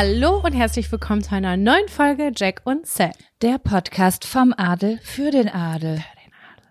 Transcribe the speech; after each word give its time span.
Hallo 0.00 0.40
und 0.44 0.52
herzlich 0.52 0.92
willkommen 0.92 1.24
zu 1.24 1.34
einer 1.34 1.56
neuen 1.56 1.88
Folge 1.88 2.30
Jack 2.32 2.60
und 2.62 2.86
Sam. 2.86 3.10
Der 3.42 3.58
Podcast 3.58 4.24
vom 4.24 4.54
Adel 4.56 5.00
für 5.02 5.32
den 5.32 5.48
Adel. 5.48 6.04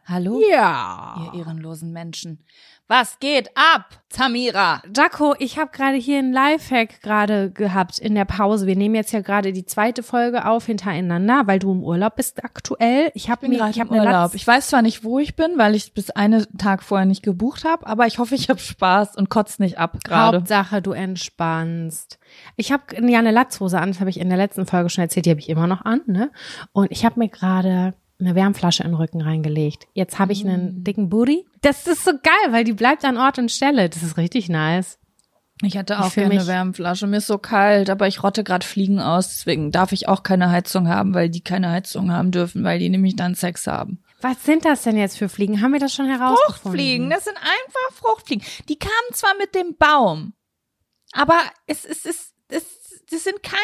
Hallo? 0.09 0.41
Ja. 0.49 1.31
Ihr 1.33 1.39
ehrenlosen 1.41 1.91
Menschen. 1.91 2.39
Was 2.87 3.19
geht 3.19 3.49
ab, 3.55 4.01
Tamira? 4.07 4.81
Jaco, 4.95 5.35
ich 5.37 5.59
habe 5.59 5.71
gerade 5.73 5.97
hier 5.97 6.19
einen 6.19 6.31
Lifehack 6.31 7.01
gerade 7.01 7.51
gehabt 7.51 7.99
in 7.99 8.15
der 8.15 8.23
Pause. 8.23 8.67
Wir 8.67 8.77
nehmen 8.77 8.95
jetzt 8.95 9.11
ja 9.11 9.19
gerade 9.19 9.51
die 9.51 9.65
zweite 9.65 10.03
Folge 10.03 10.45
auf 10.45 10.67
hintereinander, 10.67 11.43
weil 11.47 11.59
du 11.59 11.73
im 11.73 11.83
Urlaub 11.83 12.15
bist 12.15 12.41
aktuell. 12.45 13.11
Ich 13.15 13.29
habe 13.29 13.49
mir 13.49 13.67
ich 13.67 13.81
hab 13.81 13.91
im 13.91 13.97
Urlaub. 13.97 14.33
Ich 14.33 14.47
weiß 14.47 14.69
zwar 14.69 14.81
nicht, 14.81 15.03
wo 15.03 15.19
ich 15.19 15.35
bin, 15.35 15.57
weil 15.57 15.75
ich 15.75 15.93
bis 15.93 16.09
einen 16.11 16.45
Tag 16.57 16.83
vorher 16.83 17.05
nicht 17.05 17.23
gebucht 17.23 17.65
habe, 17.65 17.85
aber 17.85 18.07
ich 18.07 18.19
hoffe, 18.19 18.35
ich 18.35 18.47
habe 18.47 18.61
Spaß 18.61 19.17
und 19.17 19.29
kotz 19.29 19.59
nicht 19.59 19.77
ab 19.77 19.97
gerade. 20.05 20.37
Hauptsache, 20.37 20.81
du 20.81 20.93
entspannst. 20.93 22.17
Ich 22.55 22.71
habe 22.71 22.83
ja 23.05 23.19
eine 23.19 23.31
Latzhose 23.31 23.81
an, 23.81 23.89
das 23.89 23.99
habe 23.99 24.09
ich 24.09 24.21
in 24.21 24.29
der 24.29 24.37
letzten 24.37 24.65
Folge 24.65 24.89
schon 24.89 25.01
erzählt, 25.01 25.25
die 25.25 25.31
habe 25.31 25.41
ich 25.41 25.49
immer 25.49 25.67
noch 25.67 25.83
an, 25.83 25.99
ne? 26.05 26.31
Und 26.71 26.89
ich 26.93 27.03
habe 27.03 27.19
mir 27.19 27.27
gerade 27.27 27.93
eine 28.19 28.35
Wärmflasche 28.35 28.83
in 28.83 28.89
den 28.89 28.95
Rücken 28.95 29.21
reingelegt. 29.21 29.87
Jetzt 29.93 30.17
habe 30.19 30.33
ich 30.33 30.45
einen 30.45 30.79
mm. 30.79 30.83
dicken 30.83 31.09
Booty. 31.09 31.45
Das 31.61 31.85
ist 31.87 32.03
so 32.03 32.11
geil, 32.11 32.51
weil 32.51 32.63
die 32.63 32.73
bleibt 32.73 33.05
an 33.05 33.17
Ort 33.17 33.37
und 33.37 33.51
Stelle. 33.51 33.89
Das 33.89 34.01
ist 34.01 34.17
richtig 34.17 34.49
nice. 34.49 34.97
Ich 35.63 35.75
hatte 35.75 35.99
auch 35.99 36.07
ich 36.07 36.13
gerne 36.15 36.35
eine 36.35 36.47
Wärmflasche. 36.47 37.07
Mir 37.07 37.17
ist 37.17 37.27
so 37.27 37.37
kalt, 37.39 37.89
aber 37.89 38.07
ich 38.07 38.21
rotte 38.21 38.43
gerade 38.43 38.65
Fliegen 38.65 38.99
aus. 38.99 39.29
Deswegen 39.29 39.71
darf 39.71 39.91
ich 39.91 40.07
auch 40.07 40.21
keine 40.21 40.51
Heizung 40.51 40.87
haben, 40.87 41.13
weil 41.15 41.29
die 41.29 41.41
keine 41.41 41.71
Heizung 41.71 42.11
haben 42.11 42.31
dürfen, 42.31 42.63
weil 42.63 42.79
die 42.79 42.89
nämlich 42.89 43.15
dann 43.15 43.33
Sex 43.33 43.65
haben. 43.65 44.03
Was 44.21 44.43
sind 44.43 44.65
das 44.65 44.83
denn 44.83 44.97
jetzt 44.97 45.17
für 45.17 45.29
Fliegen? 45.29 45.61
Haben 45.61 45.73
wir 45.73 45.79
das 45.79 45.93
schon 45.93 46.07
herausgefunden? 46.07 46.61
Fruchtfliegen, 46.61 47.09
das 47.09 47.23
sind 47.23 47.37
einfach 47.37 47.93
Fruchtfliegen. 47.93 48.45
Die 48.69 48.77
kamen 48.77 49.13
zwar 49.13 49.35
mit 49.39 49.55
dem 49.55 49.75
Baum, 49.77 50.33
aber 51.11 51.39
es, 51.65 51.85
es, 51.85 52.05
es, 52.05 52.33
es, 52.49 52.63
es 53.11 53.23
sind 53.23 53.41
keine 53.41 53.57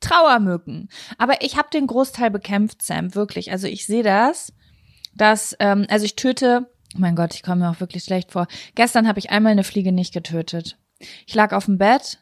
Trauermücken. 0.00 0.88
Aber 1.18 1.42
ich 1.42 1.56
habe 1.56 1.68
den 1.72 1.86
Großteil 1.86 2.30
bekämpft, 2.30 2.82
Sam, 2.82 3.14
wirklich. 3.14 3.52
Also 3.52 3.66
ich 3.66 3.86
sehe 3.86 4.02
das, 4.02 4.52
dass, 5.14 5.56
ähm, 5.60 5.86
also 5.88 6.04
ich 6.04 6.16
töte, 6.16 6.66
oh 6.94 6.98
mein 6.98 7.16
Gott, 7.16 7.34
ich 7.34 7.42
komme 7.42 7.62
mir 7.62 7.70
auch 7.70 7.80
wirklich 7.80 8.04
schlecht 8.04 8.32
vor. 8.32 8.46
Gestern 8.74 9.06
habe 9.06 9.18
ich 9.18 9.30
einmal 9.30 9.52
eine 9.52 9.64
Fliege 9.64 9.92
nicht 9.92 10.12
getötet. 10.12 10.78
Ich 11.26 11.34
lag 11.34 11.52
auf 11.52 11.66
dem 11.66 11.78
Bett 11.78 12.18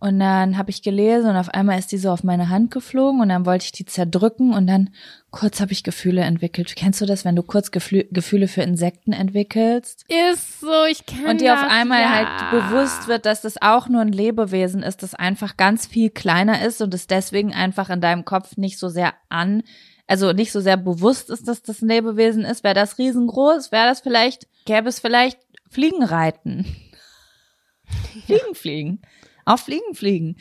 und 0.00 0.20
dann 0.20 0.56
habe 0.56 0.70
ich 0.70 0.82
gelesen 0.82 1.30
und 1.30 1.36
auf 1.36 1.48
einmal 1.48 1.78
ist 1.78 1.90
die 1.90 1.98
so 1.98 2.10
auf 2.10 2.22
meine 2.22 2.48
Hand 2.48 2.70
geflogen 2.70 3.20
und 3.20 3.28
dann 3.28 3.46
wollte 3.46 3.64
ich 3.64 3.72
die 3.72 3.84
zerdrücken 3.84 4.54
und 4.54 4.66
dann 4.66 4.90
kurz 5.30 5.60
habe 5.60 5.72
ich 5.72 5.82
Gefühle 5.82 6.20
entwickelt. 6.22 6.76
Kennst 6.76 7.00
du 7.00 7.06
das, 7.06 7.24
wenn 7.24 7.34
du 7.34 7.42
kurz 7.42 7.70
Geflü 7.70 8.04
Gefühle 8.12 8.46
für 8.46 8.62
Insekten 8.62 9.12
entwickelst? 9.12 10.04
Ist 10.30 10.60
so, 10.60 10.84
ich 10.88 11.04
kenne 11.04 11.30
Und 11.30 11.40
dir 11.40 11.54
auf 11.54 11.66
einmal 11.68 12.00
ja. 12.00 12.10
halt 12.10 12.50
bewusst 12.50 13.08
wird, 13.08 13.26
dass 13.26 13.40
das 13.40 13.60
auch 13.60 13.88
nur 13.88 14.00
ein 14.00 14.12
Lebewesen 14.12 14.82
ist, 14.82 15.02
das 15.02 15.14
einfach 15.14 15.56
ganz 15.56 15.86
viel 15.86 16.10
kleiner 16.10 16.64
ist 16.64 16.80
und 16.80 16.94
es 16.94 17.06
deswegen 17.06 17.52
einfach 17.52 17.90
in 17.90 18.00
deinem 18.00 18.24
Kopf 18.24 18.56
nicht 18.56 18.78
so 18.78 18.88
sehr 18.88 19.14
an, 19.28 19.62
also 20.06 20.32
nicht 20.32 20.52
so 20.52 20.60
sehr 20.60 20.76
bewusst 20.76 21.28
ist, 21.28 21.48
dass 21.48 21.62
das 21.62 21.82
ein 21.82 21.88
Lebewesen 21.88 22.44
ist. 22.44 22.62
Wäre 22.62 22.74
das 22.74 22.98
riesengroß, 22.98 23.72
wäre 23.72 23.88
das 23.88 24.00
vielleicht, 24.00 24.46
gäbe 24.64 24.88
es 24.88 25.00
vielleicht 25.00 25.38
Fliegenreiten. 25.68 26.64
Fliegen, 28.26 28.54
fliegen. 28.54 29.02
Auf 29.48 29.60
Fliegen 29.62 29.94
fliegen. 29.94 30.36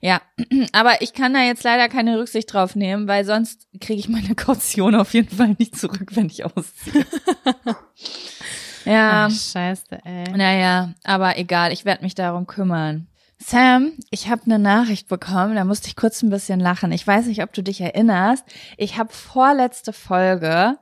Ja, 0.00 0.22
aber 0.72 1.02
ich 1.02 1.12
kann 1.12 1.34
da 1.34 1.42
jetzt 1.42 1.64
leider 1.64 1.88
keine 1.90 2.18
Rücksicht 2.18 2.50
drauf 2.50 2.76
nehmen, 2.76 3.06
weil 3.06 3.26
sonst 3.26 3.68
kriege 3.78 4.00
ich 4.00 4.08
meine 4.08 4.34
Kaution 4.36 4.94
auf 4.94 5.12
jeden 5.12 5.36
Fall 5.36 5.54
nicht 5.58 5.78
zurück, 5.78 6.16
wenn 6.16 6.26
ich 6.26 6.46
ausziehe. 6.46 7.04
ja. 8.86 9.26
Ach, 9.26 9.30
scheiße, 9.30 9.98
ey. 10.02 10.24
Naja, 10.34 10.94
aber 11.04 11.36
egal, 11.36 11.72
ich 11.72 11.84
werde 11.84 12.02
mich 12.02 12.14
darum 12.14 12.46
kümmern. 12.46 13.06
Sam, 13.38 13.92
ich 14.10 14.30
habe 14.30 14.42
eine 14.46 14.58
Nachricht 14.58 15.08
bekommen, 15.08 15.54
da 15.54 15.64
musste 15.64 15.88
ich 15.88 15.94
kurz 15.94 16.22
ein 16.22 16.30
bisschen 16.30 16.58
lachen. 16.58 16.90
Ich 16.90 17.06
weiß 17.06 17.26
nicht, 17.26 17.42
ob 17.42 17.52
du 17.52 17.62
dich 17.62 17.82
erinnerst. 17.82 18.44
Ich 18.78 18.96
habe 18.96 19.12
vorletzte 19.12 19.92
Folge 19.92 20.78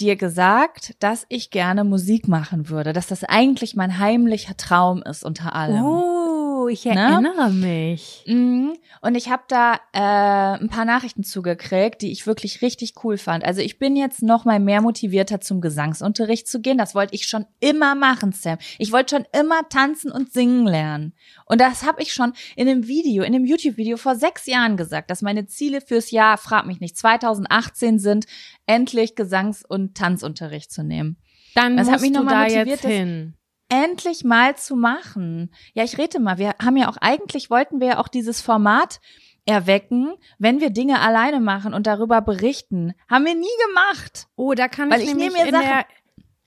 dir 0.00 0.16
gesagt, 0.16 0.94
dass 1.00 1.26
ich 1.28 1.50
gerne 1.50 1.84
Musik 1.84 2.26
machen 2.26 2.70
würde, 2.70 2.94
dass 2.94 3.06
das 3.06 3.22
eigentlich 3.22 3.76
mein 3.76 3.98
heimlicher 3.98 4.56
Traum 4.56 5.02
ist 5.02 5.24
unter 5.24 5.54
allem. 5.54 5.84
Oh 5.84 6.21
ich 6.68 6.84
ne? 6.84 6.92
erinnere 6.92 7.52
ne? 7.52 7.66
mich. 7.66 8.24
Mhm. 8.26 8.74
Und 9.00 9.14
ich 9.14 9.30
habe 9.30 9.42
da 9.48 9.74
äh, 9.92 10.60
ein 10.60 10.68
paar 10.68 10.84
Nachrichten 10.84 11.24
zugekriegt, 11.24 12.02
die 12.02 12.12
ich 12.12 12.26
wirklich 12.26 12.62
richtig 12.62 12.94
cool 13.02 13.18
fand. 13.18 13.44
Also 13.44 13.60
ich 13.60 13.78
bin 13.78 13.96
jetzt 13.96 14.22
noch 14.22 14.44
mal 14.44 14.60
mehr 14.60 14.80
motivierter 14.80 15.40
zum 15.40 15.60
Gesangsunterricht 15.60 16.46
zu 16.46 16.60
gehen. 16.60 16.78
Das 16.78 16.94
wollte 16.94 17.14
ich 17.14 17.26
schon 17.26 17.46
immer 17.60 17.94
machen, 17.94 18.32
Sam. 18.32 18.58
Ich 18.78 18.92
wollte 18.92 19.16
schon 19.16 19.26
immer 19.38 19.68
tanzen 19.68 20.12
und 20.12 20.32
singen 20.32 20.66
lernen. 20.66 21.14
Und 21.46 21.60
das 21.60 21.84
habe 21.84 22.02
ich 22.02 22.12
schon 22.12 22.32
in 22.56 22.68
einem 22.68 22.86
Video, 22.86 23.24
in 23.24 23.34
einem 23.34 23.44
YouTube-Video 23.44 23.96
vor 23.96 24.14
sechs 24.14 24.46
Jahren 24.46 24.76
gesagt, 24.76 25.10
dass 25.10 25.22
meine 25.22 25.46
Ziele 25.46 25.80
fürs 25.80 26.10
Jahr, 26.10 26.38
frag 26.38 26.66
mich 26.66 26.80
nicht, 26.80 26.96
2018 26.96 27.98
sind, 27.98 28.26
endlich 28.66 29.14
Gesangs- 29.14 29.64
und 29.66 29.96
Tanzunterricht 29.96 30.70
zu 30.70 30.82
nehmen. 30.82 31.16
Dann 31.54 31.76
das 31.76 31.88
musst 31.88 32.02
hat 32.02 32.10
mich 32.10 32.22
mal 32.22 32.46
motiviert, 32.46 32.68
jetzt 32.68 32.84
hin 32.84 33.34
endlich 33.72 34.22
mal 34.22 34.54
zu 34.56 34.76
machen. 34.76 35.50
Ja, 35.72 35.82
ich 35.82 35.96
rede 35.96 36.20
mal, 36.20 36.36
wir 36.36 36.54
haben 36.62 36.76
ja 36.76 36.90
auch 36.90 36.98
eigentlich 37.00 37.48
wollten 37.48 37.80
wir 37.80 37.86
ja 37.86 37.98
auch 37.98 38.08
dieses 38.08 38.42
Format 38.42 39.00
erwecken, 39.46 40.12
wenn 40.38 40.60
wir 40.60 40.70
Dinge 40.70 41.00
alleine 41.00 41.40
machen 41.40 41.72
und 41.72 41.86
darüber 41.86 42.20
berichten. 42.20 42.92
Haben 43.08 43.24
wir 43.24 43.34
nie 43.34 43.46
gemacht. 43.68 44.26
Oh, 44.36 44.52
da 44.52 44.68
kann 44.68 44.90
Weil 44.90 45.00
ich, 45.00 45.08
ich 45.08 45.14
nämlich 45.14 45.44
in 45.44 45.52
Sachen 45.52 45.66
der 45.66 45.86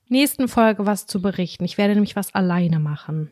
nächsten 0.08 0.48
Folge 0.48 0.86
was 0.86 1.08
zu 1.08 1.22
berichten. 1.22 1.66
Ich 1.66 1.78
werde 1.78 1.96
nämlich 1.96 2.16
was 2.16 2.34
alleine 2.34 2.80
machen. 2.80 3.32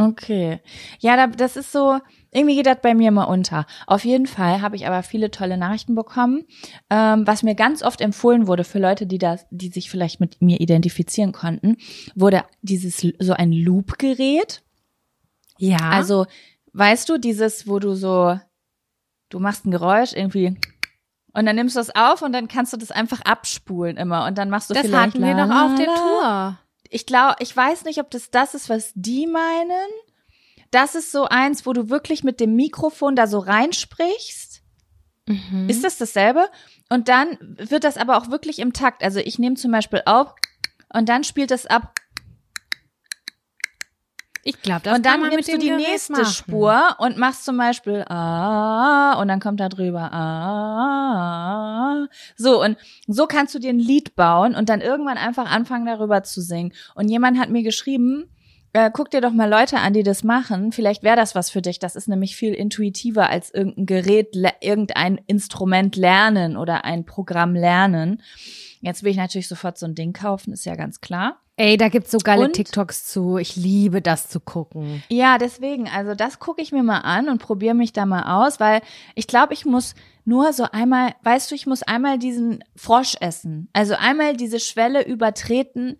Okay. 0.00 0.60
Ja, 0.98 1.16
da, 1.16 1.26
das 1.26 1.56
ist 1.56 1.72
so, 1.72 1.98
irgendwie 2.30 2.56
geht 2.56 2.66
das 2.66 2.80
bei 2.80 2.94
mir 2.94 3.10
mal 3.10 3.24
unter. 3.24 3.66
Auf 3.86 4.04
jeden 4.04 4.26
Fall 4.26 4.62
habe 4.62 4.74
ich 4.76 4.86
aber 4.86 5.02
viele 5.02 5.30
tolle 5.30 5.58
Nachrichten 5.58 5.94
bekommen, 5.94 6.44
ähm, 6.88 7.26
was 7.26 7.42
mir 7.42 7.54
ganz 7.54 7.82
oft 7.82 8.00
empfohlen 8.00 8.46
wurde 8.46 8.64
für 8.64 8.78
Leute, 8.78 9.06
die 9.06 9.18
das, 9.18 9.46
die 9.50 9.68
sich 9.68 9.90
vielleicht 9.90 10.18
mit 10.18 10.40
mir 10.40 10.60
identifizieren 10.60 11.32
konnten, 11.32 11.76
wurde 12.14 12.44
dieses 12.62 13.06
so 13.18 13.32
ein 13.34 13.52
Loop-Gerät. 13.52 14.62
Ja. 15.58 15.90
Also, 15.90 16.24
weißt 16.72 17.06
du, 17.10 17.18
dieses, 17.18 17.68
wo 17.68 17.78
du 17.78 17.94
so, 17.94 18.40
du 19.28 19.38
machst 19.38 19.66
ein 19.66 19.70
Geräusch 19.70 20.14
irgendwie 20.14 20.56
und 21.34 21.44
dann 21.44 21.56
nimmst 21.56 21.76
du 21.76 21.80
das 21.80 21.94
auf 21.94 22.22
und 22.22 22.32
dann 22.32 22.48
kannst 22.48 22.72
du 22.72 22.78
das 22.78 22.90
einfach 22.90 23.20
abspulen 23.20 23.98
immer 23.98 24.26
und 24.26 24.38
dann 24.38 24.48
machst 24.48 24.70
du 24.70 24.74
das 24.74 24.86
vielleicht 24.86 25.14
hatten 25.14 25.24
wir 25.24 25.34
la, 25.34 25.66
auf 25.66 25.74
der. 25.74 25.86
Tour. 25.86 26.58
Ich 26.90 27.06
glaube, 27.06 27.36
ich 27.38 27.56
weiß 27.56 27.84
nicht, 27.84 28.00
ob 28.00 28.10
das 28.10 28.30
das 28.30 28.54
ist, 28.54 28.68
was 28.68 28.92
die 28.94 29.26
meinen. 29.26 29.88
Das 30.70 30.94
ist 30.94 31.10
so 31.12 31.24
eins, 31.24 31.64
wo 31.66 31.72
du 31.72 31.88
wirklich 31.88 32.22
mit 32.24 32.40
dem 32.40 32.54
Mikrofon 32.54 33.16
da 33.16 33.26
so 33.26 33.38
reinsprichst. 33.38 34.62
Mhm. 35.26 35.68
Ist 35.68 35.84
das 35.84 35.98
dasselbe? 35.98 36.48
Und 36.88 37.08
dann 37.08 37.38
wird 37.40 37.84
das 37.84 37.96
aber 37.96 38.18
auch 38.18 38.30
wirklich 38.30 38.58
im 38.58 38.72
Takt. 38.72 39.02
Also 39.02 39.20
ich 39.20 39.38
nehme 39.38 39.56
zum 39.56 39.70
Beispiel 39.70 40.02
auf 40.04 40.34
und 40.92 41.08
dann 41.08 41.24
spielt 41.24 41.52
es 41.52 41.66
ab 41.66 41.94
ich 44.42 44.62
glaube, 44.62 44.80
das 44.84 44.96
und 44.96 45.04
dann 45.04 45.28
nimmst 45.28 45.52
du 45.52 45.58
die 45.58 45.68
Gerät 45.68 45.88
nächste 45.88 46.12
machen. 46.12 46.24
Spur 46.26 46.96
und 46.98 47.18
machst 47.18 47.44
zum 47.44 47.56
Beispiel 47.58 48.04
ah 48.08 49.20
und 49.20 49.28
dann 49.28 49.40
kommt 49.40 49.60
da 49.60 49.68
drüber 49.68 50.12
ah. 50.12 52.06
So 52.36 52.62
und 52.62 52.76
so 53.06 53.26
kannst 53.26 53.54
du 53.54 53.58
dir 53.58 53.70
ein 53.70 53.78
Lied 53.78 54.16
bauen 54.16 54.54
und 54.54 54.68
dann 54.68 54.80
irgendwann 54.80 55.18
einfach 55.18 55.50
anfangen 55.50 55.86
darüber 55.86 56.22
zu 56.22 56.40
singen. 56.40 56.72
Und 56.94 57.08
jemand 57.08 57.38
hat 57.38 57.50
mir 57.50 57.62
geschrieben, 57.62 58.30
äh, 58.72 58.90
guck 58.92 59.10
dir 59.10 59.20
doch 59.20 59.32
mal 59.32 59.50
Leute 59.50 59.78
an, 59.78 59.92
die 59.92 60.02
das 60.02 60.22
machen. 60.24 60.72
Vielleicht 60.72 61.02
wäre 61.02 61.16
das 61.16 61.34
was 61.34 61.50
für 61.50 61.60
dich. 61.60 61.78
Das 61.78 61.96
ist 61.96 62.08
nämlich 62.08 62.36
viel 62.36 62.54
intuitiver 62.54 63.28
als 63.28 63.52
irgendein 63.52 63.86
Gerät, 63.86 64.36
irgendein 64.60 65.20
Instrument 65.26 65.96
lernen 65.96 66.56
oder 66.56 66.84
ein 66.84 67.04
Programm 67.04 67.54
lernen. 67.54 68.22
Jetzt 68.80 69.02
will 69.02 69.10
ich 69.10 69.16
natürlich 69.16 69.48
sofort 69.48 69.76
so 69.76 69.86
ein 69.86 69.94
Ding 69.94 70.12
kaufen, 70.12 70.52
ist 70.52 70.64
ja 70.64 70.76
ganz 70.76 71.00
klar. 71.00 71.40
Ey, 71.60 71.76
da 71.76 71.90
gibt's 71.90 72.10
so 72.10 72.16
geile 72.16 72.46
Und? 72.46 72.54
TikToks 72.54 73.04
zu. 73.04 73.36
Ich 73.36 73.54
liebe 73.54 74.00
das 74.00 74.30
zu 74.30 74.40
gucken. 74.40 75.02
Ja, 75.10 75.36
deswegen, 75.36 75.90
also 75.90 76.14
das 76.14 76.38
gucke 76.38 76.62
ich 76.62 76.72
mir 76.72 76.82
mal 76.82 77.00
an 77.00 77.28
und 77.28 77.36
probiere 77.36 77.74
mich 77.74 77.92
da 77.92 78.06
mal 78.06 78.22
aus, 78.42 78.60
weil 78.60 78.80
ich 79.14 79.26
glaube, 79.26 79.52
ich 79.52 79.66
muss 79.66 79.94
nur 80.24 80.54
so 80.54 80.64
einmal, 80.72 81.14
weißt 81.22 81.50
du, 81.50 81.54
ich 81.54 81.66
muss 81.66 81.82
einmal 81.82 82.18
diesen 82.18 82.64
Frosch 82.76 83.14
essen. 83.20 83.68
Also 83.74 83.94
einmal 83.94 84.38
diese 84.38 84.58
Schwelle 84.58 85.06
übertreten, 85.06 85.98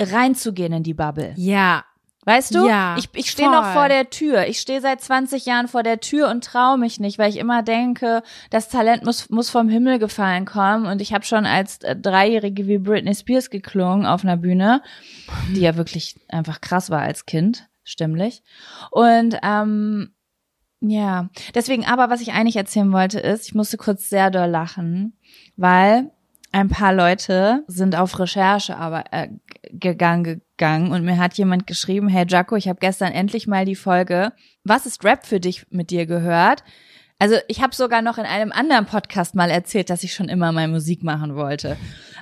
reinzugehen 0.00 0.72
in 0.72 0.82
die 0.82 0.94
Bubble. 0.94 1.34
Ja. 1.36 1.84
Weißt 2.24 2.54
du? 2.54 2.66
Ja, 2.66 2.96
ich 2.96 3.08
ich 3.12 3.30
stehe 3.30 3.50
noch 3.50 3.72
vor 3.72 3.88
der 3.88 4.08
Tür. 4.08 4.46
Ich 4.46 4.58
stehe 4.60 4.80
seit 4.80 5.00
20 5.00 5.44
Jahren 5.44 5.68
vor 5.68 5.82
der 5.82 6.00
Tür 6.00 6.28
und 6.30 6.44
traue 6.44 6.78
mich 6.78 6.98
nicht, 6.98 7.18
weil 7.18 7.30
ich 7.30 7.36
immer 7.36 7.62
denke, 7.62 8.22
das 8.50 8.68
Talent 8.68 9.04
muss, 9.04 9.28
muss 9.28 9.50
vom 9.50 9.68
Himmel 9.68 9.98
gefallen 9.98 10.46
kommen. 10.46 10.86
Und 10.86 11.02
ich 11.02 11.12
habe 11.12 11.24
schon 11.24 11.44
als 11.44 11.78
äh, 11.82 11.94
Dreijährige 11.94 12.66
wie 12.66 12.78
Britney 12.78 13.14
Spears 13.14 13.50
geklungen 13.50 14.06
auf 14.06 14.24
einer 14.24 14.38
Bühne, 14.38 14.82
die 15.54 15.60
ja 15.60 15.76
wirklich 15.76 16.18
einfach 16.28 16.60
krass 16.60 16.90
war 16.90 17.02
als 17.02 17.26
Kind, 17.26 17.68
stimmlich. 17.82 18.42
Und 18.90 19.36
ähm, 19.42 20.14
ja, 20.80 21.28
deswegen 21.54 21.84
aber, 21.86 22.10
was 22.10 22.20
ich 22.20 22.32
eigentlich 22.32 22.56
erzählen 22.56 22.92
wollte, 22.92 23.20
ist, 23.20 23.46
ich 23.46 23.54
musste 23.54 23.76
kurz 23.76 24.08
sehr 24.08 24.30
doll 24.30 24.48
lachen, 24.48 25.18
weil 25.56 26.10
ein 26.52 26.68
paar 26.68 26.94
Leute 26.94 27.64
sind 27.66 27.96
auf 27.96 28.18
Recherche 28.18 28.76
aber 28.76 29.04
äh, 29.10 29.28
gegangen 29.72 30.40
gegangen 30.56 30.92
und 30.92 31.04
mir 31.04 31.18
hat 31.18 31.34
jemand 31.34 31.66
geschrieben, 31.66 32.08
hey 32.08 32.26
Jaco, 32.28 32.56
ich 32.56 32.68
habe 32.68 32.78
gestern 32.80 33.12
endlich 33.12 33.46
mal 33.46 33.64
die 33.64 33.76
Folge 33.76 34.32
Was 34.64 34.86
ist 34.86 35.04
Rap 35.04 35.26
für 35.26 35.40
dich 35.40 35.66
mit 35.70 35.90
dir 35.90 36.06
gehört? 36.06 36.62
Also 37.18 37.36
ich 37.48 37.62
habe 37.62 37.74
sogar 37.74 38.02
noch 38.02 38.18
in 38.18 38.24
einem 38.24 38.50
anderen 38.50 38.86
Podcast 38.86 39.34
mal 39.34 39.50
erzählt, 39.50 39.88
dass 39.88 40.02
ich 40.02 40.14
schon 40.14 40.28
immer 40.28 40.50
mal 40.52 40.66
Musik 40.66 41.04
machen 41.04 41.36
wollte. 41.36 41.76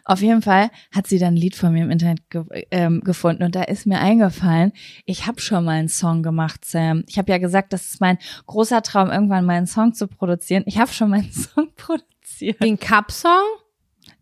Auf 0.04 0.20
jeden 0.20 0.42
Fall 0.42 0.70
hat 0.94 1.06
sie 1.06 1.18
dann 1.18 1.34
ein 1.34 1.38
Lied 1.38 1.56
von 1.56 1.72
mir 1.72 1.84
im 1.84 1.90
Internet 1.90 2.28
ge 2.28 2.66
ähm, 2.70 3.00
gefunden 3.00 3.42
und 3.42 3.54
da 3.54 3.62
ist 3.62 3.86
mir 3.86 4.00
eingefallen, 4.00 4.72
ich 5.06 5.26
habe 5.26 5.40
schon 5.40 5.64
mal 5.64 5.78
einen 5.78 5.88
Song 5.88 6.22
gemacht, 6.22 6.64
Sam. 6.64 7.04
Ich 7.06 7.18
habe 7.18 7.32
ja 7.32 7.38
gesagt, 7.38 7.72
das 7.72 7.86
ist 7.86 8.00
mein 8.00 8.18
großer 8.46 8.82
Traum, 8.82 9.10
irgendwann 9.10 9.46
mal 9.46 9.54
einen 9.54 9.66
Song 9.66 9.94
zu 9.94 10.08
produzieren. 10.08 10.64
Ich 10.66 10.78
habe 10.78 10.92
schon 10.92 11.10
mal 11.10 11.20
einen 11.20 11.32
Song 11.32 11.72
produziert. 11.74 12.62
Den 12.62 12.78
Cup-Song? 12.78 13.61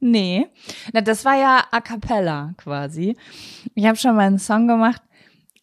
Nee, 0.00 0.46
na, 0.92 1.02
das 1.02 1.24
war 1.24 1.36
ja 1.36 1.64
a 1.70 1.80
cappella 1.80 2.54
quasi. 2.56 3.16
Ich 3.74 3.84
habe 3.84 3.96
schon 3.96 4.16
mal 4.16 4.26
einen 4.26 4.38
Song 4.38 4.66
gemacht. 4.66 5.02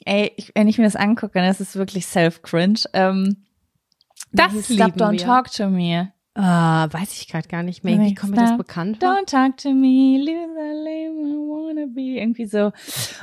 Ey, 0.05 0.31
ich, 0.37 0.51
wenn 0.55 0.67
ich 0.67 0.77
mir 0.77 0.83
das 0.85 0.95
angucke, 0.95 1.33
dann 1.33 1.49
ist 1.49 1.59
es 1.59 1.75
wirklich 1.75 2.05
self-cringe. 2.05 2.81
Ähm, 2.93 3.43
Das 4.31 4.69
lieben 4.69 4.93
Stop, 4.93 4.95
Don't. 4.97 5.23
Talk 5.23 5.51
to 5.51 5.69
Me. 5.69 6.11
Ah, 6.39 6.87
weiß 6.91 7.13
ich 7.13 7.27
gerade 7.27 7.47
gar 7.47 7.63
nicht 7.63 7.83
mehr. 7.83 7.95
Irgendwie 7.95 8.13
kommt 8.13 8.35
mir 8.35 8.41
das 8.41 8.57
bekannt 8.57 8.97
vor. 8.99 9.09
Don't 9.09 9.25
talk 9.25 9.57
to 9.57 9.71
me, 9.71 10.19
loser 10.19 10.73
lame, 10.73 11.27
I 11.27 11.35
wanna 11.35 11.85
be. 11.87 12.19
Irgendwie 12.19 12.45
so. 12.45 12.71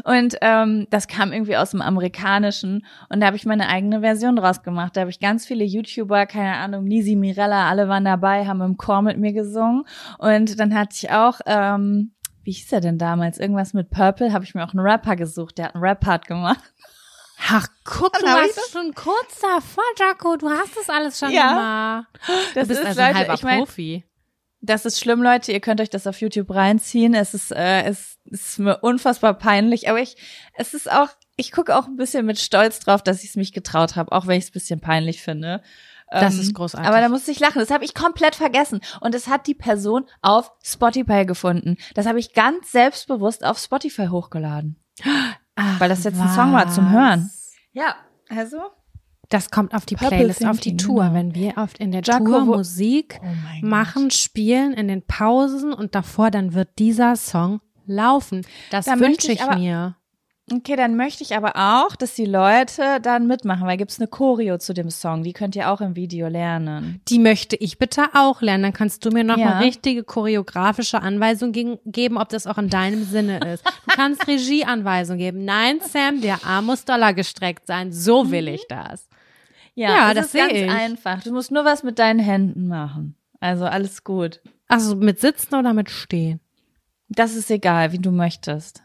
Und 0.03 0.37
ähm, 0.41 0.89
das 0.91 1.07
kam 1.07 1.33
irgendwie 1.33 1.57
aus 1.57 1.71
dem 1.71 1.81
Amerikanischen. 1.81 2.85
Und 3.09 3.21
da 3.21 3.27
habe 3.27 3.37
ich 3.37 3.47
meine 3.47 3.69
eigene 3.69 4.01
Version 4.01 4.35
draus 4.35 4.63
gemacht. 4.65 4.97
Da 4.97 5.03
habe 5.03 5.11
ich 5.11 5.21
ganz 5.21 5.47
viele 5.47 5.65
YouTuber, 5.65 6.27
keine 6.27 6.57
Ahnung, 6.57 6.85
Nisi, 6.85 7.15
Mirella, 7.15 7.69
alle 7.69 7.89
waren 7.89 8.05
dabei, 8.05 8.47
haben 8.47 8.61
im 8.63 8.77
Chor 8.79 9.03
mit 9.03 9.17
mir 9.17 9.33
gesungen. 9.33 9.85
Und 10.19 10.59
dann 10.59 10.75
hatte 10.75 10.97
ich 10.97 11.11
auch, 11.13 11.41
ähm, 11.47 12.15
wie 12.43 12.53
hieß 12.53 12.73
er 12.73 12.81
denn 12.81 12.99
damals? 12.99 13.39
Irgendwas 13.39 13.75
mit 13.75 13.91
Purple, 13.91 14.33
habe 14.33 14.45
ich 14.45 14.55
mir 14.55 14.65
auch 14.65 14.75
einen 14.75 14.85
Rapper 14.85 15.17
gesucht, 15.17 15.59
der 15.59 15.67
hat 15.67 15.75
einen 15.77 15.85
Rap-Part 15.85 16.27
gemacht. 16.27 16.74
Ach, 17.39 17.67
guck, 17.85 18.13
du 18.13 18.25
warst 18.25 18.73
schon 18.73 18.95
kurz 18.95 19.41
davor, 19.41 19.85
Jaco. 19.99 20.37
Du 20.37 20.49
hast 20.49 20.77
das 20.77 20.89
alles 20.89 21.19
schon 21.19 21.31
Ja. 21.31 21.49
gemacht. 21.51 22.07
Das 22.55 22.69
du 22.69 22.75
bist 22.75 22.81
ist, 22.81 22.87
also 22.87 23.01
ein 23.01 23.07
Leute, 23.09 23.19
halber 23.19 23.35
ich 23.35 23.43
mein, 23.43 23.59
Profi. 23.59 24.05
Das 24.61 24.87
ist 24.87 24.99
schlimm, 24.99 25.23
Leute. 25.23 25.53
Ihr 25.53 25.61
könnt 25.61 25.81
euch 25.81 25.91
das 25.91 26.07
auf 26.07 26.21
YouTube 26.21 26.51
reinziehen. 26.51 27.13
Es 27.13 27.35
ist, 27.35 27.51
äh, 27.53 27.83
es 27.83 28.17
ist 28.25 28.59
mir 28.59 28.79
unfassbar 28.79 29.35
peinlich. 29.35 29.91
Aber 29.91 30.01
ich, 30.01 30.17
es 30.55 30.73
ist 30.73 30.91
auch, 30.91 31.09
ich 31.37 31.53
gucke 31.53 31.77
auch 31.77 31.87
ein 31.87 31.97
bisschen 31.97 32.25
mit 32.25 32.39
Stolz 32.39 32.81
drauf, 32.81 33.03
dass 33.03 33.23
ich 33.25 33.31
es 33.31 33.37
mich 33.37 33.53
getraut 33.53 33.97
habe, 33.97 34.13
auch 34.13 34.27
wenn 34.27 34.39
ich 34.39 34.45
es 34.45 34.51
ein 34.51 34.55
bisschen 34.55 34.81
peinlich 34.81 35.21
finde. 35.23 35.63
Das 36.11 36.35
Ähm, 36.35 36.41
ist 36.41 36.55
großartig. 36.55 36.89
Aber 36.89 37.01
da 37.01 37.09
musste 37.11 37.31
ich 37.31 37.41
lachen. 37.41 37.59
Das 37.59 37.71
habe 37.71 37.85
ich 37.85 37.93
komplett 37.95 38.37
vergessen. 38.37 38.81
Und 39.01 39.15
es 39.15 39.27
hat 39.29 39.47
die 39.47 39.55
Person 39.55 40.07
auf 40.23 40.51
Spotify 40.65 41.27
gefunden. 41.27 41.77
Das 41.95 42.07
habe 42.07 42.19
ich 42.21 42.33
ganz 42.33 42.73
selbstbewusst 42.73 43.45
auf 43.45 43.59
Spotify 43.59 44.07
hochgeladen. 44.07 44.77
Ach, 45.57 45.81
weil 45.81 45.89
das 45.89 46.05
jetzt 46.05 46.21
ein 46.21 46.29
Song 46.31 46.53
war 46.53 46.69
zum 46.69 46.87
was. 46.87 46.93
Hören. 46.93 47.31
Ja, 47.73 47.95
also. 48.29 48.59
Das 49.31 49.51
kommt 49.51 49.75
auf 49.75 49.87
die 49.87 49.95
Purple 49.97 50.19
Playlist, 50.19 50.45
auf 50.45 50.59
die 50.61 50.71
Thinking, 50.77 50.87
Tour. 50.87 51.03
genau. 51.05 51.15
Wenn 51.15 51.35
wir 51.35 51.57
oft 51.57 51.79
in 51.79 51.93
der 51.93 52.03
Jaco, 52.03 52.25
Tour 52.25 52.45
Musik 52.45 53.19
Oh 53.23 53.27
machen, 53.67 54.11
spielen, 54.11 54.75
in 54.75 54.87
den 54.89 55.03
Pausen 55.07 55.73
und 55.73 55.95
davor, 55.95 56.31
dann 56.31 56.53
wird 56.55 56.79
dieser 56.79 57.17
Song 57.17 57.61
laufen. 57.87 58.43
Das 58.71 58.85
Da 58.85 58.99
wünsche 59.01 59.29
ich 59.33 59.41
ich 59.41 59.43
aber- 59.43 59.57
mir. 59.59 59.97
Okay, 60.53 60.77
dann 60.77 60.95
möchte 60.97 61.23
ich 61.23 61.35
aber 61.35 61.53
auch, 61.57 61.97
dass 61.97 62.15
die 62.15 62.27
Leute 62.27 63.01
dann 63.01 63.27
mitmachen, 63.27 63.67
weil 63.67 63.79
gibt's 63.79 63.99
eine 63.99 64.09
Choreo 64.09 64.59
zu 64.59 64.75
dem 64.75 64.91
Song, 64.91 65.23
die 65.23 65.33
könnt 65.33 65.57
ihr 65.57 65.71
auch 65.71 65.81
im 65.81 65.97
Video 65.97 66.29
lernen. 66.29 67.01
Die 67.09 67.19
möchte 67.19 67.57
ich 67.57 67.79
bitte 67.79 68.09
auch 68.13 68.43
lernen. 68.43 68.65
Dann 68.65 68.73
kannst 68.75 69.07
du 69.07 69.11
mir 69.11 69.25
noch 69.25 69.39
Ja. 69.39 69.53
eine 69.55 69.65
richtige 69.65 70.05
choreografische 70.05 71.01
Anweisung 71.01 71.53
gegen, 71.53 71.79
geben, 71.87 72.19
ob 72.19 72.29
das 72.29 72.47
auch 72.47 72.59
in 72.59 72.69
deinem 72.69 73.05
Sinne 73.05 73.39
ist. 73.55 73.65
Du 73.65 73.97
kannst 73.97 74.27
Regieanweisung 74.29 75.17
geben. 75.17 75.47
Nein, 75.47 75.79
Sam, 75.81 76.21
der 76.21 76.45
Arm 76.45 76.67
muss 76.67 76.85
Dollar 76.85 77.15
gestreckt 77.15 77.67
sein. 77.67 77.91
So 77.91 78.31
will 78.31 78.49
ich 78.49 78.67
das. 78.69 79.09
Ja, 79.75 80.11
es 80.11 80.15
das 80.17 80.27
ist 80.27 80.33
sehe 80.33 80.41
ganz 80.47 80.53
ich. 80.59 80.71
einfach. 80.71 81.23
Du 81.23 81.33
musst 81.33 81.53
nur 81.53 81.65
was 81.65 81.83
mit 81.83 81.99
deinen 81.99 82.21
Händen 82.21 82.69
machen. 82.69 83.17
Also 83.41 83.65
alles 83.65 84.05
gut. 84.05 84.43
Also 84.69 84.95
mit 84.95 85.21
Sitzen 85.21 85.55
oder 85.55 85.73
mit 85.73 85.89
Stehen? 85.91 86.41
Das 87.09 87.35
ist 87.35 87.51
egal, 87.51 87.93
wie 87.93 87.99
du 87.99 88.11
möchtest. 88.11 88.83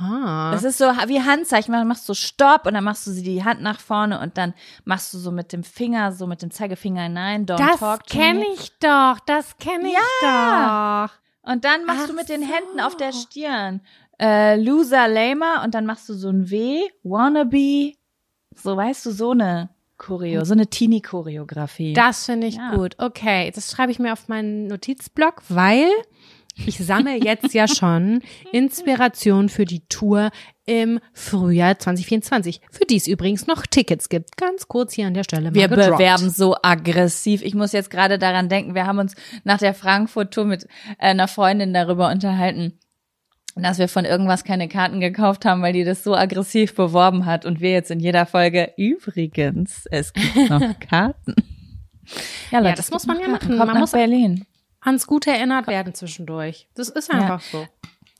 Ah. 0.00 0.50
Das 0.52 0.64
ist 0.64 0.78
so 0.78 0.84
wie 0.86 1.20
Handzeichen. 1.22 1.72
Man 1.72 1.86
machst 1.86 2.08
du 2.08 2.14
Stopp 2.14 2.66
und 2.66 2.74
dann 2.74 2.84
machst 2.84 3.06
du 3.06 3.10
sie 3.10 3.22
die 3.22 3.44
Hand 3.44 3.60
nach 3.62 3.80
vorne 3.80 4.20
und 4.20 4.38
dann 4.38 4.54
machst 4.84 5.12
du 5.12 5.18
so 5.18 5.30
mit 5.30 5.52
dem 5.52 5.62
Finger, 5.64 6.12
so 6.12 6.26
mit 6.26 6.42
dem 6.42 6.50
Zeigefinger 6.50 7.02
hinein, 7.02 7.44
don't 7.46 7.58
Das 7.58 7.78
talk 7.80 8.06
to 8.06 8.16
kenne 8.18 8.40
me. 8.40 8.46
ich 8.54 8.72
doch, 8.80 9.18
das 9.26 9.56
kenne 9.58 9.88
ich 9.88 9.96
doch. 10.22 11.10
Und 11.42 11.64
dann 11.64 11.84
machst 11.84 12.02
Ach 12.04 12.08
du 12.08 12.14
mit 12.14 12.28
den 12.28 12.40
so. 12.42 12.46
Händen 12.46 12.80
auf 12.80 12.96
der 12.96 13.12
Stirn 13.12 13.80
äh, 14.20 14.56
Loser 14.62 15.08
Lamer 15.08 15.62
und 15.64 15.74
dann 15.74 15.86
machst 15.86 16.08
du 16.08 16.14
so 16.14 16.28
ein 16.28 16.50
W, 16.50 16.80
Wannabe. 17.02 17.94
So 18.54 18.76
weißt 18.76 19.06
du, 19.06 19.10
so 19.12 19.30
eine 19.30 19.70
Choreo, 19.96 20.44
so 20.44 20.52
eine 20.52 20.66
Teenie-Choreografie. 20.66 21.92
Das 21.94 22.26
finde 22.26 22.46
ich 22.46 22.56
Ja. 22.56 22.74
gut. 22.74 22.94
Okay, 22.98 23.50
das 23.54 23.70
schreibe 23.70 23.92
ich 23.92 23.98
mir 23.98 24.12
auf 24.12 24.28
meinen 24.28 24.66
Notizblock, 24.66 25.42
weil 25.48 25.88
ich 26.66 26.78
sammle 26.78 27.16
jetzt 27.22 27.54
ja 27.54 27.66
schon 27.68 28.20
Inspiration 28.52 29.48
für 29.48 29.64
die 29.64 29.86
Tour 29.88 30.30
im 30.66 31.00
Frühjahr 31.12 31.78
2024, 31.78 32.60
für 32.70 32.84
die 32.84 32.96
es 32.96 33.08
übrigens 33.08 33.46
noch 33.46 33.66
Tickets 33.66 34.08
gibt. 34.08 34.36
Ganz 34.36 34.68
kurz 34.68 34.94
hier 34.94 35.06
an 35.06 35.14
der 35.14 35.24
Stelle 35.24 35.50
mal 35.50 35.54
Wir 35.54 35.68
gedroppt. 35.68 35.98
bewerben 35.98 36.30
so 36.30 36.56
aggressiv. 36.62 37.42
Ich 37.42 37.54
muss 37.54 37.72
jetzt 37.72 37.90
gerade 37.90 38.18
daran 38.18 38.48
denken, 38.48 38.74
wir 38.74 38.86
haben 38.86 38.98
uns 38.98 39.14
nach 39.44 39.58
der 39.58 39.74
Frankfurt-Tour 39.74 40.44
mit 40.44 40.64
äh, 40.98 41.06
einer 41.06 41.28
Freundin 41.28 41.74
darüber 41.74 42.10
unterhalten, 42.10 42.78
dass 43.56 43.78
wir 43.78 43.88
von 43.88 44.04
irgendwas 44.04 44.44
keine 44.44 44.68
Karten 44.68 45.00
gekauft 45.00 45.44
haben, 45.44 45.62
weil 45.62 45.72
die 45.72 45.84
das 45.84 46.04
so 46.04 46.14
aggressiv 46.14 46.74
beworben 46.74 47.26
hat 47.26 47.44
und 47.44 47.60
wir 47.60 47.72
jetzt 47.72 47.90
in 47.90 47.98
jeder 48.00 48.26
Folge 48.26 48.72
übrigens, 48.76 49.86
es 49.90 50.12
gibt 50.12 50.50
noch 50.50 50.78
Karten. 50.88 51.34
Ja, 52.50 52.60
Leute, 52.60 52.76
das 52.76 52.90
muss 52.90 53.06
man 53.06 53.20
ja 53.20 53.28
machen. 53.28 53.48
Kommt 53.48 53.58
man 53.58 53.68
nach 53.68 53.80
muss 53.80 53.92
Berlin. 53.92 54.46
Ans 54.80 55.06
Gute 55.06 55.30
erinnert 55.30 55.66
werden 55.66 55.94
zwischendurch. 55.94 56.68
Das 56.74 56.88
ist 56.88 57.10
einfach 57.10 57.40
so. 57.40 57.66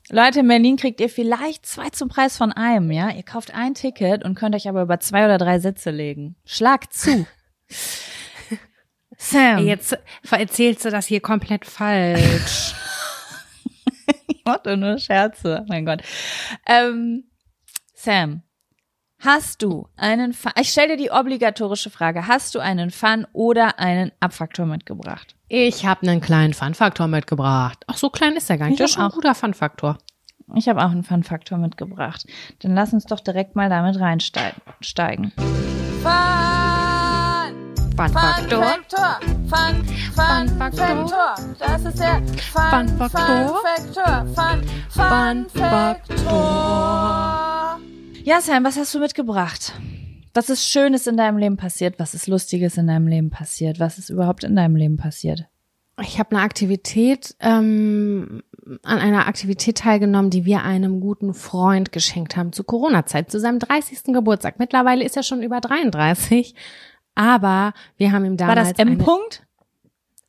Leute, 0.09 0.41
in 0.41 0.47
Berlin 0.47 0.75
kriegt 0.75 0.99
ihr 0.99 1.09
vielleicht 1.09 1.65
zwei 1.65 1.89
zum 1.89 2.09
Preis 2.09 2.37
von 2.37 2.51
einem, 2.51 2.91
ja? 2.91 3.11
Ihr 3.11 3.23
kauft 3.23 3.53
ein 3.53 3.73
Ticket 3.73 4.25
und 4.25 4.35
könnt 4.35 4.55
euch 4.55 4.67
aber 4.67 4.81
über 4.81 4.99
zwei 4.99 5.23
oder 5.25 5.37
drei 5.37 5.59
Sätze 5.59 5.89
legen. 5.91 6.35
Schlag 6.45 6.91
zu. 6.91 7.25
Sam. 9.17 9.65
Jetzt 9.65 9.97
erzählst 10.29 10.83
du 10.83 10.89
das 10.89 11.05
hier 11.05 11.21
komplett 11.21 11.65
falsch. 11.65 12.75
Ich 14.27 14.45
mache 14.45 14.77
nur 14.77 14.97
Scherze. 14.97 15.65
Mein 15.67 15.85
Gott. 15.85 16.01
Ähm, 16.65 17.25
Sam, 17.93 18.41
hast 19.19 19.61
du 19.61 19.87
einen 19.95 20.33
Fun? 20.33 20.51
Ich 20.59 20.69
stelle 20.69 20.97
dir 20.97 21.03
die 21.03 21.11
obligatorische 21.11 21.89
Frage. 21.89 22.27
Hast 22.27 22.55
du 22.55 22.59
einen 22.59 22.91
Fun 22.91 23.27
oder 23.33 23.79
einen 23.79 24.11
Abfaktor 24.19 24.65
mitgebracht? 24.65 25.35
Ich 25.53 25.85
habe 25.85 26.07
einen 26.07 26.21
kleinen 26.21 26.53
Fun-Faktor 26.53 27.07
mitgebracht. 27.07 27.83
Ach, 27.87 27.97
so 27.97 28.09
klein 28.09 28.37
ist 28.37 28.49
er 28.49 28.57
gar 28.57 28.67
nicht. 28.67 28.75
Ich 28.75 28.79
Das 28.79 28.91
ist 28.91 28.95
schon 28.95 29.03
ein 29.03 29.11
guter 29.11 29.35
Fun-Faktor. 29.35 29.97
Ich 30.55 30.69
habe 30.69 30.79
auch 30.79 30.91
einen 30.91 31.03
Fun-Faktor 31.03 31.57
mitgebracht. 31.57 32.25
Dann 32.59 32.73
lass 32.73 32.93
uns 32.93 33.03
doch 33.03 33.19
direkt 33.19 33.53
mal 33.53 33.67
damit 33.69 33.99
reinsteigen. 33.99 34.61
Fun-Faktor. 37.97 38.79
Fun, 39.49 39.85
Fun 40.15 40.47
Faktor. 40.57 41.35
Das 41.59 41.83
ist 41.83 41.99
der 41.99 42.21
Fun 42.53 42.87
Faktor. 42.97 43.61
Faktor. 43.61 44.25
Fun, 44.33 44.63
Fun 44.89 45.47
Faktor. 45.49 46.31
Ja, 48.23 48.39
Sam, 48.39 48.63
was 48.63 48.77
hast 48.77 48.95
du 48.95 48.99
mitgebracht? 48.99 49.73
Was 50.33 50.49
ist 50.49 50.65
Schönes 50.67 51.07
in 51.07 51.17
deinem 51.17 51.37
Leben 51.37 51.57
passiert? 51.57 51.99
Was 51.99 52.13
ist 52.13 52.27
Lustiges 52.27 52.77
in 52.77 52.87
deinem 52.87 53.07
Leben 53.07 53.29
passiert? 53.29 53.79
Was 53.79 53.97
ist 53.97 54.09
überhaupt 54.09 54.43
in 54.43 54.55
deinem 54.55 54.75
Leben 54.75 54.97
passiert? 54.97 55.45
Ich 56.01 56.17
habe 56.19 56.31
eine 56.35 56.41
Aktivität, 56.41 57.35
ähm, 57.41 58.41
an 58.83 58.97
einer 58.99 59.27
Aktivität 59.27 59.79
teilgenommen, 59.79 60.29
die 60.29 60.45
wir 60.45 60.63
einem 60.63 60.99
guten 61.01 61.33
Freund 61.33 61.91
geschenkt 61.91 62.37
haben 62.37 62.53
zu 62.53 62.63
Corona-Zeit, 62.63 63.29
zu 63.29 63.39
seinem 63.39 63.59
30. 63.59 64.13
Geburtstag. 64.13 64.57
Mittlerweile 64.57 65.03
ist 65.03 65.17
er 65.17 65.23
schon 65.23 65.43
über 65.43 65.59
33, 65.59 66.55
aber 67.13 67.73
wir 67.97 68.11
haben 68.13 68.23
ihm 68.25 68.39
War 68.39 68.55
damals 68.55 68.69
das 68.69 68.79
M. 68.79 68.93
eine- 68.93 69.03
-Punkt? 69.03 69.41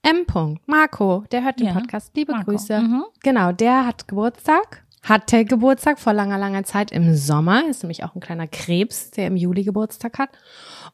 M. 0.02 0.16
-Punkt. 0.26 0.58
Marco, 0.66 1.24
der 1.30 1.44
hört 1.44 1.60
den 1.60 1.68
Ja. 1.68 1.74
Podcast. 1.74 2.10
Liebe 2.16 2.32
Marco. 2.32 2.50
Grüße. 2.50 2.80
Mhm. 2.80 3.04
Genau, 3.22 3.52
der 3.52 3.86
hat 3.86 4.08
Geburtstag. 4.08 4.81
Hatte 5.02 5.44
Geburtstag 5.44 5.98
vor 5.98 6.12
langer, 6.12 6.38
langer 6.38 6.62
Zeit 6.62 6.92
im 6.92 7.14
Sommer. 7.16 7.68
Ist 7.68 7.82
nämlich 7.82 8.04
auch 8.04 8.14
ein 8.14 8.20
kleiner 8.20 8.46
Krebs, 8.46 9.10
der 9.10 9.26
im 9.26 9.36
Juli 9.36 9.64
Geburtstag 9.64 10.18
hat. 10.18 10.30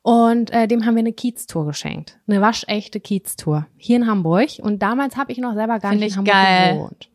Und 0.01 0.51
äh, 0.51 0.67
dem 0.67 0.87
haben 0.87 0.95
wir 0.95 1.01
eine 1.01 1.13
Kiez-Tour 1.13 1.67
geschenkt. 1.67 2.19
Eine 2.27 2.41
waschechte 2.41 3.01
Kiez-Tour. 3.01 3.67
Hier 3.77 3.97
in 3.97 4.07
Hamburg. 4.07 4.49
Und 4.63 4.81
damals 4.83 5.17
habe 5.17 5.33
ich 5.33 5.39
noch 5.39 5.53
selber 5.55 5.79
gar 5.79 5.91
Find 5.91 6.01
nicht 6.01 6.13
in 6.13 6.19
Hamburg 6.19 6.35
geil. 6.35 6.75
gewohnt. 6.75 7.11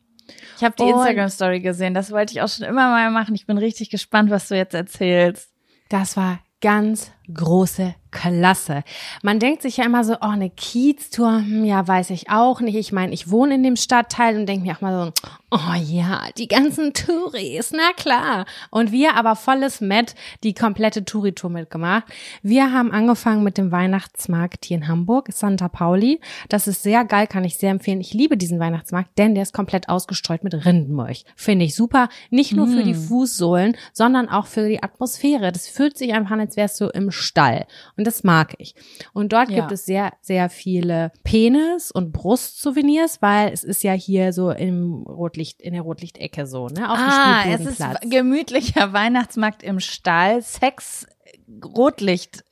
Ich 0.58 0.64
habe 0.64 0.76
die 0.78 0.84
Instagram-Story 0.84 1.62
gesehen. 1.62 1.96
Das 1.96 2.12
wollte 2.12 2.34
ich 2.34 2.42
auch 2.42 2.48
schon 2.48 2.66
immer 2.66 2.90
mal 2.90 3.10
machen. 3.10 3.34
Ich 3.34 3.48
bin 3.48 3.58
richtig 3.58 3.90
gespannt, 3.90 4.30
was 4.30 4.48
du 4.48 4.56
jetzt 4.56 4.76
erzählst. 4.76 5.52
Das 5.90 6.16
war 6.16 6.40
ganz 6.62 7.12
große 7.32 7.96
Klasse. 8.14 8.84
Man 9.22 9.40
denkt 9.40 9.62
sich 9.64 9.78
ja 9.78 9.86
immer 9.86 10.04
so, 10.04 10.14
oh, 10.16 10.28
eine 10.28 10.50
Kiez-Tour, 10.50 11.38
hm, 11.40 11.66
ja, 11.66 11.86
weiß 11.88 12.12
ich 12.12 12.30
auch 12.30 12.62
nicht. 12.62 12.76
Ich 12.76 12.92
meine, 12.92 13.14
ich 13.14 13.30
wohne 13.30 13.56
in 13.56 13.64
dem 13.64 13.76
Stadtteil 13.76 14.38
und 14.38 14.46
denke 14.46 14.66
mir 14.66 14.76
auch 14.76 14.82
mal 14.82 15.06
so, 15.06 15.28
oh 15.52 15.74
ja, 15.84 16.22
die 16.38 16.48
ganzen 16.48 16.94
Touris, 16.94 17.72
na 17.72 17.92
klar. 17.96 18.46
Und 18.70 18.92
wir 18.92 19.16
aber 19.16 19.36
volles 19.36 19.82
Met 19.82 20.16
die 20.44 20.54
komplette 20.54 21.06
Touri-Tour 21.06 21.50
mitgemacht. 21.50 22.04
Wir 22.42 22.72
haben 22.72 22.92
angefangen 22.92 23.44
mit 23.44 23.58
dem 23.58 23.72
Weihnachtsmarkt 23.72 24.66
hier 24.66 24.78
in 24.78 24.88
Hamburg, 24.88 25.30
Santa 25.32 25.68
Pauli. 25.68 26.22
Das 26.50 26.68
ist 26.68 26.84
sehr 26.84 27.06
geil, 27.06 27.28
kann 27.28 27.44
ich 27.44 27.58
sehr 27.58 27.72
empfehlen. 27.72 28.02
Ich 28.02 28.14
liebe 28.14 28.38
diesen 28.38 28.60
Weihnachtsmarkt, 28.60 29.18
denn 29.18 29.34
der 29.34 29.44
ist 29.44 29.54
komplett 29.54 29.90
ausgestreut 29.90 30.44
mit 30.44 30.66
Rindenmilch. 30.66 31.26
Finde 31.36 31.66
ich 31.66 31.76
super. 31.76 32.10
Nicht 32.30 32.54
nur 32.54 32.68
für 32.68 32.84
die 32.84 32.94
Fußsohlen, 32.94 33.76
sondern 33.92 34.30
auch 34.30 34.46
für 34.46 34.68
die 34.68 34.84
Atmosphäre. 34.84 35.52
Das 35.52 35.68
fühlt 35.68 35.98
sich 35.98 36.14
einfach 36.14 36.32
an, 36.32 36.40
als 36.40 36.58
wärst 36.58 36.80
du 36.80 36.88
im 36.88 37.12
Stall. 37.14 37.66
Und 37.96 38.06
das 38.06 38.24
mag 38.26 38.54
ich. 38.58 38.76
Und 39.14 39.32
dort 39.32 39.50
Ja. 39.50 39.62
gibt 39.62 39.72
es 39.72 39.86
sehr, 39.86 40.12
sehr 40.22 40.50
viele 40.50 41.12
Penis- 41.24 41.92
und 41.92 42.12
Brustsouvenirs, 42.12 43.22
weil 43.22 43.54
es 43.54 43.64
ist 43.64 43.84
ja 43.84 43.94
hier 43.94 44.34
so 44.34 44.52
im 44.52 45.04
Rotlicht, 45.04 45.62
in 45.62 45.74
der 45.74 45.84
Rotlichtecke 45.84 46.46
so, 46.46 46.68
ne? 46.68 46.92
Auf 46.92 46.98
Ah, 47.00 47.44
es 47.48 47.62
ist 47.66 47.82
gemütlicher 48.10 48.92
Weihnachtsmarkt 48.92 49.64
im 49.64 49.80
Stall. 49.80 50.42
Sex, 50.42 51.08
Rotlicht. 51.64 52.44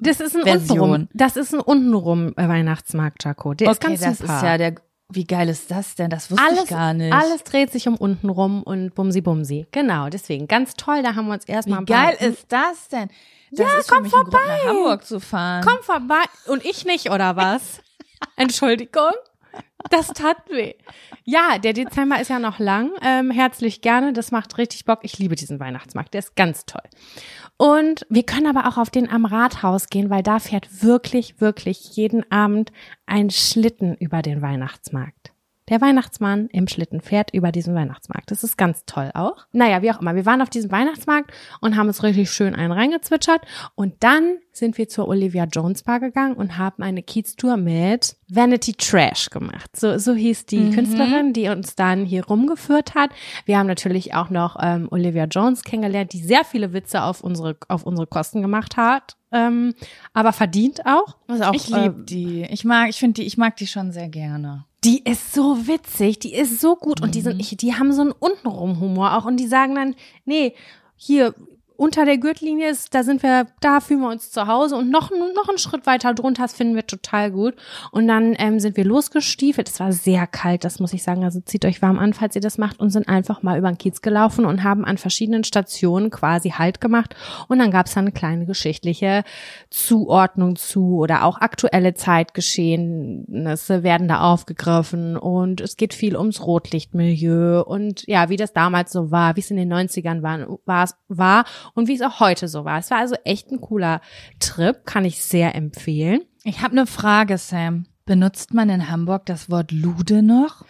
Das 0.00 0.20
ist 0.20 0.34
ein 0.36 0.42
Version. 0.44 0.78
untenrum, 0.80 1.08
das 1.12 1.36
ist 1.36 1.52
ein 1.54 1.60
untenrum 1.60 2.32
Weihnachtsmarkt, 2.36 3.24
Jaco. 3.24 3.54
Der 3.54 3.70
ist 3.70 3.80
ganz 3.80 4.00
das 4.00 4.18
super. 4.18 4.36
ist 4.36 4.42
ja 4.42 4.58
der. 4.58 4.74
Wie 5.12 5.24
geil 5.24 5.48
ist 5.48 5.70
das 5.70 5.94
denn? 5.96 6.08
Das 6.10 6.30
wusste 6.30 6.44
alles, 6.44 6.64
ich 6.64 6.70
gar 6.70 6.94
nicht. 6.94 7.12
alles 7.12 7.42
dreht 7.44 7.72
sich 7.72 7.88
um 7.88 7.96
untenrum 7.96 8.62
und 8.62 8.94
bumsi 8.94 9.20
bumsi. 9.20 9.66
Genau, 9.72 10.08
deswegen 10.08 10.46
ganz 10.48 10.74
toll. 10.74 11.02
Da 11.02 11.14
haben 11.14 11.26
wir 11.26 11.34
uns 11.34 11.44
erstmal 11.44 11.80
Wie 11.80 11.84
geil 11.86 12.16
ist 12.20 12.46
das 12.48 12.88
denn? 12.88 13.08
Das 13.50 13.66
Ja, 13.66 13.80
komm 13.88 14.04
ein 14.04 14.10
Grund, 14.10 14.24
vorbei. 14.30 14.38
nach 14.64 14.70
Hamburg 14.70 15.04
zu 15.04 15.18
fahren. 15.20 15.64
Komm 15.66 15.82
vorbei. 15.82 16.22
Und 16.46 16.64
ich 16.64 16.84
nicht, 16.84 17.10
oder 17.10 17.34
was? 17.36 17.80
Entschuldigung. 18.36 19.10
Das 19.88 20.08
tat 20.08 20.36
weh. 20.48 20.74
Ja, 21.24 21.58
der 21.58 21.72
Dezember 21.72 22.20
ist 22.20 22.28
ja 22.28 22.38
noch 22.38 22.58
lang. 22.58 22.90
Ähm, 23.02 23.30
herzlich 23.30 23.80
gerne. 23.80 24.12
Das 24.12 24.30
macht 24.30 24.58
richtig 24.58 24.84
Bock. 24.84 25.00
Ich 25.02 25.18
liebe 25.18 25.36
diesen 25.36 25.58
Weihnachtsmarkt. 25.58 26.12
Der 26.14 26.18
ist 26.18 26.36
ganz 26.36 26.66
toll. 26.66 26.82
Und 27.56 28.06
wir 28.08 28.22
können 28.24 28.46
aber 28.46 28.68
auch 28.68 28.78
auf 28.78 28.90
den 28.90 29.10
am 29.10 29.24
Rathaus 29.24 29.88
gehen, 29.88 30.10
weil 30.10 30.22
da 30.22 30.38
fährt 30.38 30.82
wirklich, 30.82 31.40
wirklich 31.40 31.96
jeden 31.96 32.30
Abend 32.30 32.72
ein 33.06 33.30
Schlitten 33.30 33.94
über 33.96 34.22
den 34.22 34.42
Weihnachtsmarkt. 34.42 35.29
Der 35.70 35.80
Weihnachtsmann 35.80 36.48
im 36.48 36.66
Schlitten 36.66 37.00
fährt 37.00 37.32
über 37.32 37.52
diesen 37.52 37.74
Weihnachtsmarkt. 37.76 38.30
Das 38.32 38.42
ist 38.42 38.58
ganz 38.58 38.84
toll 38.86 39.10
auch. 39.14 39.46
Naja, 39.52 39.82
wie 39.82 39.90
auch 39.92 40.00
immer. 40.00 40.16
Wir 40.16 40.26
waren 40.26 40.42
auf 40.42 40.50
diesem 40.50 40.72
Weihnachtsmarkt 40.72 41.32
und 41.60 41.76
haben 41.76 41.86
uns 41.86 42.02
richtig 42.02 42.30
schön 42.30 42.56
einen 42.56 42.72
reingezwitschert. 42.72 43.42
Und 43.76 43.94
dann 44.00 44.38
sind 44.52 44.78
wir 44.78 44.88
zur 44.88 45.06
Olivia 45.06 45.44
Jones 45.44 45.84
Bar 45.84 46.00
gegangen 46.00 46.34
und 46.34 46.58
haben 46.58 46.82
eine 46.82 47.04
Kiez-Tour 47.04 47.56
mit 47.56 48.16
Vanity 48.28 48.74
Trash 48.74 49.30
gemacht. 49.30 49.76
So, 49.76 49.96
so 49.98 50.12
hieß 50.12 50.46
die 50.46 50.70
Künstlerin, 50.70 51.32
die 51.32 51.48
uns 51.48 51.76
dann 51.76 52.04
hier 52.04 52.26
rumgeführt 52.26 52.96
hat. 52.96 53.10
Wir 53.44 53.56
haben 53.56 53.68
natürlich 53.68 54.12
auch 54.14 54.28
noch 54.28 54.56
ähm, 54.60 54.88
Olivia 54.90 55.24
Jones 55.24 55.62
kennengelernt, 55.62 56.12
die 56.12 56.18
sehr 56.18 56.44
viele 56.44 56.72
Witze 56.72 57.02
auf 57.02 57.22
unsere, 57.22 57.56
auf 57.68 57.84
unsere 57.84 58.08
Kosten 58.08 58.42
gemacht 58.42 58.76
hat. 58.76 59.16
Ähm, 59.32 59.74
aber 60.12 60.32
verdient 60.32 60.84
auch. 60.84 61.16
Was 61.28 61.40
auch 61.40 61.54
ich 61.54 61.68
liebe 61.68 62.00
äh, 62.00 62.04
die. 62.04 62.42
Ich 62.50 62.64
mag, 62.64 62.90
ich 62.90 62.98
finde 62.98 63.20
die, 63.20 63.26
ich 63.26 63.38
mag 63.38 63.56
die 63.56 63.68
schon 63.68 63.92
sehr 63.92 64.08
gerne. 64.08 64.64
Die 64.84 65.04
ist 65.04 65.34
so 65.34 65.66
witzig, 65.66 66.18
die 66.20 66.34
ist 66.34 66.60
so 66.60 66.74
gut 66.76 67.02
und 67.02 67.14
die 67.14 67.20
Mhm. 67.20 67.24
sind, 67.24 67.40
ich, 67.40 67.56
die 67.56 67.74
haben 67.74 67.92
so 67.92 68.00
einen 68.00 68.12
untenrum 68.12 68.80
Humor 68.80 69.16
auch 69.16 69.24
und 69.26 69.36
die 69.36 69.46
sagen 69.46 69.74
dann, 69.74 69.94
nee, 70.24 70.54
hier 70.96 71.34
unter 71.80 72.04
der 72.04 72.18
Gürtellinie 72.18 72.68
ist, 72.68 72.94
da 72.94 73.02
sind 73.02 73.22
wir, 73.22 73.46
da 73.62 73.80
fühlen 73.80 74.00
wir 74.00 74.10
uns 74.10 74.30
zu 74.30 74.46
Hause 74.46 74.76
und 74.76 74.90
noch, 74.90 75.10
noch 75.10 75.48
einen 75.48 75.56
Schritt 75.56 75.86
weiter 75.86 76.12
drunter, 76.12 76.42
das 76.42 76.52
finden 76.52 76.74
wir 76.74 76.86
total 76.86 77.30
gut. 77.30 77.54
Und 77.90 78.06
dann 78.06 78.36
ähm, 78.38 78.60
sind 78.60 78.76
wir 78.76 78.84
losgestiefelt. 78.84 79.66
Es 79.66 79.80
war 79.80 79.90
sehr 79.90 80.26
kalt, 80.26 80.64
das 80.64 80.78
muss 80.78 80.92
ich 80.92 81.02
sagen. 81.02 81.24
Also 81.24 81.40
zieht 81.40 81.64
euch 81.64 81.80
warm 81.80 81.98
an, 81.98 82.12
falls 82.12 82.34
ihr 82.34 82.42
das 82.42 82.58
macht 82.58 82.80
und 82.80 82.90
sind 82.90 83.08
einfach 83.08 83.42
mal 83.42 83.58
über 83.58 83.72
den 83.72 83.78
Kiez 83.78 84.02
gelaufen 84.02 84.44
und 84.44 84.62
haben 84.62 84.84
an 84.84 84.98
verschiedenen 84.98 85.42
Stationen 85.42 86.10
quasi 86.10 86.50
Halt 86.50 86.82
gemacht. 86.82 87.16
Und 87.48 87.60
dann 87.60 87.70
gab 87.70 87.86
es 87.86 87.94
dann 87.94 88.04
eine 88.04 88.12
kleine 88.12 88.44
geschichtliche 88.44 89.24
Zuordnung 89.70 90.56
zu 90.56 90.98
oder 90.98 91.24
auch 91.24 91.40
aktuelle 91.40 91.94
Zeitgeschehnisse 91.94 93.82
werden 93.82 94.06
da 94.06 94.20
aufgegriffen 94.20 95.16
und 95.16 95.62
es 95.62 95.78
geht 95.78 95.94
viel 95.94 96.14
ums 96.14 96.44
Rotlichtmilieu 96.44 97.62
und 97.62 98.06
ja, 98.06 98.28
wie 98.28 98.36
das 98.36 98.52
damals 98.52 98.92
so 98.92 99.10
war, 99.10 99.36
wie 99.36 99.40
es 99.40 99.50
in 99.50 99.56
den 99.56 99.72
90ern 99.72 100.22
war, 100.22 100.58
war, 100.66 100.90
war 101.08 101.44
und 101.74 101.88
wie 101.88 101.94
es 101.94 102.02
auch 102.02 102.20
heute 102.20 102.48
so 102.48 102.64
war. 102.64 102.78
Es 102.78 102.90
war 102.90 102.98
also 102.98 103.16
echt 103.24 103.50
ein 103.50 103.60
cooler 103.60 104.00
Trip, 104.38 104.84
kann 104.84 105.04
ich 105.04 105.22
sehr 105.22 105.54
empfehlen. 105.54 106.22
Ich 106.44 106.62
habe 106.62 106.72
eine 106.72 106.86
Frage, 106.86 107.38
Sam. 107.38 107.86
Benutzt 108.06 108.54
man 108.54 108.70
in 108.70 108.90
Hamburg 108.90 109.26
das 109.26 109.50
Wort 109.50 109.70
Lude 109.70 110.22
noch? 110.22 110.64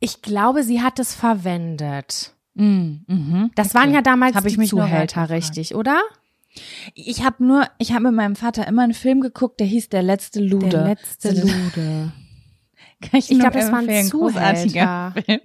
Ich 0.00 0.22
glaube, 0.22 0.62
sie 0.62 0.80
hat 0.80 0.98
es 0.98 1.14
verwendet. 1.14 2.34
Mm, 2.54 3.02
mhm. 3.06 3.50
Das 3.54 3.74
waren 3.74 3.92
ja 3.92 4.00
damals 4.00 4.34
Hab 4.34 4.46
ich 4.46 4.56
die 4.56 4.66
Zuhälter, 4.66 5.28
richtig, 5.28 5.74
oder? 5.74 6.00
Ich 6.94 7.22
habe 7.22 7.44
nur, 7.44 7.66
ich 7.78 7.92
habe 7.92 8.04
mit 8.04 8.14
meinem 8.14 8.36
Vater 8.36 8.66
immer 8.66 8.82
einen 8.82 8.94
Film 8.94 9.20
geguckt, 9.20 9.60
der 9.60 9.66
hieß 9.66 9.90
Der 9.90 10.02
letzte 10.02 10.40
Lude. 10.40 10.68
Der 10.68 10.84
letzte 10.84 11.32
Lude. 11.32 12.12
Kann 13.02 13.20
ich 13.20 13.30
Ich 13.30 13.38
glaube, 13.38 13.58
das 13.58 13.70
waren 13.70 13.80
empfehlen. 13.80 14.10
Großartiger 14.10 15.12
Zuhälter. 15.12 15.22
Film. 15.26 15.40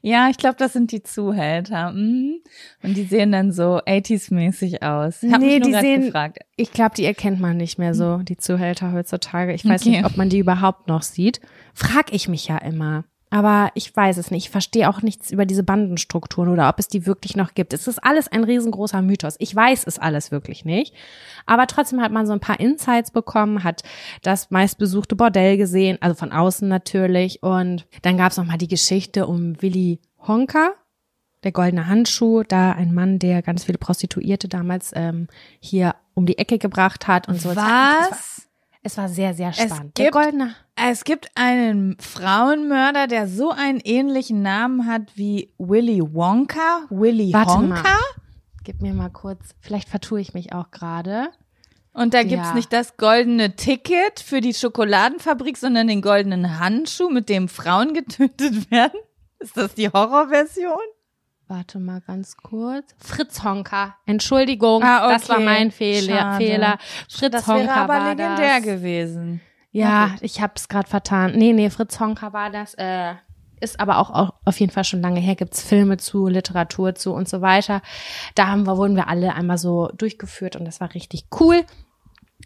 Ja, 0.00 0.28
ich 0.30 0.38
glaube, 0.38 0.56
das 0.58 0.72
sind 0.72 0.92
die 0.92 1.02
Zuhälter. 1.02 1.92
Mhm. 1.92 2.40
Und 2.82 2.96
die 2.96 3.04
sehen 3.04 3.32
dann 3.32 3.52
so 3.52 3.80
80s-mäßig 3.86 4.82
aus. 4.82 5.22
Ich 5.22 5.32
hab 5.32 5.40
Nee, 5.40 5.58
mich 5.58 5.68
nur 5.68 5.80
die 5.80 5.86
sehen- 5.86 6.00
gefragt. 6.06 6.38
Ich 6.56 6.72
glaube, 6.72 6.94
die 6.96 7.04
erkennt 7.04 7.40
man 7.40 7.56
nicht 7.56 7.78
mehr 7.78 7.94
so, 7.94 8.18
die 8.18 8.36
Zuhälter 8.36 8.92
heutzutage. 8.92 9.52
Ich 9.52 9.64
weiß 9.64 9.82
Okay. 9.82 9.90
nicht, 9.90 10.04
ob 10.04 10.16
man 10.16 10.28
die 10.30 10.38
überhaupt 10.38 10.88
noch 10.88 11.02
sieht. 11.02 11.40
Frag 11.74 12.12
ich 12.12 12.28
mich 12.28 12.48
ja 12.48 12.58
immer. 12.58 13.04
Aber 13.30 13.70
ich 13.74 13.94
weiß 13.94 14.16
es 14.16 14.30
nicht. 14.30 14.46
Ich 14.46 14.50
verstehe 14.50 14.88
auch 14.88 15.02
nichts 15.02 15.30
über 15.30 15.44
diese 15.44 15.62
Bandenstrukturen 15.62 16.50
oder 16.50 16.68
ob 16.68 16.78
es 16.78 16.88
die 16.88 17.04
wirklich 17.04 17.36
noch 17.36 17.52
gibt. 17.54 17.74
Es 17.74 17.86
ist 17.86 18.02
alles 18.02 18.28
ein 18.28 18.44
riesengroßer 18.44 19.02
Mythos. 19.02 19.36
Ich 19.38 19.54
weiß 19.54 19.84
es 19.86 19.98
alles 19.98 20.30
wirklich 20.30 20.64
nicht. 20.64 20.94
Aber 21.44 21.66
trotzdem 21.66 22.00
hat 22.00 22.10
man 22.10 22.26
so 22.26 22.32
ein 22.32 22.40
paar 22.40 22.58
Insights 22.58 23.10
bekommen, 23.10 23.64
hat 23.64 23.82
das 24.22 24.50
meistbesuchte 24.50 25.14
Bordell 25.14 25.58
gesehen, 25.58 25.98
also 26.00 26.14
von 26.14 26.32
außen 26.32 26.66
natürlich. 26.68 27.42
Und 27.42 27.86
dann 28.02 28.16
gab 28.16 28.32
es 28.32 28.38
noch 28.38 28.46
mal 28.46 28.58
die 28.58 28.68
Geschichte 28.68 29.26
um 29.26 29.60
Willy 29.60 30.00
Honka, 30.26 30.70
der 31.44 31.52
goldene 31.52 31.86
Handschuh, 31.86 32.42
da 32.42 32.72
ein 32.72 32.94
Mann, 32.94 33.18
der 33.18 33.42
ganz 33.42 33.64
viele 33.64 33.78
Prostituierte 33.78 34.48
damals 34.48 34.92
ähm, 34.94 35.28
hier 35.60 35.94
um 36.14 36.24
die 36.24 36.38
Ecke 36.38 36.58
gebracht 36.58 37.06
hat 37.06 37.28
und 37.28 37.40
so. 37.40 37.54
Was? 37.54 38.47
Es 38.82 38.96
war 38.96 39.08
sehr, 39.08 39.34
sehr 39.34 39.52
spannend. 39.52 39.72
Es 39.88 39.94
der 39.94 40.04
gibt, 40.06 40.12
goldene. 40.14 40.54
es 40.76 41.04
gibt 41.04 41.30
einen 41.34 41.96
Frauenmörder, 42.00 43.06
der 43.06 43.26
so 43.28 43.50
einen 43.50 43.80
ähnlichen 43.80 44.40
Namen 44.42 44.86
hat 44.86 45.02
wie 45.16 45.52
Willy 45.58 46.00
Wonka. 46.02 46.82
Willy 46.90 47.32
Warte 47.32 47.54
Honka. 47.54 47.82
mal. 47.82 47.98
Gib 48.64 48.80
mir 48.82 48.94
mal 48.94 49.10
kurz. 49.10 49.40
Vielleicht 49.60 49.88
vertue 49.88 50.20
ich 50.20 50.34
mich 50.34 50.52
auch 50.52 50.70
gerade. 50.70 51.28
Und 51.92 52.14
da 52.14 52.22
gibt's 52.22 52.48
Ja. 52.48 52.54
nicht 52.54 52.72
das 52.72 52.96
goldene 52.96 53.56
Ticket 53.56 54.20
für 54.20 54.40
die 54.40 54.54
Schokoladenfabrik, 54.54 55.56
sondern 55.56 55.88
den 55.88 56.00
goldenen 56.02 56.60
Handschuh, 56.60 57.10
mit 57.10 57.28
dem 57.28 57.48
Frauen 57.48 57.92
getötet 57.94 58.70
werden. 58.70 58.98
Ist 59.40 59.56
das 59.56 59.74
die 59.74 59.88
Horrorversion? 59.88 60.78
Warte 61.48 61.78
mal 61.78 62.02
ganz 62.02 62.36
kurz. 62.36 62.94
Fritz 62.98 63.42
Honka. 63.42 63.96
Entschuldigung, 64.04 64.82
Ah, 64.82 65.08
das 65.08 65.28
war 65.30 65.36
okay. 65.36 65.44
mein 65.44 65.70
Fehler. 65.70 66.34
Fehler. 66.36 66.78
Fritz 67.08 67.32
Das 67.32 67.46
Honka 67.46 67.60
wäre 67.64 67.74
aber 67.74 67.94
war 67.94 68.08
legendär 68.10 68.56
das. 68.56 68.62
gewesen. 68.64 69.40
Ja, 69.72 70.14
ich 70.20 70.40
hab's 70.42 70.68
gerade 70.68 70.88
vertan. 70.88 71.32
Nee, 71.36 71.52
nee, 71.54 71.70
Fritz 71.70 71.98
Honka 72.00 72.32
war 72.32 72.50
das. 72.50 72.74
Äh, 72.74 73.14
ist 73.60 73.80
aber 73.80 73.98
auch, 73.98 74.10
auch 74.10 74.34
auf 74.44 74.60
jeden 74.60 74.72
Fall 74.72 74.84
schon 74.84 75.00
lange 75.00 75.20
her. 75.20 75.36
Gibt's 75.36 75.62
Filme 75.62 75.96
zu, 75.96 76.28
Literatur 76.28 76.94
zu 76.94 77.12
und 77.12 77.28
so 77.28 77.40
weiter. 77.40 77.80
Da 78.34 78.48
haben 78.48 78.66
wir, 78.66 78.76
wurden 78.76 78.94
wir 78.96 79.08
alle 79.08 79.34
einmal 79.34 79.58
so 79.58 79.88
durchgeführt 79.96 80.54
und 80.56 80.64
das 80.66 80.80
war 80.80 80.92
richtig 80.94 81.24
cool. 81.40 81.64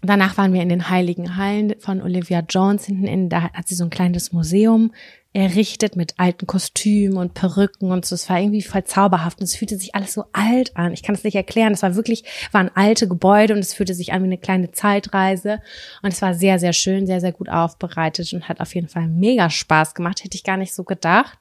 Danach 0.01 0.37
waren 0.37 0.53
wir 0.53 0.63
in 0.63 0.69
den 0.69 0.89
Heiligen 0.91 1.37
Hallen 1.37 1.75
von 1.81 2.01
Olivia 2.03 2.41
Jones 2.49 2.87
hinten 2.87 3.07
in, 3.07 3.29
da 3.29 3.43
hat 3.53 3.69
sie 3.69 3.75
so 3.75 3.85
ein 3.85 3.91
kleines 3.91 4.33
Museum 4.33 4.93
errichtet 5.35 5.97
mit 5.97 6.15
alten 6.19 6.47
Kostümen 6.47 7.17
und 7.17 7.33
Perücken 7.33 7.91
und 7.91 8.05
so. 8.05 8.15
Es 8.15 8.29
war 8.29 8.39
irgendwie 8.39 8.63
voll 8.63 8.85
zauberhaft 8.85 9.41
und 9.41 9.45
es 9.45 9.57
fühlte 9.57 9.79
sich 9.79 9.95
alles 9.95 10.13
so 10.13 10.25
alt 10.33 10.77
an. 10.77 10.93
Ich 10.93 11.03
kann 11.03 11.15
es 11.15 11.25
nicht 11.25 11.35
erklären. 11.35 11.73
Es 11.73 11.83
war 11.83 11.95
wirklich, 11.95 12.25
waren 12.53 12.71
alte 12.75 13.09
Gebäude 13.09 13.55
und 13.55 13.61
es 13.61 13.73
fühlte 13.73 13.95
sich 13.95 14.13
an 14.13 14.23
wie 14.23 14.27
eine 14.27 14.39
kleine 14.39 14.73
Zeitreise. 14.73 15.61
Und 16.03 16.13
es 16.13 16.21
war 16.21 16.35
sehr, 16.35 16.59
sehr 16.59 16.75
schön, 16.75 17.07
sehr, 17.07 17.21
sehr 17.21 17.33
gut 17.33 17.49
aufbereitet 17.49 18.33
und 18.35 18.49
hat 18.49 18.61
auf 18.61 18.75
jeden 18.75 18.89
Fall 18.89 19.09
mega 19.09 19.49
Spaß 19.49 19.95
gemacht. 19.95 20.23
Hätte 20.23 20.37
ich 20.37 20.45
gar 20.45 20.59
nicht 20.59 20.75
so 20.75 20.85
gedacht. 20.85 21.39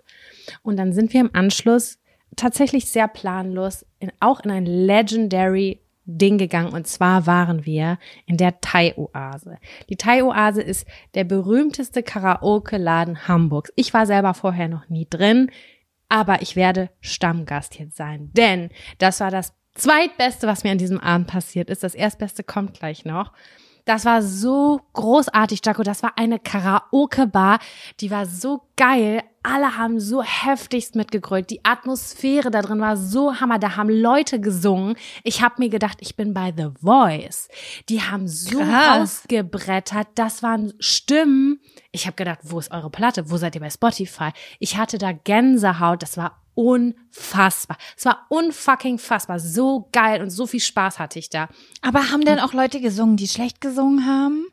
Und 0.64 0.78
dann 0.78 0.94
sind 0.94 1.14
wir 1.14 1.20
im 1.20 1.36
Anschluss 1.36 2.00
tatsächlich 2.38 2.86
sehr 2.86 3.10
planlos 3.10 3.86
in, 4.00 4.12
auch 4.22 4.40
in 4.42 4.52
ein 4.52 4.66
Legendary 4.66 5.81
Ding 6.06 6.38
gegangen 6.38 6.74
und 6.74 6.88
zwar 6.88 7.28
waren 7.28 7.66
wir 7.66 7.98
in 8.26 8.38
der 8.38 8.60
Thai-Oase. 8.60 9.58
Die 9.90 9.96
Thai-Oase 9.96 10.62
ist 10.62 10.88
der 11.14 11.24
berühmteste 11.24 12.04
Karaoke-Laden 12.04 13.28
Hamburgs. 13.28 13.72
Ich 13.76 13.94
war 13.94 14.06
selber 14.06 14.34
vorher 14.34 14.68
noch 14.68 14.90
nie 14.90 15.08
drin, 15.10 15.52
aber 16.10 16.42
ich 16.42 16.56
werde 16.56 16.90
Stammgast 17.00 17.80
jetzt 17.80 17.98
sein, 17.98 18.32
denn 18.34 18.70
das 18.98 19.20
war 19.20 19.32
das 19.32 19.54
zweitbeste, 19.76 20.48
was 20.48 20.64
mir 20.64 20.72
an 20.72 20.78
diesem 20.78 21.00
Abend 21.00 21.28
passiert 21.28 21.70
ist. 21.70 21.84
Das 21.84 21.96
erstbeste 21.96 22.44
kommt 22.44 22.74
gleich 22.74 23.06
noch. 23.06 23.32
Das 23.86 24.06
war 24.06 24.22
so 24.22 24.82
großartig, 24.94 25.62
Jaco. 25.66 25.84
Das 25.84 26.04
war 26.04 26.18
eine 26.18 26.40
Karaoke-Bar. 26.40 27.60
Die 28.00 28.12
war 28.12 28.26
so 28.26 28.62
geil. 28.76 29.24
Alle 29.44 29.78
haben 29.78 30.00
so 30.00 30.22
heftigst 30.22 30.96
mitgegrölt. 30.96 31.50
Die 31.50 31.66
Atmosphäre 31.66 32.52
da 32.52 32.62
drin 32.62 32.80
war 32.80 32.96
so 32.96 33.40
hammer. 33.40 33.58
Da 33.58 33.76
haben 33.76 33.90
Leute 33.90 34.40
gesungen. 34.40 34.96
Ich 35.24 35.42
habe 35.42 35.56
mir 35.58 35.70
gedacht, 35.70 35.98
ich 36.02 36.16
bin 36.16 36.34
bei 36.34 36.54
The 36.56 36.68
Voice. 36.82 37.48
Die 37.90 38.02
haben 38.02 38.28
so 38.28 38.60
Krass. 38.60 39.00
rausgebrettert. 39.00 40.08
Das 40.16 40.44
waren 40.44 40.74
Stimmen. 40.80 41.60
Ich 41.92 42.06
habe 42.06 42.16
gedacht, 42.16 42.40
wo 42.44 42.60
ist 42.60 42.72
eure 42.72 42.92
Platte? 42.92 43.32
Wo 43.32 43.38
seid 43.38 43.56
ihr 43.56 43.62
bei 43.62 43.70
Spotify? 43.72 44.30
Ich 44.60 44.78
hatte 44.78 44.98
da 45.00 45.12
Gänsehaut. 45.12 46.04
Das 46.04 46.18
war 46.18 46.42
unfassbar. 46.54 47.78
Es 47.98 48.06
war 48.06 48.26
unfucking 48.30 49.00
fassbar. 49.00 49.40
So 49.40 49.90
geil 49.92 50.22
und 50.22 50.30
so 50.30 50.46
viel 50.46 50.60
Spaß 50.60 51.00
hatte 51.00 51.18
ich 51.18 51.30
da. 51.30 51.50
Aber 51.82 52.12
haben 52.12 52.26
denn 52.26 52.40
auch 52.40 52.54
Leute 52.54 52.80
gesungen, 52.82 53.18
die 53.18 53.28
schlecht 53.28 53.62
gesungen 53.62 54.06
haben? 54.06 54.46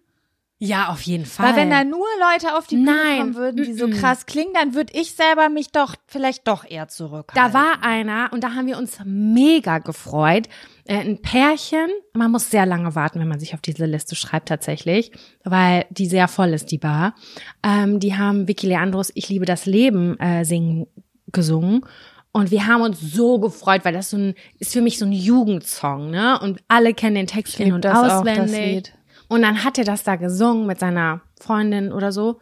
Ja, 0.60 0.88
auf 0.88 1.02
jeden 1.02 1.24
Fall. 1.24 1.50
Weil 1.50 1.56
wenn 1.56 1.70
da 1.70 1.84
nur 1.84 2.06
Leute 2.18 2.56
auf 2.56 2.66
die 2.66 2.76
Bühne 2.76 2.90
Nein. 2.90 3.18
kommen 3.18 3.34
würden, 3.36 3.64
die 3.64 3.74
so 3.74 3.88
krass 3.88 4.26
klingen, 4.26 4.52
dann 4.54 4.74
würde 4.74 4.92
ich 4.98 5.14
selber 5.14 5.48
mich 5.50 5.70
doch 5.70 5.94
vielleicht 6.06 6.48
doch 6.48 6.68
eher 6.68 6.88
zurückhalten. 6.88 7.52
Da 7.52 7.56
war 7.56 7.82
einer 7.82 8.30
und 8.32 8.42
da 8.42 8.54
haben 8.54 8.66
wir 8.66 8.76
uns 8.76 8.98
mega 9.04 9.78
gefreut. 9.78 10.48
Äh, 10.84 10.98
ein 10.98 11.22
Pärchen, 11.22 11.88
man 12.12 12.32
muss 12.32 12.50
sehr 12.50 12.66
lange 12.66 12.96
warten, 12.96 13.20
wenn 13.20 13.28
man 13.28 13.38
sich 13.38 13.54
auf 13.54 13.60
diese 13.60 13.86
Liste 13.86 14.16
schreibt 14.16 14.48
tatsächlich, 14.48 15.12
weil 15.44 15.86
die 15.90 16.06
sehr 16.06 16.26
voll 16.26 16.48
ist, 16.48 16.72
die 16.72 16.78
Bar. 16.78 17.14
Ähm, 17.62 18.00
die 18.00 18.16
haben 18.16 18.48
Vicky 18.48 18.66
Leandros 18.66 19.12
Ich 19.14 19.28
liebe 19.28 19.44
das 19.44 19.64
Leben 19.64 20.18
äh, 20.18 20.44
singen 20.44 20.88
gesungen. 21.30 21.84
Und 22.32 22.50
wir 22.50 22.66
haben 22.66 22.82
uns 22.82 23.00
so 23.00 23.38
gefreut, 23.38 23.84
weil 23.84 23.94
das 23.94 24.10
so 24.10 24.16
ein, 24.16 24.34
ist 24.58 24.72
für 24.72 24.80
mich 24.80 24.98
so 24.98 25.06
ein 25.06 25.12
Jugendsong, 25.12 26.10
ne? 26.10 26.38
Und 26.40 26.60
alle 26.68 26.94
kennen 26.94 27.14
den 27.14 27.26
Text 27.26 27.58
in- 27.58 27.72
und 27.72 27.84
das 27.84 27.96
auch, 27.96 28.24
das 28.24 28.38
auswendig. 28.38 28.74
Lied. 28.74 28.97
Und 29.28 29.42
dann 29.42 29.62
hat 29.64 29.78
er 29.78 29.84
das 29.84 30.02
da 30.04 30.16
gesungen 30.16 30.66
mit 30.66 30.78
seiner 30.80 31.20
Freundin 31.40 31.92
oder 31.92 32.12
so. 32.12 32.40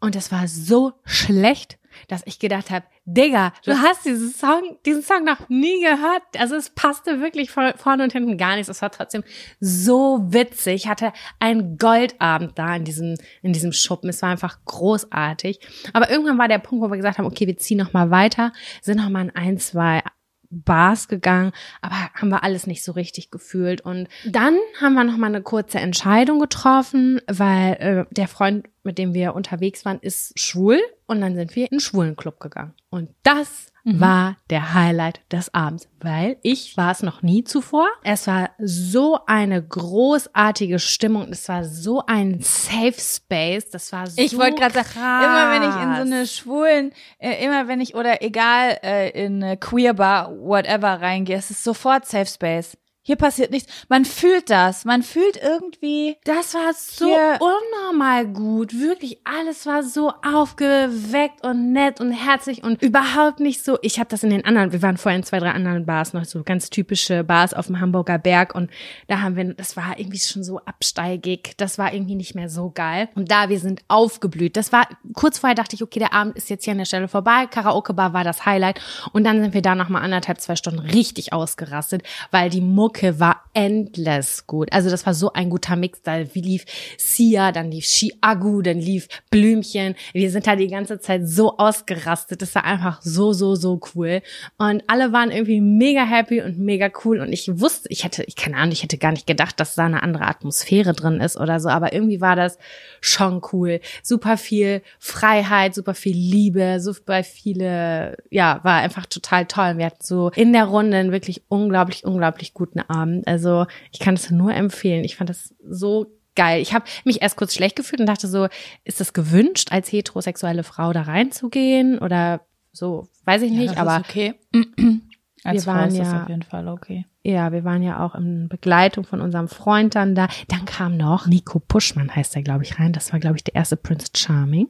Und 0.00 0.14
es 0.14 0.30
war 0.30 0.46
so 0.46 0.92
schlecht, 1.04 1.78
dass 2.06 2.22
ich 2.26 2.38
gedacht 2.38 2.70
habe, 2.70 2.84
Digga, 3.04 3.52
du 3.64 3.72
hast 3.72 4.04
diesen 4.04 4.30
Song, 4.30 4.76
diesen 4.84 5.02
Song 5.02 5.24
noch 5.24 5.48
nie 5.48 5.80
gehört. 5.80 6.22
Also 6.38 6.54
es 6.56 6.70
passte 6.70 7.20
wirklich 7.20 7.50
vor- 7.50 7.72
vorne 7.76 8.04
und 8.04 8.12
hinten 8.12 8.36
gar 8.36 8.54
nichts. 8.54 8.68
Es 8.68 8.82
war 8.82 8.90
trotzdem 8.90 9.24
so 9.58 10.20
witzig. 10.28 10.74
Ich 10.84 10.88
hatte 10.88 11.12
einen 11.40 11.78
Goldabend 11.78 12.56
da 12.58 12.76
in 12.76 12.84
diesem, 12.84 13.16
in 13.42 13.52
diesem 13.52 13.72
Schuppen. 13.72 14.10
Es 14.10 14.22
war 14.22 14.28
einfach 14.30 14.58
großartig. 14.66 15.58
Aber 15.92 16.10
irgendwann 16.10 16.38
war 16.38 16.48
der 16.48 16.58
Punkt, 16.58 16.84
wo 16.84 16.90
wir 16.90 16.96
gesagt 16.98 17.18
haben, 17.18 17.26
okay, 17.26 17.46
wir 17.46 17.56
ziehen 17.56 17.78
noch 17.78 17.92
mal 17.92 18.10
weiter, 18.10 18.52
sind 18.82 18.98
noch 18.98 19.08
mal 19.08 19.22
in 19.22 19.34
ein, 19.34 19.58
zwei 19.58 20.02
Bars 20.50 21.08
gegangen, 21.08 21.52
aber 21.80 22.10
haben 22.14 22.30
wir 22.30 22.42
alles 22.42 22.66
nicht 22.66 22.82
so 22.82 22.92
richtig 22.92 23.30
gefühlt. 23.30 23.80
Und 23.80 24.08
dann 24.26 24.56
haben 24.80 24.94
wir 24.94 25.04
noch 25.04 25.16
mal 25.16 25.26
eine 25.26 25.42
kurze 25.42 25.78
Entscheidung 25.78 26.40
getroffen, 26.40 27.20
weil 27.26 27.72
äh, 27.74 28.14
der 28.14 28.28
Freund, 28.28 28.68
mit 28.82 28.98
dem 28.98 29.14
wir 29.14 29.34
unterwegs 29.34 29.84
waren, 29.84 29.98
ist 30.00 30.38
schwul. 30.38 30.80
Und 31.06 31.20
dann 31.20 31.34
sind 31.34 31.56
wir 31.56 31.64
in 31.64 31.72
einen 31.72 31.80
schwulen 31.80 32.16
Club 32.16 32.40
gegangen. 32.40 32.74
Und 32.90 33.10
das 33.22 33.72
war 33.88 34.36
der 34.50 34.74
Highlight 34.74 35.20
des 35.32 35.52
Abends, 35.54 35.88
weil 36.00 36.36
ich 36.42 36.76
war 36.76 36.90
es 36.90 37.02
noch 37.02 37.22
nie 37.22 37.44
zuvor. 37.44 37.86
Es 38.02 38.26
war 38.26 38.50
so 38.58 39.18
eine 39.26 39.62
großartige 39.62 40.78
Stimmung. 40.78 41.28
Es 41.30 41.48
war 41.48 41.64
so 41.64 42.02
ein 42.06 42.40
Safe 42.40 42.94
Space. 42.98 43.70
Das 43.70 43.92
war 43.92 44.06
so 44.06 44.20
Ich 44.20 44.36
wollte 44.36 44.56
gerade 44.56 44.74
sagen, 44.74 44.90
immer 44.94 45.50
wenn 45.52 45.62
ich 45.62 45.76
in 45.76 45.94
so 45.96 46.14
eine 46.14 46.26
schwulen, 46.26 46.92
äh, 47.18 47.44
immer 47.44 47.68
wenn 47.68 47.80
ich 47.80 47.94
oder 47.94 48.22
egal 48.22 48.78
äh, 48.82 49.10
in 49.10 49.42
eine 49.42 49.56
Queer 49.56 49.94
Bar, 49.94 50.32
whatever 50.38 51.00
reingehe, 51.00 51.36
es 51.36 51.50
ist 51.50 51.64
sofort 51.64 52.06
Safe 52.06 52.26
Space. 52.26 52.76
Hier 53.08 53.16
passiert 53.16 53.50
nichts. 53.52 53.72
Man 53.88 54.04
fühlt 54.04 54.50
das. 54.50 54.84
Man 54.84 55.02
fühlt 55.02 55.38
irgendwie. 55.42 56.18
Das 56.24 56.52
war 56.52 56.74
so 56.74 57.06
Hier- 57.06 57.38
unnormal 57.40 58.26
gut. 58.26 58.78
Wirklich, 58.78 59.20
alles 59.24 59.64
war 59.64 59.82
so 59.82 60.12
aufgeweckt 60.22 61.42
und 61.42 61.72
nett 61.72 62.02
und 62.02 62.12
herzlich 62.12 62.62
und 62.62 62.82
überhaupt 62.82 63.40
nicht 63.40 63.64
so. 63.64 63.78
Ich 63.80 63.98
habe 63.98 64.10
das 64.10 64.24
in 64.24 64.28
den 64.28 64.44
anderen, 64.44 64.72
wir 64.72 64.82
waren 64.82 64.98
vorher 64.98 65.16
in 65.16 65.24
zwei, 65.24 65.38
drei 65.38 65.52
anderen 65.52 65.86
Bars, 65.86 66.12
noch 66.12 66.26
so 66.26 66.42
ganz 66.42 66.68
typische 66.68 67.24
Bars 67.24 67.54
auf 67.54 67.68
dem 67.68 67.80
Hamburger 67.80 68.18
Berg 68.18 68.54
und 68.54 68.68
da 69.06 69.22
haben 69.22 69.36
wir, 69.36 69.54
das 69.54 69.74
war 69.74 69.98
irgendwie 69.98 70.18
schon 70.18 70.44
so 70.44 70.58
absteigig. 70.66 71.54
Das 71.56 71.78
war 71.78 71.94
irgendwie 71.94 72.14
nicht 72.14 72.34
mehr 72.34 72.50
so 72.50 72.68
geil. 72.68 73.08
Und 73.14 73.30
da, 73.30 73.48
wir 73.48 73.58
sind 73.58 73.80
aufgeblüht. 73.88 74.54
Das 74.54 74.70
war, 74.70 74.86
kurz 75.14 75.38
vorher 75.38 75.54
dachte 75.54 75.76
ich, 75.76 75.82
okay, 75.82 75.98
der 75.98 76.12
Abend 76.12 76.36
ist 76.36 76.50
jetzt 76.50 76.64
hier 76.64 76.72
an 76.72 76.78
der 76.78 76.84
Stelle 76.84 77.08
vorbei. 77.08 77.46
Karaoke-Bar 77.46 78.12
war 78.12 78.24
das 78.24 78.44
Highlight. 78.44 78.82
Und 79.14 79.24
dann 79.24 79.40
sind 79.40 79.54
wir 79.54 79.62
da 79.62 79.74
noch 79.74 79.88
mal 79.88 80.02
anderthalb, 80.02 80.42
zwei 80.42 80.56
Stunden 80.56 80.80
richtig 80.80 81.32
ausgerastet, 81.32 82.02
weil 82.30 82.50
die 82.50 82.60
Mucke 82.60 82.97
war 83.02 83.42
endless 83.54 84.46
gut. 84.46 84.72
Also 84.72 84.88
das 84.88 85.04
war 85.04 85.14
so 85.14 85.32
ein 85.32 85.50
guter 85.50 85.76
Mix. 85.76 86.02
Da 86.02 86.18
lief 86.34 86.64
Sia, 86.96 87.50
dann 87.52 87.70
lief 87.70 87.84
Chiagu, 87.84 88.62
dann 88.62 88.78
lief 88.78 89.08
Blümchen. 89.30 89.94
Wir 90.12 90.30
sind 90.30 90.46
da 90.46 90.54
die 90.54 90.68
ganze 90.68 91.00
Zeit 91.00 91.28
so 91.28 91.58
ausgerastet. 91.58 92.40
Das 92.42 92.54
war 92.54 92.64
einfach 92.64 93.02
so, 93.02 93.32
so, 93.32 93.54
so 93.54 93.80
cool. 93.94 94.22
Und 94.58 94.84
alle 94.86 95.12
waren 95.12 95.30
irgendwie 95.30 95.60
mega 95.60 96.04
happy 96.04 96.40
und 96.40 96.58
mega 96.58 96.88
cool. 97.04 97.20
Und 97.20 97.32
ich 97.32 97.60
wusste, 97.60 97.88
ich 97.90 98.04
hätte, 98.04 98.22
ich 98.24 98.36
keine 98.36 98.56
Ahnung, 98.56 98.72
ich 98.72 98.82
hätte 98.82 98.98
gar 98.98 99.12
nicht 99.12 99.26
gedacht, 99.26 99.58
dass 99.58 99.74
da 99.74 99.86
eine 99.86 100.02
andere 100.02 100.26
Atmosphäre 100.26 100.92
drin 100.92 101.20
ist 101.20 101.36
oder 101.36 101.58
so. 101.58 101.68
Aber 101.68 101.92
irgendwie 101.92 102.20
war 102.20 102.36
das 102.36 102.58
schon 103.00 103.42
cool. 103.52 103.80
Super 104.02 104.36
viel 104.36 104.82
Freiheit, 104.98 105.74
super 105.74 105.94
viel 105.94 106.16
Liebe, 106.16 106.80
super 106.80 107.24
viele, 107.24 108.16
ja, 108.30 108.60
war 108.62 108.78
einfach 108.78 109.06
total 109.06 109.46
toll. 109.46 109.78
Wir 109.78 109.86
hatten 109.86 110.04
so 110.04 110.30
in 110.34 110.52
der 110.52 110.64
Runde 110.64 111.10
wirklich 111.12 111.42
unglaublich, 111.48 112.04
unglaublich 112.04 112.54
guten 112.54 112.80
Abend. 112.88 113.26
Also 113.26 113.66
ich 113.92 113.98
kann 114.00 114.14
es 114.14 114.30
nur 114.30 114.52
empfehlen. 114.54 115.04
Ich 115.04 115.16
fand 115.16 115.30
das 115.30 115.54
so 115.68 116.06
geil. 116.34 116.60
Ich 116.62 116.72
habe 116.72 116.84
mich 117.04 117.22
erst 117.22 117.36
kurz 117.36 117.54
schlecht 117.54 117.76
gefühlt 117.76 118.00
und 118.00 118.06
dachte 118.06 118.28
so, 118.28 118.48
ist 118.84 119.00
das 119.00 119.12
gewünscht, 119.12 119.72
als 119.72 119.90
heterosexuelle 119.90 120.62
Frau 120.62 120.92
da 120.92 121.02
reinzugehen 121.02 121.98
oder 121.98 122.40
so, 122.72 123.08
weiß 123.24 123.42
ich 123.42 123.50
nicht, 123.50 123.74
ja, 123.74 123.80
aber 123.80 123.98
okay. 124.06 124.34
Als 125.44 125.66
wir 125.66 125.72
waren 125.72 125.78
Frau 125.82 125.86
ist 125.88 125.98
das 125.98 126.12
ja 126.12 126.22
auf 126.22 126.28
jeden 126.28 126.42
Fall 126.42 126.68
okay. 126.68 127.06
Ja, 127.22 127.52
wir 127.52 127.64
waren 127.64 127.82
ja 127.82 128.04
auch 128.04 128.14
in 128.14 128.48
Begleitung 128.48 129.04
von 129.04 129.20
unserem 129.20 129.48
Freund 129.48 129.94
dann 129.94 130.14
da. 130.14 130.28
Dann 130.48 130.64
kam 130.64 130.96
noch 130.96 131.26
Nico 131.26 131.58
Puschmann, 131.60 132.14
heißt 132.14 132.34
der, 132.34 132.42
glaube 132.42 132.64
ich, 132.64 132.78
rein. 132.78 132.92
Das 132.92 133.12
war, 133.12 133.20
glaube 133.20 133.36
ich, 133.36 133.44
der 133.44 133.54
erste 133.54 133.76
Prince 133.76 134.08
Charming. 134.16 134.68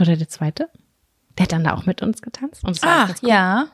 Oder 0.00 0.16
der 0.16 0.28
zweite. 0.28 0.68
Der 1.38 1.44
hat 1.44 1.52
dann 1.52 1.64
da 1.64 1.74
auch 1.74 1.86
mit 1.86 2.02
uns 2.02 2.22
getanzt. 2.22 2.64
Und 2.64 2.80
war 2.82 3.08
Ah, 3.08 3.14
cool. 3.22 3.28
ja. 3.28 3.66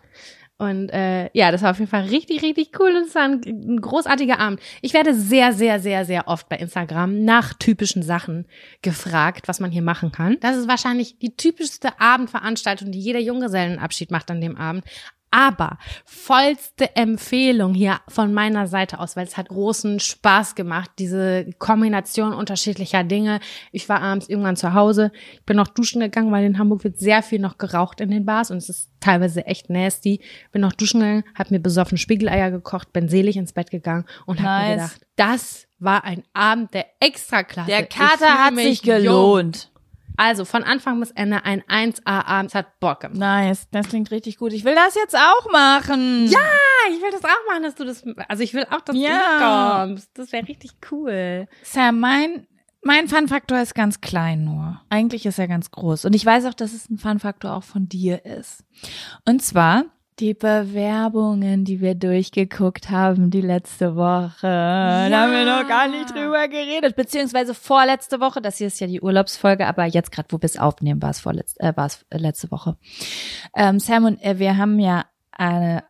Und 0.60 0.90
äh, 0.90 1.30
ja, 1.32 1.50
das 1.50 1.62
war 1.62 1.70
auf 1.70 1.78
jeden 1.78 1.90
Fall 1.90 2.02
richtig, 2.02 2.42
richtig 2.42 2.78
cool 2.78 2.94
und 2.94 3.06
es 3.06 3.14
war 3.14 3.22
ein, 3.22 3.40
ein 3.46 3.80
großartiger 3.80 4.38
Abend. 4.38 4.60
Ich 4.82 4.92
werde 4.92 5.14
sehr, 5.14 5.54
sehr, 5.54 5.80
sehr, 5.80 6.04
sehr 6.04 6.28
oft 6.28 6.50
bei 6.50 6.56
Instagram 6.56 7.24
nach 7.24 7.54
typischen 7.54 8.02
Sachen 8.02 8.46
gefragt, 8.82 9.48
was 9.48 9.58
man 9.58 9.70
hier 9.70 9.80
machen 9.80 10.12
kann. 10.12 10.36
Das 10.40 10.58
ist 10.58 10.68
wahrscheinlich 10.68 11.18
die 11.18 11.34
typischste 11.34 11.98
Abendveranstaltung, 11.98 12.92
die 12.92 13.00
jeder 13.00 13.20
Junggesellenabschied 13.20 14.10
macht 14.10 14.30
an 14.30 14.42
dem 14.42 14.54
Abend. 14.54 14.84
Aber 15.30 15.78
vollste 16.04 16.96
Empfehlung 16.96 17.72
hier 17.74 18.00
von 18.08 18.34
meiner 18.34 18.66
Seite 18.66 18.98
aus, 18.98 19.14
weil 19.14 19.26
es 19.26 19.36
hat 19.36 19.48
großen 19.48 20.00
Spaß 20.00 20.56
gemacht, 20.56 20.90
diese 20.98 21.50
Kombination 21.58 22.32
unterschiedlicher 22.32 23.04
Dinge. 23.04 23.38
Ich 23.70 23.88
war 23.88 24.02
abends 24.02 24.28
irgendwann 24.28 24.56
zu 24.56 24.74
Hause, 24.74 25.12
ich 25.34 25.44
bin 25.44 25.56
noch 25.56 25.68
duschen 25.68 26.00
gegangen, 26.00 26.32
weil 26.32 26.44
in 26.44 26.58
Hamburg 26.58 26.82
wird 26.82 26.98
sehr 26.98 27.22
viel 27.22 27.38
noch 27.38 27.58
geraucht 27.58 28.00
in 28.00 28.10
den 28.10 28.26
Bars 28.26 28.50
und 28.50 28.56
es 28.58 28.68
ist 28.68 28.90
teilweise 28.98 29.46
echt 29.46 29.70
nasty. 29.70 30.20
Bin 30.50 30.62
noch 30.62 30.72
duschen 30.72 31.00
gegangen, 31.00 31.24
hab 31.36 31.50
mir 31.50 31.60
besoffen 31.60 31.96
Spiegeleier 31.98 32.50
gekocht, 32.50 32.92
bin 32.92 33.08
selig 33.08 33.36
ins 33.36 33.52
Bett 33.52 33.70
gegangen 33.70 34.06
und 34.26 34.42
hab 34.42 34.62
mir 34.62 34.76
Nice. 34.76 34.94
gedacht, 34.94 35.06
das 35.16 35.68
war 35.78 36.04
ein 36.04 36.24
Abend 36.32 36.74
der 36.74 36.86
Extraklasse. 37.00 37.70
Der 37.70 37.86
Kater 37.86 38.44
hat 38.44 38.56
sich 38.56 38.82
jung. 38.82 39.52
Also 40.22 40.44
von 40.44 40.64
Anfang 40.64 41.00
bis 41.00 41.12
Ende 41.12 41.46
ein 41.46 41.62
1A-Abend, 41.62 42.50
es 42.50 42.54
hat 42.54 42.78
Bock 42.78 43.00
gemacht. 43.00 43.18
Nice, 43.18 43.68
das 43.70 43.88
klingt 43.88 44.11
richtig 44.11 44.37
gut. 44.37 44.52
Ich 44.52 44.64
will 44.66 44.74
das 44.74 44.94
jetzt 44.94 45.16
auch 45.16 45.50
machen. 45.50 46.26
Ja, 46.26 46.38
ich 46.90 47.00
will 47.00 47.11
das 47.11 47.24
auch 47.24 47.46
machen, 47.48 47.62
dass 47.62 47.74
du 47.74 47.87
das, 47.87 48.04
also 48.28 48.42
ich 48.42 48.52
will 48.52 48.66
auch, 48.70 48.83
dass 48.83 48.94
Ja. 48.96 49.78
du 49.78 49.88
kommst. 49.88 50.11
Das 50.18 50.30
wäre 50.33 50.46
richtig 50.46 50.72
cool. 50.90 51.48
Sam, 51.62 52.00
mein, 52.00 52.46
mein 52.83 53.09
Fun-Faktor 53.09 53.62
ist 53.62 53.74
ganz 53.74 54.02
klein 54.02 54.44
nur. 54.44 54.83
Eigentlich 54.90 55.24
ist 55.24 55.38
er 55.38 55.48
ganz 55.48 55.70
groß. 55.70 56.04
Und 56.04 56.14
ich 56.14 56.26
weiß 56.26 56.44
auch, 56.44 56.54
dass 56.54 56.74
es 56.74 56.90
ein 56.90 56.98
Fun-Faktor 56.98 57.54
auch 57.54 57.64
von 57.64 57.88
dir 57.88 58.26
ist. 58.26 58.62
Und 59.26 59.42
zwar 59.42 59.85
die 60.20 60.35
Bewerbungen, 60.35 61.64
die 61.64 61.80
wir 61.80 61.94
durchgeguckt 61.94 62.90
haben 62.90 63.30
die 63.30 63.40
letzte 63.40 63.96
Woche. 63.96 64.42
Da 64.42 65.11
haben 65.11 65.33
wir 65.33 65.44
noch 65.44 65.66
gar 65.66 65.88
nicht 65.88 66.11
drüber 66.11 66.46
geredet. 66.46 66.94
Beziehungsweise 66.94 67.54
vorletzte 67.54 68.20
Woche. 68.20 68.42
Das 68.42 68.59
hier 68.59 68.66
ist 68.66 68.80
ja 68.80 68.87
die 68.87 69.00
Urlaubsfolge, 69.00 69.66
aber 69.66 69.87
jetzt 69.87 70.12
gerade, 70.12 70.28
wo 70.30 70.37
wir 70.37 70.44
es 70.44 70.59
aufnehmen, 70.59 71.00
war 71.00 71.11
es 71.11 71.20
vorletzte, 71.20 71.61
äh, 71.61 71.76
war 71.76 71.87
es 71.87 72.04
äh, 72.11 72.18
letzte 72.18 72.50
Woche. 72.50 72.76
Ähm, 73.56 73.78
Sam 73.80 74.04
und 74.04 74.22
äh, 74.22 74.38
wir 74.38 74.59
haben 74.59 74.78
ja 74.78 75.06
eine, 75.33 75.85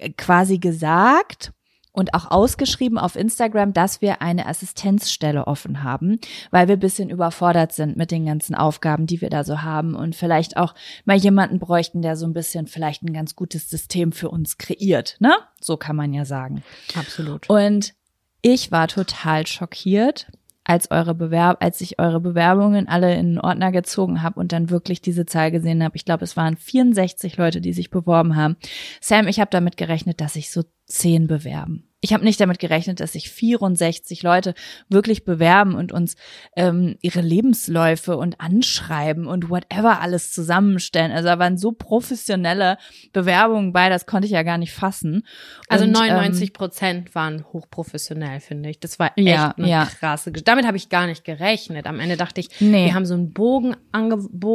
äh, 0.00 0.10
quasi 0.10 0.58
gesagt, 0.58 1.52
und 1.92 2.14
auch 2.14 2.30
ausgeschrieben 2.30 2.98
auf 2.98 3.16
Instagram, 3.16 3.72
dass 3.72 4.00
wir 4.00 4.22
eine 4.22 4.46
Assistenzstelle 4.46 5.46
offen 5.46 5.82
haben, 5.82 6.18
weil 6.50 6.68
wir 6.68 6.76
bisschen 6.76 7.10
überfordert 7.10 7.72
sind 7.72 7.96
mit 7.96 8.10
den 8.10 8.26
ganzen 8.26 8.54
Aufgaben, 8.54 9.06
die 9.06 9.20
wir 9.20 9.30
da 9.30 9.44
so 9.44 9.62
haben 9.62 9.94
und 9.94 10.16
vielleicht 10.16 10.56
auch 10.56 10.74
mal 11.04 11.16
jemanden 11.16 11.58
bräuchten, 11.58 12.02
der 12.02 12.16
so 12.16 12.26
ein 12.26 12.32
bisschen 12.32 12.66
vielleicht 12.66 13.02
ein 13.02 13.12
ganz 13.12 13.36
gutes 13.36 13.68
System 13.68 14.12
für 14.12 14.30
uns 14.30 14.58
kreiert, 14.58 15.16
ne? 15.20 15.32
So 15.60 15.76
kann 15.76 15.96
man 15.96 16.12
ja 16.12 16.24
sagen. 16.24 16.62
Absolut. 16.98 17.48
Und 17.48 17.94
ich 18.40 18.72
war 18.72 18.88
total 18.88 19.46
schockiert, 19.46 20.26
als 20.64 20.90
eure 20.90 21.14
Bewerb, 21.14 21.62
als 21.62 21.80
ich 21.80 21.98
eure 21.98 22.20
Bewerbungen 22.20 22.88
alle 22.88 23.14
in 23.16 23.34
den 23.34 23.40
Ordner 23.40 23.72
gezogen 23.72 24.22
habe 24.22 24.38
und 24.38 24.52
dann 24.52 24.70
wirklich 24.70 25.00
diese 25.00 25.26
Zahl 25.26 25.50
gesehen 25.50 25.82
habe. 25.82 25.96
Ich 25.96 26.04
glaube, 26.04 26.24
es 26.24 26.36
waren 26.36 26.56
64 26.56 27.36
Leute, 27.36 27.60
die 27.60 27.72
sich 27.72 27.90
beworben 27.90 28.36
haben. 28.36 28.56
Sam, 29.00 29.26
ich 29.26 29.40
habe 29.40 29.50
damit 29.50 29.76
gerechnet, 29.76 30.20
dass 30.20 30.34
sich 30.34 30.50
so 30.50 30.62
zehn 30.86 31.26
bewerben. 31.26 31.91
Ich 32.04 32.12
habe 32.12 32.24
nicht 32.24 32.40
damit 32.40 32.58
gerechnet, 32.58 33.00
dass 33.00 33.12
sich 33.12 33.30
64 33.30 34.22
Leute 34.22 34.54
wirklich 34.88 35.24
bewerben 35.24 35.74
und 35.74 35.92
uns 35.92 36.16
ähm, 36.56 36.96
ihre 37.00 37.20
Lebensläufe 37.20 38.16
und 38.16 38.40
anschreiben 38.40 39.26
und 39.26 39.48
whatever 39.48 40.00
alles 40.00 40.32
zusammenstellen. 40.32 41.12
Also 41.12 41.28
da 41.28 41.38
waren 41.38 41.56
so 41.56 41.72
professionelle 41.72 42.76
Bewerbungen 43.12 43.72
bei, 43.72 43.88
das 43.88 44.04
konnte 44.06 44.26
ich 44.26 44.32
ja 44.32 44.42
gar 44.42 44.58
nicht 44.58 44.72
fassen. 44.72 45.24
Also 45.68 45.84
Und, 45.84 45.92
99 45.92 46.52
Prozent 46.52 47.14
waren 47.14 47.44
hochprofessionell, 47.52 48.40
finde 48.40 48.68
ich. 48.70 48.80
Das 48.80 48.98
war 48.98 49.12
echt 49.16 49.28
Ja, 49.28 49.54
eine 49.56 49.68
ja. 49.68 49.84
krasse. 49.86 50.32
Damit 50.32 50.66
habe 50.66 50.76
ich 50.76 50.88
gar 50.88 51.06
nicht 51.06 51.24
gerechnet. 51.24 51.86
Am 51.86 52.00
Ende 52.00 52.16
dachte 52.16 52.40
ich, 52.40 52.48
Nee. 52.60 52.86
wir 52.86 52.94
haben 52.94 53.06
so 53.06 53.14
einen 53.14 53.32
Bogen 53.32 53.76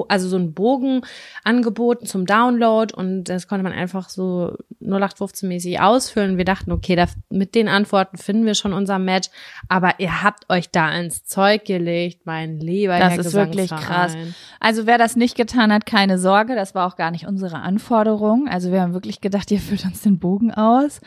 also 0.10 0.28
so 0.28 0.36
einen 0.36 0.54
Bogen 0.54 1.02
angeboten 1.44 2.06
zum 2.06 2.26
Download 2.26 2.94
und 2.94 3.26
das 3.26 3.48
konnte 3.48 3.64
man 3.64 3.72
einfach 3.72 4.10
so 4.10 4.58
0815-mäßig 4.82 5.80
ausfüllen. 5.80 6.38
Wir 6.38 6.46
dachten, 6.46 6.72
okay, 6.72 6.96
da, 6.96 7.08
mit 7.38 7.56
den 7.56 7.68
Antworten 7.68 8.18
finden 8.18 8.46
wir 8.46 8.56
schon 8.56 8.74
unser 8.74 9.00
Match, 9.00 9.30
aber 9.70 10.00
ihr 10.00 10.24
habt 10.24 10.50
euch 10.50 10.70
da 10.70 10.92
ins 10.92 11.24
Zeug 11.26 11.66
gelegt, 11.66 12.26
mein 12.26 12.60
lieber 12.60 12.98
Das 13.00 13.14
Herr 13.14 13.20
ist 13.20 13.34
wirklich 13.34 13.70
krass. 13.70 14.16
Also 14.60 14.86
wer 14.86 14.98
das 14.98 15.16
nicht 15.16 15.36
getan 15.36 15.72
hat, 15.72 15.86
keine 15.86 16.20
Sorge, 16.20 16.56
das 16.56 16.76
war 16.76 16.88
auch 16.88 16.96
gar 16.96 17.12
nicht 17.12 17.28
unsere 17.28 17.58
Anforderung. 17.58 18.48
Also 18.48 18.72
wir 18.72 18.82
haben 18.82 18.94
wirklich 18.94 19.22
gedacht, 19.22 19.52
ihr 19.52 19.60
füllt 19.60 19.86
uns 19.86 20.02
den 20.02 20.20
Bogen 20.20 20.54
aus, 20.54 21.02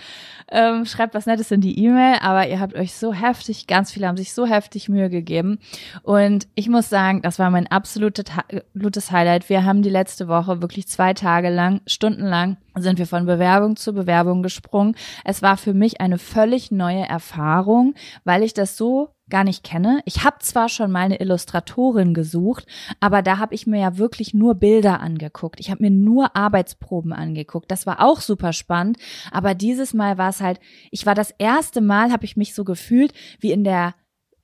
ähm, 0.51 0.85
schreibt 0.85 1.15
was 1.15 1.27
Nettes 1.27 1.51
in 1.51 1.61
die 1.61 1.79
E-Mail, 1.85 2.19
aber 2.23 2.49
ihr 2.49 2.61
habt 2.61 2.75
euch 2.75 2.95
so 2.95 3.13
heftig, 3.13 3.67
ganz 3.67 3.93
viele 3.93 4.09
haben 4.09 4.17
sich 4.17 4.33
so 4.33 4.47
heftig 4.47 4.89
Mühe 4.89 5.11
gegeben. 5.11 5.59
Und 6.03 6.47
ich 6.55 6.69
muss 6.69 6.89
sagen, 6.89 7.23
das 7.23 7.39
war 7.39 7.51
mein 7.51 7.67
absolutes 7.67 9.11
Highlight. 9.11 9.49
Wir 9.49 9.65
haben 9.65 9.83
die 9.83 9.91
letzte 9.91 10.29
Woche 10.29 10.63
wirklich 10.63 10.89
zwei 10.89 11.15
Tage 11.15 11.51
lang, 11.51 11.81
stundenlang 11.87 12.57
sind 12.79 12.99
wir 12.99 13.07
von 13.07 13.27
Bewerbung 13.27 13.77
zu 13.77 13.93
Bewerbung 13.93 14.43
gesprungen. 14.43 14.95
Es 15.25 15.43
war 15.43 15.57
für 15.57 15.75
mich 15.75 16.01
eine 16.01 16.19
völlig 16.19 16.71
neue 16.71 17.03
Erfahrung, 17.03 17.95
weil 18.25 18.43
ich 18.43 18.55
das 18.55 18.77
so 18.77 19.11
gar 19.29 19.45
nicht 19.45 19.65
kenne. 19.65 20.03
Ich 20.05 20.25
habe 20.25 20.39
zwar 20.41 20.69
schon 20.69 20.91
mal 20.91 21.01
eine 21.01 21.21
Illustratorin 21.21 22.15
gesucht, 22.15 22.67
aber 22.99 23.23
da 23.23 23.39
habe 23.39 23.55
ich 23.55 23.67
mir 23.67 23.81
ja 23.81 23.97
wirklich 23.97 24.35
nur 24.35 24.57
Bilder 24.57 25.01
angeguckt. 25.01 25.61
Ich 25.61 25.71
habe 25.71 25.83
mir 25.83 25.91
nur 25.91 26.37
Arbeitsproben 26.37 27.13
angeguckt. 27.13 27.71
Das 27.71 27.87
war 27.87 28.01
auch 28.01 28.21
super 28.21 28.53
spannend, 28.53 28.99
aber 29.31 29.55
dieses 29.55 29.95
Mal 29.95 30.19
war 30.19 30.31
es 30.31 30.41
halt, 30.41 30.61
ich 30.91 31.07
war 31.07 31.15
das 31.15 31.31
erste 31.39 31.81
Mal, 31.81 32.13
habe 32.13 32.25
ich 32.25 32.37
mich 32.37 32.55
so 32.55 32.65
gefühlt 32.65 33.13
wie 33.39 33.53
in 33.53 33.65
der 33.65 33.95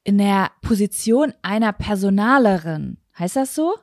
in 0.05 0.19
der 0.19 0.53
Position 0.63 1.35
einer 1.43 1.73
Personalerin. 1.73 2.99
Heißt 3.19 3.35
das 3.35 3.57
so? 3.57 3.75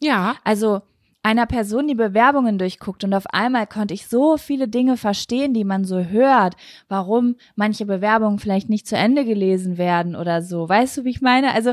Ja. 0.00 0.36
Also 0.42 0.80
einer 1.26 1.46
Person 1.46 1.88
die 1.88 1.96
Bewerbungen 1.96 2.56
durchguckt 2.56 3.02
und 3.02 3.12
auf 3.12 3.26
einmal 3.26 3.66
konnte 3.66 3.92
ich 3.92 4.06
so 4.06 4.36
viele 4.36 4.68
Dinge 4.68 4.96
verstehen, 4.96 5.54
die 5.54 5.64
man 5.64 5.84
so 5.84 6.04
hört, 6.04 6.54
warum 6.88 7.34
manche 7.56 7.84
Bewerbungen 7.84 8.38
vielleicht 8.38 8.68
nicht 8.68 8.86
zu 8.86 8.96
Ende 8.96 9.24
gelesen 9.24 9.76
werden 9.76 10.14
oder 10.14 10.40
so. 10.40 10.68
Weißt 10.68 10.98
du, 10.98 11.04
wie 11.04 11.10
ich 11.10 11.22
meine? 11.22 11.52
Also 11.52 11.72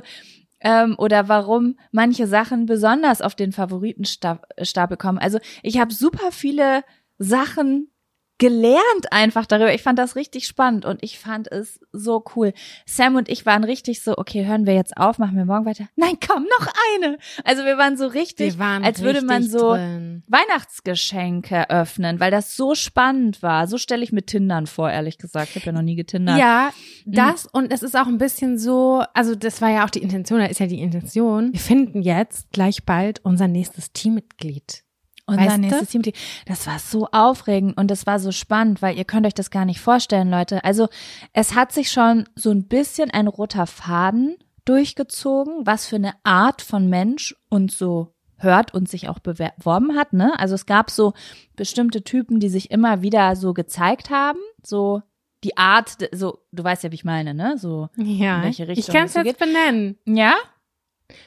ähm, 0.60 0.96
oder 0.98 1.30
warum 1.30 1.78
manche 1.92 2.26
Sachen 2.26 2.66
besonders 2.66 3.22
auf 3.22 3.36
den 3.36 3.52
Favoritenstapel 3.52 4.98
kommen. 4.98 5.20
Also 5.20 5.38
ich 5.62 5.80
habe 5.80 5.94
super 5.94 6.32
viele 6.32 6.84
Sachen 7.20 7.90
gelernt 8.38 9.12
einfach 9.12 9.46
darüber. 9.46 9.74
Ich 9.74 9.84
fand 9.84 10.00
das 10.00 10.16
richtig 10.16 10.48
spannend 10.48 10.86
und 10.86 11.04
ich 11.04 11.20
fand 11.20 11.52
es 11.52 11.80
so 11.92 12.24
cool. 12.36 12.54
Sam 12.86 13.16
und 13.16 13.30
ich 13.30 13.46
waren 13.46 13.64
richtig 13.64 14.02
so, 14.02 14.18
okay, 14.18 14.46
hören 14.46 14.66
wir 14.66 14.74
jetzt 14.74 14.98
auf, 14.98 15.20
machen 15.20 15.38
wir 15.38 15.46
morgen 15.46 15.66
weiter. 15.66 15.88
Nein, 15.96 16.18
komm, 16.26 16.44
noch 16.44 16.68
eine. 16.96 17.18
Also 17.44 17.64
wir 17.64 17.78
waren 17.78 17.96
so 17.96 18.08
richtig, 18.08 18.54
Wir 18.54 18.60
waren 18.60 18.84
als 18.84 19.02
würde 19.02 19.22
man 19.22 19.44
richtig 19.44 19.60
so 19.60 19.74
drin. 19.74 20.24
Weihnachtsgeschenke 20.28 21.70
öffnen, 21.70 22.20
weil 22.20 22.32
das 22.32 22.56
so 22.56 22.76
spannend 22.76 23.42
war. 23.44 23.68
So 23.68 23.78
stelle 23.78 24.04
ich 24.04 24.12
mir 24.12 24.26
Tindern 24.26 24.68
vor, 24.68 24.90
ehrlich 24.92 25.18
gesagt. 25.18 25.50
Ich 25.52 25.56
habe 25.58 25.68
ja 25.68 25.72
noch 25.72 25.82
nie 25.82 25.96
getindert. 25.96 26.38
Ja, 26.38 26.72
das 27.06 27.46
und 27.46 27.72
es 27.72 27.84
ist 27.84 27.96
auch 27.96 28.08
ein 28.08 28.18
bisschen 28.18 28.58
so, 28.58 29.04
also 29.14 29.36
das 29.36 29.62
war 29.62 29.70
ja 29.70 29.86
auch 29.86 29.90
die 29.90 30.02
Intention, 30.02 30.40
da 30.40 30.46
ist 30.46 30.60
ja 30.60 30.68
die 30.68 30.82
Intention. 30.82 31.54
Wir 31.54 31.60
finden 31.60 32.02
jetzt 32.02 32.52
gleich 32.52 32.84
bald 32.84 33.24
unser 33.24 33.48
nächstes 33.48 33.92
Teammitglied. 33.94 34.83
Unser 35.26 35.42
Weißt 35.42 35.56
du? 35.58 35.62
nächstes 35.62 35.90
Team. 35.90 36.02
Das 36.46 36.68
war 36.68 36.80
so 36.80 37.08
aufregend 37.12 37.78
und 37.78 37.90
das 37.90 38.06
war 38.06 38.20
so 38.20 38.32
spannend, 38.32 38.82
weil 38.82 38.98
ihr 38.98 39.06
könnt 39.06 39.26
euch 39.26 39.34
das 39.34 39.52
gar 39.52 39.64
nicht 39.66 39.80
vorstellen, 39.80 40.30
Leute. 40.30 40.64
Also 40.66 40.88
es 41.32 41.56
hat 41.56 41.72
sich 41.72 41.92
schon 41.92 42.26
so 42.36 42.52
ein 42.52 42.68
bisschen 42.68 43.10
ein 43.12 43.28
roter 43.28 43.66
Faden 43.66 44.36
durchgezogen, 44.66 45.66
was 45.66 45.88
für 45.88 45.96
eine 45.98 46.14
Art 46.24 46.62
von 46.62 46.90
Mensch 46.90 47.36
uns 47.50 47.78
so 47.78 48.14
hört 48.38 48.74
und 48.74 48.90
sich 48.90 49.08
auch 49.08 49.20
beworben 49.20 49.96
hat, 49.96 50.12
ne? 50.12 50.38
Also 50.38 50.56
es 50.56 50.66
gab 50.66 50.92
so 50.92 51.14
bestimmte 51.56 52.04
Typen, 52.04 52.40
die 52.42 52.50
sich 52.50 52.72
immer 52.72 53.02
wieder 53.02 53.36
so 53.38 53.54
gezeigt 53.54 54.10
haben, 54.10 54.40
so 54.62 55.02
die 55.46 55.56
Art, 55.58 55.98
so 56.14 56.40
du 56.52 56.64
weißt 56.64 56.84
ja, 56.84 56.92
wie 56.92 56.96
ich 56.96 57.06
meine, 57.06 57.34
ne? 57.34 57.58
So 57.58 57.88
Ja, 57.96 58.38
In 58.38 58.44
welche 58.44 58.64
ich 58.64 58.70
Richtung 58.70 58.96
kann 58.96 59.06
es 59.06 59.14
jetzt 59.14 59.40
benennen. 59.40 59.98
ja, 60.06 60.36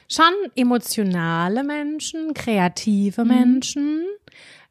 Schon 0.09 0.33
emotionale 0.55 1.63
Menschen, 1.63 2.33
kreative 2.33 3.23
Mhm. 3.23 3.27
Menschen, 3.29 4.05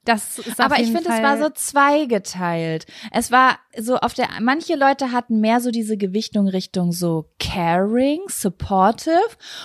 Das 0.04 0.38
ist 0.38 0.60
Aber 0.60 0.78
ich 0.78 0.92
finde, 0.92 1.10
es 1.10 1.20
war 1.20 1.36
so 1.36 1.48
zweigeteilt. 1.50 2.86
Es 3.10 3.32
war 3.32 3.58
so 3.76 3.96
auf 3.96 4.14
der, 4.14 4.28
manche 4.40 4.76
Leute 4.76 5.10
hatten 5.10 5.40
mehr 5.40 5.58
so 5.60 5.72
diese 5.72 5.96
Gewichtung 5.96 6.46
Richtung 6.46 6.92
so 6.92 7.28
caring, 7.40 8.20
supportive 8.28 9.18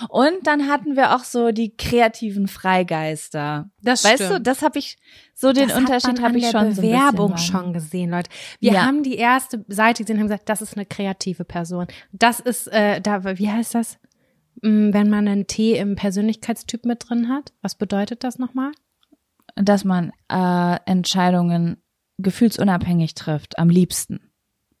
und 0.08 0.44
dann 0.44 0.68
hatten 0.68 0.96
wir 0.96 1.14
auch 1.14 1.22
so 1.22 1.52
die 1.52 1.76
kreativen 1.76 2.48
Freigeister. 2.48 3.70
Das 3.82 4.04
weißt 4.04 4.20
du, 4.20 4.24
stimmt. 4.26 4.46
das 4.48 4.62
habe 4.62 4.80
ich, 4.80 4.96
so 5.34 5.52
den 5.52 5.68
Das 5.68 5.78
Unterschied 5.78 6.20
habe 6.20 6.38
ich 6.38 6.50
schon 6.50 6.74
so 6.74 6.82
Bewerbung 6.82 7.32
wahrgenommen. 7.32 7.38
schon 7.38 7.72
gesehen, 7.72 8.10
Leute. 8.10 8.30
Wir 8.60 8.72
Ja. 8.72 8.86
haben 8.86 9.02
die 9.04 9.14
erste 9.16 9.64
Seite 9.68 10.02
gesehen 10.02 10.16
und 10.16 10.22
haben 10.22 10.28
gesagt, 10.28 10.48
das 10.48 10.60
ist 10.62 10.74
eine 10.76 10.86
kreative 10.86 11.44
Person. 11.44 11.86
Das 12.12 12.40
ist, 12.40 12.66
äh, 12.66 13.00
da, 13.00 13.22
wie 13.38 13.48
heißt 13.50 13.74
das? 13.76 13.96
Mm, 14.62 14.92
Wenn 14.92 15.10
man 15.10 15.28
einen 15.28 15.46
T 15.46 15.76
im 15.76 15.96
Persönlichkeitstyp 15.96 16.84
mit 16.84 17.08
drin 17.08 17.28
hat. 17.28 17.52
Was 17.62 17.74
bedeutet 17.74 18.24
das 18.24 18.38
nochmal? 18.38 18.72
Dass 19.56 19.84
man 19.84 20.12
äh, 20.30 20.76
Entscheidungen 20.86 21.76
gefühlsunabhängig 22.18 23.14
trifft, 23.14 23.58
am 23.58 23.68
liebsten. 23.68 24.20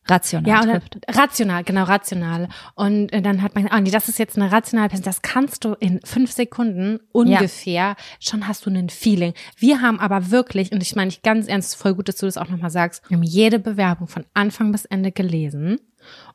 Rational 0.06 0.50
Ja, 0.50 0.60
trifft. 0.62 0.98
rational, 1.16 1.62
genau, 1.62 1.84
rational. 1.84 2.48
Und 2.74 3.12
äh, 3.12 3.22
dann 3.22 3.40
hat 3.40 3.54
man, 3.54 3.68
ah 3.68 3.80
nee, 3.80 3.90
das 3.90 4.08
ist 4.08 4.18
jetzt 4.18 4.36
eine 4.36 4.50
rationale 4.50 4.88
Person. 4.88 5.04
Das 5.04 5.22
kannst 5.22 5.64
du 5.64 5.74
in 5.74 6.00
fünf 6.04 6.32
Sekunden 6.32 6.98
ungefähr, 7.12 7.94
schon 8.18 8.48
hast 8.48 8.66
du 8.66 8.70
ein 8.70 8.88
Feeling. 8.88 9.32
Wir 9.56 9.80
haben 9.80 10.00
aber 10.00 10.30
wirklich, 10.32 10.72
und 10.72 10.82
ich 10.82 10.96
meine 10.96 11.08
ich 11.08 11.22
ganz 11.22 11.46
ernst, 11.46 11.76
voll 11.76 11.94
gut, 11.94 12.08
dass 12.08 12.16
du 12.16 12.26
das 12.26 12.36
auch 12.36 12.48
nochmal 12.48 12.70
sagst, 12.70 13.08
wir 13.08 13.16
haben 13.16 13.22
jede 13.22 13.60
Bewerbung 13.60 14.08
von 14.08 14.24
Anfang 14.34 14.72
bis 14.72 14.84
Ende 14.86 15.12
gelesen 15.12 15.78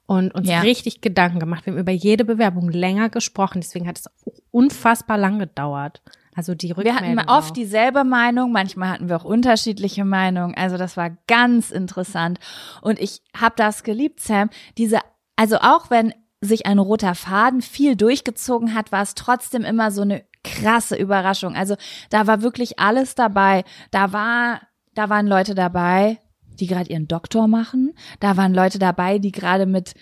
und 0.08 0.34
uns 0.34 0.50
Ja. 0.50 0.62
richtig 0.62 1.02
Gedanken 1.02 1.39
gemacht. 1.39 1.65
Wir 1.67 1.74
haben 1.74 1.80
über 1.80 1.91
jede 1.91 2.26
Bewerbung 2.26 2.70
länger 2.72 3.10
gesprochen, 3.10 3.62
deswegen 3.62 3.88
hat 3.88 4.00
es 4.00 4.10
unfassbar 4.52 5.17
lang 5.20 5.38
gedauert. 5.38 6.02
Also 6.36 6.54
die 6.56 6.70
Wir 6.70 6.78
Rückmeldung 6.78 7.17
hatten 7.20 7.30
oft 7.30 7.50
auch. 7.52 7.54
dieselbe 7.54 8.04
Meinung, 8.04 8.52
manchmal 8.52 8.89
hatten 8.89 9.10
wir 9.10 9.15
auch 9.17 9.24
unterschiedliche 9.24 10.06
Meinungen. 10.06 10.56
Also 10.56 10.78
das 10.78 10.96
war 10.96 11.12
ganz 11.28 11.72
interessant. 11.72 12.39
Und 12.82 13.00
ich 13.00 13.22
habe 13.36 13.56
das 13.58 13.84
geliebt, 13.84 14.20
Sam. 14.20 14.50
Diese, 14.78 15.00
also 15.36 15.58
auch 15.58 15.89
wenn 15.89 16.13
sich 16.39 16.67
ein 16.67 16.78
roter 16.78 17.15
Faden 17.15 17.62
viel 17.63 17.96
durchgezogen 17.96 18.76
hat, 18.76 18.91
war 18.91 19.02
es 19.02 19.15
trotzdem 19.15 19.63
immer 19.63 19.89
so 19.89 20.04
eine 20.04 20.24
krasse 20.43 20.96
Überraschung. 20.96 21.56
Also 21.56 21.76
da 22.12 22.28
war 22.28 22.43
wirklich 22.43 22.78
alles 22.78 23.15
dabei. 23.15 23.63
Da 23.89 24.13
war, 24.13 24.62
da 24.93 25.10
waren 25.10 25.26
Leute 25.26 25.56
dabei, 25.56 26.20
die 26.60 26.67
gerade 26.67 26.89
ihren 26.89 27.08
Doktor 27.08 27.48
machen. 27.48 27.93
Da 28.20 28.38
waren 28.38 28.54
Leute 28.54 28.80
dabei, 28.80 29.20
die 29.20 29.32
gerade 29.32 29.65
mit, 29.65 29.93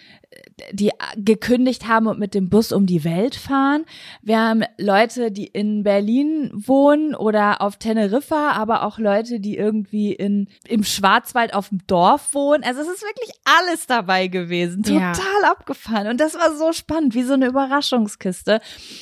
die 0.72 0.92
gekündigt 1.18 1.88
haben 1.88 2.08
und 2.08 2.20
mit 2.20 2.34
dem 2.34 2.50
Bus 2.50 2.72
um 2.72 2.86
die 2.86 3.04
Welt 3.04 3.36
fahren. 3.36 3.86
Wir 4.22 4.40
haben 4.40 4.64
Leute, 4.78 5.32
die 5.32 5.48
in 5.48 5.84
Berlin 5.84 6.52
wohnen 6.54 7.16
oder 7.16 7.62
auf 7.62 7.78
Teneriffa, 7.78 8.52
aber 8.52 8.84
auch 8.84 8.98
Leute, 8.98 9.40
die 9.40 9.58
irgendwie 9.58 10.14
in, 10.14 10.48
im 10.68 10.84
Schwarzwald 10.84 11.54
auf 11.54 11.70
dem 11.70 11.86
Dorf 11.88 12.34
wohnen. 12.34 12.64
Also 12.64 12.82
es 12.82 12.88
ist 12.88 13.04
wirklich 13.04 13.32
alles 13.44 13.88
dabei 13.88 14.28
gewesen. 14.28 14.84
Ja. 14.86 15.14
Total 15.14 15.52
abgefahren. 15.52 16.08
Und 16.08 16.20
das 16.20 16.36
war 16.36 16.56
so 16.56 16.72
spannend, 16.72 17.16
wie 17.16 17.24
so 17.24 17.34
eine 17.34 17.48
Überraschungskiste. 17.48 18.62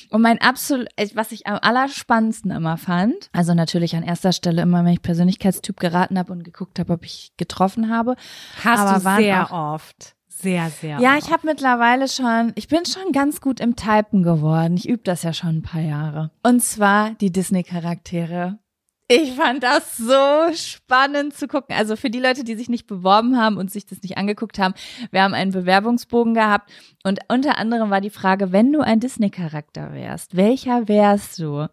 Und 0.09 0.21
mein 0.21 0.41
absolut, 0.41 0.87
was 1.13 1.31
ich 1.31 1.47
am 1.47 1.59
allerspannendsten 1.61 2.51
immer 2.51 2.77
fand, 2.77 3.29
also 3.31 3.53
natürlich 3.53 3.95
an 3.95 4.03
erster 4.03 4.31
Stelle 4.31 4.61
immer, 4.61 4.83
wenn 4.83 4.93
ich 4.93 5.01
Persönlichkeitstyp 5.01 5.79
geraten 5.79 6.17
habe 6.17 6.31
und 6.31 6.43
geguckt 6.43 6.79
habe, 6.79 6.93
ob 6.93 7.05
ich 7.05 7.31
getroffen 7.47 7.89
habe. 7.89 8.15
Hast 8.63 8.79
aber 8.79 9.15
du 9.17 9.23
sehr 9.23 9.51
oft. 9.51 10.15
Sehr, 10.27 10.69
sehr 10.69 10.99
Ja, 10.99 11.15
oft. 11.15 11.23
ich 11.23 11.31
habe 11.31 11.47
mittlerweile 11.47 12.07
schon, 12.07 12.51
ich 12.55 12.67
bin 12.67 12.85
schon 12.85 13.11
ganz 13.13 13.39
gut 13.39 13.59
im 13.59 13.75
Typen 13.75 14.23
geworden. 14.23 14.75
Ich 14.75 14.89
übe 14.89 15.03
das 15.03 15.23
ja 15.23 15.31
schon 15.31 15.57
ein 15.57 15.61
paar 15.61 15.81
Jahre. 15.81 16.31
Und 16.41 16.61
zwar 16.63 17.11
die 17.11 17.31
Disney-Charaktere. 17.31 18.57
Ich 19.09 19.33
fand 19.33 19.61
das 19.63 19.97
so 19.97 20.53
spannend 20.55 21.35
zu 21.35 21.47
gucken. 21.47 21.75
Also 21.75 21.95
für 21.95 22.09
die 22.09 22.19
Leute, 22.19 22.43
die 22.43 22.55
sich 22.55 22.69
nicht 22.69 22.87
beworben 22.87 23.37
haben 23.37 23.57
und 23.57 23.69
sich 23.71 23.85
das 23.85 24.01
nicht 24.01 24.17
angeguckt 24.17 24.57
haben, 24.59 24.73
wir 25.11 25.21
haben 25.21 25.33
einen 25.33 25.51
Bewerbungsbogen 25.51 26.33
gehabt 26.33 26.71
und 27.03 27.19
unter 27.27 27.57
anderem 27.57 27.89
war 27.89 28.01
die 28.01 28.09
Frage, 28.09 28.51
wenn 28.51 28.71
du 28.71 28.79
ein 28.81 28.99
Disney-Charakter 29.01 29.93
wärst, 29.93 30.35
welcher 30.35 30.87
wärst 30.87 31.37
du? 31.39 31.67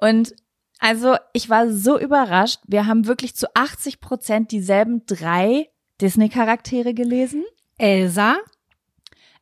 Und 0.00 0.34
also 0.82 1.14
ich 1.32 1.48
war 1.48 1.70
so 1.70 1.96
überrascht. 1.98 2.58
Wir 2.66 2.86
haben 2.86 3.06
wirklich 3.06 3.36
zu 3.36 3.46
80 3.54 4.00
Prozent 4.00 4.50
dieselben 4.50 5.06
drei 5.06 5.68
Disney-Charaktere 6.00 6.92
gelesen. 6.92 7.44
Elsa. 7.78 8.36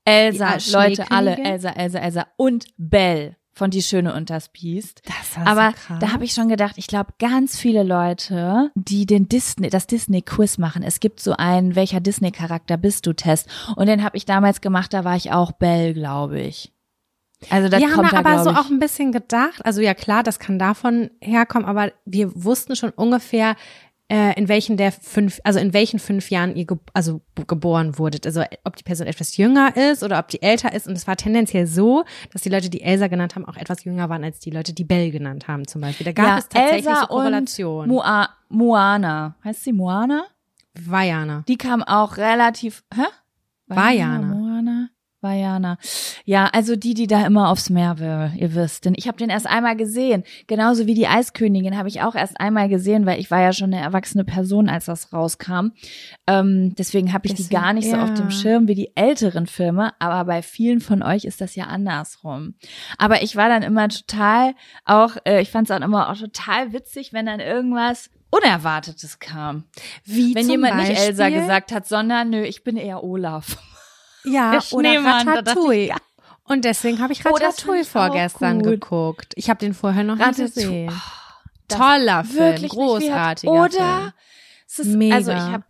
Elsa, 0.05 0.59
Leute, 0.71 1.11
alle? 1.11 1.39
Elsa, 1.39 1.71
Elsa, 1.71 1.99
Elsa 1.99 2.27
und 2.37 2.67
Belle 2.77 3.37
von 3.53 3.71
Die 3.71 3.83
Schöne 3.83 4.15
und 4.15 4.29
das 4.29 4.51
Biest. 4.51 5.01
Das 5.07 5.37
war 5.39 5.47
Aber 5.47 5.75
so 5.89 5.95
da 5.99 6.13
habe 6.13 6.25
ich 6.25 6.33
schon 6.33 6.49
gedacht, 6.51 6.77
ich 6.77 6.87
glaube, 6.87 7.15
ganz 7.19 7.59
viele 7.59 7.85
Leute, 7.85 8.71
die 8.75 9.07
den 9.07 9.29
Disney, 9.29 9.71
das 9.71 9.87
Disney-Quiz 9.87 10.59
machen. 10.59 10.83
Es 10.83 11.01
gibt 11.01 11.21
so 11.21 11.33
einen, 11.33 11.75
welcher 11.75 12.01
Disney-Charakter 12.01 12.77
bist 12.77 13.07
du 13.07 13.15
Test. 13.15 13.49
Und 13.77 13.87
den 13.87 14.05
habe 14.05 14.19
ich 14.19 14.27
damals 14.27 14.61
gemacht, 14.61 14.93
da 14.93 15.05
war 15.05 15.17
ich 15.17 15.33
auch 15.33 15.53
Belle, 15.53 15.95
glaube 15.95 16.41
ich. 16.41 16.73
Also 17.49 17.69
das 17.69 17.81
wir 17.81 17.89
haben 17.89 17.97
kommt 17.97 18.13
ja 18.13 18.23
da, 18.23 18.31
aber 18.31 18.45
so 18.45 18.51
auch 18.51 18.71
ein 18.71 18.79
bisschen 18.79 19.13
gedacht, 19.13 19.65
also 19.65 19.81
ja 19.81 19.95
klar, 19.95 20.23
das 20.23 20.39
kann 20.39 20.59
davon 20.59 21.11
herkommen, 21.21 21.67
aber 21.67 21.93
wir 22.05 22.31
wussten 22.45 22.77
schon 22.77 22.91
ungefähr, 22.91 23.57
äh, 24.11 24.37
in 24.39 24.49
welchen 24.49 24.77
der 24.77 24.93
fünf, 24.93 25.41
also 25.45 25.61
in 25.61 25.73
welchen 25.73 26.01
fünf 26.01 26.31
Jahren 26.31 26.55
ihr 26.57 26.67
ge 26.67 26.77
also 26.93 27.23
geboren 27.47 27.97
wurdet. 27.97 28.27
Also 28.27 28.43
ob 28.65 28.77
die 28.77 28.83
Person 28.83 29.07
etwas 29.07 29.37
jünger 29.37 29.77
ist 29.77 30.03
oder 30.03 30.19
ob 30.19 30.29
die 30.29 30.43
älter 30.43 30.73
ist. 30.75 30.89
Und 30.89 30.95
es 30.95 31.07
war 31.07 31.17
tendenziell 31.17 31.67
so, 31.67 32.05
dass 32.33 32.43
die 32.43 32.49
Leute, 32.49 32.69
die 32.69 32.83
Elsa 32.83 33.07
genannt 33.07 33.37
haben, 33.37 33.45
auch 33.45 33.57
etwas 33.57 33.85
jünger 33.85 34.09
waren 34.09 34.25
als 34.25 34.41
die 34.41 34.51
Leute, 34.51 34.73
die 34.73 34.85
Belle 34.85 35.11
genannt 35.11 35.47
haben 35.47 35.67
zum 35.67 35.81
Beispiel. 35.81 36.05
Da 36.07 36.13
gab 36.13 36.27
ja, 36.27 36.39
es 36.39 36.49
tatsächlich 36.49 36.87
Elsa 36.89 37.01
so 37.03 37.07
Korrelationen. 37.07 37.91
und 37.91 37.97
Mua, 37.97 38.29
Moana. 38.49 39.37
Heißt 39.45 39.63
sie 39.63 39.73
Moana? 39.73 40.25
Vajana. 40.75 41.45
Die 41.47 41.57
kam 41.57 41.83
auch 41.85 42.17
relativ, 42.17 42.83
hä? 42.95 43.05
Vajana. 43.69 44.30
Vajana. 45.21 45.79
Ja, 46.25 46.47
also 46.47 46.77
die, 46.77 46.95
die 46.95 47.07
da 47.07 47.27
immer 47.27 47.49
aufs 47.51 47.71
Meer 47.71 47.99
will, 47.99 48.33
ihr 48.37 48.55
wisst. 48.55 48.85
Denn 48.85 48.95
ich 48.97 49.09
habe 49.09 49.19
den 49.19 49.31
erst 49.31 49.47
einmal 49.47 49.77
gesehen. 49.77 50.25
Genauso 50.47 50.87
wie 50.87 50.95
die 50.95 51.07
Eiskönigin 51.07 51.77
habe 51.77 51.89
ich 51.89 52.03
auch 52.03 52.15
erst 52.15 52.41
einmal 52.41 52.69
gesehen, 52.69 53.07
weil 53.07 53.21
ich 53.21 53.31
war 53.31 53.41
ja 53.41 53.53
schon 53.53 53.73
eine 53.73 53.83
erwachsene 53.83 54.25
Person, 54.25 54.69
als 54.69 54.87
das 54.87 55.13
rauskam. 55.13 55.73
Ähm, 56.27 56.75
deswegen 56.77 57.13
habe 57.13 57.27
ich 57.27 57.35
die 57.35 57.43
Deswegen, 57.43 57.61
gar 57.61 57.73
nicht 57.73 57.91
so 57.91 57.97
auf 57.97 58.11
ja. 58.11 58.15
dem 58.15 58.31
Schirm 58.31 58.69
wie 58.69 58.75
die 58.75 58.97
älteren 58.97 59.47
Filme. 59.47 59.93
Aber 59.99 60.25
bei 60.25 60.43
vielen 60.43 60.81
von 60.81 61.03
euch 61.03 61.25
ist 61.25 61.41
das 61.41 61.55
ja 61.55 61.65
andersrum. 61.65 62.55
Aber 62.99 63.23
ich 63.23 63.37
war 63.37 63.49
dann 63.49 63.63
immer 63.63 63.89
total 63.89 64.55
auch, 64.85 65.17
äh, 65.25 65.43
ich 65.43 65.51
fand 65.51 65.69
es 65.69 65.77
auch 65.77 65.85
immer 65.85 66.11
auch 66.11 66.17
total 66.17 66.73
witzig, 66.73 67.13
wenn 67.13 67.27
dann 67.27 67.41
irgendwas 67.41 68.11
Unerwartetes 68.31 69.19
kam. 69.19 69.65
Wie 70.05 70.35
Wenn 70.35 70.49
jemand 70.49 70.77
nicht 70.77 70.89
Beispiel, 70.89 71.09
Elsa 71.09 71.29
gesagt 71.31 71.73
hat, 71.73 71.87
sondern 71.87 72.31
nö, 72.31 72.43
ich 72.43 72.63
bin 72.63 72.77
eher 72.77 73.03
Olaf. 73.03 73.59
Ja, 74.25 74.53
Der 74.53 74.61
oder 74.73 74.91
Schneemann, 74.91 75.27
dachte 75.27 75.39
Ratatouille. 75.51 75.95
Und 76.45 76.65
deswegen 76.65 77.01
habe 77.01 77.13
ich 77.13 77.25
Oh, 77.25 77.31
Ratatouille 77.31 77.83
auch 77.83 77.87
vorgestern 77.87 78.63
geguckt. 78.63 79.33
Ich 79.37 79.49
habe 79.49 79.61
den 79.61 79.75
vorher 79.75 80.05
noch 80.05 80.17
nicht 80.17 80.37
gesehen. 80.37 80.91
Oh, 80.93 81.47
Toller 81.69 82.25
Film, 82.25 82.69
großartiger 82.69 83.53
hat. 83.53 83.75
Oder? 83.75 84.15
Es 84.67 84.81
ist, 84.81 84.89
Mega. 84.89 85.15
Also 85.15 85.33
ich 85.33 85.39
habe, 85.39 85.65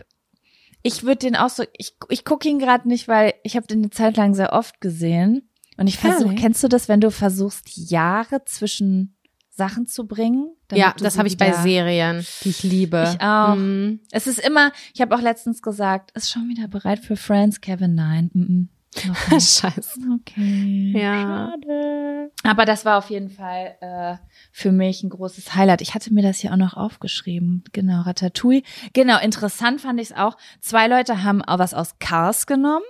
ich 0.83 1.03
würde 1.03 1.19
den 1.19 1.37
auch 1.37 1.51
so, 1.51 1.65
ich, 1.77 1.97
ich 2.09 2.25
gucke 2.25 2.49
ihn 2.49 2.59
gerade 2.59 2.89
nicht, 2.89 3.09
weil 3.09 3.35
ich 3.43 3.57
habe 3.57 3.67
den 3.67 3.81
eine 3.81 3.91
Zeit 3.91 4.17
lang 4.17 4.35
sehr 4.35 4.53
oft 4.53 4.81
gesehen. 4.81 5.49
Und 5.77 5.87
ich 5.87 5.99
versuche, 5.99 6.35
kennst 6.35 6.63
du 6.63 6.69
das, 6.69 6.89
wenn 6.89 7.01
du 7.01 7.11
versuchst, 7.11 7.77
Jahre 7.77 8.45
zwischen 8.45 9.17
Sachen 9.61 9.87
zu 9.87 10.07
bringen? 10.07 10.57
Ja, 10.73 10.94
das 10.99 11.18
habe 11.18 11.29
ich 11.29 11.37
bei 11.37 11.53
Serien, 11.53 12.27
die 12.42 12.49
ich 12.49 12.62
liebe. 12.62 13.12
Ich 13.12 13.20
auch. 13.20 13.57
Mhm. 13.57 14.01
Es 14.11 14.27
ist 14.27 14.38
immer, 14.38 14.73
ich 14.94 15.03
habe 15.03 15.14
auch 15.14 15.20
letztens 15.20 15.61
gesagt, 15.61 16.12
ist 16.12 16.31
schon 16.31 16.49
wieder 16.49 16.66
bereit 16.66 17.01
für 17.01 17.16
Friends, 17.16 17.61
Kevin? 17.61 17.94
Nein. 17.94 18.31
-mm. 18.35 19.07
Noch 19.07 19.29
nicht. 19.31 19.51
Scheiße. 19.51 20.01
Okay. 20.20 20.92
Ja. 20.96 21.53
Schade. 21.53 22.33
Aber 22.42 22.64
das 22.64 22.87
war 22.87 22.96
auf 22.96 23.11
jeden 23.11 23.29
Fall 23.29 23.77
äh, 23.83 24.16
für 24.51 24.73
mich 24.73 25.03
ein 25.03 25.11
großes 25.11 25.55
Highlight. 25.55 25.83
Ich 25.83 25.94
hatte 25.94 26.12
mir 26.14 26.23
das 26.23 26.38
hier 26.38 26.53
auch 26.53 26.57
noch 26.57 26.75
aufgeschrieben. 26.75 27.62
Genau, 27.73 28.01
Ratatouille. 28.01 28.62
Genau, 28.94 29.20
interessant 29.20 29.83
fand 29.83 30.01
ich 30.01 30.11
es 30.11 30.16
auch. 30.16 30.38
Zwei 30.61 30.88
Leute 30.88 31.23
haben 31.23 31.42
auch 31.42 31.59
was 31.59 31.75
aus 31.75 31.99
Cars 31.99 32.46
genommen. 32.46 32.85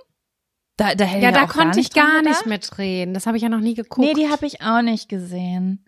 Da, 0.77 0.95
da 0.95 1.05
Ja, 1.05 1.31
da 1.31 1.43
auch 1.43 1.47
gar 1.47 1.65
konnte 1.65 1.79
ich 1.79 1.93
gar 1.93 2.23
nicht 2.23 2.47
mitreden. 2.47 3.13
Das 3.13 3.27
habe 3.27 3.37
ich 3.37 3.43
ja 3.43 3.49
noch 3.49 3.59
nie 3.59 3.75
geguckt. 3.75 4.07
Nee, 4.07 4.13
die 4.15 4.29
habe 4.29 4.47
ich 4.47 4.61
auch 4.61 4.81
nicht 4.81 5.09
gesehen. 5.09 5.85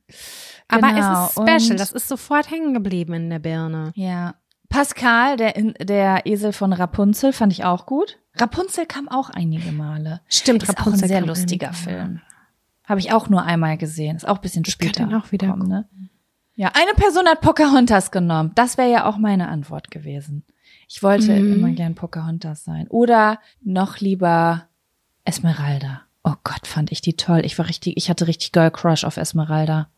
Aber 0.68 0.88
Genau, 0.94 1.26
es 1.26 1.30
ist 1.30 1.34
special. 1.66 1.78
Das 1.78 1.92
ist 1.92 2.08
sofort 2.08 2.50
hängen 2.50 2.74
geblieben 2.74 3.14
in 3.14 3.30
der 3.30 3.40
Birne. 3.40 3.92
Ja. 3.96 4.36
Pascal, 4.70 5.38
der, 5.38 5.54
der 5.54 6.26
Esel 6.26 6.52
von 6.54 6.74
Rapunzel, 6.74 7.32
fand 7.34 7.54
ich 7.54 7.64
auch 7.64 7.86
gut. 7.86 8.18
Rapunzel 8.36 8.86
kam 8.88 9.08
auch 9.08 9.30
einige 9.30 9.72
Male. 9.72 10.22
Stimmt, 10.28 10.64
Ist 10.64 10.70
auch 10.70 10.74
ein 10.74 10.78
Rapunzel 10.84 11.08
sehr 11.08 11.22
lustiger 11.22 11.74
Film. 11.74 12.22
Habe 12.86 13.00
ich 13.00 13.12
auch 13.14 13.30
nur 13.30 13.44
einmal 13.44 13.78
gesehen. 13.78 14.16
Ist 14.16 14.28
auch 14.28 14.38
ein 14.38 14.42
bisschen 14.42 14.64
Ich 14.66 14.78
kann 14.80 14.90
später. 14.90 15.06
den 15.06 15.16
auch 15.16 15.32
wieder 15.32 15.48
gekommen, 15.48 15.68
ne? 15.70 15.88
Ja, 16.56 16.72
eine 16.74 16.94
Person 16.96 17.28
hat 17.28 17.42
Pocahontas 17.42 18.10
genommen. 18.12 18.52
Das 18.56 18.78
wäre 18.78 18.92
ja 18.92 19.06
auch 19.06 19.18
meine 19.18 19.48
Antwort 19.48 19.92
gewesen. 19.92 20.44
Ich 20.88 21.02
wollte 21.04 21.32
Mhm. 21.40 21.54
immer 21.54 21.70
gern 21.72 21.96
Pocahontas 21.96 22.64
sein. 22.64 22.88
Oder 22.90 23.40
noch 23.62 24.00
lieber 24.00 24.68
Esmeralda. 25.24 26.02
Oh 26.24 26.34
Gott, 26.44 26.68
fand 26.68 26.92
ich 26.92 27.02
die 27.02 27.16
toll. 27.16 27.42
Ich 27.46 27.58
war 27.58 27.68
richtig, 27.68 27.98
ich 27.98 28.10
hatte 28.10 28.28
richtig 28.28 28.52
Girl 28.52 28.72
Crush 28.72 29.04
auf 29.04 29.18
Esmeralda. 29.18 29.90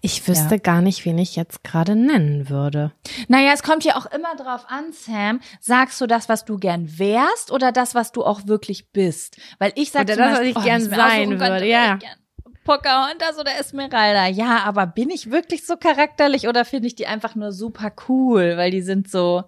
Ich 0.00 0.26
wüsste 0.28 0.54
Ja. 0.56 0.60
gar 0.60 0.82
nicht, 0.82 1.04
wen 1.04 1.18
ich 1.18 1.36
jetzt 1.36 1.64
gerade 1.64 1.94
nennen 1.96 2.48
würde. 2.48 2.92
Naja, 3.28 3.52
es 3.52 3.62
kommt 3.62 3.84
ja 3.84 3.96
auch 3.96 4.06
immer 4.06 4.34
drauf 4.36 4.64
an, 4.68 4.92
Sam. 4.92 5.40
Sagst 5.60 6.00
du 6.00 6.06
das, 6.06 6.28
was 6.28 6.44
du 6.44 6.58
gern 6.58 6.98
wärst 6.98 7.50
oder 7.52 7.72
das, 7.72 7.94
was 7.94 8.12
du 8.12 8.24
auch 8.24 8.46
wirklich 8.46 8.90
bist? 8.90 9.36
Weil 9.58 9.72
ich 9.74 9.90
sag 9.90 10.02
Oder 10.02 10.14
zum 10.14 10.22
das, 10.22 10.30
was 10.32 10.38
Beispiel, 10.38 10.50
ich 10.50 10.56
oh, 10.56 10.62
gern 10.62 10.82
sein 10.82 11.28
könnte, 11.30 11.40
würde, 11.40 11.64
wäre 11.66 11.68
ja. 11.68 11.96
gern 11.96 12.16
Pocahontas 12.64 13.38
oder 13.38 13.58
Esmeralda. 13.58 14.26
Ja, 14.28 14.58
aber 14.64 14.86
bin 14.86 15.10
ich 15.10 15.30
wirklich 15.30 15.66
so 15.66 15.76
charakterlich 15.76 16.46
oder 16.46 16.64
finde 16.64 16.88
ich 16.88 16.94
die 16.94 17.06
einfach 17.06 17.34
nur 17.34 17.52
super 17.52 17.90
cool, 18.08 18.56
weil 18.56 18.70
die 18.70 18.82
sind 18.82 19.10
so 19.10 19.44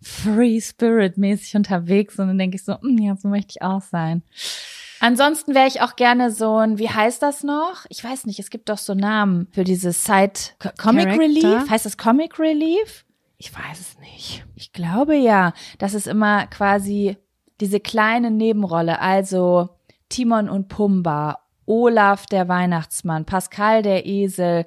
Free 0.00 0.60
Spirit 0.60 1.18
mäßig 1.18 1.56
unterwegs 1.56 2.18
und 2.18 2.28
dann 2.28 2.38
denke 2.38 2.56
ich 2.56 2.64
so, 2.64 2.76
"Mm, 2.80 2.98
ja, 2.98 3.16
so 3.16 3.28
möchte 3.28 3.50
ich 3.56 3.62
auch 3.62 3.82
sein. 3.82 4.22
Ansonsten 5.00 5.54
wäre 5.54 5.66
ich 5.68 5.80
auch 5.80 5.96
gerne 5.96 6.30
so 6.30 6.56
ein, 6.56 6.78
wie 6.78 6.88
heißt 6.90 7.22
das 7.22 7.44
noch? 7.44 7.86
Ich 7.88 8.02
weiß 8.02 8.26
nicht, 8.26 8.38
es 8.40 8.50
gibt 8.50 8.68
doch 8.68 8.78
so 8.78 8.94
Namen 8.94 9.46
für 9.52 9.64
dieses 9.64 10.04
Side 10.04 10.32
Co- 10.58 10.70
Comic 10.78 11.04
Character? 11.06 11.22
Relief. 11.22 11.70
Heißt 11.70 11.86
das 11.86 11.96
Comic 11.96 12.38
Relief? 12.38 13.04
Ich 13.36 13.52
weiß 13.54 13.78
es 13.80 13.98
nicht. 14.00 14.44
Ich 14.56 14.72
glaube 14.72 15.14
ja. 15.16 15.52
Das 15.78 15.94
ist 15.94 16.06
immer 16.08 16.46
quasi 16.48 17.16
diese 17.60 17.78
kleine 17.80 18.30
Nebenrolle. 18.30 19.00
Also 19.00 19.68
Timon 20.08 20.48
und 20.48 20.68
Pumba, 20.68 21.38
Olaf 21.66 22.26
der 22.26 22.48
Weihnachtsmann, 22.48 23.24
Pascal 23.24 23.82
der 23.82 24.06
Esel, 24.06 24.64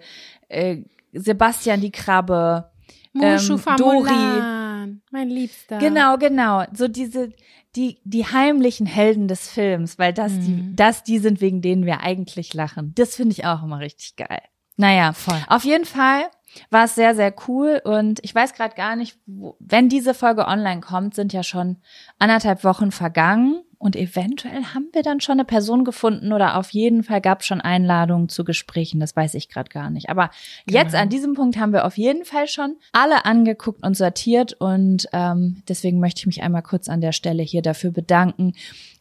äh, 0.48 0.78
Sebastian 1.14 1.82
die 1.82 1.92
Krabbe. 1.92 2.70
Mushu 3.14 3.56
Ähm, 3.56 3.76
Dori. 3.78 5.00
Mein 5.12 5.30
Liebster. 5.30 5.78
Genau, 5.80 6.18
genau. 6.18 6.64
So 6.74 6.88
diese, 6.88 7.32
die, 7.76 8.00
die 8.04 8.26
heimlichen 8.26 8.86
Helden 8.86 9.28
des 9.28 9.50
Films, 9.50 9.98
weil 9.98 10.14
das 10.14 10.34
die, 10.40 10.52
Mhm. 10.52 10.76
das 10.76 11.04
die 11.04 11.20
sind, 11.20 11.42
wegen 11.42 11.62
denen 11.62 11.86
wir 11.86 12.02
eigentlich 12.02 12.54
lachen. 12.54 12.94
Das 12.96 13.16
finde 13.16 13.34
ich 13.34 13.46
auch 13.46 13.64
immer 13.64 13.80
richtig 13.80 14.16
geil. 14.18 14.42
Naja, 14.78 15.14
Voll. 15.14 15.40
auf 15.48 15.64
jeden 15.64 15.86
Fall 15.86 16.24
war 16.70 16.86
es 16.86 16.96
sehr, 16.96 17.16
sehr 17.16 17.34
cool 17.48 17.82
und 17.84 18.20
ich 18.24 18.34
weiß 18.34 18.54
gerade 18.54 18.76
gar 18.76 18.96
nicht, 18.96 19.18
wo, 19.26 19.56
wenn 19.60 19.90
diese 19.90 20.14
Folge 20.14 20.48
online 20.48 20.82
kommt, 20.82 21.14
sind 21.16 21.34
ja 21.34 21.44
schon 21.44 21.78
anderthalb 22.20 22.64
Wochen 22.64 22.92
vergangen 22.92 23.62
und 23.82 23.96
eventuell 23.96 24.64
haben 24.76 24.90
wir 24.94 25.02
dann 25.02 25.22
schon 25.22 25.34
eine 25.34 25.46
Person 25.46 25.84
gefunden 25.84 26.34
oder 26.34 26.58
auf 26.58 26.70
jeden 26.70 27.04
Fall 27.04 27.20
gab 27.20 27.40
es 27.42 27.48
schon 27.48 27.62
Einladungen 27.62 28.30
zu 28.30 28.44
Gesprächen, 28.44 29.00
das 29.00 29.16
weiß 29.16 29.34
ich 29.34 29.50
gerade 29.50 29.70
gar 29.70 29.90
nicht. 29.90 30.10
Aber 30.10 30.30
jetzt 30.70 30.92
Genau. 30.92 31.02
an 31.02 31.10
diesem 31.10 31.34
Punkt 31.34 31.58
haben 31.58 31.74
wir 31.74 31.86
auf 31.86 31.98
jeden 31.98 32.24
Fall 32.24 32.48
schon 32.48 32.76
alle 32.92 33.26
angeguckt 33.26 33.84
und 33.84 33.98
sortiert 33.98 34.54
und 34.54 35.08
ähm, 35.14 35.64
deswegen 35.68 36.00
möchte 36.00 36.20
ich 36.20 36.28
mich 36.28 36.44
einmal 36.44 36.62
kurz 36.62 36.90
an 36.90 37.02
der 37.02 37.12
Stelle 37.12 37.42
hier 37.42 37.64
dafür 37.64 37.90
bedanken. 37.92 38.54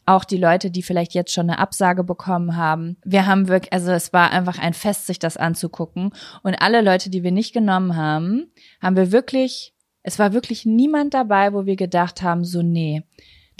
Auch 0.07 0.23
die 0.25 0.37
Leute, 0.37 0.71
die 0.71 0.81
vielleicht 0.81 1.13
jetzt 1.13 1.31
schon 1.31 1.47
eine 1.47 1.59
Absage 1.59 2.03
bekommen 2.03 2.57
haben. 2.57 2.97
Wir 3.05 3.27
haben 3.27 3.47
wirklich, 3.47 3.71
also 3.71 3.91
es 3.91 4.11
war 4.13 4.31
einfach 4.31 4.57
ein 4.57 4.73
Fest, 4.73 5.05
sich 5.05 5.19
das 5.19 5.37
anzugucken. 5.37 6.11
Und 6.41 6.55
alle 6.55 6.81
Leute, 6.81 7.11
die 7.11 7.21
wir 7.21 7.31
nicht 7.31 7.53
genommen 7.53 7.95
haben, 7.95 8.47
haben 8.81 8.95
wir 8.95 9.11
wirklich, 9.11 9.75
es 10.01 10.17
war 10.17 10.33
wirklich 10.33 10.65
niemand 10.65 11.13
dabei, 11.13 11.53
wo 11.53 11.67
wir 11.67 11.75
gedacht 11.75 12.23
haben, 12.23 12.43
so 12.43 12.63
nee, 12.63 13.03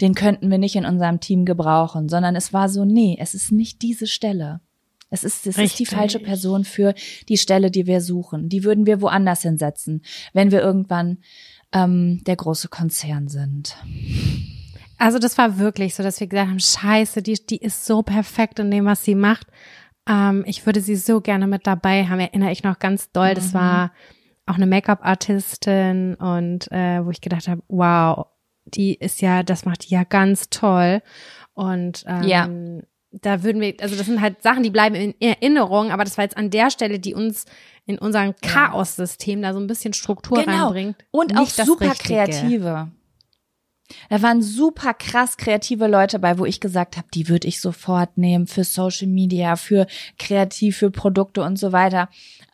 den 0.00 0.14
könnten 0.14 0.50
wir 0.50 0.58
nicht 0.58 0.76
in 0.76 0.84
unserem 0.84 1.20
Team 1.20 1.44
gebrauchen, 1.44 2.08
sondern 2.08 2.34
es 2.36 2.52
war 2.52 2.68
so, 2.68 2.84
nee, 2.84 3.16
es 3.20 3.34
ist 3.34 3.52
nicht 3.52 3.82
diese 3.82 4.06
Stelle. 4.06 4.60
Es 5.10 5.24
ist, 5.24 5.46
es 5.46 5.58
ist 5.58 5.78
die 5.78 5.84
falsche 5.86 6.18
Person 6.20 6.64
für 6.64 6.94
die 7.28 7.36
Stelle, 7.36 7.70
die 7.70 7.86
wir 7.86 8.00
suchen. 8.00 8.48
Die 8.48 8.64
würden 8.64 8.86
wir 8.86 9.02
woanders 9.02 9.42
hinsetzen, 9.42 10.02
wenn 10.32 10.50
wir 10.50 10.62
irgendwann 10.62 11.18
ähm, 11.72 12.22
der 12.26 12.36
große 12.36 12.68
Konzern 12.68 13.28
sind. 13.28 13.76
Also 14.96 15.18
das 15.18 15.36
war 15.36 15.58
wirklich 15.58 15.94
so, 15.94 16.02
dass 16.02 16.18
wir 16.20 16.28
gesagt 16.28 16.48
haben, 16.48 16.60
scheiße, 16.60 17.22
die, 17.22 17.34
die 17.34 17.58
ist 17.58 17.84
so 17.84 18.02
perfekt 18.02 18.58
in 18.58 18.70
dem, 18.70 18.86
was 18.86 19.04
sie 19.04 19.14
macht. 19.14 19.48
Ähm, 20.08 20.44
ich 20.46 20.64
würde 20.64 20.80
sie 20.80 20.96
so 20.96 21.20
gerne 21.20 21.46
mit 21.46 21.66
dabei 21.66 22.06
haben. 22.06 22.20
Erinnere 22.20 22.52
ich 22.52 22.62
noch 22.62 22.78
ganz 22.78 23.12
doll. 23.12 23.34
Das 23.34 23.48
Mhm. 23.52 23.58
war 23.58 23.92
auch 24.46 24.54
eine 24.54 24.66
Make-up-Artistin 24.66 26.14
und 26.14 26.70
äh, 26.72 27.04
wo 27.04 27.10
ich 27.10 27.20
gedacht 27.20 27.48
habe, 27.48 27.62
wow, 27.68 28.26
die 28.74 28.94
ist 28.94 29.20
ja, 29.22 29.42
das 29.42 29.64
macht 29.64 29.88
die 29.88 29.94
ja 29.94 30.04
ganz 30.04 30.48
toll. 30.50 31.02
Und 31.54 32.04
ähm, 32.06 32.22
Ja. 32.24 32.48
da 33.10 33.42
würden 33.42 33.60
wir, 33.60 33.74
also 33.80 33.96
das 33.96 34.06
sind 34.06 34.20
halt 34.20 34.42
Sachen, 34.42 34.62
die 34.62 34.70
bleiben 34.70 34.94
in 34.94 35.14
Erinnerung, 35.20 35.90
aber 35.90 36.04
das 36.04 36.16
war 36.16 36.24
jetzt 36.24 36.36
an 36.36 36.50
der 36.50 36.70
Stelle, 36.70 36.98
die 36.98 37.14
uns 37.14 37.44
in 37.84 37.98
unserem 37.98 38.34
Chaos-System 38.42 39.42
da 39.42 39.52
so 39.52 39.58
ein 39.60 39.66
bisschen 39.66 39.92
Struktur 39.92 40.38
reinbringt. 40.38 40.98
Genau. 40.98 41.08
Und 41.10 41.34
Nicht 41.34 41.60
auch 41.60 41.66
super 41.66 41.90
Richtige. 41.90 42.14
kreative. 42.14 42.90
Da 44.08 44.22
waren 44.22 44.42
super 44.42 44.94
krass 44.94 45.36
kreative 45.36 45.86
Leute 45.86 46.18
bei, 46.18 46.38
wo 46.38 46.44
ich 46.44 46.60
gesagt 46.60 46.96
habe, 46.96 47.08
die 47.14 47.28
würde 47.28 47.48
ich 47.48 47.60
sofort 47.60 48.16
nehmen 48.18 48.46
für 48.46 48.64
Social 48.64 49.08
Media, 49.08 49.56
für 49.56 49.86
kreativ, 50.18 50.78
für 50.78 50.90
Produkte 50.90 51.42
und 51.42 51.58
so 51.58 51.72
weiter. 51.72 52.08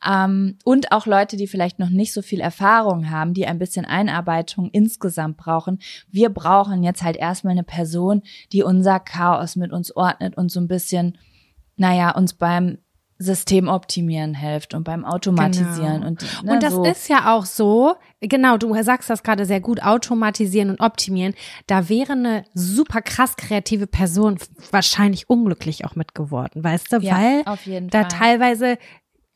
Ähm, 0.07 0.57
und 0.65 0.93
auch 0.93 1.07
Leute, 1.07 1.37
die 1.37 1.47
vielleicht 1.47 1.79
noch 1.79 1.91
nicht 1.91 2.13
so 2.13 2.23
viel 2.23 2.41
Erfahrung 2.41 3.11
haben, 3.11 3.35
die 3.35 3.47
ein 3.47 3.59
bisschen 3.59 3.85
Einarbeitung 3.85 4.71
insgesamt 4.71 5.37
brauchen. 5.37 5.79
Wir 6.11 6.29
brauchen 6.31 6.83
jetzt 6.83 7.03
halt 7.03 7.17
erstmal 7.17 7.53
eine 7.53 7.65
Person, 7.65 8.23
die 8.53 8.63
unser 8.63 9.01
Chaos 9.01 9.57
mit 9.57 9.73
uns 9.73 9.95
ordnet 9.95 10.37
und 10.37 10.51
so 10.51 10.61
ein 10.61 10.69
bisschen, 10.69 11.19
naja, 11.77 12.11
uns 12.11 12.35
beim 12.35 12.79
System 13.19 13.67
optimieren 13.69 14.35
hilft 14.35 14.75
und 14.75 14.85
beim 14.85 15.05
Automatisieren 15.05 15.95
Genau. 16.03 16.07
und 16.07 16.23
ne, 16.45 16.53
und 16.53 16.63
das 16.63 16.73
so. 16.73 16.85
ist 16.85 17.09
ja 17.09 17.35
auch 17.35 17.45
so, 17.47 17.97
genau, 18.21 18.57
du 18.59 18.81
sagst 18.83 19.11
das 19.11 19.23
gerade 19.25 19.45
sehr 19.45 19.61
gut, 19.61 19.83
automatisieren 19.83 20.71
und 20.71 20.81
optimieren. 20.81 21.35
Da 21.67 21.89
wäre 21.89 22.13
eine 22.13 22.45
super 22.55 23.03
krass 23.03 23.37
kreative 23.37 23.87
Person 23.89 24.39
wahrscheinlich 24.71 25.29
unglücklich 25.29 25.85
auch 25.85 25.97
mit 25.97 26.15
geworden, 26.15 26.63
weißt 26.63 26.93
du, 26.93 26.99
Ja, 26.99 27.17
weil 27.17 27.43
auf 27.47 27.67
jeden 27.67 27.91
da 27.91 28.01
Fall. 28.03 28.09
teilweise 28.09 28.79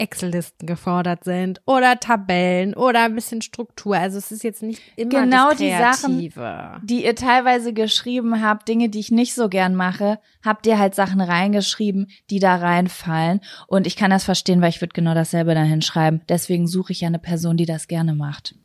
Excel-Listen 0.02 0.66
gefordert 0.66 1.24
sind 1.24 1.62
oder 1.64 2.00
Tabellen 2.00 2.74
oder 2.74 3.04
ein 3.04 3.14
bisschen 3.14 3.40
Struktur. 3.40 3.96
Also 3.96 4.18
es 4.18 4.32
ist 4.32 4.42
jetzt 4.42 4.62
nicht 4.62 4.82
immer 4.96 5.10
Genau 5.10 5.50
das 5.50 5.58
die 5.58 5.70
Sachen, 5.70 6.18
Kreative. 6.18 6.80
die 6.82 7.04
ihr 7.04 7.14
teilweise 7.14 7.72
geschrieben 7.72 8.42
habt, 8.42 8.68
Dinge, 8.68 8.88
die 8.88 8.98
ich 8.98 9.12
nicht 9.12 9.34
so 9.34 9.48
gern 9.48 9.74
mache, 9.74 10.18
habt 10.44 10.66
ihr 10.66 10.78
halt 10.78 10.94
Sachen 10.94 11.20
reingeschrieben, 11.20 12.08
die 12.30 12.40
da 12.40 12.56
reinfallen. 12.56 13.40
Und 13.68 13.86
ich 13.86 13.96
kann 13.96 14.10
das 14.10 14.24
verstehen, 14.24 14.60
weil 14.60 14.70
ich 14.70 14.80
würde 14.80 14.92
genau 14.92 15.14
dasselbe 15.14 15.54
dahin 15.54 15.82
schreiben. 15.82 16.20
Deswegen 16.28 16.66
suche 16.66 16.92
ich 16.92 17.02
ja 17.02 17.08
eine 17.08 17.20
Person, 17.20 17.56
die 17.56 17.66
das 17.66 17.86
gerne 17.86 18.14
macht. 18.14 18.56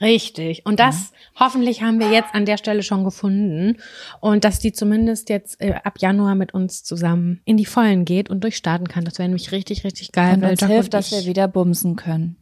Richtig. 0.00 0.64
Und 0.64 0.78
das 0.78 1.12
hoffentlich 1.38 1.82
haben 1.82 1.98
wir 1.98 2.10
jetzt 2.10 2.34
an 2.34 2.46
der 2.46 2.56
Stelle 2.56 2.82
schon 2.82 3.04
gefunden. 3.04 3.78
Und 4.20 4.44
dass 4.44 4.60
die 4.60 4.72
zumindest 4.72 5.28
jetzt 5.28 5.60
äh, 5.60 5.74
ab 5.82 5.98
Januar 5.98 6.34
mit 6.34 6.54
uns 6.54 6.84
zusammen 6.84 7.40
in 7.44 7.56
die 7.56 7.66
Vollen 7.66 8.04
geht 8.04 8.30
und 8.30 8.44
durchstarten 8.44 8.86
kann. 8.86 9.04
Das 9.04 9.18
wäre 9.18 9.28
nämlich 9.28 9.50
richtig, 9.50 9.84
richtig 9.84 10.12
geil. 10.12 10.34
Und 10.34 10.42
weil 10.42 10.50
uns 10.52 10.64
hilft, 10.64 10.84
und 10.84 10.94
dass 10.94 11.10
wir 11.10 11.26
wieder 11.26 11.48
bumsen 11.48 11.96
können. 11.96 12.36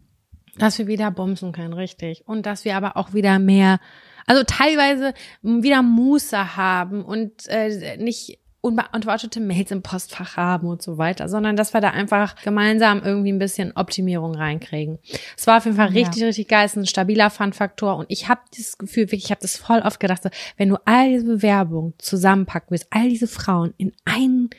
dass 0.59 0.79
wir 0.79 0.87
wieder 0.87 1.11
bumsen 1.11 1.53
können, 1.53 1.73
richtig. 1.73 2.27
Und 2.27 2.45
dass 2.47 2.65
wir 2.65 2.77
aber 2.77 2.97
auch 2.97 3.15
wieder 3.15 3.39
mehr, 3.39 3.81
also 4.27 4.43
teilweise 4.47 5.15
wieder 5.43 5.83
Muße 5.83 6.57
haben 6.57 7.05
und 7.05 7.47
äh, 7.49 7.97
nicht 7.97 8.39
unbeantwortete 8.67 9.41
Mails 9.41 9.71
im 9.71 9.83
Postfach 9.83 10.37
haben 10.37 10.67
und 10.69 10.83
so 10.83 10.99
weiter, 10.99 11.29
sondern 11.29 11.57
dass 11.57 11.73
wir 11.73 11.81
da 11.81 11.91
einfach 11.91 12.35
gemeinsam 12.43 13.03
irgendwie 13.05 13.33
ein 13.33 13.39
bisschen 13.39 13.73
Optimierung 13.77 14.35
reinkriegen. 14.35 14.99
Es 15.37 15.47
war 15.47 15.59
auf 15.59 15.65
jeden 15.65 15.77
Fall 15.77 15.93
Ja. 15.95 16.01
richtig, 16.07 16.25
richtig 16.25 16.49
geil, 16.49 16.67
es 16.67 16.73
ist 16.73 16.77
ein 16.83 16.87
stabiler 16.87 17.31
Fun-Faktor 17.31 17.97
und 17.97 18.07
ich 18.09 18.29
habe 18.29 18.41
dieses 18.57 18.77
Gefühl, 18.79 19.05
wirklich, 19.05 19.25
ich 19.27 19.31
habe 19.31 19.41
das 19.41 19.57
voll 19.57 19.81
oft 19.81 20.01
gedacht, 20.01 20.23
so, 20.23 20.31
wenn 20.57 20.69
du 20.69 20.77
all 20.85 21.11
diese 21.11 21.25
Bewerbungen 21.27 21.95
zusammenpacken 21.99 22.71
willst, 22.71 22.89
all 22.91 23.09
diese 23.09 23.27
Frauen 23.29 23.73
in 23.79 23.93
einen 24.05 24.51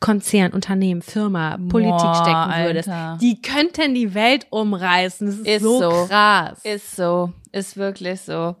Konzern, 0.00 0.52
Unternehmen, 0.54 1.02
Firma, 1.02 1.58
Politik 1.68 1.90
Boah, 1.92 2.14
stecken 2.14 2.64
würdest, 2.66 2.88
Alter. 2.88 3.18
die 3.20 3.42
könnten 3.42 3.94
die 3.94 4.14
Welt 4.14 4.46
umreißen. 4.48 5.26
Das 5.26 5.36
ist, 5.36 5.46
Ist 5.46 5.62
so, 5.62 5.78
so. 5.80 6.06
krass. 6.08 6.64
Ist 6.64 6.96
so, 6.96 7.32
ist 7.52 7.76
wirklich 7.76 8.22
so. 8.22 8.56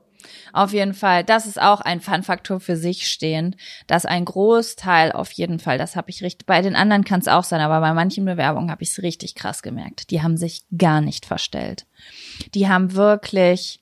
Auf 0.52 0.72
jeden 0.72 0.94
Fall, 0.94 1.24
das 1.24 1.46
ist 1.46 1.60
auch 1.60 1.80
ein 1.80 2.00
Fun-Faktor 2.00 2.60
für 2.60 2.76
sich 2.76 3.08
stehend, 3.08 3.56
dass 3.86 4.06
ein 4.06 4.24
Großteil 4.24 5.12
auf 5.12 5.32
jeden 5.32 5.58
Fall, 5.58 5.78
das 5.78 5.96
habe 5.96 6.10
ich 6.10 6.22
richtig, 6.22 6.46
bei 6.46 6.62
den 6.62 6.76
anderen 6.76 7.04
kann 7.04 7.20
es 7.20 7.28
auch 7.28 7.44
sein, 7.44 7.60
aber 7.60 7.80
bei 7.80 7.92
manchen 7.92 8.24
Bewerbungen 8.24 8.70
habe 8.70 8.82
ich 8.82 8.90
es 8.90 9.02
richtig 9.02 9.34
krass 9.34 9.62
gemerkt. 9.62 10.10
Die 10.10 10.22
haben 10.22 10.36
sich 10.36 10.64
gar 10.76 11.00
nicht 11.00 11.26
verstellt. 11.26 11.86
Die 12.54 12.68
haben 12.68 12.94
wirklich 12.94 13.80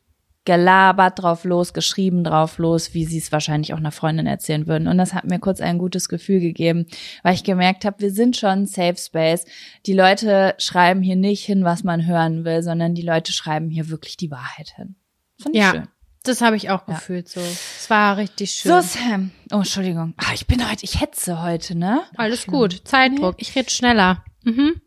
gelabert 0.49 1.21
drauf 1.23 1.45
los, 1.45 1.75
geschrieben 1.75 2.25
drauf 2.25 2.57
los, 2.57 2.95
wie 2.95 3.05
sie 3.05 3.19
es 3.19 3.33
wahrscheinlich 3.33 3.75
auch 3.75 3.79
einer 3.79 3.93
Freundin 3.93 4.27
erzählen 4.27 4.67
würden. 4.67 4.89
Und 4.89 4.97
das 4.97 5.13
hat 5.13 5.27
mir 5.27 5.39
kurz 5.39 5.61
ein 5.61 5.77
gutes 5.77 6.09
Gefühl 6.09 6.41
gegeben, 6.41 6.87
weil 7.23 7.35
ich 7.35 7.45
gemerkt 7.45 7.85
habe, 7.85 8.01
wir 8.01 8.11
sind 8.11 8.35
schon 8.35 8.61
ein 8.61 8.67
Safe 8.67 8.97
Space. 8.97 9.45
Die 9.85 9.93
Leute 9.93 10.55
schreiben 10.57 11.03
hier 11.03 11.17
nicht 11.17 11.45
hin, 11.45 11.65
was 11.65 11.85
man 11.85 12.07
hören 12.07 12.47
will, 12.47 12.63
sondern 12.63 12.95
die 12.95 13.03
Leute 13.03 13.35
schreiben 13.35 13.69
hier 13.69 13.91
wirklich 13.91 14.17
die 14.17 14.31
Wahrheit 14.31 14.73
hin. 14.77 14.97
Fand 15.39 15.55
ich 15.55 15.61
Ja. 15.61 15.71
schön. 15.71 15.89
Das 16.29 16.43
habe 16.43 16.57
ich 16.57 16.69
auch 16.69 16.87
Ja. 16.87 16.95
gefühlt 16.95 17.27
so. 17.29 17.41
Es 17.41 17.89
war 17.89 18.19
richtig 18.19 18.51
schön. 18.53 18.71
So, 18.71 18.81
Sam. 18.87 19.31
Oh, 19.51 19.57
Entschuldigung. 19.57 20.13
Ah, 20.19 20.33
ich 20.35 20.47
bin 20.47 20.69
heute, 20.69 20.85
ich 20.85 21.01
hetze 21.01 21.43
heute, 21.43 21.75
ne? 21.75 22.03
Alles 22.19 22.47
gut. 22.47 22.83
Zeitdruck. 22.85 23.37
Ich 23.39 23.55
rede 23.57 23.71
schneller. 23.71 24.23
Mhm. 24.45 24.81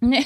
Nee. 0.00 0.24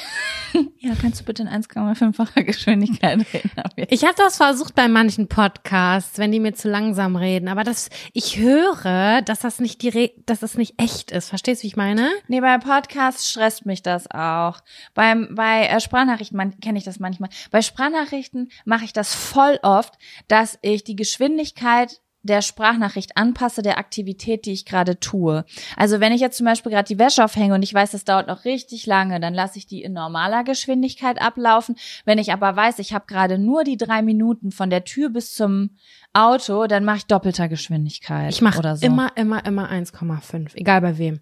Ja, 0.79 0.93
kannst 1.01 1.21
du 1.21 1.25
bitte 1.25 1.43
in 1.43 1.49
1,5-facher 1.49 2.43
Geschwindigkeit 2.43 3.19
reden? 3.33 3.51
Ich 3.89 4.05
habe 4.05 4.15
das 4.17 4.37
versucht 4.37 4.75
bei 4.75 4.87
manchen 4.87 5.29
Podcasts, 5.29 6.19
wenn 6.19 6.31
die 6.31 6.41
mir 6.41 6.55
zu 6.55 6.69
langsam 6.69 7.17
reden, 7.17 7.49
aber 7.49 7.65
das 7.65 7.89
ich 8.13 8.39
höre, 8.39 9.23
dass 9.23 9.41
das 9.41 9.61
nicht 9.61 9.83
die 9.83 9.89
Re 9.89 10.11
dass 10.27 10.41
das 10.41 10.57
nicht 10.57 10.75
echt 10.81 11.11
ist. 11.11 11.31
Verstehst 11.31 11.63
du, 11.63 11.65
wie 11.65 11.69
ich 11.69 11.77
meine? 11.77 12.11
Nee, 12.29 12.41
bei 12.41 12.59
Podcasts 12.59 13.31
stresst 13.31 13.65
mich 13.65 13.83
das 13.83 14.11
auch. 14.11 14.61
Beim 14.93 15.35
bei 15.35 15.67
äh, 15.67 15.81
Sprachnachrichten 15.81 16.61
kenne 16.61 16.79
ich 16.79 16.85
das 16.85 16.99
manchmal. 16.99 17.31
Bei 17.51 17.63
Sprachnachrichten 17.63 18.51
mache 18.65 18.85
ich 18.85 18.93
das 18.93 19.15
voll 19.15 19.59
oft, 19.63 19.95
dass 20.29 20.59
ich 20.61 20.85
die 20.85 20.97
Geschwindigkeit 20.97 22.01
der 22.25 22.43
Sprachnachricht 22.43 23.17
anpasse 23.17 23.63
der 23.63 23.79
Aktivität, 23.79 24.47
die 24.47 24.53
ich 24.53 24.65
gerade 24.65 24.99
tue. 24.99 25.45
Also 25.77 26.01
wenn 26.01 26.13
ich 26.13 26.21
jetzt 26.21 26.39
zum 26.39 26.47
Beispiel 26.47 26.73
gerade 26.73 26.89
die 26.89 26.99
Wäsche 26.99 27.25
aufhänge 27.25 27.55
und 27.55 27.63
ich 27.63 27.73
weiß, 27.73 27.93
das 27.93 28.05
dauert 28.05 28.27
noch 28.27 28.45
richtig 28.45 28.87
lange, 28.87 29.21
dann 29.21 29.35
lasse 29.35 29.59
ich 29.59 29.67
die 29.67 29.83
in 29.83 29.93
normaler 29.93 30.43
Geschwindigkeit 30.43 31.21
ablaufen. 31.21 31.77
Wenn 32.05 32.19
ich 32.19 32.33
aber 32.33 32.57
weiß, 32.57 32.79
ich 32.79 32.93
habe 32.93 33.05
gerade 33.07 33.39
nur 33.39 33.63
die 33.63 33.77
drei 33.77 34.03
Minuten 34.03 34.51
von 34.51 34.71
der 34.71 34.85
Tür 34.85 35.11
bis 35.11 35.35
zum 35.35 35.71
Auto, 36.15 36.67
dann 36.67 36.85
mache 36.85 36.99
ich 36.99 37.07
doppelter 37.07 37.49
Geschwindigkeit. 37.49 38.33
Ich 38.33 38.41
mache 38.41 38.77
so. 38.77 38.87
immer, 38.87 39.17
immer, 39.17 39.45
immer 39.45 39.71
1,5, 39.71 40.55
egal 40.55 40.81
bei 40.81 40.99
wem. 40.99 41.21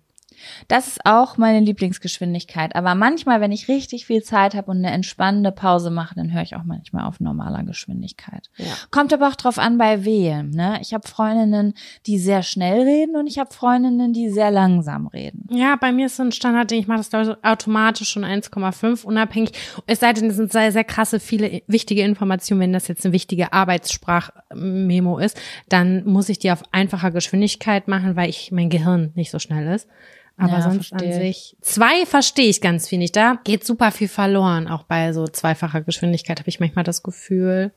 Das 0.69 0.89
ist 0.89 1.05
auch 1.05 1.37
meine 1.37 1.61
Lieblingsgeschwindigkeit. 1.61 2.75
Aber 2.75 2.95
manchmal, 2.95 3.41
wenn 3.41 3.53
ich 3.53 3.69
richtig 3.69 4.07
viel 4.07 4.23
Zeit 4.23 4.55
habe 4.55 4.71
und 4.71 4.79
eine 4.79 4.91
entspannende 4.91 5.53
Pause 5.53 5.91
mache, 5.91 6.15
dann 6.15 6.33
höre 6.33 6.43
ich 6.43 6.57
auch 6.57 6.65
manchmal 6.65 7.05
auf 7.05 7.21
normaler 7.21 7.65
Geschwindigkeit. 7.65 8.51
Ja. 8.57 8.67
Kommt 8.91 9.13
aber 9.13 9.29
auch 9.29 9.37
drauf 9.37 9.59
an 9.59 9.79
bei 9.79 10.05
wem. 10.05 10.51
Ne? 10.51 10.79
Ich 10.81 10.95
habe 10.95 11.07
Freundinnen, 11.07 11.75
die 12.07 12.19
sehr 12.19 12.43
schnell 12.43 12.83
reden 12.83 13.17
und 13.17 13.27
ich 13.27 13.39
habe 13.39 13.53
Freundinnen, 13.53 14.13
die 14.13 14.31
sehr 14.31 14.51
langsam 14.51 15.07
reden. 15.07 15.47
Ja, 15.51 15.77
bei 15.77 15.93
mir 15.93 16.07
ist 16.07 16.17
so 16.17 16.23
ein 16.23 16.33
Standard, 16.33 16.73
ich 16.73 16.87
mache 16.87 17.05
das 17.09 17.37
automatisch 17.43 18.09
schon 18.09 18.25
1,5 18.25 19.05
unabhängig. 19.05 19.53
Es 19.87 20.01
sei 20.01 20.13
denn, 20.13 20.31
es 20.31 20.37
sind 20.37 20.53
sehr, 20.53 20.73
sehr 20.73 20.85
krasse, 20.85 21.21
viele 21.21 21.63
wichtige 21.67 22.03
Informationen. 22.03 22.61
Wenn 22.61 22.73
das 22.73 22.89
jetzt 22.89 23.05
eine 23.05 23.13
wichtige 23.13 23.53
Arbeitssprachmemo 23.53 25.19
ist, 25.19 25.41
dann 25.69 26.05
muss 26.05 26.29
ich 26.29 26.39
die 26.39 26.51
auf 26.51 26.63
einfacher 26.73 27.11
Geschwindigkeit 27.11 27.89
machen, 27.89 28.17
weil 28.17 28.29
ich 28.29 28.53
mein 28.53 28.71
Gehirn 28.71 29.13
nicht 29.15 29.31
so 29.31 29.39
schnell 29.39 29.73
ist. 29.75 29.89
Aber 30.37 30.53
ja, 30.53 30.63
sonst 30.63 30.89
verstehe. 30.89 31.15
an 31.15 31.21
sich. 31.21 31.57
Zwei 31.61 32.07
verstehe 32.07 32.49
ich 32.49 32.61
ganz 32.61 32.89
viel 32.89 32.99
nicht. 32.99 33.15
Da 33.15 33.39
geht 33.45 33.65
super 33.65 33.91
viel 33.91 34.09
verloren. 34.09 34.67
Auch 34.69 34.85
bei 34.85 35.13
so 35.13 35.27
zweifacher 35.27 35.83
Geschwindigkeit 35.83 36.41
habe 36.41 36.49
ich 36.49 36.61
manchmal 36.61 36.85
das 36.85 37.03
Gefühl. 37.03 37.73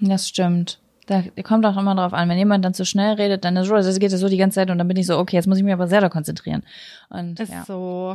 Das 0.00 0.28
stimmt. 0.28 0.78
Da 1.06 1.24
kommt 1.42 1.66
auch 1.66 1.76
immer 1.76 1.94
drauf 1.94 2.12
an. 2.12 2.28
Wenn 2.28 2.38
jemand 2.38 2.64
dann 2.64 2.74
zu 2.74 2.84
schnell 2.84 3.14
redet, 3.14 3.44
dann 3.44 3.56
ist 3.56 3.66
so, 3.66 3.74
das 3.74 3.98
geht 3.98 4.10
so 4.10 4.28
die 4.28 4.36
ganze 4.36 4.56
Zeit 4.56 4.70
und 4.70 4.78
dann 4.78 4.86
bin 4.86 4.96
ich 4.96 5.06
so, 5.06 5.18
okay, 5.18 5.36
jetzt 5.36 5.46
muss 5.46 5.58
ich 5.58 5.64
mich 5.64 5.72
aber 5.72 5.88
sehr 5.88 6.00
da 6.00 6.08
konzentrieren. 6.08 6.62
Und, 7.08 7.40
ist 7.40 7.52
ja. 7.52 7.64
so. 7.66 8.14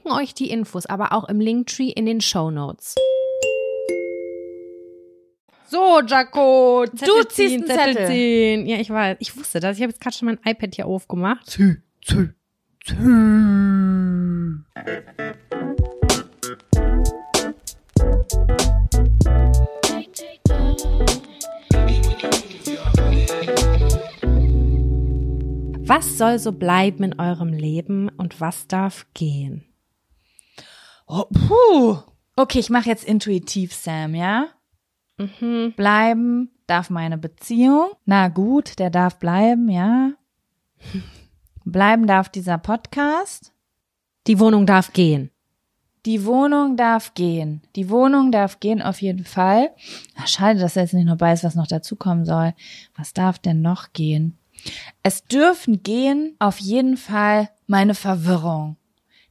euch 0.05 0.33
die 0.33 0.49
Infos 0.49 0.85
aber 0.85 1.11
auch 1.11 1.27
im 1.29 1.39
Linktree 1.39 1.89
in 1.89 2.05
den 2.05 2.21
Show 2.21 2.49
Notes. 2.49 2.95
So, 5.67 6.01
Jaco, 6.01 6.85
Zettel 6.93 7.07
du 7.07 7.27
ziehst 7.29 7.55
einen 7.55 7.65
Zettel. 7.65 7.93
Zettel 7.93 8.07
ziehen. 8.07 8.65
Ja, 8.67 8.77
ich 8.77 8.89
weiß. 8.89 9.17
Ich 9.19 9.37
wusste 9.37 9.59
das. 9.61 9.77
Ich 9.77 9.83
habe 9.83 9.91
jetzt 9.91 10.01
gerade 10.01 10.15
schon 10.15 10.25
mein 10.25 10.39
iPad 10.43 10.75
hier 10.75 10.85
aufgemacht. 10.85 11.49
Zieh, 11.49 11.77
zieh, 12.03 12.29
zieh. 12.85 12.95
Was 25.83 26.17
soll 26.17 26.39
so 26.39 26.51
bleiben 26.51 27.03
in 27.03 27.19
eurem 27.19 27.53
Leben 27.53 28.09
und 28.17 28.41
was 28.41 28.67
darf 28.67 29.05
gehen? 29.13 29.65
Oh, 31.13 31.25
puh. 31.25 31.97
Okay, 32.37 32.59
ich 32.59 32.69
mache 32.69 32.87
jetzt 32.87 33.03
intuitiv, 33.03 33.73
Sam, 33.73 34.15
ja? 34.15 34.47
Mhm. 35.17 35.73
Bleiben 35.75 36.51
darf 36.67 36.89
meine 36.89 37.17
Beziehung. 37.17 37.89
Na 38.05 38.29
gut, 38.29 38.79
der 38.79 38.89
darf 38.89 39.19
bleiben, 39.19 39.67
ja. 39.67 40.13
Bleiben 41.65 42.07
darf 42.07 42.29
dieser 42.29 42.57
Podcast. 42.57 43.51
Die 44.25 44.39
Wohnung 44.39 44.65
darf 44.65 44.93
gehen. 44.93 45.31
Die 46.05 46.25
Wohnung 46.25 46.77
darf 46.77 47.13
gehen. 47.13 47.61
Die 47.75 47.89
Wohnung 47.89 48.31
darf 48.31 48.61
gehen 48.61 48.81
auf 48.81 49.01
jeden 49.01 49.25
Fall. 49.25 49.71
Ach, 50.15 50.29
schade, 50.29 50.61
dass 50.61 50.77
er 50.77 50.83
jetzt 50.83 50.93
nicht 50.93 51.07
noch 51.07 51.19
weiß, 51.19 51.43
was 51.43 51.55
noch 51.55 51.67
dazukommen 51.67 52.23
soll. 52.23 52.53
Was 52.95 53.11
darf 53.11 53.37
denn 53.37 53.61
noch 53.61 53.91
gehen? 53.91 54.37
Es 55.03 55.25
dürfen 55.25 55.83
gehen 55.83 56.37
auf 56.39 56.59
jeden 56.59 56.95
Fall 56.95 57.49
meine 57.67 57.95
Verwirrung. 57.95 58.77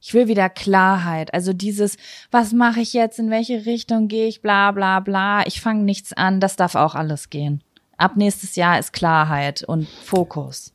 Ich 0.01 0.13
will 0.13 0.27
wieder 0.27 0.49
Klarheit. 0.49 1.33
Also 1.33 1.53
dieses, 1.53 1.97
was 2.31 2.53
mache 2.53 2.81
ich 2.81 2.93
jetzt, 2.93 3.19
in 3.19 3.29
welche 3.29 3.65
Richtung 3.65 4.07
gehe 4.07 4.27
ich, 4.27 4.41
bla 4.41 4.71
bla 4.71 4.99
bla. 4.99 5.45
Ich 5.45 5.61
fange 5.61 5.83
nichts 5.83 6.11
an, 6.13 6.39
das 6.39 6.55
darf 6.55 6.75
auch 6.75 6.95
alles 6.95 7.29
gehen. 7.29 7.61
Ab 7.97 8.17
nächstes 8.17 8.55
Jahr 8.55 8.79
ist 8.79 8.93
Klarheit 8.93 9.63
und 9.63 9.87
Fokus. 9.87 10.73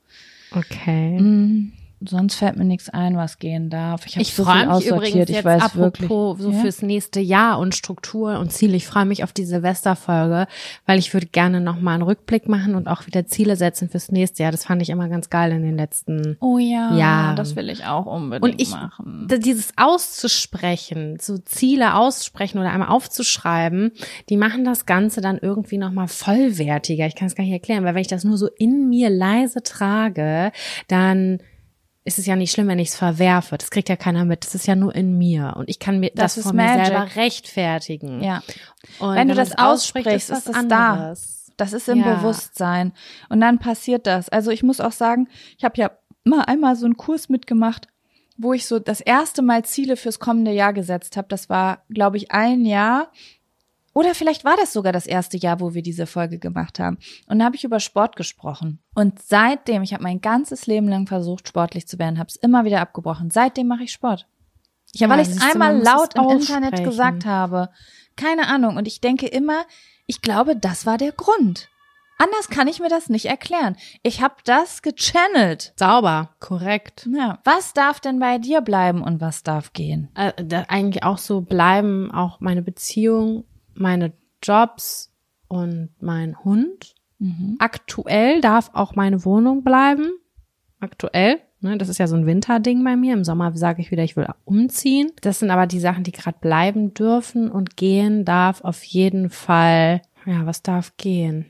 Okay. 0.53 1.19
Mhm 1.19 1.73
sonst 2.09 2.37
fällt 2.37 2.57
mir 2.57 2.65
nichts 2.65 2.89
ein, 2.89 3.17
was 3.17 3.39
gehen 3.39 3.71
darf. 3.71 4.07
Ich, 4.07 4.17
ich 4.17 4.35
so 4.35 4.45
freue 4.45 4.67
mich 4.67 4.87
übrigens 4.87 5.29
jetzt 5.29 5.47
apropos 5.47 5.77
wirklich, 5.79 6.09
so 6.43 6.51
ja? 6.51 6.61
fürs 6.61 6.83
nächste 6.83 7.21
Jahr 7.21 7.59
und 7.59 7.75
Struktur 7.75 8.39
und 8.39 8.53
Ziele. 8.53 8.77
Ich 8.77 8.87
freue 8.87 9.05
mich 9.05 9.25
auf 9.25 9.33
die 9.33 9.45
Silvesterfolge, 9.45 10.47
weil 10.87 10.99
ich 10.99 11.13
würde 11.13 11.27
gerne 11.27 11.61
noch 11.61 11.81
mal 11.81 11.95
einen 11.95 12.03
Rückblick 12.03 12.49
machen 12.49 12.75
und 12.75 12.89
auch 12.89 13.07
wieder 13.07 13.27
Ziele 13.27 13.57
setzen 13.57 13.89
fürs 13.89 14.11
nächste 14.11 14.43
Jahr. 14.43 14.53
Das 14.53 14.65
fand 14.65 14.83
ich 14.83 14.91
immer 14.91 15.09
ganz 15.09 15.31
geil 15.31 15.53
in 15.53 15.63
den 15.63 15.77
letzten 15.77 16.37
oh 16.41 16.59
ja, 16.59 16.95
Jahren. 16.95 17.37
Das 17.37 17.57
will 17.57 17.71
ich 17.71 17.85
auch 17.85 18.07
unbedingt 18.07 18.55
und 18.55 18.61
ich, 18.61 18.71
machen. 18.71 19.29
Dieses 19.45 19.73
auszusprechen, 19.77 21.19
so 21.21 21.39
Ziele 21.39 21.95
aussprechen 21.95 22.59
oder 22.59 22.71
einmal 22.71 22.89
aufzuschreiben, 22.89 23.93
die 24.29 24.37
machen 24.37 24.65
das 24.65 24.87
Ganze 24.87 25.21
dann 25.21 25.39
irgendwie 25.39 25.79
noch 25.79 25.93
mal 25.93 26.09
vollwertiger. 26.09 27.07
Ich 27.07 27.15
kann 27.15 27.29
es 27.29 27.35
gar 27.35 27.45
nicht 27.45 27.53
erklären, 27.53 27.85
weil 27.85 27.95
wenn 27.95 28.03
ich 28.03 28.09
das 28.09 28.25
nur 28.25 28.37
so 28.37 28.49
in 28.59 28.89
mir 28.89 29.11
leise 29.11 29.63
trage, 29.63 30.53
dann 30.89 31.39
ist 32.07 32.21
es 32.21 32.27
ja 32.27 32.37
nicht 32.37 32.53
schlimm, 32.53 32.69
wenn 32.69 32.79
ich 32.79 32.91
es 32.91 32.97
verwerfe. 32.97 33.59
Das 33.59 33.71
kriegt 33.71 33.89
ja 33.89 33.97
keiner 33.97 34.25
mit. 34.25 34.45
Das 34.45 34.55
ist 34.55 34.67
ja 34.67 34.77
nur 34.77 34.95
in 34.95 35.19
mir. 35.19 35.55
Und 35.57 35.69
ich 35.69 35.81
kann 35.81 35.99
mir 35.99 36.13
das, 36.15 36.37
das 36.37 36.45
von 36.45 36.55
Magic. 36.55 36.79
mir 36.79 36.87
selber 36.87 37.17
rechtfertigen. 37.17 38.23
Ja. 38.23 38.43
Und 39.01 39.17
wenn, 39.17 39.29
du 39.29 39.35
das 39.35 39.59
aussprichst, 39.59 40.31
ist 40.31 40.49
das 40.49 40.69
da. 40.69 41.15
Das 41.57 41.73
ist 41.73 41.89
im 41.89 41.99
ja. 41.99 42.15
Bewusstsein. 42.15 42.93
Und 43.29 43.41
dann 43.41 43.59
passiert 43.59 44.07
das. 44.07 44.29
Also 44.29 44.53
ich 44.53 44.63
muss 44.63 44.81
auch 44.81 44.93
sagen, 44.93 45.29
ich 45.59 45.65
habe 45.65 45.75
ja 45.81 45.91
mal 46.23 46.43
einmal 46.43 46.77
so 46.77 46.87
einen 46.87 46.97
Kurs 46.97 47.29
mitgemacht, 47.29 47.89
wo 48.39 48.53
ich 48.53 48.67
so 48.67 48.79
das 48.79 49.01
erste 49.01 49.43
Mal 49.43 49.65
Ziele 49.65 49.97
fürs 49.97 50.21
kommende 50.21 50.53
Jahr 50.53 50.73
gesetzt 50.73 51.17
habe. 51.17 51.27
Das 51.29 51.49
war, 51.49 51.83
glaube 51.89 52.19
ich, 52.19 52.31
ein 52.31 52.65
Jahr. 52.65 53.11
Oder 53.97 54.15
vielleicht 54.15 54.45
war 54.45 54.57
das 54.59 54.75
sogar 54.75 54.93
das 54.93 55.07
erste 55.07 55.39
Jahr, 55.39 55.59
wo 55.59 55.73
wir 55.73 55.81
diese 55.81 56.07
Folge 56.07 56.39
gemacht 56.39 56.79
haben. 56.79 56.99
Und 57.29 57.39
da 57.39 57.47
habe 57.47 57.57
ich 57.57 57.65
über 57.65 57.81
Sport 57.81 58.15
gesprochen. 58.15 58.79
Und 58.95 59.23
seitdem, 59.23 59.83
ich 59.83 59.95
habe 59.95 60.03
mein 60.03 60.21
ganzes 60.21 60.67
Leben 60.67 60.87
lang 60.87 61.07
versucht, 61.07 61.49
sportlich 61.49 61.89
zu 61.89 61.99
werden, 61.99 62.19
habe 62.19 62.29
es 62.29 62.37
immer 62.37 62.67
wieder 62.67 62.83
abgebrochen. 62.83 63.31
Seitdem 63.31 63.69
mache 63.69 63.85
ich 63.85 63.93
Sport. 63.93 64.27
Ja, 64.93 65.09
weil 65.09 65.21
ich 65.21 65.29
es 65.29 65.41
einmal 65.41 65.79
laut 65.79 66.15
im 66.15 66.29
Internet 66.29 66.85
gesagt 66.85 67.25
habe. 67.25 67.71
Keine 68.17 68.49
Ahnung. 68.49 68.77
Und 68.77 68.87
ich 68.87 69.01
denke 69.01 69.29
immer, 69.29 69.65
ich 70.05 70.21
glaube, 70.21 70.57
das 70.57 70.85
war 70.85 70.99
der 70.99 71.13
Grund. 71.13 71.71
Anders 72.19 72.51
kann 72.51 72.69
ich 72.69 72.81
mir 72.81 72.91
das 72.91 73.09
nicht 73.09 73.25
erklären. 73.25 73.77
Ich 74.03 74.21
habe 74.21 74.35
das 74.45 74.83
gechannelt. 74.83 75.73
Sauber, 75.77 76.35
korrekt. 76.41 77.09
Ja. 77.11 77.39
Was 77.45 77.73
darf 77.73 78.01
denn 78.01 78.19
bei 78.19 78.37
dir 78.37 78.61
bleiben 78.61 79.01
und 79.01 79.23
was 79.23 79.43
darf 79.43 79.73
gehen? 79.73 80.11
Äh, 80.15 80.33
eigentlich 80.69 81.03
auch 81.03 81.17
so 81.17 81.41
bleiben 81.41 82.11
auch 82.11 82.41
meine 82.41 82.61
Beziehung, 82.61 83.45
meine 83.79 84.13
Jobs 84.43 85.13
und 85.49 85.91
mein 86.01 86.43
Hund. 86.45 86.95
Mhm. 87.19 87.57
Aktuell 87.59 88.41
darf 88.41 88.71
auch 88.73 88.95
meine 88.95 89.25
Wohnung 89.25 89.65
bleiben. 89.65 90.11
Aktuell. 90.81 91.41
Ne, 91.61 91.79
das 91.79 91.89
ist 91.89 91.99
ja 91.99 92.07
so 92.07 92.17
ein 92.17 92.27
Winterding 92.27 92.85
bei 92.85 92.97
mir. 92.97 93.15
Im 93.15 93.25
Sommer 93.25 93.57
sage 93.57 93.81
ich 93.81 93.91
wieder, 93.91 94.05
ich 94.05 94.17
will 94.17 94.29
umziehen. 94.45 95.11
Das 95.23 95.39
sind 95.39 95.51
aber 95.51 95.67
die 95.67 95.81
Sachen, 95.81 96.05
die 96.05 96.13
gerade 96.13 96.39
bleiben 96.41 96.93
dürfen 96.93 97.51
und 97.51 97.77
gehen 97.77 98.25
darf 98.25 98.61
auf 98.61 98.85
jeden 98.85 99.31
Fall. 99.31 100.03
Ja, 100.27 100.45
was 100.45 100.63
darf 100.63 100.97
gehen? 100.99 101.47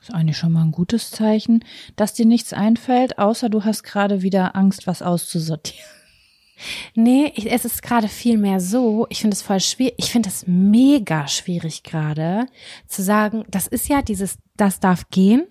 ist 0.00 0.14
eigentlich 0.14 0.38
schon 0.38 0.52
mal 0.52 0.62
ein 0.62 0.72
gutes 0.72 1.10
Zeichen, 1.10 1.64
dass 1.96 2.14
dir 2.14 2.26
nichts 2.26 2.52
einfällt, 2.52 3.18
außer 3.18 3.48
du 3.48 3.64
hast 3.64 3.82
gerade 3.82 4.22
wieder 4.22 4.56
Angst, 4.56 4.86
was 4.86 5.02
auszusortieren. 5.02 5.99
Nee, 6.94 7.32
ich, 7.34 7.50
es 7.50 7.64
ist 7.64 7.82
gerade 7.82 8.08
viel 8.08 8.38
mehr 8.38 8.60
so, 8.60 9.06
ich 9.10 9.20
finde 9.20 9.34
es 9.34 9.42
voll 9.42 9.60
schwierig, 9.60 9.94
ich 9.98 10.10
finde 10.10 10.28
es 10.28 10.46
mega 10.46 11.28
schwierig 11.28 11.82
gerade 11.82 12.46
zu 12.86 13.02
sagen, 13.02 13.44
das 13.48 13.66
ist 13.66 13.88
ja 13.88 14.02
dieses, 14.02 14.38
das 14.56 14.80
darf 14.80 15.08
gehen, 15.10 15.46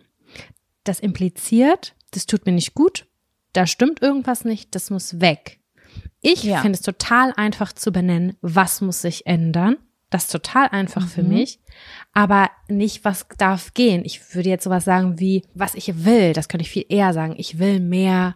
das 0.83 0.99
impliziert, 0.99 1.95
das 2.11 2.25
tut 2.25 2.45
mir 2.45 2.53
nicht 2.53 2.73
gut, 2.73 3.07
da 3.53 3.65
stimmt 3.67 4.01
irgendwas 4.01 4.45
nicht, 4.45 4.75
das 4.75 4.89
muss 4.89 5.19
weg. 5.19 5.59
Ich 6.21 6.43
ja. 6.43 6.61
finde 6.61 6.77
es 6.77 6.81
total 6.81 7.33
einfach 7.35 7.73
zu 7.73 7.91
benennen, 7.91 8.35
was 8.41 8.81
muss 8.81 9.01
sich 9.01 9.25
ändern 9.25 9.77
das 10.09 10.23
ist 10.23 10.31
total 10.31 10.67
einfach 10.69 11.03
mhm. 11.03 11.07
für 11.07 11.23
mich. 11.23 11.59
Aber 12.13 12.49
nicht, 12.67 13.05
was 13.05 13.27
darf 13.37 13.73
gehen. 13.73 14.03
Ich 14.05 14.33
würde 14.33 14.49
jetzt 14.49 14.63
sowas 14.63 14.85
sagen 14.85 15.19
wie, 15.19 15.43
was 15.53 15.75
ich 15.75 16.03
will. 16.05 16.33
Das 16.33 16.47
könnte 16.49 16.63
ich 16.63 16.71
viel 16.71 16.85
eher 16.89 17.13
sagen. 17.13 17.35
Ich 17.37 17.59
will 17.59 17.79
mehr 17.79 18.35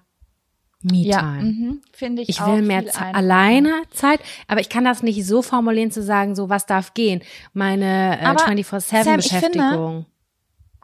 Me-Time. 0.83 1.05
Ja, 1.05 1.21
mhm, 1.23 1.81
finde 1.91 2.21
ich. 2.21 2.29
Ich 2.29 2.45
will 2.45 2.61
mehr 2.61 2.83
alleine 3.13 3.83
Zeit, 3.91 4.19
aber 4.47 4.61
ich 4.61 4.69
kann 4.69 4.83
das 4.83 5.03
nicht 5.03 5.25
so 5.25 5.41
formulieren 5.41 5.91
zu 5.91 6.03
sagen, 6.03 6.35
so 6.35 6.49
was 6.49 6.65
darf 6.65 6.93
gehen. 6.93 7.21
Meine 7.53 8.19
äh, 8.19 8.25
24-7-Beschäftigung. 8.25 10.05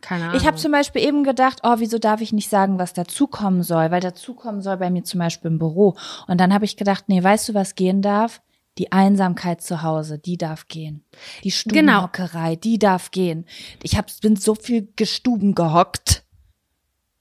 Keine 0.01 0.25
Ahnung. 0.25 0.37
Ich 0.37 0.47
habe 0.47 0.57
zum 0.57 0.71
Beispiel 0.71 1.03
eben 1.03 1.23
gedacht, 1.23 1.59
oh, 1.63 1.75
wieso 1.77 1.97
darf 1.97 2.21
ich 2.21 2.31
nicht 2.31 2.49
sagen, 2.49 2.79
was 2.79 2.93
dazukommen 2.93 3.63
soll? 3.63 3.91
Weil 3.91 4.01
dazukommen 4.01 4.61
soll 4.61 4.77
bei 4.77 4.89
mir 4.89 5.03
zum 5.03 5.19
Beispiel 5.19 5.51
im 5.51 5.59
Büro. 5.59 5.95
Und 6.27 6.39
dann 6.39 6.53
habe 6.53 6.65
ich 6.65 6.77
gedacht, 6.77 7.05
nee, 7.07 7.21
weißt 7.21 7.49
du, 7.49 7.53
was 7.53 7.75
gehen 7.75 8.01
darf? 8.01 8.41
Die 8.77 8.93
Einsamkeit 8.93 9.61
zu 9.61 9.81
Hause, 9.81 10.17
die 10.17 10.37
darf 10.37 10.67
gehen. 10.67 11.03
Die 11.43 11.49
genau. 11.49 12.07
Stubenhockerei, 12.07 12.49
genau. 12.51 12.61
die 12.61 12.79
darf 12.79 13.11
gehen. 13.11 13.45
Ich 13.83 13.97
hab, 13.97 14.07
bin 14.21 14.37
so 14.37 14.55
viel 14.55 14.87
gestuben 14.95 15.53
gehockt. 15.53 16.23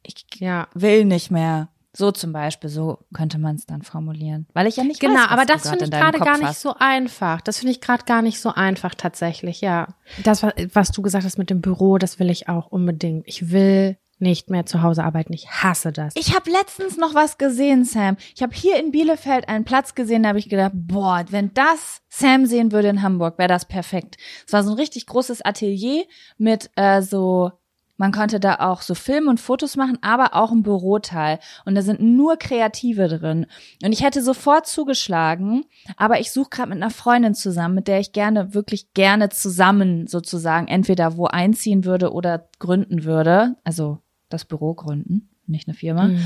Ich 0.04 0.24
ja. 0.36 0.68
will 0.74 1.04
nicht 1.04 1.30
mehr. 1.30 1.68
So 1.98 2.12
zum 2.12 2.32
Beispiel, 2.32 2.70
so 2.70 3.00
könnte 3.12 3.38
man 3.38 3.56
es 3.56 3.66
dann 3.66 3.82
formulieren. 3.82 4.46
Weil 4.52 4.68
ich 4.68 4.76
ja 4.76 4.84
nicht 4.84 5.00
genau, 5.00 5.14
weiß, 5.14 5.22
Genau, 5.22 5.32
aber 5.32 5.46
das 5.46 5.68
finde 5.68 5.86
ich 5.86 5.90
gerade 5.90 6.20
gar 6.20 6.38
nicht 6.38 6.56
so 6.56 6.76
einfach. 6.78 7.40
Das 7.40 7.58
finde 7.58 7.72
ich 7.72 7.80
gerade 7.80 8.04
gar 8.04 8.22
nicht 8.22 8.40
so 8.40 8.54
einfach 8.54 8.94
tatsächlich, 8.94 9.62
ja. 9.62 9.88
Das, 10.22 10.44
was 10.44 10.92
du 10.92 11.02
gesagt 11.02 11.24
hast 11.24 11.38
mit 11.38 11.50
dem 11.50 11.60
Büro, 11.60 11.98
das 11.98 12.20
will 12.20 12.30
ich 12.30 12.48
auch 12.48 12.68
unbedingt. 12.68 13.24
Ich 13.26 13.50
will 13.50 13.98
nicht 14.20 14.48
mehr 14.48 14.64
zu 14.64 14.82
Hause 14.82 15.02
arbeiten. 15.02 15.32
Ich 15.32 15.50
hasse 15.50 15.90
das. 15.90 16.14
Ich 16.16 16.36
habe 16.36 16.48
letztens 16.52 16.96
noch 16.96 17.14
was 17.14 17.36
gesehen, 17.36 17.84
Sam. 17.84 18.16
Ich 18.34 18.42
habe 18.42 18.54
hier 18.54 18.78
in 18.78 18.92
Bielefeld 18.92 19.48
einen 19.48 19.64
Platz 19.64 19.96
gesehen, 19.96 20.22
da 20.22 20.28
habe 20.28 20.38
ich 20.38 20.48
gedacht, 20.48 20.72
boah, 20.74 21.24
wenn 21.30 21.52
das 21.54 22.00
Sam 22.08 22.46
sehen 22.46 22.70
würde 22.70 22.88
in 22.88 23.02
Hamburg, 23.02 23.38
wäre 23.38 23.48
das 23.48 23.64
perfekt. 23.64 24.18
Es 24.46 24.52
war 24.52 24.62
so 24.62 24.70
ein 24.70 24.76
richtig 24.76 25.06
großes 25.06 25.42
Atelier 25.42 26.04
mit 26.36 26.70
äh, 26.76 27.02
so 27.02 27.50
man 27.98 28.12
konnte 28.12 28.40
da 28.40 28.60
auch 28.60 28.80
so 28.80 28.94
Filme 28.94 29.28
und 29.28 29.40
Fotos 29.40 29.76
machen, 29.76 29.98
aber 30.00 30.34
auch 30.34 30.52
ein 30.52 30.62
Büroteil. 30.62 31.40
Und 31.64 31.74
da 31.74 31.82
sind 31.82 32.00
nur 32.00 32.36
Kreative 32.36 33.08
drin. 33.08 33.46
Und 33.82 33.92
ich 33.92 34.02
hätte 34.02 34.22
sofort 34.22 34.66
zugeschlagen, 34.66 35.64
aber 35.96 36.20
ich 36.20 36.30
suche 36.30 36.50
gerade 36.50 36.70
mit 36.70 36.78
einer 36.78 36.90
Freundin 36.90 37.34
zusammen, 37.34 37.74
mit 37.74 37.88
der 37.88 37.98
ich 37.98 38.12
gerne, 38.12 38.54
wirklich 38.54 38.94
gerne 38.94 39.28
zusammen 39.30 40.06
sozusagen 40.06 40.68
entweder 40.68 41.16
wo 41.16 41.26
einziehen 41.26 41.84
würde 41.84 42.12
oder 42.12 42.48
gründen 42.60 43.02
würde. 43.02 43.56
Also 43.64 43.98
das 44.28 44.44
Büro 44.44 44.74
gründen, 44.74 45.28
nicht 45.48 45.66
eine 45.66 45.74
Firma. 45.74 46.04
Mhm. 46.04 46.24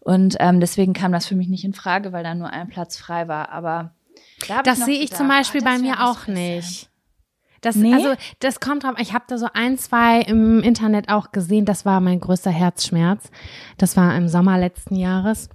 Und 0.00 0.36
ähm, 0.38 0.60
deswegen 0.60 0.92
kam 0.92 1.12
das 1.12 1.24
für 1.24 1.34
mich 1.34 1.48
nicht 1.48 1.64
in 1.64 1.72
Frage, 1.72 2.12
weil 2.12 2.24
da 2.24 2.34
nur 2.34 2.50
ein 2.50 2.68
Platz 2.68 2.98
frei 2.98 3.26
war. 3.26 3.48
Aber 3.48 3.94
da 4.48 4.62
das 4.62 4.84
sehe 4.84 5.00
ich 5.00 5.14
zum 5.14 5.28
Beispiel 5.28 5.62
oh, 5.62 5.64
bei 5.64 5.78
mir 5.78 6.06
auch 6.06 6.26
nicht. 6.26 6.90
Das, 7.66 7.74
nee? 7.74 7.92
Also 7.92 8.14
das 8.38 8.60
kommt 8.60 8.84
drauf. 8.84 8.94
Ich 9.00 9.12
habe 9.12 9.24
da 9.26 9.38
so 9.38 9.48
ein, 9.52 9.76
zwei 9.76 10.20
im 10.20 10.60
Internet 10.60 11.08
auch 11.08 11.32
gesehen. 11.32 11.64
Das 11.64 11.84
war 11.84 12.00
mein 12.00 12.20
größter 12.20 12.52
Herzschmerz. 12.52 13.28
Das 13.76 13.96
war 13.96 14.16
im 14.16 14.28
Sommer 14.28 14.56
letzten 14.56 14.94
Jahres. 14.94 15.48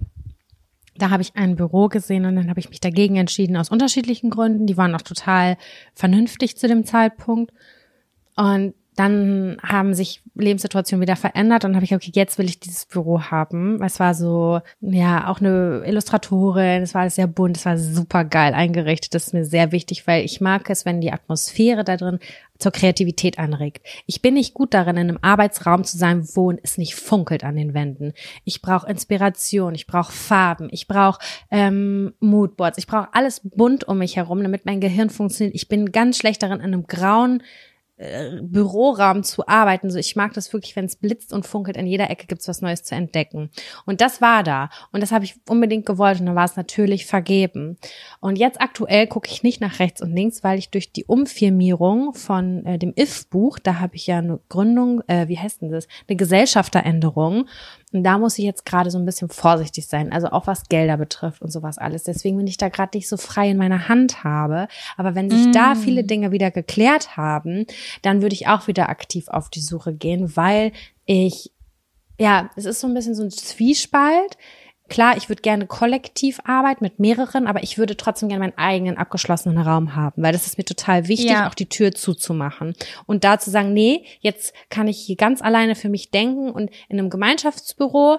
Da 0.94 1.08
habe 1.08 1.22
ich 1.22 1.34
ein 1.36 1.56
Büro 1.56 1.88
gesehen 1.88 2.26
und 2.26 2.36
dann 2.36 2.50
habe 2.50 2.60
ich 2.60 2.68
mich 2.68 2.80
dagegen 2.80 3.16
entschieden 3.16 3.56
aus 3.56 3.70
unterschiedlichen 3.70 4.28
Gründen. 4.28 4.66
Die 4.66 4.76
waren 4.76 4.94
auch 4.94 5.00
total 5.00 5.56
vernünftig 5.94 6.58
zu 6.58 6.68
dem 6.68 6.84
Zeitpunkt. 6.84 7.50
Und 8.36 8.74
dann 8.94 9.56
haben 9.62 9.94
sich 9.94 10.22
Lebenssituationen 10.34 11.00
wieder 11.00 11.16
verändert 11.16 11.64
und 11.64 11.74
habe 11.74 11.84
ich, 11.84 11.94
okay, 11.94 12.10
jetzt 12.14 12.38
will 12.38 12.46
ich 12.46 12.60
dieses 12.60 12.84
Büro 12.84 13.22
haben. 13.22 13.82
Es 13.82 13.98
war 14.00 14.14
so, 14.14 14.60
ja, 14.80 15.28
auch 15.28 15.40
eine 15.40 15.82
Illustratorin, 15.86 16.82
es 16.82 16.94
war 16.94 17.02
alles 17.02 17.14
sehr 17.14 17.26
bunt, 17.26 17.56
es 17.56 17.64
war 17.64 17.78
super 17.78 18.24
geil 18.24 18.52
eingerichtet. 18.52 19.14
Das 19.14 19.28
ist 19.28 19.32
mir 19.32 19.44
sehr 19.46 19.72
wichtig, 19.72 20.06
weil 20.06 20.24
ich 20.24 20.40
mag 20.40 20.68
es, 20.68 20.84
wenn 20.84 21.00
die 21.00 21.12
Atmosphäre 21.12 21.84
da 21.84 21.96
drin 21.96 22.18
zur 22.58 22.72
Kreativität 22.72 23.38
anregt. 23.38 23.84
Ich 24.06 24.20
bin 24.20 24.34
nicht 24.34 24.54
gut 24.54 24.74
darin, 24.74 24.96
in 24.96 25.08
einem 25.08 25.18
Arbeitsraum 25.22 25.84
zu 25.84 25.96
sein, 25.96 26.26
wo 26.34 26.52
es 26.62 26.76
nicht 26.76 26.94
funkelt 26.94 27.44
an 27.44 27.56
den 27.56 27.74
Wänden. 27.74 28.12
Ich 28.44 28.62
brauche 28.62 28.88
Inspiration, 28.88 29.74
ich 29.74 29.86
brauche 29.86 30.12
Farben, 30.12 30.68
ich 30.70 30.86
brauche 30.86 31.20
ähm, 31.50 32.12
Moodboards, 32.20 32.78
ich 32.78 32.86
brauche 32.86 33.08
alles 33.12 33.40
bunt 33.42 33.84
um 33.84 33.98
mich 33.98 34.16
herum, 34.16 34.42
damit 34.42 34.66
mein 34.66 34.80
Gehirn 34.80 35.10
funktioniert. 35.10 35.56
Ich 35.56 35.68
bin 35.68 35.92
ganz 35.92 36.18
schlecht 36.18 36.42
darin, 36.42 36.60
in 36.60 36.66
einem 36.66 36.86
grauen 36.86 37.42
äh, 38.02 38.40
Büroraum 38.42 39.22
zu 39.22 39.46
arbeiten. 39.46 39.90
So, 39.90 39.98
ich 39.98 40.16
mag 40.16 40.32
das 40.34 40.52
wirklich, 40.52 40.74
wenn 40.74 40.86
es 40.86 40.96
blitzt 40.96 41.32
und 41.32 41.46
funkelt, 41.46 41.76
in 41.76 41.86
jeder 41.86 42.10
Ecke 42.10 42.26
gibt's 42.26 42.48
was 42.48 42.60
Neues 42.60 42.82
zu 42.82 42.94
entdecken. 42.94 43.50
Und 43.86 44.00
das 44.00 44.20
war 44.20 44.42
da. 44.42 44.70
Und 44.90 45.02
das 45.02 45.12
habe 45.12 45.24
ich 45.24 45.36
unbedingt 45.48 45.86
gewollt 45.86 46.20
und 46.20 46.26
dann 46.26 46.34
war 46.34 46.44
es 46.44 46.56
natürlich 46.56 47.06
vergeben. 47.06 47.78
Und 48.20 48.38
jetzt 48.38 48.60
aktuell 48.60 49.06
gucke 49.06 49.28
ich 49.30 49.42
nicht 49.42 49.60
nach 49.60 49.78
rechts 49.78 50.02
und 50.02 50.12
links, 50.12 50.42
weil 50.42 50.58
ich 50.58 50.70
durch 50.70 50.92
die 50.92 51.04
Umfirmierung 51.04 52.14
von 52.14 52.66
äh, 52.66 52.78
dem 52.78 52.92
IF-Buch, 52.96 53.58
da 53.60 53.78
habe 53.78 53.94
ich 53.94 54.08
ja 54.08 54.18
eine 54.18 54.40
Gründung, 54.48 55.02
äh, 55.06 55.28
wie 55.28 55.38
heißt 55.38 55.62
denn 55.62 55.70
das? 55.70 55.86
Eine 56.08 56.16
Gesellschafteränderung. 56.16 57.46
Und 57.92 58.04
da 58.04 58.18
muss 58.18 58.38
ich 58.38 58.44
jetzt 58.44 58.64
gerade 58.64 58.90
so 58.90 58.98
ein 58.98 59.04
bisschen 59.04 59.28
vorsichtig 59.28 59.86
sein, 59.86 60.12
also 60.12 60.28
auch 60.28 60.46
was 60.46 60.68
Gelder 60.68 60.96
betrifft 60.96 61.42
und 61.42 61.50
sowas 61.50 61.78
alles. 61.78 62.04
Deswegen 62.04 62.38
bin 62.38 62.46
ich 62.46 62.56
da 62.56 62.68
gerade 62.70 62.96
nicht 62.96 63.08
so 63.08 63.16
frei 63.16 63.50
in 63.50 63.58
meiner 63.58 63.88
Hand 63.88 64.24
habe. 64.24 64.66
Aber 64.96 65.14
wenn 65.14 65.30
sich 65.30 65.46
mm. 65.48 65.52
da 65.52 65.74
viele 65.74 66.04
Dinge 66.04 66.32
wieder 66.32 66.50
geklärt 66.50 67.16
haben, 67.16 67.66
dann 68.00 68.22
würde 68.22 68.34
ich 68.34 68.48
auch 68.48 68.66
wieder 68.66 68.88
aktiv 68.88 69.28
auf 69.28 69.50
die 69.50 69.60
Suche 69.60 69.92
gehen, 69.92 70.36
weil 70.36 70.72
ich, 71.04 71.50
ja, 72.18 72.50
es 72.56 72.64
ist 72.64 72.80
so 72.80 72.86
ein 72.86 72.94
bisschen 72.94 73.14
so 73.14 73.24
ein 73.24 73.30
Zwiespalt. 73.30 74.38
Klar, 74.92 75.16
ich 75.16 75.30
würde 75.30 75.40
gerne 75.40 75.66
kollektiv 75.66 76.38
arbeiten 76.44 76.84
mit 76.84 76.98
mehreren, 76.98 77.46
aber 77.46 77.62
ich 77.62 77.78
würde 77.78 77.96
trotzdem 77.96 78.28
gerne 78.28 78.44
meinen 78.44 78.58
eigenen 78.58 78.98
abgeschlossenen 78.98 79.56
Raum 79.56 79.96
haben, 79.96 80.22
weil 80.22 80.32
das 80.32 80.46
ist 80.46 80.58
mir 80.58 80.64
total 80.64 81.08
wichtig, 81.08 81.30
ja. 81.30 81.48
auch 81.48 81.54
die 81.54 81.70
Tür 81.70 81.92
zuzumachen. 81.92 82.74
Und 83.06 83.24
da 83.24 83.38
zu 83.38 83.50
sagen, 83.50 83.72
nee, 83.72 84.04
jetzt 84.20 84.52
kann 84.68 84.88
ich 84.88 84.98
hier 84.98 85.16
ganz 85.16 85.40
alleine 85.40 85.76
für 85.76 85.88
mich 85.88 86.10
denken 86.10 86.50
und 86.50 86.70
in 86.90 86.98
einem 86.98 87.08
Gemeinschaftsbüro 87.08 88.18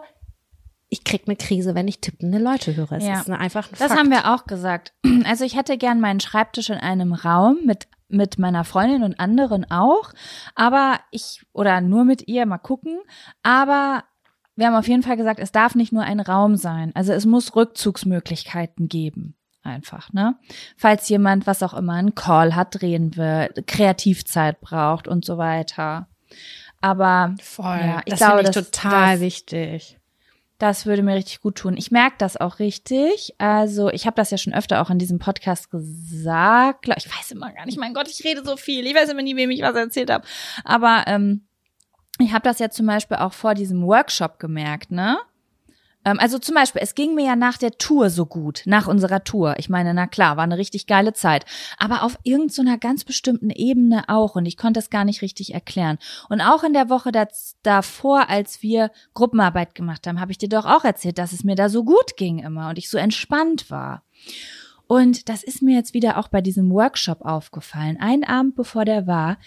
ich 0.89 1.03
krieg 1.03 1.24
eine 1.26 1.36
Krise, 1.36 1.74
wenn 1.74 1.88
ich 1.88 2.01
tippende 2.01 2.38
Leute 2.39 2.76
höre. 2.76 2.91
Es 2.93 3.03
ja. 3.03 3.19
ist 3.19 3.30
einfach 3.30 3.67
ein 3.67 3.76
Das 3.78 3.88
Fakt. 3.89 3.99
haben 3.99 4.09
wir 4.09 4.34
auch 4.34 4.45
gesagt. 4.45 4.93
Also 5.26 5.45
ich 5.45 5.55
hätte 5.55 5.78
gern 5.78 6.01
meinen 6.01 6.19
Schreibtisch 6.19 6.69
in 6.69 6.78
einem 6.78 7.13
Raum 7.13 7.59
mit 7.65 7.88
mit 8.09 8.38
meiner 8.38 8.63
Freundin 8.63 9.03
und 9.03 9.19
anderen 9.19 9.69
auch, 9.71 10.11
aber 10.55 10.99
ich 11.11 11.41
oder 11.51 11.82
nur 11.82 12.03
mit 12.03 12.28
ihr 12.28 12.45
mal 12.45 12.57
gucken, 12.57 12.99
aber 13.41 14.03
wir 14.56 14.68
haben 14.68 14.76
auf 14.76 14.88
jeden 14.88 15.04
Fall 15.04 15.18
gesagt, 15.18 15.39
es 15.39 15.51
darf 15.51 15.76
nicht 15.76 15.91
nur 15.91 16.04
ein 16.04 16.20
Raum 16.20 16.56
sein. 16.56 16.91
Also 16.95 17.14
es 17.14 17.26
muss 17.26 17.56
Rückzugsmöglichkeiten 17.56 18.88
geben. 18.88 19.36
Einfach, 19.64 20.12
ne? 20.12 20.36
Falls 20.76 21.08
jemand, 21.08 21.47
was 21.47 21.64
auch 21.64 21.74
immer, 21.74 21.93
einen 21.93 22.16
Call 22.16 22.54
hat, 22.54 22.82
drehen 22.82 23.16
will, 23.16 23.49
Kreativzeit 23.66 24.60
braucht 24.60 25.08
und 25.08 25.24
so 25.24 25.38
weiter. 25.38 26.08
Aber 26.82 27.34
Voll. 27.41 27.80
Ja, 27.80 28.01
ich 28.04 28.12
das 28.12 28.20
glaube, 28.20 28.41
ich 28.41 28.49
das, 28.49 28.72
total 28.72 29.14
das, 29.14 29.22
wichtig. 29.22 29.97
Das 30.58 30.86
würde 30.86 31.01
mir 31.01 31.16
richtig 31.16 31.39
gut 31.39 31.56
tun. 31.56 31.78
Ich 31.78 31.91
merke 31.91 32.16
das 32.18 32.36
auch 32.36 32.60
richtig. 32.60 33.34
Also 33.38 33.89
ich 33.89 34.06
habe 34.06 34.18
das 34.18 34.32
ja 34.32 34.38
schon 34.38 34.54
öfter 34.54 34.82
auch 34.82 34.89
in 34.89 34.99
diesem 34.99 35.18
Podcast 35.18 35.72
gesagt. 35.72 36.89
Ich 36.97 37.10
weiß 37.10 37.32
immer 37.32 37.51
gar 37.54 37.66
nicht, 37.66 37.80
mein 37.80 37.93
Gott, 37.93 38.10
ich 38.10 38.24
rede 38.26 38.43
so 38.43 38.58
viel. 38.58 38.86
Ich 38.86 38.93
weiß 38.93 39.10
immer 39.10 39.22
nie, 39.22 39.38
wem 39.38 39.49
ich 39.49 39.62
was 39.62 39.76
erzählt 39.76 40.12
habe. 40.12 40.26
Aber 40.66 41.06
ähm, 41.08 41.47
ich 42.20 42.34
habe 42.34 42.43
das 42.43 42.59
ja 42.59 42.70
zum 42.70 42.86
Beispiel 42.86 43.18
auch 43.18 43.34
vor 43.34 43.53
diesem 43.53 43.84
Workshop 43.84 44.39
gemerkt, 44.39 44.91
ne? 44.91 45.18
Ähm, 46.05 46.20
also 46.20 46.38
zum 46.38 46.55
Beispiel, 46.55 46.82
es 46.82 46.95
ging 46.95 47.16
mir 47.16 47.26
ja 47.26 47.36
nach 47.36 47.57
der 47.57 47.72
Tour 47.72 48.09
so 48.09 48.26
gut, 48.26 48.64
nach 48.66 48.88
unserer 48.88 49.24
Tour. 49.24 49.55
Ich 49.57 49.70
meine, 49.70 49.93
na 49.93 50.07
klar, 50.07 50.38
war 50.38 50.43
eine 50.43 50.57
richtig 50.57 50.88
geile 50.88 51.14
Zeit. 51.14 51.45
Aber 51.78 52.03
auf 52.03 52.18
irgendeiner 52.24 52.74
so 52.74 52.78
ganz 52.80 53.03
bestimmten 53.03 53.49
Ebene 53.49 54.03
auch. 54.07 54.36
Und 54.36 54.45
ich 54.45 54.57
konnte 54.57 54.80
es 54.80 54.89
gar 54.89 55.05
nicht 55.05 55.22
richtig 55.22 55.53
erklären. 55.53 55.97
Und 56.30 56.41
auch 56.41 56.64
in 56.64 56.74
der 56.74 56.89
Woche 56.89 57.11
das, 57.11 57.55
davor, 57.64 58.30
als 58.30 58.61
wir 58.61 58.91
Gruppenarbeit 59.14 59.76
gemacht 59.76 60.05
haben, 60.07 60.20
habe 60.20 60.32
ich 60.32 60.38
dir 60.38 60.49
doch 60.49 60.66
auch 60.66 60.84
erzählt, 60.84 61.18
dass 61.18 61.32
es 61.32 61.43
mir 61.43 61.55
da 61.55 61.70
so 61.70 61.84
gut 61.84 62.18
ging 62.18 62.39
immer 62.39 62.70
und 62.70 62.78
ich 62.78 62.89
so 62.89 62.97
entspannt 62.97 63.72
war. 63.72 64.03
Und 64.88 65.30
das 65.30 65.43
ist 65.43 65.61
mir 65.61 65.76
jetzt 65.76 65.93
wieder 65.93 66.18
auch 66.18 66.28
bei 66.28 66.41
diesem 66.41 66.70
Workshop 66.70 67.22
aufgefallen. 67.22 67.97
Ein 67.99 68.24
Abend 68.24 68.55
bevor 68.55 68.86
der 68.86 69.07
war, 69.07 69.38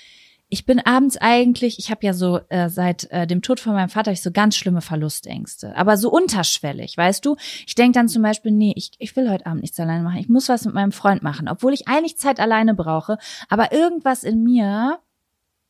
ich 0.48 0.64
bin 0.64 0.78
abends 0.78 1.16
eigentlich, 1.16 1.78
ich 1.78 1.90
habe 1.90 2.06
ja 2.06 2.12
so 2.12 2.40
äh, 2.50 2.68
seit 2.68 3.10
äh, 3.10 3.26
dem 3.26 3.42
Tod 3.42 3.58
von 3.58 3.74
meinem 3.74 3.88
Vater 3.88 4.12
ich 4.12 4.22
so 4.22 4.30
ganz 4.30 4.56
schlimme 4.56 4.80
Verlustängste, 4.80 5.76
aber 5.76 5.96
so 5.96 6.10
unterschwellig, 6.10 6.96
weißt 6.96 7.24
du? 7.24 7.36
Ich 7.66 7.74
denk 7.74 7.94
dann 7.94 8.08
zum 8.08 8.22
Beispiel, 8.22 8.52
nee, 8.52 8.72
ich, 8.76 8.92
ich 8.98 9.16
will 9.16 9.28
heute 9.28 9.46
Abend 9.46 9.62
nichts 9.62 9.80
alleine 9.80 10.04
machen, 10.04 10.18
ich 10.18 10.28
muss 10.28 10.48
was 10.48 10.64
mit 10.64 10.74
meinem 10.74 10.92
Freund 10.92 11.22
machen, 11.22 11.48
obwohl 11.48 11.72
ich 11.72 11.88
eigentlich 11.88 12.16
Zeit 12.16 12.38
alleine 12.38 12.74
brauche, 12.74 13.18
aber 13.48 13.72
irgendwas 13.72 14.22
in 14.22 14.44
mir 14.44 15.00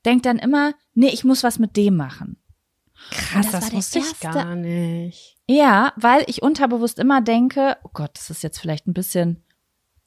denkt 0.05 0.27
dann 0.27 0.39
immer, 0.39 0.75
nee, 0.95 1.09
ich 1.09 1.25
muss 1.25 1.43
was 1.43 1.59
mit 1.59 1.77
dem 1.77 1.97
machen. 1.97 2.37
Krass, 3.11 3.51
das, 3.51 3.67
das 3.67 3.73
wusste 3.73 3.99
ich 4.01 4.21
gar 4.21 4.57
nicht. 4.57 5.37
Ja, 5.49 5.93
weil 5.97 6.25
ich 6.27 6.43
unterbewusst 6.43 6.99
immer 6.99 7.21
denke, 7.21 7.77
oh 7.83 7.91
Gott, 7.93 8.11
das 8.15 8.31
ist 8.31 8.43
jetzt 8.43 8.59
vielleicht 8.59 8.87
ein 8.87 8.95
bisschen 8.95 9.43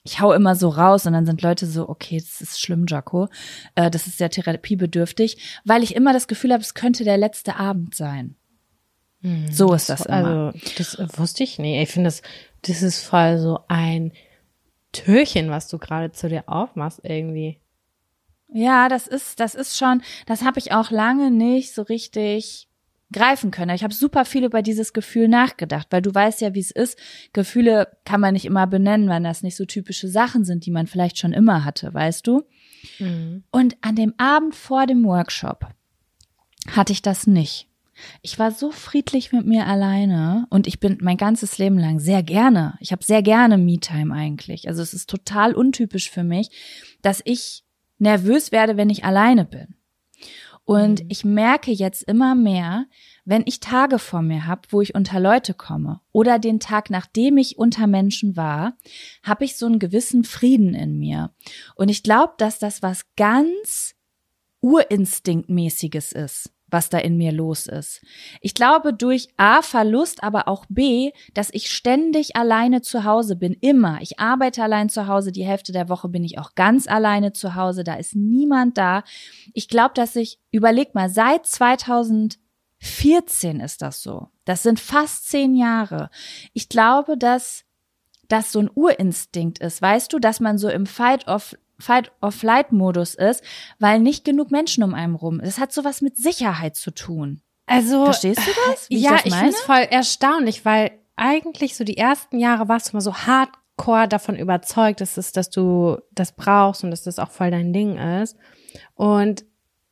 ich 0.10 0.20
hau 0.20 0.34
immer 0.34 0.56
so 0.56 0.70
raus 0.70 1.06
und 1.06 1.14
dann 1.14 1.26
sind 1.26 1.42
Leute 1.42 1.66
so, 1.66 1.88
okay, 1.88 2.18
das 2.18 2.42
ist 2.42 2.60
schlimm, 2.60 2.86
Jaco, 2.88 3.28
äh, 3.76 3.92
das 3.92 4.08
ist 4.08 4.18
sehr 4.18 4.30
therapiebedürftig, 4.30 5.62
weil 5.66 5.84
ich 5.84 5.96
immer 5.96 6.14
das 6.14 6.28
Gefühl 6.28 6.52
habe, 6.52 6.62
es 6.62 6.74
könnte 6.74 7.04
der 7.04 7.18
letzte 7.18 7.58
Abend 7.58 7.96
sein. 7.96 8.36
Hm, 9.22 9.52
so 9.52 9.74
ist 9.74 9.90
das, 9.90 10.04
das 10.04 10.08
immer. 10.08 10.54
Also, 10.54 10.60
das 10.78 11.20
wusste 11.20 11.44
ich 11.44 11.60
nicht. 11.60 11.82
Ich 11.82 11.90
finde, 11.90 12.08
das, 12.08 12.22
das 12.64 12.82
ist 12.82 13.02
voll 13.02 13.38
so 13.38 13.60
ein 13.68 14.12
Türchen, 14.92 15.50
was 15.50 15.68
du 15.68 15.78
gerade 15.78 16.12
zu 16.12 16.30
dir 16.30 16.44
aufmachst 16.48 17.02
irgendwie. 17.04 17.60
Ja, 18.52 18.90
das 18.90 19.08
ist, 19.08 19.40
das 19.40 19.54
ist 19.54 19.78
schon, 19.78 20.02
das 20.26 20.44
habe 20.44 20.58
ich 20.58 20.72
auch 20.72 20.90
lange 20.90 21.30
nicht 21.30 21.74
so 21.76 21.84
richtig 21.84 22.69
greifen 23.12 23.52
können. 23.52 23.76
Ich 23.76 23.84
habe 23.84 23.94
super 23.94 24.26
viel 24.26 24.44
über 24.44 24.62
dieses 24.62 24.94
Gefühl 24.94 25.28
nachgedacht, 25.28 25.88
weil 25.90 26.02
du 26.02 26.14
weißt 26.14 26.42
ja, 26.42 26.54
wie 26.54 26.60
es 26.60 26.72
ist. 26.72 26.98
Gefühle 27.34 27.88
kann 28.06 28.22
man 28.22 28.34
nicht 28.34 28.46
immer 28.46 28.68
benennen, 28.68 29.10
weil 29.10 29.24
das 29.24 29.44
nicht 29.44 29.56
so 29.56 29.66
typische 29.66 30.08
Sachen 30.08 30.46
sind, 30.46 30.66
die 30.66 30.72
man 30.72 30.88
vielleicht 30.88 31.18
schon 31.18 31.34
immer 31.34 31.66
hatte, 31.66 31.94
weißt 31.94 32.28
du? 32.28 32.44
Mhm. 33.00 33.44
Und 33.52 33.78
an 33.82 33.96
dem 33.96 34.14
Abend 34.18 34.56
vor 34.56 34.86
dem 34.86 35.04
Workshop 35.06 35.68
hatte 36.72 36.94
ich 36.94 37.02
das 37.02 37.26
nicht. 37.26 37.68
Ich 38.22 38.40
war 38.40 38.52
so 38.52 38.72
friedlich 38.72 39.34
mit 39.34 39.46
mir 39.46 39.66
alleine 39.68 40.48
und 40.50 40.68
ich 40.68 40.80
bin 40.80 41.00
mein 41.02 41.18
ganzes 41.18 41.58
Leben 41.58 41.78
lang 41.78 42.00
sehr 42.00 42.24
gerne. 42.24 42.78
Ich 42.80 42.92
habe 42.92 43.04
sehr 43.04 43.22
gerne 43.22 43.58
Me-Time 43.58 44.14
eigentlich. 44.14 44.68
Also 44.68 44.82
es 44.82 44.94
ist 44.94 45.10
total 45.10 45.54
untypisch 45.54 46.10
für 46.10 46.24
mich, 46.24 46.50
dass 47.02 47.22
ich 47.26 47.64
nervös 47.98 48.52
werde, 48.52 48.78
wenn 48.78 48.90
ich 48.90 49.04
alleine 49.04 49.44
bin. 49.44 49.76
Und 50.70 51.02
mhm. 51.02 51.08
ich 51.10 51.26
merke 51.26 51.72
jetzt 51.72 52.04
immer 52.04 52.36
mehr, 52.36 52.86
wenn 53.26 53.42
ich 53.48 53.60
Tage 53.60 53.98
vor 53.98 54.22
mir 54.22 54.46
habe, 54.46 54.62
wo 54.70 54.82
ich 54.82 54.94
unter 54.94 55.20
Leute 55.20 55.56
komme 55.56 56.00
oder 56.12 56.38
den 56.38 56.60
Tag, 56.60 56.92
nachdem 56.92 57.38
ich 57.38 57.58
unter 57.58 57.88
Menschen 57.88 58.38
war, 58.38 58.78
habe 59.24 59.46
ich 59.46 59.58
so 59.58 59.66
einen 59.66 59.80
gewissen 59.80 60.24
Frieden 60.24 60.76
in 60.76 61.00
mir. 61.00 61.34
Und 61.74 61.90
ich 61.90 62.04
glaube, 62.04 62.34
dass 62.38 62.60
das 62.60 62.84
was 62.84 63.08
ganz 63.16 63.96
Urinstinktmäßiges 64.62 66.12
ist 66.12 66.52
was 66.72 66.90
da 66.90 66.98
in 66.98 67.18
mir 67.18 67.32
los 67.32 67.68
ist. 67.68 68.02
Ich 68.42 68.54
glaube 68.54 68.94
durch 68.94 69.30
A 69.38 69.62
Verlust, 69.62 70.24
aber 70.24 70.48
auch 70.48 70.66
B, 70.70 71.12
dass 71.34 71.50
ich 71.52 71.72
ständig 71.72 72.36
alleine 72.36 72.82
zu 72.82 73.04
Hause 73.04 73.36
bin, 73.36 73.54
immer. 73.54 74.00
Ich 74.02 74.20
arbeite 74.20 74.64
allein 74.64 74.90
zu 74.90 75.08
Hause, 75.08 75.32
die 75.32 75.46
Hälfte 75.46 75.72
der 75.72 75.90
Woche 75.90 76.10
bin 76.10 76.24
ich 76.24 76.40
auch 76.40 76.56
ganz 76.56 76.88
alleine 76.88 77.34
zu 77.34 77.56
Hause, 77.56 77.84
da 77.84 77.96
ist 77.96 78.16
niemand 78.16 78.78
da. 78.78 79.04
Ich 79.54 79.68
glaube, 79.68 79.94
dass 79.94 80.16
ich, 80.16 80.40
überleg 80.52 80.96
mal, 80.96 81.10
seit 81.10 81.46
2014 81.46 83.60
ist 83.60 83.82
das 83.82 84.02
so. 84.02 84.30
Das 84.46 84.64
sind 84.64 84.80
fast 84.80 85.30
zehn 85.30 85.56
Jahre. 85.56 86.10
Ich 86.54 86.70
glaube, 86.70 87.18
dass 87.18 87.66
das 88.30 88.52
so 88.52 88.60
ein 88.60 88.70
Urinstinkt 88.74 89.60
ist, 89.60 89.82
weißt 89.82 90.14
du, 90.14 90.20
dass 90.20 90.40
man 90.40 90.58
so 90.58 90.70
im 90.70 90.86
Fight 90.86 91.28
of 91.28 91.56
Fight-or-Flight-Modus 91.80 93.16
ist, 93.16 93.44
weil 93.80 94.00
nicht 94.00 94.26
genug 94.26 94.52
Menschen 94.52 94.84
um 94.84 94.94
einen 94.94 95.16
rum. 95.16 95.40
Das 95.44 95.60
hat 95.60 95.72
sowas 95.72 96.02
mit 96.02 96.18
Sicherheit 96.18 96.76
zu 96.76 96.92
tun. 96.92 97.42
Also 97.66 98.06
verstehst 98.06 98.40
du 98.40 98.52
das? 98.68 98.88
ja, 98.90 99.16
ich, 99.18 99.28
ich 99.28 99.36
finde 99.36 99.54
es 99.54 99.62
voll 99.62 99.88
erstaunlich, 99.90 100.66
weil 100.66 100.92
eigentlich 101.16 101.76
so 101.76 101.84
die 101.84 101.98
ersten 101.98 102.40
Jahre 102.40 102.68
warst 102.68 102.88
du 102.88 102.92
immer 102.92 103.02
so 103.02 103.14
hardcore 103.14 104.08
davon 104.08 104.36
überzeugt, 104.36 105.02
dass 105.02 105.18
es, 105.18 105.32
dass 105.32 105.50
du 105.50 105.98
das 106.12 106.32
brauchst 106.32 106.84
und 106.84 106.92
dass 106.92 107.04
das 107.04 107.20
auch 107.20 107.30
voll 107.30 107.52
dein 107.52 107.74
Ding 107.74 107.98
ist. 107.98 108.36
Und 108.96 109.46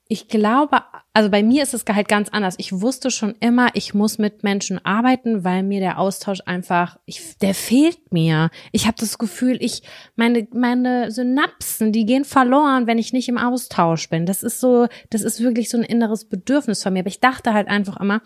ich 0.09 0.27
glaube, 0.27 0.83
also 1.13 1.29
bei 1.29 1.43
mir 1.43 1.63
ist 1.63 1.73
es 1.73 1.83
halt 1.91 2.07
ganz 2.07 2.29
anders. 2.29 2.55
Ich 2.57 2.71
wusste 2.71 3.11
schon 3.11 3.35
immer, 3.39 3.69
ich 3.73 3.93
muss 3.93 4.17
mit 4.17 4.43
Menschen 4.43 4.83
arbeiten, 4.85 5.43
weil 5.43 5.63
mir 5.63 5.79
der 5.79 5.99
Austausch 5.99 6.41
einfach, 6.45 6.97
ich, 7.05 7.37
der 7.39 7.53
fehlt 7.53 8.11
mir. 8.11 8.49
Ich 8.71 8.85
habe 8.85 8.97
das 8.99 9.17
Gefühl, 9.17 9.57
ich 9.59 9.83
meine 10.15 10.47
meine 10.53 11.11
Synapsen, 11.11 11.91
die 11.91 12.05
gehen 12.05 12.23
verloren, 12.23 12.87
wenn 12.87 12.99
ich 12.99 13.13
nicht 13.13 13.27
im 13.29 13.37
Austausch 13.37 14.09
bin. 14.09 14.25
Das 14.25 14.43
ist 14.43 14.59
so, 14.59 14.87
das 15.09 15.23
ist 15.23 15.41
wirklich 15.41 15.69
so 15.69 15.77
ein 15.77 15.83
inneres 15.83 16.25
Bedürfnis 16.25 16.83
von 16.83 16.93
mir. 16.93 16.99
Aber 16.99 17.09
ich 17.09 17.19
dachte 17.19 17.53
halt 17.53 17.67
einfach 17.67 17.97
immer, 17.99 18.21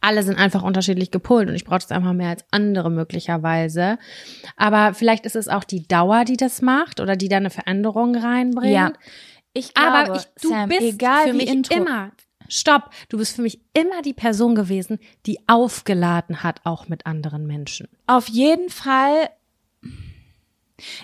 alle 0.00 0.22
sind 0.22 0.38
einfach 0.38 0.62
unterschiedlich 0.62 1.10
gepolt 1.10 1.48
und 1.48 1.54
ich 1.54 1.64
brauche 1.64 1.80
das 1.80 1.90
einfach 1.90 2.12
mehr 2.12 2.30
als 2.30 2.44
andere 2.50 2.90
möglicherweise. 2.90 3.98
Aber 4.56 4.94
vielleicht 4.94 5.26
ist 5.26 5.36
es 5.36 5.48
auch 5.48 5.64
die 5.64 5.86
Dauer, 5.86 6.24
die 6.24 6.36
das 6.36 6.62
macht 6.62 7.00
oder 7.00 7.16
die 7.16 7.28
da 7.28 7.36
eine 7.36 7.50
Veränderung 7.50 8.16
reinbringt. 8.16 8.74
Ja. 8.74 8.92
Ich 9.52 9.74
glaube, 9.74 9.92
aber 9.92 10.16
ich, 10.16 10.24
du 10.40 10.50
Sam, 10.50 10.68
bist 10.68 10.82
egal 10.82 11.28
für 11.28 11.32
mich 11.34 11.48
Intro 11.48 11.74
immer. 11.74 12.12
Stopp, 12.48 12.90
du 13.08 13.18
bist 13.18 13.36
für 13.36 13.42
mich 13.42 13.60
immer 13.74 14.02
die 14.02 14.14
Person 14.14 14.54
gewesen, 14.54 14.98
die 15.26 15.38
aufgeladen 15.48 16.42
hat, 16.42 16.60
auch 16.64 16.88
mit 16.88 17.06
anderen 17.06 17.46
Menschen. 17.46 17.88
Auf 18.06 18.28
jeden 18.28 18.70
Fall. 18.70 19.30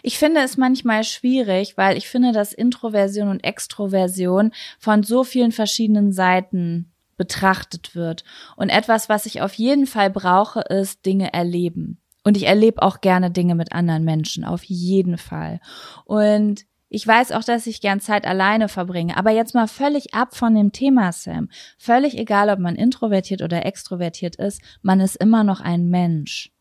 Ich 0.03 0.19
finde 0.19 0.41
es 0.41 0.57
manchmal 0.57 1.05
schwierig, 1.05 1.77
weil 1.77 1.99
ich 1.99 2.09
finde, 2.09 2.33
dass 2.33 2.53
Introversion 2.53 3.29
und 3.29 3.43
Extroversion 3.43 4.53
von 4.79 5.03
so 5.03 5.25
vielen 5.25 5.53
verschiedenen 5.53 6.13
Seiten 6.13 6.93
betrachtet 7.17 7.95
wird. 7.95 8.25
Und 8.57 8.71
etwas, 8.71 9.09
was 9.09 9.27
ich 9.27 9.43
auf 9.43 9.55
jeden 9.55 9.87
Fall 9.87 10.11
brauche, 10.11 10.61
ist 10.61 11.05
Dinge 11.05 11.33
erleben. 11.33 12.01
Und 12.23 12.37
ich 12.37 12.47
erlebe 12.47 12.83
auch 12.83 13.01
gerne 13.01 13.31
Dinge 13.31 13.55
mit 13.55 13.73
anderen 13.73 14.05
Menschen, 14.05 14.45
auf 14.45 14.65
jeden 14.65 15.19
Fall. 15.19 15.61
Und 16.05 16.65
ich 16.95 17.07
weiß 17.07 17.33
auch, 17.33 17.43
dass 17.43 17.67
ich 17.67 17.81
gern 17.81 18.01
Zeit 18.01 18.25
alleine 18.25 18.69
verbringe, 18.69 19.17
aber 19.17 19.33
jetzt 19.33 19.55
mal 19.55 19.67
völlig 19.67 20.15
ab 20.15 20.37
von 20.37 20.55
dem 20.55 20.71
Thema, 20.71 21.11
Sam. 21.13 21.49
Völlig 21.77 22.17
egal, 22.17 22.49
ob 22.51 22.61
man 22.61 22.77
introvertiert 22.77 23.43
oder 23.43 23.67
extrovertiert 23.67 24.37
ist, 24.37 24.63
man 24.83 25.01
ist 25.01 25.17
immer 25.17 25.43
noch 25.43 25.61
ein 25.61 25.89
Mensch. 25.89 26.53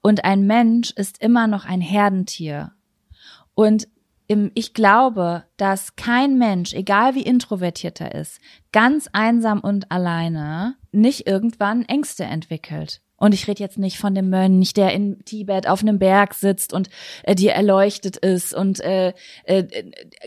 Und 0.00 0.24
ein 0.24 0.46
Mensch 0.46 0.92
ist 0.92 1.20
immer 1.20 1.48
noch 1.48 1.64
ein 1.64 1.80
Herdentier. 1.80 2.72
Und 3.54 3.88
ich 4.54 4.74
glaube, 4.74 5.44
dass 5.56 5.96
kein 5.96 6.38
Mensch, 6.38 6.72
egal 6.74 7.14
wie 7.14 7.22
introvertiert 7.22 8.00
er 8.00 8.14
ist, 8.14 8.40
ganz 8.72 9.08
einsam 9.12 9.60
und 9.60 9.90
alleine 9.90 10.76
nicht 10.92 11.26
irgendwann 11.26 11.84
Ängste 11.84 12.24
entwickelt. 12.24 13.00
Und 13.18 13.34
ich 13.34 13.48
rede 13.48 13.62
jetzt 13.62 13.78
nicht 13.78 13.98
von 13.98 14.14
dem 14.14 14.30
Mönch, 14.30 14.74
der 14.74 14.92
in 14.92 15.24
Tibet 15.24 15.68
auf 15.68 15.82
einem 15.82 15.98
Berg 15.98 16.34
sitzt 16.34 16.72
und 16.72 16.88
äh, 17.24 17.34
dir 17.34 17.52
erleuchtet 17.52 18.16
ist 18.16 18.54
und 18.54 18.78
äh, 18.80 19.12
äh, 19.42 19.64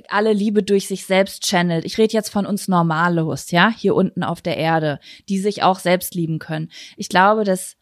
alle 0.10 0.34
Liebe 0.34 0.62
durch 0.62 0.88
sich 0.88 1.06
selbst 1.06 1.46
channelt. 1.46 1.86
Ich 1.86 1.98
rede 1.98 2.14
jetzt 2.14 2.30
von 2.30 2.46
uns 2.46 2.68
Normalos, 2.68 3.50
ja, 3.52 3.72
hier 3.76 3.96
unten 3.96 4.24
auf 4.24 4.42
der 4.42 4.58
Erde, 4.58 5.00
die 5.30 5.40
sich 5.40 5.64
auch 5.64 5.80
selbst 5.80 6.16
lieben 6.16 6.38
können. 6.38 6.70
Ich 6.98 7.08
glaube, 7.08 7.46
dass, 7.46 7.78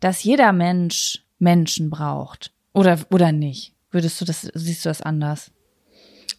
dass 0.00 0.24
jeder 0.24 0.52
Mensch 0.52 1.24
Menschen 1.38 1.88
braucht. 1.88 2.52
Oder, 2.72 2.98
oder 3.10 3.30
nicht? 3.30 3.74
Würdest 3.92 4.20
du 4.20 4.24
das, 4.24 4.42
siehst 4.54 4.84
du 4.84 4.88
das 4.88 5.02
anders? 5.02 5.52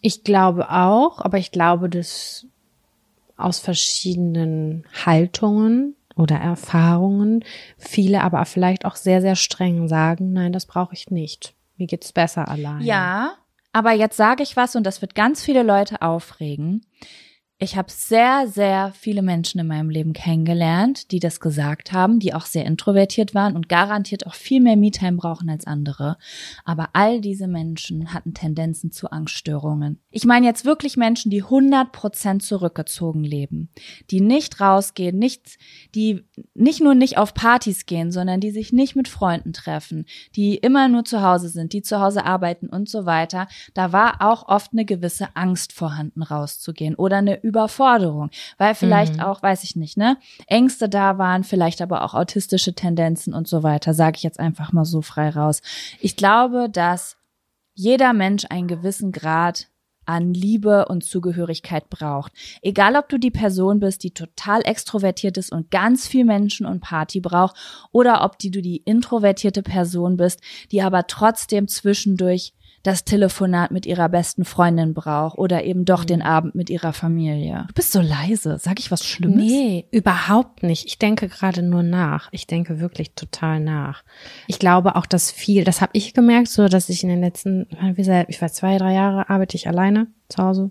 Ich 0.02 0.24
glaube 0.24 0.70
auch, 0.70 1.20
aber 1.20 1.38
ich 1.38 1.52
glaube, 1.52 1.88
dass 1.88 2.46
aus 3.36 3.58
verschiedenen 3.58 4.84
Haltungen 5.04 5.96
oder 6.16 6.36
Erfahrungen. 6.36 7.44
Viele 7.76 8.22
aber 8.22 8.44
vielleicht 8.44 8.84
auch 8.84 8.96
sehr, 8.96 9.20
sehr 9.20 9.36
streng 9.36 9.88
sagen, 9.88 10.32
nein, 10.32 10.52
das 10.52 10.66
brauche 10.66 10.94
ich 10.94 11.10
nicht. 11.10 11.54
Mir 11.76 11.86
geht's 11.86 12.12
besser 12.12 12.48
allein. 12.48 12.82
Ja, 12.82 13.34
aber 13.72 13.92
jetzt 13.92 14.16
sage 14.16 14.42
ich 14.42 14.56
was 14.56 14.76
und 14.76 14.84
das 14.84 15.00
wird 15.00 15.14
ganz 15.14 15.42
viele 15.42 15.62
Leute 15.62 16.02
aufregen. 16.02 16.84
Ich 17.62 17.76
habe 17.76 17.92
sehr, 17.92 18.48
sehr 18.48 18.90
viele 18.98 19.20
Menschen 19.20 19.60
in 19.60 19.66
meinem 19.66 19.90
Leben 19.90 20.14
kennengelernt, 20.14 21.12
die 21.12 21.18
das 21.18 21.40
gesagt 21.40 21.92
haben, 21.92 22.18
die 22.18 22.32
auch 22.32 22.46
sehr 22.46 22.64
introvertiert 22.64 23.34
waren 23.34 23.54
und 23.54 23.68
garantiert 23.68 24.26
auch 24.26 24.32
viel 24.32 24.62
mehr 24.62 24.78
Me-Time 24.78 25.18
brauchen 25.18 25.50
als 25.50 25.66
andere. 25.66 26.16
Aber 26.64 26.88
all 26.94 27.20
diese 27.20 27.48
Menschen 27.48 28.14
hatten 28.14 28.32
Tendenzen 28.32 28.92
zu 28.92 29.10
Angststörungen. 29.10 30.00
Ich 30.10 30.24
meine 30.24 30.46
jetzt 30.46 30.64
wirklich 30.64 30.96
Menschen, 30.96 31.30
die 31.30 31.42
100 31.42 31.92
Prozent 31.92 32.42
zurückgezogen 32.42 33.24
leben, 33.24 33.68
die 34.10 34.22
nicht 34.22 34.58
rausgehen, 34.58 35.18
nicht, 35.18 35.58
die 35.94 36.24
nicht 36.54 36.80
nur 36.80 36.94
nicht 36.94 37.18
auf 37.18 37.34
Partys 37.34 37.84
gehen, 37.84 38.10
sondern 38.10 38.40
die 38.40 38.52
sich 38.52 38.72
nicht 38.72 38.96
mit 38.96 39.06
Freunden 39.06 39.52
treffen, 39.52 40.06
die 40.34 40.54
immer 40.54 40.88
nur 40.88 41.04
zu 41.04 41.20
Hause 41.20 41.50
sind, 41.50 41.74
die 41.74 41.82
zu 41.82 42.00
Hause 42.00 42.24
arbeiten 42.24 42.70
und 42.70 42.88
so 42.88 43.04
weiter. 43.04 43.48
Da 43.74 43.92
war 43.92 44.22
auch 44.22 44.48
oft 44.48 44.72
eine 44.72 44.86
gewisse 44.86 45.36
Angst 45.36 45.74
vorhanden, 45.74 46.22
rauszugehen 46.22 46.94
oder 46.94 47.18
eine 47.18 47.49
Überforderung, 47.50 48.30
weil 48.58 48.74
vielleicht 48.74 49.16
mhm. 49.16 49.20
auch, 49.20 49.42
weiß 49.42 49.64
ich 49.64 49.76
nicht, 49.76 49.96
ne, 49.96 50.16
Ängste 50.46 50.88
da 50.88 51.18
waren, 51.18 51.44
vielleicht 51.44 51.82
aber 51.82 52.02
auch 52.04 52.14
autistische 52.14 52.74
Tendenzen 52.74 53.34
und 53.34 53.48
so 53.48 53.62
weiter, 53.62 53.92
sage 53.92 54.16
ich 54.16 54.22
jetzt 54.22 54.40
einfach 54.40 54.72
mal 54.72 54.84
so 54.84 55.02
frei 55.02 55.30
raus. 55.30 55.60
Ich 56.00 56.16
glaube, 56.16 56.68
dass 56.70 57.16
jeder 57.74 58.12
Mensch 58.12 58.44
einen 58.48 58.68
gewissen 58.68 59.10
Grad 59.10 59.68
an 60.06 60.34
Liebe 60.34 60.86
und 60.86 61.04
Zugehörigkeit 61.04 61.88
braucht. 61.88 62.32
Egal, 62.62 62.96
ob 62.96 63.08
du 63.08 63.18
die 63.18 63.30
Person 63.30 63.80
bist, 63.80 64.02
die 64.02 64.12
total 64.12 64.62
extrovertiert 64.62 65.36
ist 65.36 65.52
und 65.52 65.70
ganz 65.70 66.08
viel 66.08 66.24
Menschen 66.24 66.66
und 66.66 66.80
Party 66.80 67.20
braucht, 67.20 67.56
oder 67.92 68.24
ob 68.24 68.38
die 68.38 68.50
du 68.50 68.60
die 68.60 68.78
introvertierte 68.78 69.62
Person 69.62 70.16
bist, 70.16 70.40
die 70.72 70.82
aber 70.82 71.06
trotzdem 71.06 71.68
zwischendurch 71.68 72.54
das 72.82 73.04
Telefonat 73.04 73.70
mit 73.70 73.84
ihrer 73.84 74.08
besten 74.08 74.44
Freundin 74.44 74.94
braucht 74.94 75.36
oder 75.36 75.64
eben 75.64 75.84
doch 75.84 76.04
den 76.04 76.20
mhm. 76.20 76.26
Abend 76.26 76.54
mit 76.54 76.70
ihrer 76.70 76.92
Familie. 76.92 77.64
Du 77.68 77.74
bist 77.74 77.92
so 77.92 78.00
leise. 78.00 78.58
Sag 78.58 78.78
ich 78.78 78.90
was 78.90 79.04
Schlimmes? 79.04 79.36
Nee, 79.36 79.86
überhaupt 79.90 80.62
nicht. 80.62 80.86
Ich 80.86 80.98
denke 80.98 81.28
gerade 81.28 81.62
nur 81.62 81.82
nach. 81.82 82.28
Ich 82.32 82.46
denke 82.46 82.80
wirklich 82.80 83.14
total 83.14 83.60
nach. 83.60 84.02
Ich 84.46 84.58
glaube 84.58 84.96
auch, 84.96 85.06
dass 85.06 85.30
viel, 85.30 85.64
das 85.64 85.80
habe 85.80 85.92
ich 85.94 86.14
gemerkt, 86.14 86.48
so 86.48 86.68
dass 86.68 86.88
ich 86.88 87.02
in 87.02 87.10
den 87.10 87.20
letzten, 87.20 87.66
wie 87.82 87.94
gesagt, 87.94 88.30
ich 88.30 88.40
war 88.40 88.50
zwei, 88.50 88.78
drei 88.78 88.94
Jahre, 88.94 89.28
arbeite 89.28 89.56
ich 89.56 89.68
alleine 89.68 90.06
zu 90.28 90.42
Hause, 90.42 90.70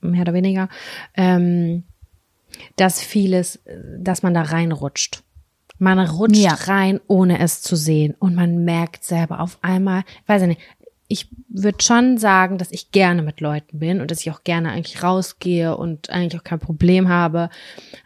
mehr 0.00 0.22
oder 0.22 0.34
weniger, 0.34 0.68
ähm, 1.16 1.84
dass 2.76 3.00
vieles, 3.00 3.60
dass 3.98 4.22
man 4.22 4.34
da 4.34 4.42
reinrutscht. 4.42 5.24
Man 5.78 5.98
rutscht 5.98 6.36
ja. 6.36 6.54
rein, 6.54 7.00
ohne 7.08 7.40
es 7.40 7.60
zu 7.60 7.74
sehen. 7.74 8.14
Und 8.20 8.36
man 8.36 8.64
merkt 8.64 9.02
selber 9.02 9.40
auf 9.40 9.58
einmal, 9.62 10.04
weiß 10.28 10.42
ich 10.42 10.48
nicht, 10.48 10.60
ich 11.12 11.28
würde 11.54 11.82
schon 11.82 12.18
sagen, 12.18 12.58
dass 12.58 12.72
ich 12.72 12.90
gerne 12.90 13.22
mit 13.22 13.40
Leuten 13.40 13.78
bin 13.78 14.00
und 14.00 14.10
dass 14.10 14.20
ich 14.20 14.30
auch 14.30 14.42
gerne 14.42 14.70
eigentlich 14.70 15.02
rausgehe 15.02 15.76
und 15.76 16.10
eigentlich 16.10 16.40
auch 16.40 16.44
kein 16.44 16.58
Problem 16.58 17.08
habe. 17.08 17.50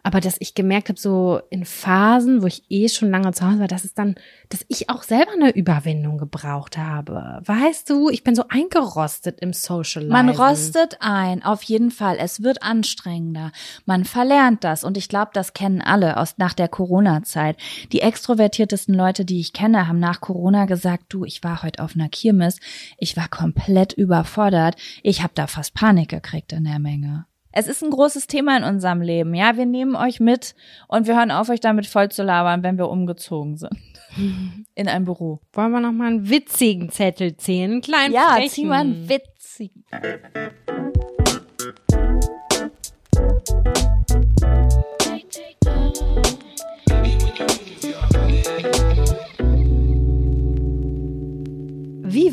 Aber 0.03 0.21
dass 0.21 0.37
ich 0.41 0.55
gemerkt 0.55 0.89
habe, 0.89 1.01
so 1.01 1.41
in 1.51 1.65
Phasen, 1.65 2.43
wo 2.43 2.47
ich 2.47 2.65
eh 2.69 2.89
schon 2.89 3.11
lange 3.11 3.33
zu 3.33 3.47
Hause 3.47 3.61
war, 3.61 3.69
dass 3.69 3.85
es 3.85 3.95
dann, 3.95 4.17
dass 4.49 4.65
ich 4.69 4.91
auch 4.91 5.03
selber 5.03 5.33
eine 5.33 5.51
Überwindung 5.51 6.19
gebraucht 6.19 6.77
habe. 6.77 7.41
Weißt 7.45 7.89
du, 7.89 8.11
ich 8.11 8.23
bin 8.23 8.35
so 8.35 8.45
eingerostet 8.49 9.41
im 9.41 9.53
Social 9.53 10.07
Man 10.07 10.29
rostet 10.29 10.99
ein, 11.01 11.43
auf 11.43 11.63
jeden 11.63 11.91
Fall. 11.91 12.17
Es 12.19 12.43
wird 12.43 12.63
anstrengender. 12.63 13.53
Man 13.87 14.05
verlernt 14.05 14.65
das 14.65 14.85
und 14.85 14.97
ich 14.97 15.09
glaube, 15.09 15.31
das 15.33 15.55
kennen 15.55 15.81
alle 15.81 16.17
aus 16.19 16.35
nach 16.39 16.53
der 16.53 16.69
Corona-Zeit. 16.69 17.57
Die 17.93 18.01
extrovertiertesten 18.01 18.95
Leute, 18.95 19.25
die 19.25 19.41
ich 19.41 19.53
kenne, 19.53 19.89
haben 19.89 19.99
nach 19.99 20.21
Corona 20.21 20.67
gesagt, 20.67 21.05
du, 21.09 21.25
ich 21.25 21.43
war 21.43 21.63
heute 21.63 21.83
auf 21.83 21.95
einer 21.95 22.09
Kirmes 22.09 22.59
ich 22.99 23.17
war 23.17 23.29
komplett 23.37 23.93
überfordert. 23.93 24.77
Ich 25.03 25.23
habe 25.23 25.33
da 25.35 25.47
fast 25.47 25.75
Panik 25.75 26.09
gekriegt 26.09 26.53
in 26.53 26.65
der 26.65 26.79
Menge. 26.79 27.27
Es 27.53 27.69
ist 27.69 27.83
ein 27.83 27.91
großes 27.91 28.27
Thema 28.27 28.57
in 28.59 28.65
unserem 28.65 29.01
Leben. 29.01 29.35
Ja, 29.35 29.57
wir 29.57 29.65
nehmen 29.65 29.97
euch 29.97 30.21
mit 30.21 30.55
und 30.89 31.07
wir 31.07 31.17
hören 31.17 31.31
auf, 31.31 31.49
euch 31.49 31.61
damit 31.61 31.87
voll 31.87 32.11
zu 32.11 32.23
labern, 32.23 32.63
wenn 32.63 32.77
wir 32.77 32.89
umgezogen 32.91 33.57
sind. 33.57 33.73
In 34.75 34.89
ein 34.89 35.05
Büro. 35.05 35.41
Wollen 35.55 35.73
wir 35.73 35.81
noch 35.81 35.93
mal 35.93 36.09
einen 36.09 36.29
witzigen 36.29 36.91
Zettel 36.91 37.37
ziehen? 37.37 37.71
Einen 37.73 37.81
kleinen 37.81 38.15
Ja, 38.15 38.33
frechen. 38.35 38.51
zieh 38.51 38.65
mal 38.67 38.81
einen 38.81 39.09
witzigen. 39.09 39.85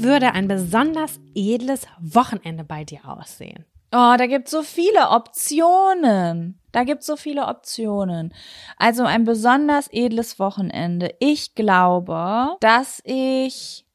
Wie 0.04 0.10
würde 0.10 0.34
ein 0.34 0.50
besonders 0.50 1.22
edles 1.34 1.88
Wochenende 2.02 2.66
bei 2.66 2.84
dir 2.84 3.08
aussehen? 3.08 3.64
Oh, 3.94 4.16
da 4.18 4.28
gibt's 4.28 4.52
so 4.52 4.62
viele 4.62 5.12
Optionen. 5.12 6.60
Da 6.74 6.84
gibt's 6.84 7.06
so 7.06 7.16
viele 7.16 7.48
Optionen. 7.48 8.34
Also 8.78 9.04
ein 9.04 9.24
besonders 9.24 9.88
edles 9.94 10.40
Wochenende. 10.40 11.16
Ich 11.20 11.56
glaube, 11.56 12.58
dass 12.60 13.02
ich 13.06 13.86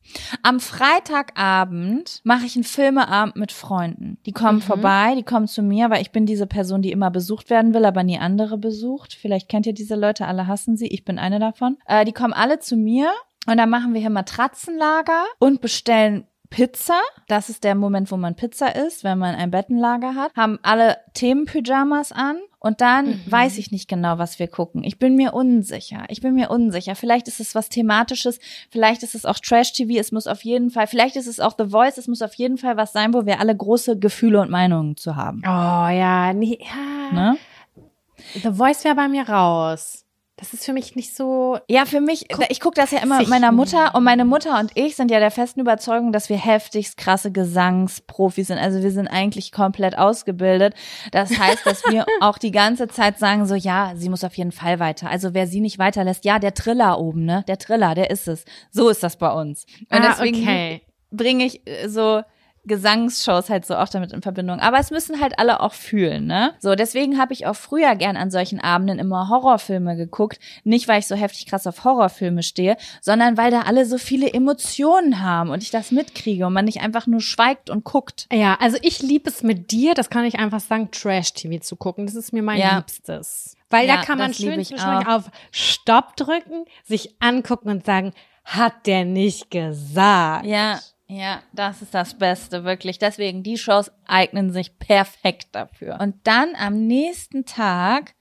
am 0.42 0.60
Freitagabend 0.60 2.22
mache 2.24 2.46
ich 2.46 2.56
einen 2.56 2.64
Filmeabend 2.64 3.36
mit 3.36 3.52
Freunden. 3.52 4.16
Die 4.24 4.32
kommen 4.32 4.60
mhm. 4.60 4.62
vorbei, 4.62 5.14
die 5.14 5.24
kommen 5.24 5.46
zu 5.46 5.62
mir, 5.62 5.90
weil 5.90 6.00
ich 6.00 6.12
bin 6.12 6.24
diese 6.24 6.46
Person, 6.46 6.80
die 6.80 6.92
immer 6.92 7.10
besucht 7.10 7.50
werden 7.50 7.74
will, 7.74 7.84
aber 7.84 8.02
nie 8.02 8.18
andere 8.18 8.56
besucht. 8.56 9.12
Vielleicht 9.12 9.50
kennt 9.50 9.66
ihr 9.66 9.74
diese 9.74 9.94
Leute, 9.94 10.26
alle 10.26 10.46
hassen 10.46 10.78
sie. 10.78 10.86
Ich 10.86 11.04
bin 11.04 11.18
eine 11.18 11.38
davon. 11.38 11.76
Äh, 11.84 12.06
die 12.06 12.12
kommen 12.12 12.32
alle 12.32 12.60
zu 12.60 12.76
mir 12.76 13.12
und 13.48 13.56
dann 13.56 13.70
machen 13.70 13.94
wir 13.94 14.00
hier 14.00 14.10
Matratzenlager 14.10 15.24
und 15.38 15.60
bestellen 15.60 16.26
Pizza. 16.50 17.00
Das 17.28 17.48
ist 17.48 17.64
der 17.64 17.74
Moment, 17.74 18.10
wo 18.10 18.16
man 18.16 18.34
Pizza 18.34 18.74
isst, 18.74 19.04
wenn 19.04 19.18
man 19.18 19.34
ein 19.34 19.50
Bettenlager 19.50 20.14
hat. 20.14 20.34
Haben 20.36 20.58
alle 20.62 20.98
Themenpyjamas 21.14 22.12
an. 22.12 22.38
Und 22.60 22.80
dann 22.80 23.06
mhm. 23.06 23.22
weiß 23.26 23.58
ich 23.58 23.70
nicht 23.70 23.88
genau, 23.88 24.18
was 24.18 24.38
wir 24.38 24.48
gucken. 24.48 24.82
Ich 24.82 24.98
bin 24.98 25.14
mir 25.14 25.32
unsicher. 25.32 26.04
Ich 26.08 26.20
bin 26.20 26.34
mir 26.34 26.50
unsicher. 26.50 26.96
Vielleicht 26.96 27.28
ist 27.28 27.38
es 27.38 27.54
was 27.54 27.68
Thematisches. 27.68 28.40
Vielleicht 28.70 29.02
ist 29.02 29.14
es 29.14 29.24
auch 29.24 29.38
Trash-TV. 29.38 30.00
Es 30.00 30.10
muss 30.10 30.26
auf 30.26 30.42
jeden 30.42 30.70
Fall, 30.70 30.88
vielleicht 30.88 31.16
ist 31.16 31.28
es 31.28 31.38
auch 31.38 31.54
The 31.56 31.68
Voice. 31.68 31.98
Es 31.98 32.08
muss 32.08 32.20
auf 32.20 32.34
jeden 32.34 32.58
Fall 32.58 32.76
was 32.76 32.92
sein, 32.92 33.14
wo 33.14 33.26
wir 33.26 33.40
alle 33.40 33.56
große 33.56 33.98
Gefühle 33.98 34.40
und 34.40 34.50
Meinungen 34.50 34.96
zu 34.96 35.14
haben. 35.14 35.42
Oh 35.44 35.48
ja, 35.48 36.32
nee, 36.32 36.58
ja. 36.60 37.12
Ne? 37.12 37.38
The 38.34 38.52
Voice 38.52 38.84
wäre 38.84 38.96
bei 38.96 39.08
mir 39.08 39.28
raus. 39.28 40.04
Das 40.38 40.52
ist 40.52 40.64
für 40.64 40.72
mich 40.72 40.94
nicht 40.94 41.16
so. 41.16 41.58
Ja, 41.68 41.84
für 41.84 42.00
mich, 42.00 42.28
guck, 42.28 42.48
ich 42.48 42.60
gucke 42.60 42.80
das 42.80 42.92
ja 42.92 43.00
immer 43.00 43.18
mit 43.18 43.28
meiner 43.28 43.50
Mutter 43.50 43.96
und 43.96 44.04
meine 44.04 44.24
Mutter 44.24 44.60
und 44.60 44.70
ich 44.76 44.94
sind 44.94 45.10
ja 45.10 45.18
der 45.18 45.32
festen 45.32 45.58
Überzeugung, 45.58 46.12
dass 46.12 46.28
wir 46.28 46.36
heftigst 46.36 46.96
krasse 46.96 47.32
Gesangsprofis 47.32 48.46
sind. 48.46 48.58
Also 48.58 48.80
wir 48.80 48.92
sind 48.92 49.08
eigentlich 49.08 49.50
komplett 49.50 49.98
ausgebildet. 49.98 50.74
Das 51.10 51.36
heißt, 51.36 51.66
dass 51.66 51.82
wir 51.90 52.06
auch 52.20 52.38
die 52.38 52.52
ganze 52.52 52.86
Zeit 52.86 53.18
sagen 53.18 53.46
so, 53.46 53.56
ja, 53.56 53.94
sie 53.96 54.08
muss 54.08 54.22
auf 54.22 54.34
jeden 54.34 54.52
Fall 54.52 54.78
weiter. 54.78 55.10
Also 55.10 55.34
wer 55.34 55.48
sie 55.48 55.60
nicht 55.60 55.80
weiterlässt, 55.80 56.24
ja, 56.24 56.38
der 56.38 56.54
Triller 56.54 57.00
oben, 57.00 57.24
ne? 57.24 57.44
Der 57.48 57.58
Triller, 57.58 57.96
der 57.96 58.10
ist 58.10 58.28
es. 58.28 58.44
So 58.70 58.90
ist 58.90 59.02
das 59.02 59.16
bei 59.16 59.32
uns. 59.32 59.66
Und 59.90 59.98
ah, 59.98 60.08
deswegen 60.08 60.40
okay. 60.40 60.82
bringe 61.10 61.46
ich 61.46 61.66
äh, 61.66 61.88
so 61.88 62.22
Gesangsshows 62.68 63.50
halt 63.50 63.66
so 63.66 63.74
auch 63.76 63.88
damit 63.88 64.12
in 64.12 64.22
Verbindung. 64.22 64.60
Aber 64.60 64.78
es 64.78 64.90
müssen 64.90 65.20
halt 65.20 65.38
alle 65.38 65.60
auch 65.60 65.72
fühlen, 65.72 66.26
ne? 66.26 66.54
So, 66.60 66.74
deswegen 66.74 67.18
habe 67.18 67.32
ich 67.32 67.46
auch 67.46 67.56
früher 67.56 67.96
gern 67.96 68.16
an 68.16 68.30
solchen 68.30 68.60
Abenden 68.60 68.98
immer 68.98 69.28
Horrorfilme 69.28 69.96
geguckt. 69.96 70.38
Nicht, 70.62 70.86
weil 70.86 71.00
ich 71.00 71.06
so 71.06 71.16
heftig 71.16 71.46
krass 71.46 71.66
auf 71.66 71.84
Horrorfilme 71.84 72.42
stehe, 72.42 72.76
sondern 73.00 73.36
weil 73.36 73.50
da 73.50 73.62
alle 73.62 73.86
so 73.86 73.98
viele 73.98 74.32
Emotionen 74.32 75.22
haben 75.22 75.50
und 75.50 75.62
ich 75.62 75.70
das 75.70 75.90
mitkriege 75.90 76.46
und 76.46 76.52
man 76.52 76.66
nicht 76.66 76.80
einfach 76.80 77.06
nur 77.06 77.20
schweigt 77.20 77.70
und 77.70 77.84
guckt. 77.84 78.26
Ja, 78.32 78.56
also 78.60 78.78
ich 78.82 79.02
liebe 79.02 79.28
es 79.28 79.42
mit 79.42 79.70
dir, 79.72 79.94
das 79.94 80.10
kann 80.10 80.24
ich 80.24 80.38
einfach 80.38 80.60
sagen, 80.60 80.90
Trash-TV 80.90 81.60
zu 81.62 81.76
gucken. 81.76 82.06
Das 82.06 82.14
ist 82.14 82.32
mir 82.32 82.42
mein 82.42 82.58
ja. 82.58 82.76
Liebstes. 82.76 83.56
Weil 83.70 83.86
ja, 83.86 83.96
da 83.96 84.02
kann 84.02 84.18
man 84.18 84.32
schön 84.32 84.64
auf 85.06 85.30
Stopp 85.50 86.16
drücken, 86.16 86.64
sich 86.84 87.14
angucken 87.20 87.68
und 87.68 87.84
sagen, 87.84 88.12
hat 88.44 88.86
der 88.86 89.04
nicht 89.04 89.50
gesagt. 89.50 90.46
Ja, 90.46 90.80
ja, 91.08 91.40
das 91.52 91.80
ist 91.80 91.94
das 91.94 92.14
Beste, 92.14 92.64
wirklich. 92.64 92.98
Deswegen, 92.98 93.42
die 93.42 93.56
Shows 93.56 93.90
eignen 94.06 94.52
sich 94.52 94.78
perfekt 94.78 95.48
dafür. 95.52 95.98
Und 96.00 96.14
dann 96.24 96.54
am 96.54 96.86
nächsten 96.86 97.46
Tag 97.46 98.14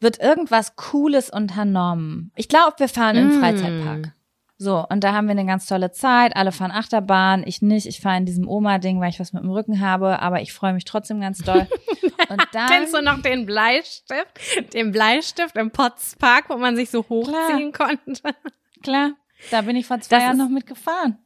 wird 0.00 0.18
irgendwas 0.18 0.74
Cooles 0.76 1.28
unternommen. 1.28 2.32
Ich 2.36 2.48
glaube, 2.48 2.74
wir 2.78 2.88
fahren 2.88 3.36
mm. 3.36 3.40
Freizeitpark. 3.40 4.14
So, 4.56 4.86
und 4.88 5.04
da 5.04 5.12
haben 5.12 5.26
wir 5.26 5.32
eine 5.32 5.46
ganz 5.46 5.66
tolle 5.66 5.90
Zeit. 5.90 6.34
Alle 6.36 6.52
fahren 6.52 6.70
Achterbahn, 6.70 7.44
ich 7.46 7.62
nicht. 7.62 7.86
Ich 7.86 8.00
fahre 8.00 8.16
in 8.18 8.26
diesem 8.26 8.48
Oma-Ding, 8.48 9.00
weil 9.00 9.10
ich 9.10 9.20
was 9.20 9.32
mit 9.32 9.42
dem 9.42 9.50
Rücken 9.50 9.80
habe, 9.80 10.20
aber 10.20 10.40
ich 10.40 10.52
freue 10.52 10.72
mich 10.72 10.84
trotzdem 10.84 11.20
ganz 11.20 11.38
doll. 11.38 11.66
Und 12.28 12.46
dann. 12.52 12.68
Kennst 12.68 12.94
du 12.94 13.02
noch 13.02 13.20
den 13.22 13.46
Bleistift? 13.46 14.74
Den 14.74 14.92
Bleistift 14.92 15.56
im 15.56 15.70
Potts 15.70 16.16
Park, 16.16 16.46
wo 16.48 16.56
man 16.56 16.76
sich 16.76 16.90
so 16.90 17.06
hochziehen 17.08 17.72
Klar. 17.72 17.88
konnte? 18.04 18.34
Klar, 18.82 19.12
da 19.50 19.62
bin 19.62 19.76
ich 19.76 19.86
vor 19.86 20.00
zwei 20.00 20.16
das 20.16 20.24
Jahren 20.24 20.38
noch 20.38 20.48
mitgefahren. 20.48 21.18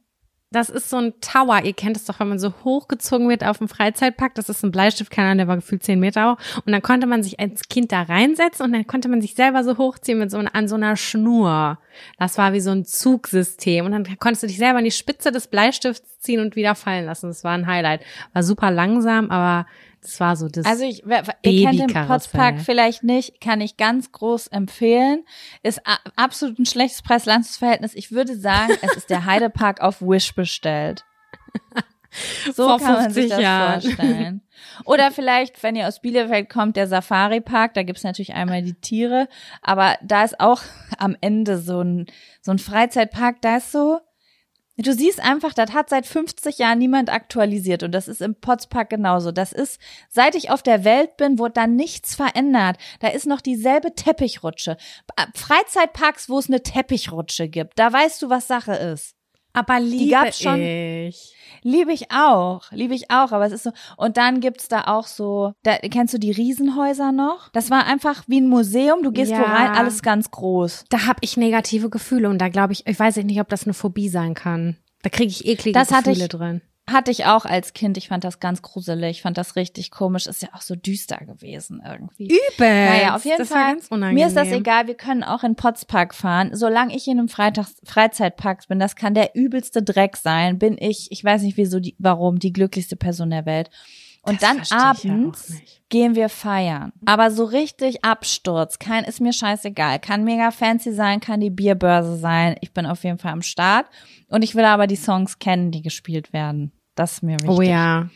Das 0.55 0.69
ist 0.69 0.89
so 0.89 0.95
ein 0.95 1.13
Tower. 1.19 1.65
Ihr 1.65 1.73
kennt 1.73 1.97
es 1.97 2.05
doch, 2.05 2.21
wenn 2.21 2.29
man 2.29 2.39
so 2.39 2.53
hochgezogen 2.63 3.27
wird 3.27 3.43
auf 3.43 3.57
dem 3.57 3.67
Freizeitpark. 3.67 4.35
Das 4.35 4.47
ist 4.47 4.63
ein 4.63 4.71
Bleistiftkanal, 4.71 5.35
der 5.35 5.49
war 5.49 5.57
gefühlt 5.57 5.83
zehn 5.83 5.99
Meter 5.99 6.31
hoch. 6.31 6.37
Und 6.65 6.71
dann 6.71 6.81
konnte 6.81 7.07
man 7.07 7.23
sich 7.23 7.41
als 7.41 7.67
Kind 7.67 7.91
da 7.91 8.03
reinsetzen 8.03 8.65
und 8.65 8.71
dann 8.71 8.87
konnte 8.87 9.09
man 9.09 9.19
sich 9.19 9.35
selber 9.35 9.65
so 9.65 9.77
hochziehen 9.77 10.17
mit 10.17 10.31
so 10.31 10.37
einer, 10.37 10.55
an 10.55 10.69
so 10.69 10.75
einer 10.75 10.95
Schnur. 10.95 11.77
Das 12.17 12.37
war 12.37 12.53
wie 12.53 12.61
so 12.61 12.71
ein 12.71 12.85
Zugsystem. 12.85 13.85
Und 13.85 13.91
dann 13.91 14.05
konntest 14.17 14.43
du 14.43 14.47
dich 14.47 14.57
selber 14.57 14.77
an 14.77 14.85
die 14.85 14.91
Spitze 14.91 15.33
des 15.33 15.47
Bleistifts 15.47 16.19
ziehen 16.19 16.39
und 16.39 16.55
wieder 16.55 16.73
fallen 16.75 17.03
lassen. 17.03 17.27
Das 17.27 17.43
war 17.43 17.51
ein 17.51 17.67
Highlight. 17.67 17.99
War 18.31 18.43
super 18.43 18.71
langsam, 18.71 19.31
aber 19.31 19.67
Das 20.05 20.19
war 20.19 20.35
so 20.35 20.47
das. 20.47 20.65
Also 20.65 20.83
ich, 20.85 21.01
wer- 21.05 21.23
ihr 21.41 21.69
kennt 21.69 21.79
den. 21.91 22.07
Potspark 22.07 22.59
vielleicht 22.61 23.03
nicht, 23.03 23.41
kann 23.41 23.59
ich 23.59 23.75
ganz 23.77 24.11
groß 24.11 24.47
empfehlen. 24.47 25.25
Ist 25.63 25.81
absolut 26.15 26.59
ein 26.59 26.65
schlechtes 26.65 27.01
Preis-Leistungs-Verhältnis. 27.01 27.95
Ich 27.95 28.11
würde 28.11 28.37
sagen, 28.37 28.73
es 28.81 28.95
ist 28.97 29.09
der 29.09 29.25
Heidepark 29.25 29.81
auf 29.81 30.01
Wish 30.01 30.33
bestellt. 30.35 31.03
So 32.53 32.69
Vor 32.69 32.79
kann 32.79 32.93
man 32.93 33.11
sich 33.11 33.23
50 33.25 33.29
das 33.29 33.41
Jahren. 33.41 33.81
vorstellen. 33.81 34.41
Oder 34.85 35.11
vielleicht, 35.11 35.61
wenn 35.63 35.75
ihr 35.75 35.85
aus 35.85 35.99
Bielefeld 36.01 36.49
kommt, 36.49 36.77
der 36.77 36.87
Safari-Park, 36.87 37.73
da 37.73 37.83
gibt's 37.83 38.03
natürlich 38.05 38.33
einmal 38.33 38.61
die 38.61 38.73
Tiere, 38.75 39.27
aber 39.61 39.97
da 40.01 40.23
ist 40.23 40.39
auch 40.39 40.61
am 40.97 41.17
Ende 41.19 41.57
so 41.57 41.81
ein, 41.81 42.05
so 42.39 42.51
ein 42.51 42.59
Freizeitpark, 42.59 43.41
da 43.41 43.57
ist 43.57 43.73
so, 43.73 43.99
Du 44.77 44.93
siehst 44.93 45.21
einfach, 45.21 45.53
das 45.53 45.71
hat 45.71 45.89
seit 45.89 46.05
50 46.05 46.57
Jahren 46.57 46.79
niemand 46.79 47.09
aktualisiert 47.09 47.83
und 47.83 47.93
das 47.93 48.09
ist 48.09 48.21
im 48.21 48.35
Potspark 48.35 48.89
genauso. 48.89 49.31
Das 49.31 49.53
ist, 49.53 49.79
seit 50.09 50.35
ich 50.35 50.51
auf 50.51 50.63
der 50.63 50.83
Welt 50.83 51.15
bin, 51.15 51.39
wurde 51.39 51.53
da 51.53 51.67
nichts 51.67 52.15
verändert. 52.15 52.77
Da 52.99 53.07
ist 53.07 53.25
noch 53.25 53.39
dieselbe 53.39 53.95
Teppichrutsche. 53.95 54.75
Äh, 55.15 55.25
Freizeitparks, 55.33 56.27
wo 56.29 56.39
es 56.39 56.49
eine 56.49 56.61
Teppichrutsche 56.61 57.47
gibt, 57.47 57.79
da 57.79 57.91
weißt 57.91 58.21
du, 58.21 58.29
was 58.29 58.47
Sache 58.47 58.73
ist. 58.73 59.15
Aber 59.55 59.79
liebe 59.79 60.11
gab's 60.11 60.39
schon- 60.41 60.61
ich. 60.61 61.31
Liebe 61.67 61.91
ich 61.93 62.11
auch, 62.11 62.71
liebe 62.71 62.93
ich 62.93 63.09
auch, 63.09 63.31
aber 63.31 63.45
es 63.47 63.51
ist 63.51 63.63
so. 63.63 63.71
Und 63.97 64.17
dann 64.17 64.39
gibt's 64.39 64.67
da 64.67 64.81
auch 64.85 65.07
so, 65.07 65.53
da 65.63 65.77
kennst 65.77 66.13
du 66.13 66.19
die 66.19 66.29
Riesenhäuser 66.29 67.11
noch? 67.11 67.49
Das 67.53 67.71
war 67.71 67.87
einfach 67.87 68.23
wie 68.27 68.39
ein 68.39 68.47
Museum. 68.47 69.01
Du 69.01 69.11
gehst 69.11 69.31
wo 69.31 69.35
Ja. 69.37 69.41
rein, 69.43 69.71
alles 69.71 70.03
ganz 70.03 70.29
groß. 70.29 70.85
Da 70.89 71.07
habe 71.07 71.17
ich 71.21 71.37
negative 71.37 71.89
Gefühle 71.89 72.29
und 72.29 72.37
da 72.39 72.49
glaube 72.49 72.73
ich, 72.73 72.85
ich 72.85 72.99
weiß 72.99 73.15
nicht, 73.17 73.41
ob 73.41 73.49
das 73.49 73.63
eine 73.63 73.73
Phobie 73.73 74.09
sein 74.09 74.35
kann. 74.35 74.77
Da 75.01 75.09
kriege 75.09 75.29
ich 75.31 75.45
eklige 75.47 75.77
Das 75.79 75.89
Gefühle 75.89 76.25
ich- 76.25 76.29
drin. 76.29 76.61
Hatte 76.87 77.09
ich 77.09 77.25
auch 77.25 77.45
als 77.45 77.73
Kind. 77.73 77.97
Ich 77.97 78.09
fand 78.09 78.23
das 78.23 78.39
ganz 78.39 78.61
gruselig. 78.61 79.17
Ich 79.17 79.21
fand 79.23 79.39
das 79.39 79.55
richtig 79.55 79.89
komisch. 79.89 80.27
Ist 80.27 80.43
ja 80.43 80.49
auch 80.53 80.61
so 80.61 80.75
düster 80.75 81.17
gewesen 81.17 81.81
irgendwie. 81.83 82.25
Übel. 82.25 82.85
Naja, 82.85 83.15
auf 83.15 83.25
jeden 83.25 83.39
das 83.39 83.49
Fall. 83.49 83.77
Mir 84.13 84.27
ist 84.27 84.37
das 84.37 84.49
egal. 84.49 84.85
Wir 84.85 84.93
können 84.93 85.23
auch 85.23 85.43
in 85.43 85.55
Potspark 85.55 86.13
fahren. 86.13 86.51
Solange 86.53 86.95
ich 86.95 87.07
in 87.07 87.17
einem 87.17 87.27
Freitags 87.27 87.75
Freizeitpark 87.83 88.67
bin, 88.67 88.77
das 88.77 88.95
kann 88.95 89.15
der 89.15 89.35
übelste 89.35 89.81
Dreck 89.81 90.15
sein, 90.15 90.59
bin 90.59 90.77
ich, 90.79 91.11
ich 91.11 91.23
weiß 91.23 91.41
nicht 91.41 91.57
wieso, 91.57 91.79
die, 91.79 91.95
warum, 91.97 92.37
die 92.37 92.53
glücklichste 92.53 92.95
Person 92.95 93.31
der 93.31 93.47
Welt. 93.47 93.71
Und 94.25 94.41
Das 94.41 94.69
dann 94.69 94.79
ja 94.79 94.85
abends 94.89 95.49
nicht. 95.49 95.81
gehen 95.89 96.15
wir 96.15 96.29
feiern. 96.29 96.91
Aber 97.05 97.29
so 97.31 97.43
richtig 97.43 98.03
Absturz. 98.03 98.79
Kein, 98.79 99.03
ist 99.03 99.21
mir 99.21 99.33
scheißegal. 99.33 99.99
Kann 99.99 100.23
mega 100.23 100.51
fancy 100.51 100.91
sein, 100.93 101.19
kann 101.19 101.39
die 101.39 101.49
Bierbörse 101.51 102.17
sein. 102.17 102.55
Ich 102.61 102.73
bin 102.73 102.85
auf 102.85 103.03
jeden 103.03 103.19
Fall 103.19 103.33
am 103.33 103.43
Start. 103.43 103.85
Und 104.27 104.41
ich 104.43 104.55
will 104.55 104.65
aber 104.65 104.87
die 104.87 104.95
Songs 104.95 105.37
kennen, 105.39 105.71
die 105.71 105.81
gespielt 105.83 106.33
werden. 106.33 106.71
Das 106.95 107.13
ist 107.13 107.23
mir 107.23 107.35
wichtig. 107.35 107.49
Oh 107.49 107.61
ja. 107.61 108.09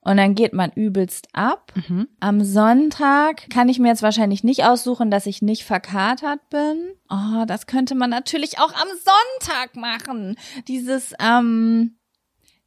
Und 0.00 0.18
dann 0.18 0.36
geht 0.36 0.52
man 0.52 0.70
übelst 0.70 1.26
ab. 1.32 1.72
Mhm. 1.88 2.06
Am 2.20 2.44
Sonntag 2.44 3.50
kann 3.50 3.68
ich 3.68 3.80
mir 3.80 3.88
jetzt 3.88 4.02
wahrscheinlich 4.04 4.44
nicht 4.44 4.64
aussuchen, 4.64 5.10
dass 5.10 5.26
ich 5.26 5.42
nicht 5.42 5.64
verkatert 5.64 6.48
bin. 6.48 6.92
Oh, 7.10 7.44
das 7.44 7.66
könnte 7.66 7.96
man 7.96 8.10
natürlich 8.10 8.60
auch 8.60 8.72
am 8.72 8.86
Sonntag 9.40 9.74
machen. 9.74 10.36
Dieses, 10.68 11.12
ähm, 11.18 11.95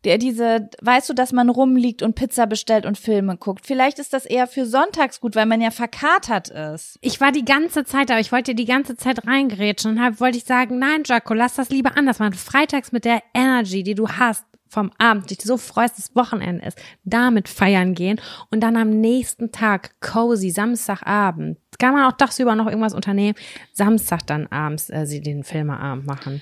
der, 0.05 0.17
diese, 0.17 0.69
weißt 0.81 1.09
du, 1.09 1.13
dass 1.13 1.33
man 1.33 1.49
rumliegt 1.49 2.01
und 2.01 2.15
Pizza 2.15 2.47
bestellt 2.47 2.85
und 2.85 2.97
Filme 2.97 3.35
guckt. 3.37 3.65
Vielleicht 3.65 3.99
ist 3.99 4.13
das 4.13 4.25
eher 4.25 4.47
für 4.47 4.65
sonntags 4.65 5.19
gut, 5.19 5.35
weil 5.35 5.45
man 5.45 5.61
ja 5.61 5.71
verkatert 5.71 6.49
ist. 6.49 6.97
Ich 7.01 7.19
war 7.19 7.31
die 7.31 7.45
ganze 7.45 7.83
Zeit, 7.83 8.09
aber 8.09 8.19
ich 8.19 8.31
wollte 8.31 8.55
die 8.55 8.65
ganze 8.65 8.95
Zeit 8.95 9.27
reingrätschen 9.27 9.97
und 9.97 10.19
wollte 10.19 10.37
ich 10.37 10.45
sagen, 10.45 10.79
nein, 10.79 11.03
Jaco, 11.05 11.33
lass 11.33 11.55
das 11.55 11.69
lieber 11.69 11.97
anders 11.97 12.19
machen. 12.19 12.33
Freitags 12.33 12.91
mit 12.91 13.03
der 13.03 13.21
Energy, 13.33 13.83
die 13.83 13.95
du 13.95 14.07
hast 14.07 14.45
vom 14.69 14.91
Abend, 14.99 15.29
dich 15.29 15.41
so 15.41 15.57
freust, 15.57 15.97
dass 15.97 16.15
Wochenende 16.15 16.65
ist, 16.65 16.77
damit 17.03 17.49
feiern 17.49 17.95
gehen 17.95 18.21
und 18.51 18.61
dann 18.61 18.77
am 18.77 18.89
nächsten 18.89 19.51
Tag 19.51 19.99
cozy, 19.99 20.51
Samstagabend. 20.51 21.57
Kann 21.79 21.93
man 21.93 22.05
auch 22.05 22.15
tagsüber 22.15 22.55
noch 22.55 22.67
irgendwas 22.67 22.93
unternehmen, 22.93 23.35
Samstag 23.73 24.25
dann 24.27 24.47
abends 24.47 24.89
äh, 24.89 25.05
sie 25.05 25.21
den 25.21 25.43
Filmeabend 25.43 26.05
machen. 26.05 26.41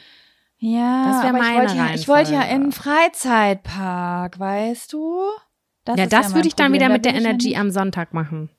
Ja, 0.59 1.05
Das 1.05 1.21
wär 1.23 1.29
aber 1.29 1.37
meine 1.37 1.65
ich 1.65 1.69
wollte 1.71 1.77
ja, 1.77 1.93
ich 1.93 2.07
wollte 2.07 2.33
ja 2.33 2.41
in 2.41 2.61
einen 2.63 2.71
Freizeitpark, 2.71 4.39
weißt 4.39 4.93
du? 4.93 5.21
ja, 5.97 6.03
ist 6.05 6.13
das 6.13 6.27
mein 6.27 6.35
würde 6.35 6.47
ich 6.47 6.55
dann 6.55 6.73
wieder 6.73 6.89
mit 6.89 7.05
der 7.05 7.13
ja 7.13 7.19
Energy 7.19 7.55
am 7.55 7.69
Sonntag 7.69 8.13
machen. 8.13 8.49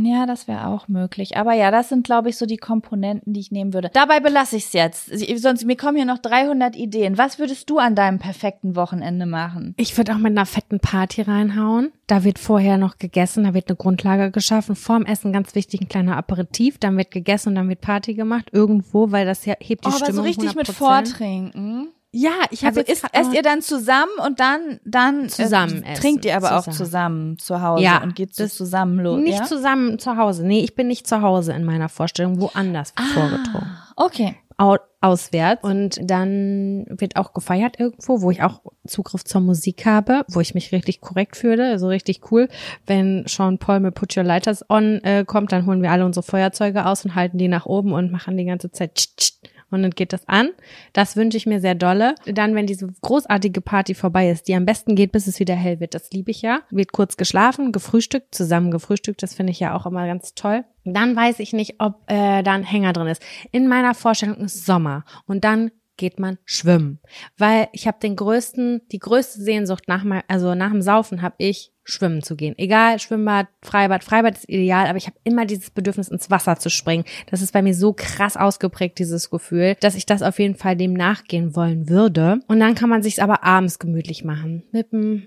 Ja, 0.00 0.26
das 0.26 0.46
wäre 0.46 0.68
auch 0.68 0.86
möglich. 0.86 1.36
Aber 1.36 1.54
ja, 1.54 1.72
das 1.72 1.88
sind, 1.88 2.04
glaube 2.04 2.28
ich, 2.28 2.36
so 2.36 2.46
die 2.46 2.56
Komponenten, 2.56 3.32
die 3.32 3.40
ich 3.40 3.50
nehmen 3.50 3.74
würde. 3.74 3.90
Dabei 3.92 4.20
belasse 4.20 4.56
ich 4.56 4.66
es 4.66 4.72
jetzt. 4.72 5.10
Sonst, 5.40 5.64
mir 5.64 5.76
kommen 5.76 5.96
hier 5.96 6.04
noch 6.04 6.18
300 6.18 6.76
Ideen. 6.76 7.18
Was 7.18 7.38
würdest 7.38 7.68
du 7.68 7.78
an 7.78 7.96
deinem 7.96 8.18
perfekten 8.18 8.76
Wochenende 8.76 9.26
machen? 9.26 9.74
Ich 9.76 9.96
würde 9.96 10.12
auch 10.12 10.18
mit 10.18 10.32
einer 10.32 10.46
fetten 10.46 10.78
Party 10.78 11.22
reinhauen. 11.22 11.90
Da 12.06 12.22
wird 12.22 12.38
vorher 12.38 12.78
noch 12.78 12.98
gegessen, 12.98 13.44
da 13.44 13.54
wird 13.54 13.68
eine 13.68 13.76
Grundlage 13.76 14.30
geschaffen. 14.30 14.76
Vorm 14.76 15.04
Essen 15.04 15.32
ganz 15.32 15.54
wichtig 15.54 15.80
ein 15.80 15.88
kleiner 15.88 16.16
Aperitif, 16.16 16.78
dann 16.78 16.96
wird 16.96 17.10
gegessen 17.10 17.50
und 17.50 17.54
dann 17.56 17.68
wird 17.68 17.80
Party 17.80 18.14
gemacht 18.14 18.50
irgendwo, 18.52 19.10
weil 19.10 19.26
das 19.26 19.44
ja 19.44 19.54
hebt 19.58 19.84
die 19.84 19.88
oh, 19.88 19.92
aber 19.92 20.04
Stimmung 20.04 20.14
so 20.14 20.22
richtig 20.22 20.54
mit 20.54 20.68
100%. 20.68 20.72
Vortrinken. 20.72 21.88
Ja, 22.10 22.30
ich 22.50 22.60
habe 22.64 22.78
Also 22.78 22.80
jetzt 22.80 22.90
isst, 22.90 23.04
esst 23.12 23.34
ihr 23.34 23.42
dann 23.42 23.60
zusammen 23.60 24.12
und 24.26 24.40
dann, 24.40 24.80
dann 24.86 25.28
Zusammen 25.28 25.82
äh, 25.82 25.92
essen. 25.92 26.00
trinkt 26.00 26.24
ihr 26.24 26.36
aber 26.36 26.56
auch 26.56 26.64
Zusammen. 26.64 26.76
zusammen 26.76 27.38
zu 27.38 27.60
Hause 27.62 27.84
Ja, 27.84 28.02
und 28.02 28.14
geht 28.14 28.38
das- 28.40 28.54
zusammen 28.54 28.98
los. 29.00 29.20
nicht 29.20 29.38
ja? 29.40 29.44
zusammen 29.44 29.98
zu 29.98 30.16
Hause. 30.16 30.46
Nee, 30.46 30.60
ich 30.60 30.74
bin 30.74 30.86
nicht 30.86 31.06
zu 31.06 31.20
Hause 31.20 31.52
in 31.52 31.64
meiner 31.64 31.90
Vorstellung, 31.90 32.40
woanders 32.40 32.92
Ah. 32.96 33.02
vorgetrunken. 33.12 33.76
Okay. 33.96 34.36
Au 34.60 34.76
auswärts 35.00 35.62
und 35.62 36.00
dann 36.02 36.84
wird 36.88 37.14
auch 37.14 37.32
gefeiert 37.32 37.78
irgendwo, 37.78 38.20
wo 38.22 38.32
ich 38.32 38.42
auch 38.42 38.62
Zugriff 38.84 39.22
zur 39.22 39.40
Musik 39.40 39.86
habe, 39.86 40.24
wo 40.28 40.40
ich 40.40 40.54
mich 40.54 40.72
richtig 40.72 41.00
korrekt 41.00 41.36
fühle, 41.36 41.70
also 41.70 41.86
richtig 41.86 42.32
cool. 42.32 42.48
Wenn 42.84 43.22
Sean 43.28 43.58
Paul 43.58 43.78
mit 43.78 43.94
Put 43.94 44.16
Your 44.16 44.24
Lighters 44.24 44.68
On 44.68 45.00
äh, 45.04 45.24
kommt, 45.24 45.52
dann 45.52 45.66
holen 45.66 45.80
wir 45.82 45.92
alle 45.92 46.04
unsere 46.04 46.24
Feuerzeuge 46.24 46.86
aus 46.86 47.04
und 47.04 47.14
halten 47.14 47.38
die 47.38 47.46
nach 47.46 47.66
oben 47.66 47.92
und 47.92 48.10
machen 48.10 48.36
die 48.36 48.46
ganze 48.46 48.72
Zeit 48.72 48.96
tsch, 48.96 49.06
tsch, 49.16 49.32
und 49.70 49.82
dann 49.82 49.90
geht 49.90 50.12
das 50.12 50.26
an. 50.28 50.50
Das 50.92 51.16
wünsche 51.16 51.36
ich 51.36 51.46
mir 51.46 51.60
sehr 51.60 51.74
dolle. 51.74 52.14
Dann, 52.26 52.54
wenn 52.54 52.66
diese 52.66 52.88
großartige 53.02 53.60
Party 53.60 53.94
vorbei 53.94 54.30
ist, 54.30 54.48
die 54.48 54.54
am 54.54 54.64
besten 54.64 54.94
geht, 54.94 55.12
bis 55.12 55.26
es 55.26 55.40
wieder 55.40 55.54
hell 55.54 55.80
wird, 55.80 55.94
das 55.94 56.10
liebe 56.10 56.30
ich 56.30 56.42
ja. 56.42 56.60
Wird 56.70 56.92
kurz 56.92 57.16
geschlafen, 57.16 57.72
gefrühstückt, 57.72 58.34
zusammen 58.34 58.70
gefrühstückt, 58.70 59.22
das 59.22 59.34
finde 59.34 59.52
ich 59.52 59.60
ja 59.60 59.74
auch 59.74 59.86
immer 59.86 60.06
ganz 60.06 60.34
toll. 60.34 60.64
Dann 60.84 61.14
weiß 61.14 61.40
ich 61.40 61.52
nicht, 61.52 61.76
ob 61.78 62.00
äh, 62.06 62.42
da 62.42 62.52
ein 62.52 62.62
Hänger 62.62 62.92
drin 62.92 63.08
ist. 63.08 63.22
In 63.52 63.68
meiner 63.68 63.94
Vorstellung 63.94 64.38
ist 64.38 64.64
Sommer 64.64 65.04
und 65.26 65.44
dann 65.44 65.70
geht 65.98 66.18
man 66.18 66.38
schwimmen, 66.46 67.00
weil 67.36 67.68
ich 67.72 67.86
habe 67.86 67.98
den 68.00 68.16
größten, 68.16 68.82
die 68.90 68.98
größte 68.98 69.42
Sehnsucht 69.42 69.88
nach 69.88 70.04
mal, 70.04 70.22
also 70.28 70.54
nach 70.54 70.70
dem 70.70 70.80
Saufen 70.80 71.20
habe 71.20 71.34
ich 71.38 71.72
schwimmen 71.84 72.22
zu 72.22 72.36
gehen. 72.36 72.54
Egal, 72.58 72.98
Schwimmbad, 72.98 73.48
Freibad, 73.62 74.04
Freibad 74.04 74.36
ist 74.36 74.48
ideal, 74.48 74.86
aber 74.86 74.98
ich 74.98 75.06
habe 75.06 75.16
immer 75.24 75.46
dieses 75.46 75.70
Bedürfnis 75.70 76.08
ins 76.08 76.30
Wasser 76.30 76.58
zu 76.58 76.70
springen. 76.70 77.04
Das 77.30 77.42
ist 77.42 77.52
bei 77.52 77.62
mir 77.62 77.74
so 77.74 77.94
krass 77.94 78.36
ausgeprägt 78.36 78.98
dieses 78.98 79.30
Gefühl, 79.30 79.74
dass 79.80 79.94
ich 79.94 80.04
das 80.04 80.22
auf 80.22 80.38
jeden 80.38 80.54
Fall 80.54 80.76
dem 80.76 80.92
nachgehen 80.92 81.56
wollen 81.56 81.88
würde. 81.88 82.40
Und 82.46 82.60
dann 82.60 82.74
kann 82.74 82.90
man 82.90 83.02
sich's 83.02 83.18
aber 83.18 83.42
abends 83.42 83.78
gemütlich 83.78 84.24
machen 84.24 84.64
mit 84.70 84.92
dem 84.92 85.26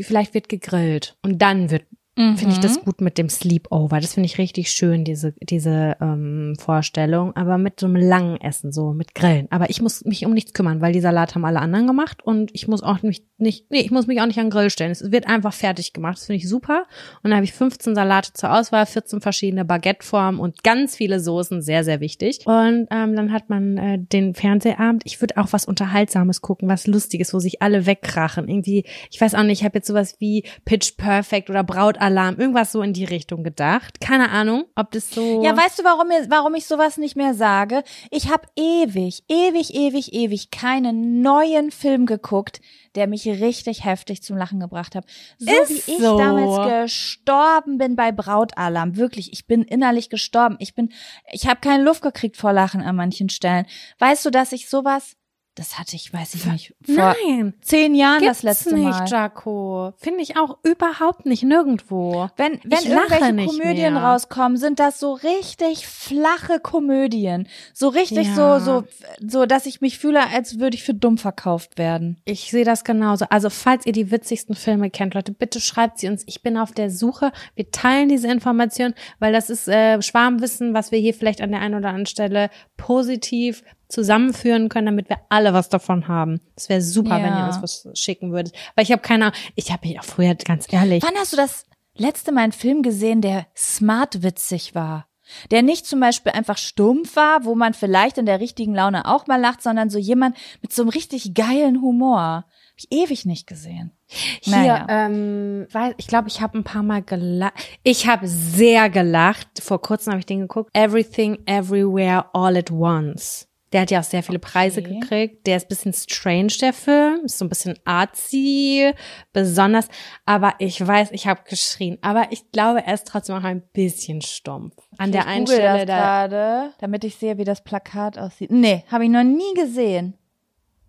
vielleicht 0.00 0.34
wird 0.34 0.48
gegrillt 0.48 1.16
und 1.22 1.42
dann 1.42 1.70
wird 1.70 1.84
finde 2.14 2.48
ich 2.50 2.58
Mhm. 2.58 2.62
das 2.62 2.80
gut 2.84 3.00
mit 3.00 3.16
dem 3.16 3.28
Sleepover. 3.28 3.98
Das 4.00 4.14
finde 4.14 4.26
ich 4.26 4.36
richtig 4.38 4.70
schön, 4.70 5.04
diese, 5.04 5.32
diese 5.40 5.96
ähm, 6.00 6.54
Vorstellung. 6.58 7.34
Aber 7.36 7.56
mit 7.58 7.80
so 7.80 7.86
einem 7.86 7.96
langen 7.96 8.40
Essen, 8.40 8.70
so 8.72 8.92
mit 8.92 9.14
Grillen. 9.14 9.46
Aber 9.50 9.70
ich 9.70 9.80
muss 9.80 10.04
mich 10.04 10.26
um 10.26 10.34
nichts 10.34 10.52
kümmern, 10.52 10.80
weil 10.80 10.92
die 10.92 11.00
Salat 11.00 11.34
haben 11.34 11.44
alle 11.44 11.60
anderen 11.60 11.86
gemacht 11.86 12.22
und 12.22 12.50
ich 12.54 12.68
muss 12.68 12.82
auch 12.82 13.02
nicht, 13.02 13.24
nicht 13.38 13.70
nee, 13.70 13.80
ich 13.80 13.90
muss 13.90 14.06
mich 14.06 14.20
auch 14.20 14.26
nicht 14.26 14.38
an 14.38 14.46
den 14.46 14.50
Grill 14.50 14.68
stellen. 14.70 14.90
Es 14.90 15.10
wird 15.10 15.26
einfach 15.26 15.54
fertig 15.54 15.92
gemacht. 15.92 16.18
Das 16.18 16.26
finde 16.26 16.36
ich 16.38 16.48
super. 16.48 16.84
Und 17.22 17.30
dann 17.30 17.34
habe 17.34 17.44
ich 17.44 17.52
15 17.52 17.94
Salate 17.94 18.32
zur 18.34 18.52
Auswahl, 18.52 18.84
14 18.84 19.20
verschiedene 19.20 19.64
Baguetteformen 19.64 20.38
und 20.40 20.62
ganz 20.62 20.96
viele 20.96 21.18
Soßen, 21.18 21.62
sehr, 21.62 21.82
sehr 21.82 22.00
wichtig. 22.00 22.40
Und 22.44 22.88
ähm, 22.90 23.16
dann 23.16 23.32
hat 23.32 23.48
man 23.48 23.78
äh, 23.78 23.98
den 23.98 24.34
Fernsehabend. 24.34 25.02
Ich 25.06 25.20
würde 25.20 25.38
auch 25.38 25.48
was 25.52 25.64
Unterhaltsames 25.64 26.42
gucken, 26.42 26.68
was 26.68 26.86
Lustiges, 26.86 27.32
wo 27.32 27.38
sich 27.38 27.62
alle 27.62 27.86
wegkrachen. 27.86 28.48
Irgendwie, 28.48 28.84
ich 29.10 29.20
weiß 29.20 29.34
auch 29.34 29.42
nicht, 29.44 29.60
ich 29.60 29.64
habe 29.64 29.78
jetzt 29.78 29.86
sowas 29.88 30.16
wie 30.18 30.44
Pitch 30.64 30.96
Perfect 30.96 31.48
oder 31.48 31.64
Brautalarm, 32.02 32.38
irgendwas 32.38 32.72
so 32.72 32.82
in 32.82 32.92
die 32.92 33.04
Richtung 33.04 33.44
gedacht. 33.44 34.00
Keine 34.00 34.30
Ahnung, 34.30 34.64
ob 34.74 34.90
das 34.90 35.10
so. 35.10 35.42
Ja, 35.42 35.56
weißt 35.56 35.78
du, 35.78 35.84
warum, 35.84 36.08
mir, 36.08 36.26
warum 36.28 36.54
ich 36.54 36.66
sowas 36.66 36.96
nicht 36.96 37.16
mehr 37.16 37.34
sage? 37.34 37.82
Ich 38.10 38.30
habe 38.30 38.48
ewig, 38.56 39.22
ewig, 39.28 39.74
ewig, 39.74 40.12
ewig 40.12 40.50
keinen 40.50 41.22
neuen 41.22 41.70
Film 41.70 42.06
geguckt, 42.06 42.60
der 42.94 43.06
mich 43.06 43.26
richtig 43.26 43.84
heftig 43.84 44.22
zum 44.22 44.36
Lachen 44.36 44.60
gebracht 44.60 44.94
hat. 44.94 45.04
So 45.38 45.50
Ist 45.50 45.70
wie 45.70 45.92
ich 45.92 45.98
so. 45.98 46.18
damals 46.18 46.84
gestorben 46.84 47.78
bin 47.78 47.96
bei 47.96 48.12
Brautalarm. 48.12 48.96
Wirklich, 48.96 49.32
ich 49.32 49.46
bin 49.46 49.62
innerlich 49.62 50.10
gestorben. 50.10 50.56
Ich 50.58 50.74
bin, 50.74 50.92
ich 51.30 51.46
habe 51.46 51.60
keine 51.60 51.84
Luft 51.84 52.02
gekriegt 52.02 52.36
vor 52.36 52.52
Lachen 52.52 52.82
an 52.82 52.96
manchen 52.96 53.28
Stellen. 53.28 53.66
Weißt 53.98 54.24
du, 54.24 54.30
dass 54.30 54.52
ich 54.52 54.68
sowas 54.68 55.16
Das 55.54 55.78
hatte 55.78 55.96
ich, 55.96 56.10
weiß 56.10 56.34
ich 56.34 56.46
nicht, 56.46 56.74
vor 56.86 57.14
Nein. 57.26 57.52
zehn 57.60 57.94
Jahren 57.94 58.20
Gibt's 58.20 58.38
das 58.38 58.42
letzte 58.42 58.74
nicht, 58.74 58.84
Mal. 58.88 59.06
Jaco. 59.06 59.92
Finde 59.98 60.22
ich 60.22 60.38
auch 60.38 60.56
überhaupt 60.62 61.26
nicht 61.26 61.42
nirgendwo. 61.42 62.30
Wenn, 62.38 62.58
wenn 62.64 62.78
Ich 62.78 62.88
irgendwelche 62.88 63.46
Komödien 63.58 63.92
mehr. 63.94 64.02
rauskommen, 64.02 64.56
sind 64.56 64.78
das 64.80 64.98
so 64.98 65.12
richtig 65.12 65.86
flache 65.86 66.58
Komödien. 66.58 67.48
So 67.74 67.88
richtig 67.88 68.28
Ja. 68.28 68.58
so, 68.60 68.64
so, 68.64 68.84
so, 69.26 69.44
dass 69.44 69.66
ich 69.66 69.82
mich 69.82 69.98
fühle, 69.98 70.26
als 70.30 70.58
würde 70.58 70.74
ich 70.74 70.84
für 70.84 70.94
dumm 70.94 71.18
verkauft 71.18 71.76
werden. 71.76 72.18
Ich 72.24 72.50
sehe 72.50 72.64
das 72.64 72.82
genauso. 72.82 73.26
Also, 73.28 73.50
falls 73.50 73.84
ihr 73.84 73.92
die 73.92 74.10
witzigsten 74.10 74.54
Filme 74.54 74.88
kennt, 74.88 75.12
Leute, 75.12 75.32
bitte 75.32 75.60
schreibt 75.60 75.98
sie 75.98 76.08
uns. 76.08 76.22
Ich 76.26 76.42
bin 76.42 76.56
auf 76.56 76.72
der 76.72 76.90
Suche. 76.90 77.30
Wir 77.56 77.70
teilen 77.70 78.08
diese 78.08 78.28
Information, 78.28 78.94
weil 79.18 79.34
das 79.34 79.50
ist 79.50 79.68
äh, 79.68 80.00
Schwarmwissen, 80.00 80.72
was 80.72 80.92
wir 80.92 80.98
hier 80.98 81.12
vielleicht 81.12 81.42
an 81.42 81.50
der 81.50 81.60
einen 81.60 81.74
oder 81.74 81.88
anderen 81.88 82.06
Stelle 82.06 82.48
positiv 82.78 83.62
zusammenführen 83.92 84.68
können, 84.68 84.86
damit 84.86 85.08
wir 85.08 85.18
alle 85.28 85.52
was 85.52 85.68
davon 85.68 86.08
haben. 86.08 86.40
Es 86.56 86.68
wäre 86.68 86.80
super, 86.82 87.16
wenn 87.22 87.34
ihr 87.34 87.40
Ja. 87.40 87.46
uns 87.46 87.62
was 87.62 87.86
schicken 87.94 88.32
würdet. 88.32 88.54
Weil 88.74 88.84
ich 88.84 88.92
habe 88.92 89.02
keine 89.02 89.26
Ahnung, 89.26 89.36
ich 89.54 89.70
habe 89.70 89.86
mich 89.86 89.98
auch 90.00 90.04
früher, 90.04 90.34
ganz 90.34 90.66
ehrlich, 90.72 91.02
Wann 91.04 91.14
hast 91.16 91.32
du 91.32 91.36
das 91.36 91.66
letzte 91.94 92.32
Mal 92.32 92.42
einen 92.42 92.52
Film 92.52 92.82
gesehen, 92.82 93.20
der 93.20 93.46
smart 93.56 94.22
witzig 94.22 94.74
war? 94.74 95.06
Der 95.50 95.62
nicht 95.62 95.86
zum 95.86 96.00
Beispiel 96.00 96.32
einfach 96.32 96.58
stumpf 96.58 97.16
war, 97.16 97.44
wo 97.44 97.54
man 97.54 97.72
vielleicht 97.72 98.18
in 98.18 98.26
der 98.26 98.40
richtigen 98.40 98.74
Laune 98.74 99.06
auch 99.06 99.26
mal 99.28 99.40
lacht, 99.40 99.62
sondern 99.62 99.88
so 99.88 99.98
jemand 99.98 100.36
mit 100.60 100.72
so 100.72 100.82
einem 100.82 100.90
richtig 100.90 101.32
geilen 101.34 101.80
Humor. 101.80 102.44
Hab 102.44 102.44
ich 102.76 102.88
ewig 102.90 103.24
nicht 103.24 103.46
gesehen. 103.46 103.92
Hier, 104.08 104.56
Naja. 104.56 104.86
ähm, 104.88 105.66
ich 105.96 106.06
glaube, 106.06 106.28
ich 106.28 106.40
habe 106.42 106.58
ein 106.58 106.64
paar 106.64 106.82
Mal 106.82 107.02
gelacht. 107.02 107.54
Ich 107.82 108.06
habe 108.06 108.26
sehr 108.28 108.90
gelacht. 108.90 109.48
Vor 109.62 109.80
kurzem 109.80 110.10
habe 110.12 110.20
ich 110.20 110.26
den 110.26 110.40
geguckt. 110.40 110.70
Everything, 110.74 111.38
Everywhere, 111.46 112.26
All 112.34 112.56
at 112.56 112.70
Once. 112.70 113.48
Der 113.72 113.82
hat 113.82 113.90
ja 113.90 114.00
auch 114.00 114.04
sehr 114.04 114.22
viele 114.22 114.38
Preise 114.38 114.80
Okay. 114.80 114.98
gekriegt. 115.00 115.46
Der 115.46 115.56
ist 115.56 115.64
ein 115.64 115.68
bisschen 115.68 115.92
strange, 115.94 116.52
der 116.60 116.72
Film. 116.72 117.20
Ist 117.24 117.38
so 117.38 117.44
ein 117.44 117.48
bisschen 117.48 117.78
artsy, 117.84 118.92
besonders. 119.32 119.88
Aber 120.26 120.54
ich 120.58 120.84
weiß, 120.86 121.10
ich 121.12 121.26
habe 121.26 121.40
geschrien. 121.48 121.98
Aber 122.02 122.26
ich 122.30 122.50
glaube, 122.52 122.84
er 122.86 122.94
ist 122.94 123.06
trotzdem 123.06 123.36
auch 123.36 123.44
ein 123.44 123.62
bisschen 123.72 124.20
stumpf. 124.22 124.74
An 124.98 125.12
der 125.12 125.22
ich 125.22 125.26
einen 125.26 125.44
google 125.44 125.56
Stelle 125.58 125.86
das 125.86 125.86
da. 125.86 125.96
gerade, 126.26 126.72
damit 126.80 127.04
ich 127.04 127.16
sehe, 127.16 127.38
wie 127.38 127.44
das 127.44 127.64
Plakat 127.64 128.18
aussieht. 128.18 128.50
Nee, 128.50 128.84
habe 128.90 129.04
ich 129.04 129.10
noch 129.10 129.24
nie 129.24 129.54
gesehen. 129.54 130.14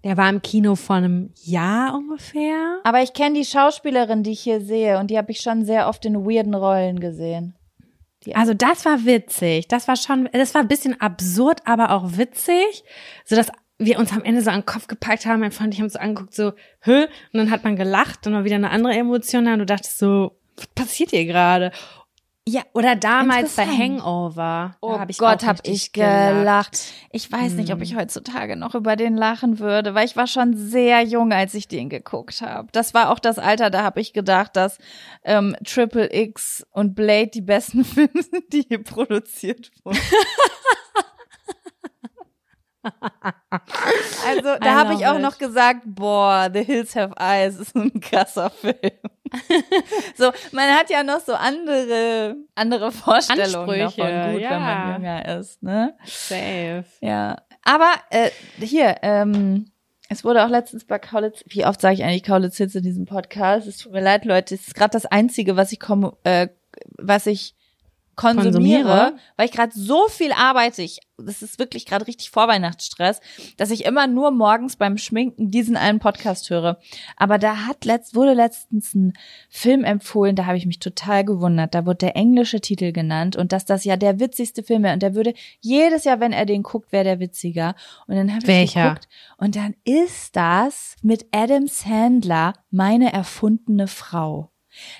Der 0.03 0.17
war 0.17 0.29
im 0.29 0.41
Kino 0.41 0.75
vor 0.75 0.97
einem 0.97 1.31
Jahr 1.43 1.95
ungefähr. 1.95 2.79
Aber 2.83 3.01
ich 3.01 3.13
kenne 3.13 3.39
die 3.39 3.45
Schauspielerin, 3.45 4.23
die 4.23 4.31
ich 4.31 4.41
hier 4.41 4.59
sehe, 4.59 4.99
und 4.99 5.09
die 5.09 5.17
habe 5.17 5.31
ich 5.31 5.39
schon 5.39 5.63
sehr 5.63 5.87
oft 5.87 6.03
in 6.05 6.25
weirden 6.25 6.53
Rollen 6.53 6.99
gesehen. 6.99 7.55
Also 8.35 8.53
das 8.53 8.85
war 8.85 9.05
witzig. 9.05 9.67
Das 9.67 9.87
war 9.87 9.95
schon, 9.95 10.29
das 10.31 10.53
war 10.53 10.61
ein 10.61 10.67
bisschen 10.67 10.99
absurd, 10.99 11.61
aber 11.65 11.91
auch 11.91 12.17
witzig, 12.17 12.83
so 13.25 13.35
dass 13.35 13.51
wir 13.77 13.99
uns 13.99 14.11
am 14.13 14.23
Ende 14.23 14.41
so 14.41 14.49
an 14.49 14.61
den 14.61 14.65
Kopf 14.65 14.87
gepackt 14.87 15.25
haben. 15.25 15.41
Mein 15.41 15.51
Freund, 15.51 15.73
ich 15.73 15.81
haben 15.81 15.89
so 15.89 15.99
angeguckt, 15.99 16.33
so, 16.33 16.53
hö, 16.81 17.03
und 17.03 17.09
dann 17.33 17.51
hat 17.51 17.63
man 17.63 17.75
gelacht 17.75 18.25
und 18.25 18.33
war 18.33 18.45
wieder 18.45 18.55
eine 18.55 18.69
andere 18.69 18.93
Emotion 18.93 19.45
da 19.45 19.53
und 19.53 19.59
du 19.59 19.65
dachtest 19.65 19.97
so, 19.97 20.37
was 20.55 20.67
passiert 20.67 21.09
hier 21.09 21.25
gerade? 21.25 21.71
Ja, 22.45 22.61
oder 22.73 22.97
damals 22.97 23.55
bei. 23.55 23.65
Hangover. 23.65 24.75
Oh 24.81 24.99
hab 24.99 25.09
ich 25.09 25.17
Gott, 25.17 25.45
hab 25.45 25.59
ich 25.65 25.93
gelacht. 25.93 26.77
Ich 27.11 27.31
weiß 27.31 27.53
nicht, 27.53 27.71
ob 27.71 27.77
Hm. 27.77 27.83
ich 27.83 27.95
heutzutage 27.95 28.57
noch 28.57 28.75
über 28.75 28.97
den 28.97 29.15
lachen 29.15 29.59
würde, 29.59 29.95
weil 29.95 30.05
ich 30.05 30.17
war 30.17 30.27
schon 30.27 30.57
sehr 30.57 31.01
jung, 31.03 31.31
als 31.31 31.53
ich 31.53 31.69
den 31.69 31.87
geguckt 31.87 32.41
habe. 32.41 32.67
Das 32.73 32.93
war 32.93 33.11
auch 33.11 33.19
das 33.19 33.39
Alter, 33.39 33.69
da 33.69 33.83
habe 33.83 34.01
ich 34.01 34.11
gedacht, 34.11 34.57
dass 34.57 34.77
ähm, 35.23 35.55
Triple 35.63 36.13
X 36.13 36.67
und 36.71 36.95
Blade 36.95 37.27
die 37.27 37.41
besten 37.41 37.85
Filme 37.85 38.21
sind, 38.21 38.51
die 38.51 38.65
hier 38.67 38.83
produziert 38.83 39.71
wurden. 39.85 39.97
also 44.27 44.55
da 44.59 44.75
habe 44.75 44.93
ich 44.93 45.05
auch 45.05 45.15
it. 45.15 45.21
noch 45.21 45.37
gesagt, 45.37 45.81
boah, 45.85 46.49
The 46.53 46.63
Hills 46.63 46.95
Have 46.95 47.15
Eyes 47.19 47.57
ist 47.57 47.75
ein 47.75 47.99
krasser 47.99 48.49
Film. 48.49 48.75
so, 50.15 50.31
man 50.51 50.69
hat 50.75 50.89
ja 50.89 51.03
noch 51.03 51.19
so 51.19 51.33
andere 51.33 52.35
andere 52.55 52.91
Vorstellungen 52.91 53.81
Ansprüche, 53.81 54.01
davon, 54.01 54.33
gut, 54.33 54.41
ja. 54.41 54.49
wenn 54.51 54.61
man 54.61 54.93
jünger 54.93 55.39
ist, 55.39 55.63
ne? 55.63 55.97
Safe. 56.05 56.85
Ja, 57.01 57.37
aber 57.63 57.91
äh, 58.09 58.29
hier, 58.59 58.97
ähm, 59.01 59.71
es 60.09 60.23
wurde 60.23 60.45
auch 60.45 60.49
letztens 60.49 60.85
bei 60.85 60.99
Kaulitz, 60.99 61.43
wie 61.47 61.65
oft 61.65 61.81
sage 61.81 61.95
ich 61.95 62.03
eigentlich 62.03 62.23
Kaulitz 62.23 62.57
Hits 62.57 62.75
in 62.75 62.83
diesem 62.83 63.05
Podcast? 63.05 63.67
Es 63.67 63.77
tut 63.77 63.93
mir 63.93 64.01
leid, 64.01 64.25
Leute, 64.25 64.53
es 64.53 64.67
ist 64.67 64.75
gerade 64.75 64.91
das 64.91 65.05
Einzige, 65.05 65.55
was 65.55 65.71
ich 65.71 65.79
komme, 65.79 66.15
äh, 66.23 66.49
was 66.97 67.25
ich 67.25 67.55
konsumiere, 68.15 68.83
Konsumiere? 68.83 69.15
weil 69.37 69.45
ich 69.47 69.51
gerade 69.51 69.71
so 69.75 70.07
viel 70.07 70.31
arbeite. 70.31 70.81
Ich, 70.81 70.99
das 71.17 71.41
ist 71.41 71.59
wirklich 71.59 71.85
gerade 71.85 72.07
richtig 72.07 72.29
Vorweihnachtsstress, 72.29 73.19
dass 73.57 73.71
ich 73.71 73.85
immer 73.85 74.07
nur 74.07 74.31
morgens 74.31 74.75
beim 74.75 74.97
Schminken 74.97 75.51
diesen 75.51 75.75
einen 75.75 75.99
Podcast 75.99 76.49
höre. 76.49 76.79
Aber 77.17 77.37
da 77.37 77.65
hat 77.65 77.85
letzt, 77.85 78.15
wurde 78.15 78.33
letztens 78.33 78.93
ein 78.93 79.13
Film 79.49 79.83
empfohlen, 79.83 80.35
da 80.35 80.45
habe 80.45 80.57
ich 80.57 80.65
mich 80.65 80.79
total 80.79 81.25
gewundert. 81.25 81.73
Da 81.73 81.85
wurde 81.85 81.97
der 81.97 82.15
englische 82.15 82.61
Titel 82.61 82.91
genannt 82.91 83.35
und 83.35 83.51
dass 83.51 83.65
das 83.65 83.83
ja 83.83 83.97
der 83.97 84.19
witzigste 84.19 84.63
Film 84.63 84.83
wäre. 84.83 84.93
Und 84.93 85.03
der 85.03 85.15
würde 85.15 85.33
jedes 85.59 86.03
Jahr, 86.03 86.19
wenn 86.19 86.33
er 86.33 86.45
den 86.45 86.63
guckt, 86.63 86.91
wäre 86.91 87.03
der 87.03 87.19
witziger. 87.19 87.75
Und 88.07 88.15
dann 88.15 88.33
habe 88.33 88.51
ich 88.51 88.73
geguckt 88.73 89.07
und 89.37 89.55
dann 89.55 89.75
ist 89.83 90.35
das 90.35 90.95
mit 91.01 91.25
Adam 91.31 91.67
Sandler 91.67 92.53
meine 92.69 93.11
erfundene 93.11 93.87
Frau. 93.87 94.52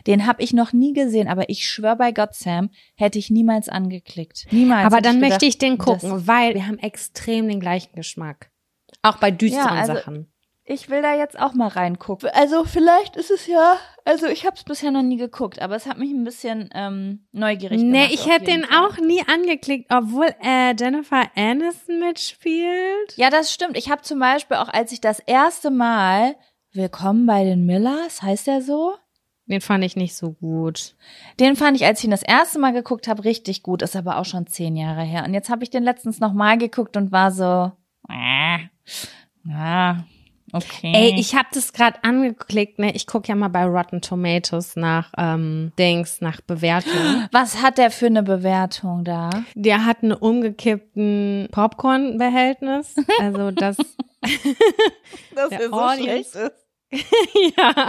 Den 0.07 0.26
habe 0.28 0.41
ich 0.41 0.53
noch 0.53 0.74
nie 0.74 0.93
gesehen, 0.93 1.28
aber 1.28 1.49
ich 1.49 1.67
schwör 1.67 1.95
bei 1.95 2.11
Gott, 2.11 2.34
Sam, 2.34 2.69
hätte 2.95 3.19
ich 3.19 3.30
niemals 3.30 3.69
angeklickt. 3.69 4.45
Niemals. 4.51 4.86
Aber 4.86 5.01
dann 5.01 5.15
gedacht, 5.15 5.32
möchte 5.32 5.45
ich 5.45 5.57
den 5.57 5.78
gucken, 5.78 6.28
weil 6.28 6.53
wir 6.53 6.67
haben 6.67 6.80
extrem 6.80 7.47
den 7.47 7.59
gleichen 7.59 7.95
Geschmack. 7.95 8.51
Auch 9.01 9.17
bei 9.17 9.32
düsteren 9.32 9.76
Ja, 9.76 9.82
also 9.82 9.93
Sachen. 9.93 10.30
Ich 10.65 10.89
will 10.89 11.01
da 11.01 11.13
jetzt 11.13 11.38
auch 11.38 11.53
mal 11.53 11.67
reingucken. 11.67 12.30
Also 12.34 12.63
vielleicht 12.63 13.17
ist 13.17 13.32
es 13.32 13.47
ja, 13.47 13.78
also 14.05 14.28
ich 14.28 14.45
habe 14.45 14.55
es 14.55 14.63
bisher 14.63 14.91
noch 14.91 15.01
nie 15.01 15.17
geguckt, 15.17 15.61
aber 15.61 15.76
es 15.76 15.86
hat 15.86 15.97
mich 15.97 16.11
ein 16.11 16.24
bisschen 16.24 16.69
ähm, 16.74 17.28
neugierig 17.34 17.82
gemacht. 17.82 17.91
Nee, 17.91 18.13
ich 18.13 18.30
hätte 18.30 18.45
den 18.45 18.63
Fall. 18.63 18.86
auch 18.86 18.97
nie 18.97 19.21
angeklickt, 19.28 19.91
obwohl 19.91 20.34
äh, 20.41 20.74
Jennifer 20.80 21.30
Aniston 21.36 21.99
mitspielt. 21.99 23.17
Ja, 23.17 23.30
das 23.30 23.53
stimmt. 23.53 23.78
Ich 23.78 23.91
habe 23.91 24.03
zum 24.03 24.19
Beispiel 24.19 24.55
auch, 24.55 24.69
als 24.69 24.93
ich 24.93 25.01
das 25.01 25.19
erste 25.19 25.69
Mal 25.69 26.36
Willkommen 26.76 27.28
bei 27.28 27.43
den 27.43 27.67
Millers, 27.67 28.24
heißt 28.24 28.47
der 28.47 28.63
so? 28.63 28.95
Den 29.46 29.62
fand 29.62 29.84
ich 29.84 29.96
nicht 29.96 30.16
so 30.16 30.32
gut. 30.32 30.96
Den 31.39 31.56
fand 31.56 31.76
ich, 31.76 31.86
als 31.86 32.00
ich 32.00 32.06
ihn 32.06 32.12
das 32.12 32.24
erste 32.24 32.60
Mal 32.60 32.72
geguckt 32.72 33.08
habe, 33.08 33.26
richtig 33.26 33.62
gut. 33.62 33.82
Ist 33.82 33.96
aber 33.96 34.18
auch 34.18 34.26
schon 34.26 34.48
zehn 34.48 34.76
Jahre 34.76 35.02
her. 35.02 35.26
Und 35.26 35.34
jetzt 35.34 35.50
habe 35.50 35.64
ich 35.64 35.70
den 35.70 35.84
letztens 35.84 36.20
noch 36.20 36.34
mal 36.34 36.58
geguckt 36.58 36.96
und 36.96 37.12
war 37.12 37.32
so, 37.32 37.72
äh, 38.10 38.60
ja, 39.46 40.06
okay. 40.54 40.94
Ey, 40.96 41.16
ich 41.20 41.36
habe 41.36 41.50
das 41.54 41.74
gerade 41.74 42.02
angeklickt, 42.04 42.80
ne? 42.80 42.96
Ich 42.96 43.06
gucke 43.06 43.28
ja 43.28 43.36
mal 43.36 43.50
bei 43.50 43.66
Rotten 43.66 44.02
Tomatoes 44.02 44.78
nach 44.78 45.12
ähm, 45.18 45.74
Dings, 45.78 46.22
nach 46.22 46.39
Bewertungen. 46.39 47.28
Was 47.34 47.62
hat 47.62 47.78
der 47.78 47.91
für 47.91 48.06
eine 48.06 48.24
Bewertung 48.24 49.04
da? 49.04 49.30
Der 49.56 49.86
hat 49.86 50.04
einen 50.04 50.14
umgekippten 50.14 51.50
Popcorn-Behältnis. 51.52 52.96
Also 53.20 53.52
das, 53.52 53.76
Dass 55.36 55.50
Der 55.50 55.62
er 55.62 55.70
so 55.70 56.02
schlecht 56.02 56.36
ist. 56.36 56.68
ja. 57.58 57.88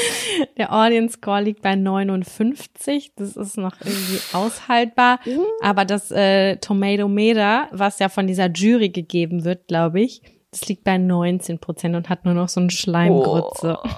Der 0.56 0.72
Audience 0.72 1.14
Score 1.14 1.42
liegt 1.42 1.62
bei 1.62 1.74
59. 1.74 3.12
Das 3.16 3.36
ist 3.36 3.56
noch 3.56 3.74
irgendwie 3.80 4.20
aushaltbar. 4.32 5.20
Aber 5.62 5.84
das 5.84 6.10
äh, 6.10 6.56
Tomatometer, 6.56 7.68
was 7.70 7.98
ja 7.98 8.08
von 8.08 8.26
dieser 8.26 8.50
Jury 8.50 8.90
gegeben 8.90 9.44
wird, 9.44 9.68
glaube 9.68 10.00
ich, 10.00 10.22
das 10.50 10.68
liegt 10.68 10.84
bei 10.84 10.98
19 10.98 11.58
Prozent 11.58 11.96
und 11.96 12.08
hat 12.08 12.24
nur 12.24 12.34
noch 12.34 12.48
so 12.48 12.60
einen 12.60 12.70
Schleimgrütze. 12.70 13.78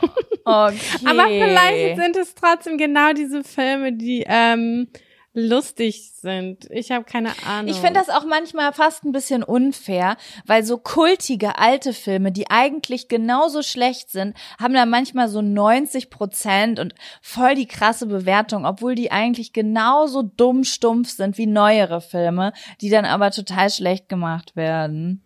Okay. 0.47 0.77
Aber 1.07 1.25
vielleicht 1.27 1.97
sind 1.97 2.17
es 2.19 2.35
trotzdem 2.35 2.77
genau 2.77 3.15
diese 3.15 3.43
Filme, 3.43 3.95
die 3.95 4.27
ähm, 4.29 4.89
lustig 5.35 6.13
sind. 6.15 6.71
Ich 6.71 6.93
habe 6.93 7.05
keine 7.05 7.33
Ahnung. 7.45 7.69
Ich 7.69 7.79
finde 7.79 7.95
das 7.95 8.09
auch 8.09 8.25
manchmal 8.25 8.73
fast 8.73 9.05
ein 9.05 9.13
bisschen 9.13 9.43
unfair, 9.43 10.17
weil 10.47 10.65
so 10.65 10.79
kultige 10.79 11.59
alte 11.59 11.93
Filme, 11.93 12.31
die 12.31 12.51
eigentlich 12.51 13.09
genauso 13.09 13.63
schlecht 13.63 14.11
sind, 14.11 14.37
haben 14.61 14.75
da 14.75 14.87
manchmal 14.87 15.29
so 15.29 15.43
90 15.43 16.09
Prozent 16.09 16.79
und 16.79 16.95
voll 17.21 17.57
die 17.57 17.67
krasse 17.67 18.07
Bewertung, 18.07 18.65
obwohl 18.65 18.95
die 18.95 19.11
eigentlich 19.11 19.53
genauso 19.53 20.23
dumm 20.23 20.63
stumpf 20.63 21.11
sind 21.11 21.37
wie 21.37 21.47
neuere 21.47 22.01
Filme, 22.01 22.53
die 22.81 22.89
dann 22.89 23.05
aber 23.05 23.33
total 23.33 23.71
schlecht 23.71 24.09
gemacht 24.09 24.55
werden. 24.55 25.25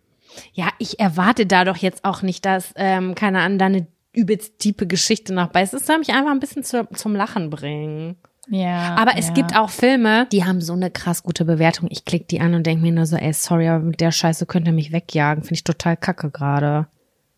Ja, 0.53 0.69
ich 0.79 0.99
erwarte 0.99 1.45
da 1.45 1.65
doch 1.65 1.77
jetzt 1.77 2.03
auch 2.03 2.23
nicht, 2.23 2.45
dass, 2.45 2.73
ähm, 2.75 3.13
keine 3.13 3.41
Ahnung, 3.41 3.59
da 3.59 3.65
eine 3.65 3.87
übelst 4.13 4.57
tiefe 4.59 4.87
Geschichte 4.87 5.33
noch 5.33 5.47
bei 5.49 5.61
ist. 5.61 5.73
Es 5.73 5.85
soll 5.85 5.99
mich 5.99 6.09
einfach 6.09 6.31
ein 6.31 6.39
bisschen 6.39 6.63
zu, 6.63 6.87
zum 6.95 7.15
Lachen 7.15 7.49
bringen. 7.49 8.17
Ja. 8.49 8.95
Aber 8.95 9.13
es 9.17 9.27
ja. 9.27 9.33
gibt 9.33 9.55
auch 9.55 9.69
Filme, 9.69 10.27
die 10.31 10.43
haben 10.45 10.61
so 10.61 10.73
eine 10.73 10.89
krass 10.91 11.23
gute 11.23 11.45
Bewertung. 11.45 11.87
Ich 11.91 12.05
klicke 12.05 12.25
die 12.25 12.41
an 12.41 12.53
und 12.55 12.65
denke 12.65 12.81
mir 12.81 12.91
nur 12.91 13.05
so, 13.05 13.15
ey, 13.15 13.31
sorry, 13.33 13.67
aber 13.67 13.83
mit 13.83 14.01
der 14.01 14.11
Scheiße 14.11 14.45
könnt 14.45 14.67
ihr 14.67 14.73
mich 14.73 14.91
wegjagen. 14.91 15.43
Finde 15.43 15.55
ich 15.55 15.63
total 15.63 15.95
kacke 15.97 16.31
gerade. 16.31 16.87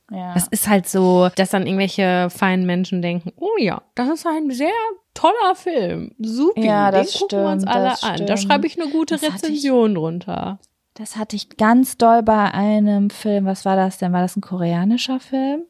Ja. 0.10 0.34
Das 0.34 0.48
ist 0.48 0.68
halt 0.68 0.88
so, 0.88 1.30
dass 1.36 1.50
dann 1.52 1.66
irgendwelche 1.68 2.30
feinen 2.30 2.66
Menschen 2.66 3.02
denken, 3.02 3.32
oh 3.38 3.56
ja, 3.60 3.82
das 3.96 4.10
ist 4.10 4.26
ein 4.28 4.52
sehr 4.52 4.70
toller 5.14 5.56
Film. 5.56 6.12
Super, 6.20 6.62
Ja, 6.62 6.92
den 6.92 7.04
das 7.04 7.14
gucken 7.20 7.40
wir 7.40 7.48
uns 7.50 7.64
stimmt, 7.64 7.76
alle 7.76 7.90
das 7.90 8.04
an. 8.04 8.26
Da 8.26 8.38
stimmt. 8.38 8.40
schreibe 8.52 8.68
ich 8.68 8.82
eine 8.82 8.92
gute 8.92 9.16
Das 9.16 9.24
hatte 9.24 9.36
ich- 9.48 9.52
Rezension 9.54 9.96
drunter. 9.96 10.60
Das 10.96 11.16
hatte 11.18 11.36
ich 11.38 11.56
ganz 11.58 11.98
doll 11.98 12.24
bei 12.24 12.52
einem 12.54 13.10
Film. 13.10 13.46
Was 13.46 13.64
war 13.64 13.76
das 13.78 13.98
denn? 13.98 14.12
War 14.14 14.22
das 14.22 14.36
ein 14.36 14.42
koreanischer 14.42 15.20
Film? 15.22 15.62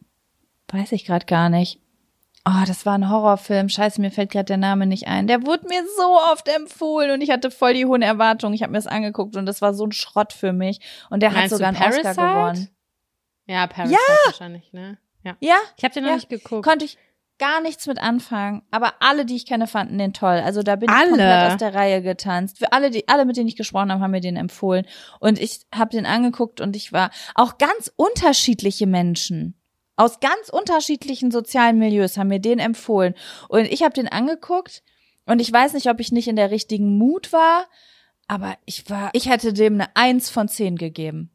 Weiß 0.71 0.91
ich 0.93 1.05
gerade 1.05 1.25
gar 1.25 1.49
nicht. 1.49 1.79
Oh, 2.45 2.63
das 2.65 2.85
war 2.85 2.93
ein 2.95 3.09
Horrorfilm. 3.09 3.69
Scheiße, 3.69 4.01
mir 4.01 4.09
fällt 4.11 4.31
gerade 4.31 4.45
der 4.45 4.57
Name 4.57 4.87
nicht 4.87 5.07
ein. 5.07 5.27
Der 5.27 5.45
wurde 5.45 5.67
mir 5.67 5.83
so 5.97 6.17
oft 6.31 6.47
empfohlen 6.47 7.11
und 7.11 7.21
ich 7.21 7.29
hatte 7.29 7.51
voll 7.51 7.73
die 7.75 7.85
hohen 7.85 8.01
Erwartungen. 8.01 8.53
Ich 8.55 8.63
habe 8.63 8.71
mir 8.71 8.79
das 8.79 8.87
angeguckt 8.87 9.35
und 9.35 9.45
das 9.45 9.61
war 9.61 9.73
so 9.75 9.85
ein 9.85 9.91
Schrott 9.91 10.33
für 10.33 10.51
mich. 10.53 10.79
Und 11.11 11.21
der 11.21 11.29
Meinst 11.31 11.43
hat 11.43 11.49
sogar 11.59 11.67
einen 11.69 11.77
Oscar 11.77 12.15
Parasite? 12.15 12.21
gewonnen. 12.27 12.69
Ja, 13.45 13.67
Parasite 13.67 13.99
Ja! 13.99 14.15
wahrscheinlich, 14.25 14.73
ne? 14.73 14.97
Ja. 15.23 15.35
Ja, 15.39 15.55
Ich 15.77 15.83
habe 15.83 15.93
den 15.93 16.03
noch 16.03 16.09
Ja. 16.09 16.15
nicht 16.15 16.29
geguckt. 16.29 16.65
konnte 16.65 16.85
ich 16.85 16.97
gar 17.37 17.61
nichts 17.61 17.85
mit 17.87 17.99
anfangen. 18.01 18.61
Aber 18.71 18.93
alle, 19.01 19.25
die 19.25 19.35
ich 19.35 19.45
kenne, 19.45 19.67
fanden 19.67 19.97
den 19.99 20.13
toll. 20.13 20.41
Also 20.43 20.63
da 20.63 20.75
bin 20.75 20.89
ich 20.89 20.95
Alle? 20.95 21.09
komplett 21.09 21.51
aus 21.51 21.57
der 21.57 21.73
Reihe 21.75 22.01
getanzt. 22.01 22.57
Für 22.59 22.71
alle, 22.71 22.89
die, 22.91 23.07
alle, 23.07 23.25
mit 23.25 23.35
denen 23.37 23.47
ich 23.49 23.55
gesprochen 23.55 23.91
habe, 23.91 24.01
haben 24.01 24.11
mir 24.11 24.19
den 24.21 24.35
empfohlen. 24.37 24.85
Und 25.19 25.39
ich 25.39 25.61
habe 25.73 25.89
den 25.91 26.05
angeguckt 26.07 26.61
und 26.61 26.75
ich 26.75 26.91
war 26.93 27.11
auch 27.35 27.57
ganz 27.59 27.91
unterschiedliche 27.95 28.85
Menschen. 28.87 29.55
Aus 30.01 30.19
ganz 30.19 30.49
unterschiedlichen 30.49 31.29
sozialen 31.29 31.77
Milieus 31.77 32.17
haben 32.17 32.29
mir 32.29 32.39
den 32.39 32.57
empfohlen. 32.57 33.13
Und 33.49 33.65
ich 33.65 33.83
habe 33.83 33.93
den 33.93 34.07
angeguckt 34.07 34.81
und 35.27 35.39
ich 35.39 35.53
weiß 35.53 35.73
nicht, 35.73 35.87
ob 35.91 35.99
ich 35.99 36.11
nicht 36.11 36.27
in 36.27 36.35
der 36.35 36.49
richtigen 36.49 36.97
Mut 36.97 37.31
war, 37.31 37.67
aber 38.27 38.57
ich 38.65 38.89
war, 38.89 39.11
ich 39.13 39.29
hätte 39.29 39.53
dem 39.53 39.75
eine 39.75 39.95
Eins 39.95 40.31
von 40.31 40.47
zehn 40.47 40.75
gegeben. 40.75 41.29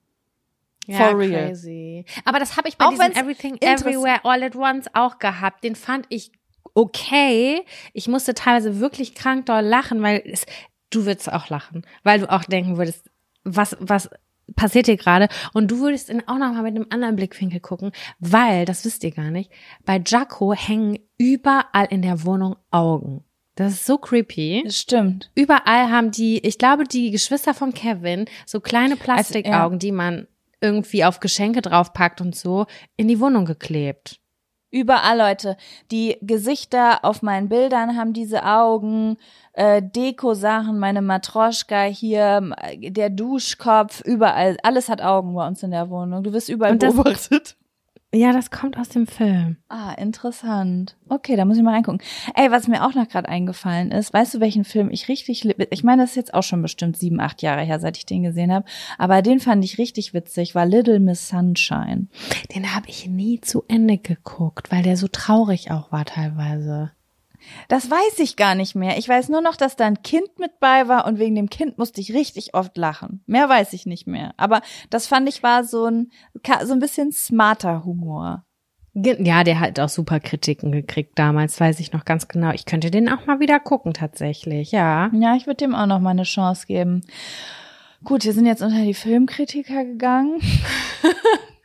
Ja, 0.86 0.96
For 1.10 1.16
real. 1.16 1.48
crazy. 1.48 2.06
Aber 2.24 2.40
das 2.40 2.56
habe 2.56 2.68
ich 2.68 2.76
bei 2.76 2.86
Auch 2.86 2.90
diesem 2.90 3.12
Everything 3.12 3.56
Everywhere 3.60 4.24
All 4.24 4.42
at 4.42 4.56
Once 4.56 4.88
auch 4.94 5.20
gehabt. 5.20 5.62
Den 5.62 5.76
fand 5.76 6.06
ich 6.08 6.32
okay. 6.74 7.64
Ich 7.92 8.08
musste 8.08 8.34
teilweise 8.34 8.80
wirklich 8.80 9.14
krank 9.14 9.46
doll 9.46 9.62
lachen, 9.62 10.02
weil 10.02 10.22
es, 10.24 10.44
du 10.90 11.06
würdest 11.06 11.32
auch 11.32 11.48
lachen, 11.50 11.86
weil 12.02 12.18
du 12.18 12.32
auch 12.32 12.42
denken 12.42 12.78
würdest, 12.78 13.10
was, 13.44 13.76
was 13.78 14.10
passiert 14.54 14.86
hier 14.86 14.96
gerade? 14.96 15.28
Und 15.52 15.70
du 15.70 15.80
würdest 15.80 16.08
ihn 16.08 16.22
auch 16.26 16.38
nochmal 16.38 16.62
mit 16.62 16.76
einem 16.76 16.86
anderen 16.90 17.16
Blickwinkel 17.16 17.60
gucken, 17.60 17.92
weil, 18.18 18.64
das 18.64 18.84
wisst 18.84 19.04
ihr 19.04 19.10
gar 19.10 19.30
nicht, 19.30 19.50
bei 19.84 20.02
Jaco 20.04 20.52
hängen 20.52 20.98
überall 21.18 21.86
in 21.90 22.02
der 22.02 22.24
Wohnung 22.24 22.56
Augen. 22.70 23.24
Das 23.56 23.72
ist 23.72 23.86
so 23.86 23.96
creepy. 23.96 24.62
Das 24.64 24.78
stimmt. 24.78 25.30
Überall 25.34 25.90
haben 25.90 26.10
die, 26.10 26.38
ich 26.46 26.58
glaube, 26.58 26.84
die 26.84 27.10
Geschwister 27.10 27.54
von 27.54 27.72
Kevin 27.72 28.26
so 28.44 28.60
kleine 28.60 28.96
Plastikaugen, 28.96 29.54
Also, 29.54 29.72
ja. 29.72 29.78
die 29.78 29.92
man 29.92 30.28
irgendwie 30.60 31.04
auf 31.04 31.20
Geschenke 31.20 31.62
draufpackt 31.62 32.20
und 32.20 32.36
so, 32.36 32.66
in 32.96 33.08
die 33.08 33.20
Wohnung 33.20 33.46
geklebt. 33.46 34.20
Überall, 34.70 35.16
Leute. 35.18 35.56
Die 35.90 36.18
Gesichter 36.22 37.04
auf 37.04 37.22
meinen 37.22 37.48
Bildern 37.48 37.96
haben 37.96 38.12
diese 38.12 38.44
Augen, 38.44 39.16
äh, 39.52 39.80
Deko-Sachen, 39.82 40.78
meine 40.78 41.02
Matroschka 41.02 41.82
hier, 41.84 42.50
äh, 42.60 42.90
der 42.90 43.10
Duschkopf, 43.10 44.00
überall. 44.04 44.56
Alles 44.62 44.88
hat 44.88 45.00
Augen 45.02 45.34
bei 45.34 45.46
uns 45.46 45.62
in 45.62 45.70
der 45.70 45.88
Wohnung. 45.88 46.22
Du 46.24 46.32
wirst 46.32 46.48
überall 46.48 46.72
Und 46.72 46.82
das- 46.82 46.94
beobachtet. 46.94 47.56
Ja, 48.16 48.32
das 48.32 48.50
kommt 48.50 48.78
aus 48.78 48.88
dem 48.88 49.06
Film. 49.06 49.58
Ah, 49.68 49.92
interessant. 49.92 50.96
Okay, 51.10 51.36
da 51.36 51.44
muss 51.44 51.58
ich 51.58 51.62
mal 51.62 51.74
reingucken. 51.74 52.00
Ey, 52.34 52.50
was 52.50 52.66
mir 52.66 52.82
auch 52.86 52.94
noch 52.94 53.06
gerade 53.08 53.28
eingefallen 53.28 53.90
ist, 53.90 54.14
weißt 54.14 54.32
du, 54.32 54.40
welchen 54.40 54.64
Film 54.64 54.90
ich 54.90 55.08
richtig, 55.08 55.46
ich 55.70 55.84
meine, 55.84 56.00
das 56.00 56.12
ist 56.12 56.16
jetzt 56.16 56.32
auch 56.32 56.42
schon 56.42 56.62
bestimmt 56.62 56.96
sieben, 56.96 57.20
acht 57.20 57.42
Jahre 57.42 57.60
her, 57.60 57.78
seit 57.78 57.98
ich 57.98 58.06
den 58.06 58.22
gesehen 58.22 58.50
habe, 58.50 58.64
aber 58.96 59.20
den 59.20 59.38
fand 59.38 59.62
ich 59.66 59.76
richtig 59.76 60.14
witzig, 60.14 60.54
war 60.54 60.64
Little 60.64 60.98
Miss 60.98 61.28
Sunshine. 61.28 62.06
Den 62.54 62.74
habe 62.74 62.88
ich 62.88 63.06
nie 63.06 63.42
zu 63.42 63.64
Ende 63.68 63.98
geguckt, 63.98 64.72
weil 64.72 64.82
der 64.82 64.96
so 64.96 65.08
traurig 65.08 65.70
auch 65.70 65.92
war 65.92 66.06
teilweise. 66.06 66.92
Das 67.68 67.90
weiß 67.90 68.18
ich 68.18 68.36
gar 68.36 68.54
nicht 68.54 68.74
mehr. 68.74 68.98
Ich 68.98 69.08
weiß 69.08 69.28
nur 69.28 69.40
noch, 69.40 69.56
dass 69.56 69.76
da 69.76 69.86
ein 69.86 70.02
Kind 70.02 70.38
mit 70.38 70.60
bei 70.60 70.88
war 70.88 71.06
und 71.06 71.18
wegen 71.18 71.34
dem 71.34 71.50
Kind 71.50 71.78
musste 71.78 72.00
ich 72.00 72.14
richtig 72.14 72.54
oft 72.54 72.76
lachen. 72.76 73.22
Mehr 73.26 73.48
weiß 73.48 73.72
ich 73.72 73.86
nicht 73.86 74.06
mehr. 74.06 74.34
Aber 74.36 74.62
das 74.90 75.06
fand 75.06 75.28
ich 75.28 75.42
war 75.42 75.64
so 75.64 75.86
ein, 75.86 76.10
so 76.64 76.72
ein 76.72 76.80
bisschen 76.80 77.12
smarter 77.12 77.84
Humor. 77.84 78.44
Ja, 78.94 79.44
der 79.44 79.60
hat 79.60 79.78
auch 79.78 79.90
super 79.90 80.20
Kritiken 80.20 80.72
gekriegt 80.72 81.18
damals, 81.18 81.60
weiß 81.60 81.80
ich 81.80 81.92
noch 81.92 82.06
ganz 82.06 82.28
genau. 82.28 82.52
Ich 82.52 82.64
könnte 82.64 82.90
den 82.90 83.10
auch 83.10 83.26
mal 83.26 83.40
wieder 83.40 83.60
gucken 83.60 83.92
tatsächlich, 83.92 84.72
ja. 84.72 85.10
Ja, 85.12 85.36
ich 85.36 85.46
würde 85.46 85.58
dem 85.58 85.74
auch 85.74 85.84
noch 85.84 86.00
mal 86.00 86.10
eine 86.10 86.22
Chance 86.22 86.66
geben. 86.66 87.02
Gut, 88.04 88.24
wir 88.24 88.32
sind 88.32 88.46
jetzt 88.46 88.62
unter 88.62 88.82
die 88.82 88.94
Filmkritiker 88.94 89.84
gegangen. 89.84 90.40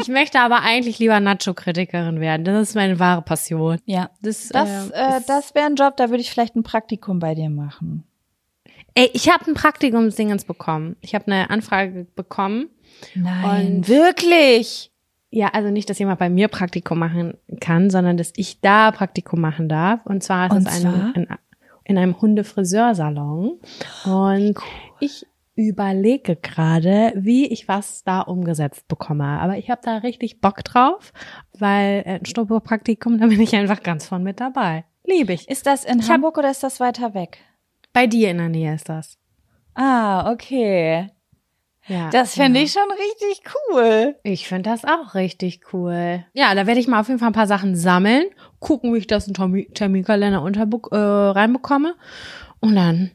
Ich 0.00 0.08
möchte 0.08 0.40
aber 0.40 0.60
eigentlich 0.62 0.98
lieber 0.98 1.18
Nacho-Kritikerin 1.20 2.20
werden. 2.20 2.44
Das 2.44 2.68
ist 2.70 2.74
meine 2.74 2.98
wahre 2.98 3.22
Passion. 3.22 3.78
Ja, 3.84 4.10
Das, 4.22 4.48
das, 4.48 4.90
äh, 4.90 4.94
äh, 5.14 5.18
ist- 5.18 5.28
das 5.28 5.54
wäre 5.54 5.66
ein 5.66 5.74
Job, 5.76 5.96
da 5.96 6.10
würde 6.10 6.20
ich 6.22 6.30
vielleicht 6.30 6.56
ein 6.56 6.62
Praktikum 6.62 7.18
bei 7.18 7.34
dir 7.34 7.50
machen. 7.50 8.04
Ey, 8.94 9.10
ich 9.12 9.28
habe 9.30 9.46
ein 9.50 9.54
Praktikumsdingens 9.54 10.44
bekommen. 10.44 10.96
Ich 11.00 11.14
habe 11.14 11.26
eine 11.28 11.50
Anfrage 11.50 12.06
bekommen. 12.16 12.68
Nein, 13.14 13.76
Und- 13.76 13.88
wirklich? 13.88 14.90
Ja, 15.32 15.48
also 15.48 15.70
nicht, 15.70 15.88
dass 15.88 15.98
jemand 16.00 16.18
bei 16.18 16.28
mir 16.28 16.48
Praktikum 16.48 16.98
machen 16.98 17.34
kann, 17.60 17.88
sondern 17.90 18.16
dass 18.16 18.32
ich 18.34 18.60
da 18.60 18.90
Praktikum 18.90 19.40
machen 19.40 19.68
darf. 19.68 20.04
Und 20.06 20.24
zwar 20.24 20.46
ist 20.46 20.52
Und 20.56 20.66
es 20.66 20.80
zwar? 20.80 20.92
ein, 20.92 21.12
in, 21.14 21.26
in 21.84 21.98
einem 21.98 22.20
Hundefriseursalon. 22.20 23.60
Und 24.06 24.54
ich 24.98 25.24
überlege 25.68 26.36
gerade, 26.36 27.12
wie 27.16 27.46
ich 27.46 27.68
was 27.68 28.02
da 28.04 28.20
umgesetzt 28.20 28.88
bekomme. 28.88 29.24
Aber 29.24 29.56
ich 29.58 29.70
habe 29.70 29.80
da 29.84 29.98
richtig 29.98 30.40
Bock 30.40 30.64
drauf, 30.64 31.12
weil 31.58 32.02
äh, 32.06 32.18
ein 32.18 32.24
Schnupperpraktikum, 32.26 33.18
da 33.18 33.26
bin 33.26 33.40
ich 33.40 33.54
einfach 33.54 33.82
ganz 33.82 34.06
von 34.06 34.22
mit 34.22 34.40
dabei. 34.40 34.84
Liebe 35.04 35.32
ich. 35.32 35.48
Ist 35.48 35.66
das 35.66 35.84
in 35.84 36.00
Ich 36.00 36.10
Hamburg 36.10 36.38
oder 36.38 36.50
ist 36.50 36.62
das 36.62 36.80
weiter 36.80 37.14
weg? 37.14 37.38
Bei 37.92 38.06
dir 38.06 38.30
in 38.30 38.38
der 38.38 38.48
Nähe 38.48 38.74
ist 38.74 38.88
das. 38.88 39.18
Ah, 39.74 40.30
okay. 40.32 41.08
Ja, 41.86 42.10
Das 42.10 42.34
finde 42.34 42.60
ja. 42.60 42.64
ich 42.66 42.72
schon 42.72 42.90
richtig 42.90 43.42
cool. 43.72 44.16
Ich 44.22 44.46
finde 44.46 44.70
das 44.70 44.84
auch 44.84 45.14
richtig 45.14 45.72
cool. 45.72 46.24
Ja, 46.34 46.54
da 46.54 46.66
werde 46.66 46.78
ich 46.78 46.86
mal 46.86 47.00
auf 47.00 47.08
jeden 47.08 47.18
Fall 47.18 47.30
ein 47.30 47.34
paar 47.34 47.46
Sachen 47.46 47.74
sammeln, 47.74 48.24
gucken, 48.60 48.92
wie 48.94 48.98
ich 48.98 49.06
das 49.06 49.26
in 49.26 49.34
Termi- 49.34 49.72
Terminkalender 49.72 50.42
unter, 50.42 50.68
äh, 50.92 50.96
reinbekomme. 51.30 51.94
Und 52.60 52.76
dann 52.76 53.10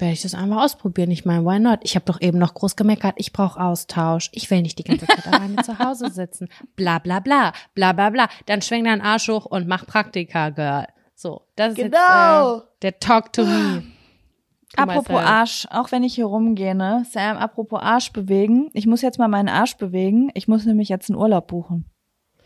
werde 0.00 0.14
ich 0.14 0.22
das 0.22 0.34
einfach 0.34 0.62
ausprobieren. 0.64 1.10
Ich 1.10 1.24
meine, 1.24 1.44
why 1.44 1.58
not? 1.58 1.80
Ich 1.82 1.94
habe 1.94 2.04
doch 2.04 2.20
eben 2.20 2.38
noch 2.38 2.54
groß 2.54 2.76
gemeckert, 2.76 3.14
ich 3.16 3.32
brauche 3.32 3.60
Austausch. 3.60 4.30
Ich 4.32 4.50
will 4.50 4.62
nicht 4.62 4.78
die 4.78 4.84
ganze 4.84 5.06
Zeit 5.06 5.26
alleine 5.32 5.56
zu 5.62 5.78
Hause 5.78 6.10
sitzen. 6.10 6.48
Bla 6.76 6.98
bla 6.98 7.20
bla, 7.20 7.52
bla 7.74 7.92
bla 7.92 8.10
bla. 8.10 8.28
Dann 8.46 8.62
schwing 8.62 8.84
deinen 8.84 9.00
Arsch 9.00 9.28
hoch 9.28 9.46
und 9.46 9.66
mach 9.68 9.86
Praktika, 9.86 10.50
Girl. 10.50 10.86
So, 11.14 11.42
das 11.56 11.70
ist 11.72 11.76
Genau. 11.78 12.54
jetzt 12.56 12.62
äh, 12.64 12.66
der 12.82 12.98
Talk 13.00 13.32
to 13.32 13.44
me. 13.44 13.82
Apropos 14.76 15.08
myself. 15.08 15.26
Arsch, 15.28 15.66
auch 15.70 15.90
wenn 15.92 16.02
ich 16.04 16.14
hier 16.14 16.26
rumgehe, 16.26 16.74
ne? 16.74 17.04
Sam, 17.10 17.38
apropos 17.38 17.80
Arsch 17.82 18.12
bewegen. 18.12 18.68
Ich 18.74 18.86
muss 18.86 19.00
jetzt 19.00 19.18
mal 19.18 19.26
meinen 19.26 19.48
Arsch 19.48 19.76
bewegen. 19.78 20.30
Ich 20.34 20.46
muss 20.46 20.66
nämlich 20.66 20.90
jetzt 20.90 21.08
einen 21.10 21.18
Urlaub 21.18 21.46
buchen. 21.48 21.86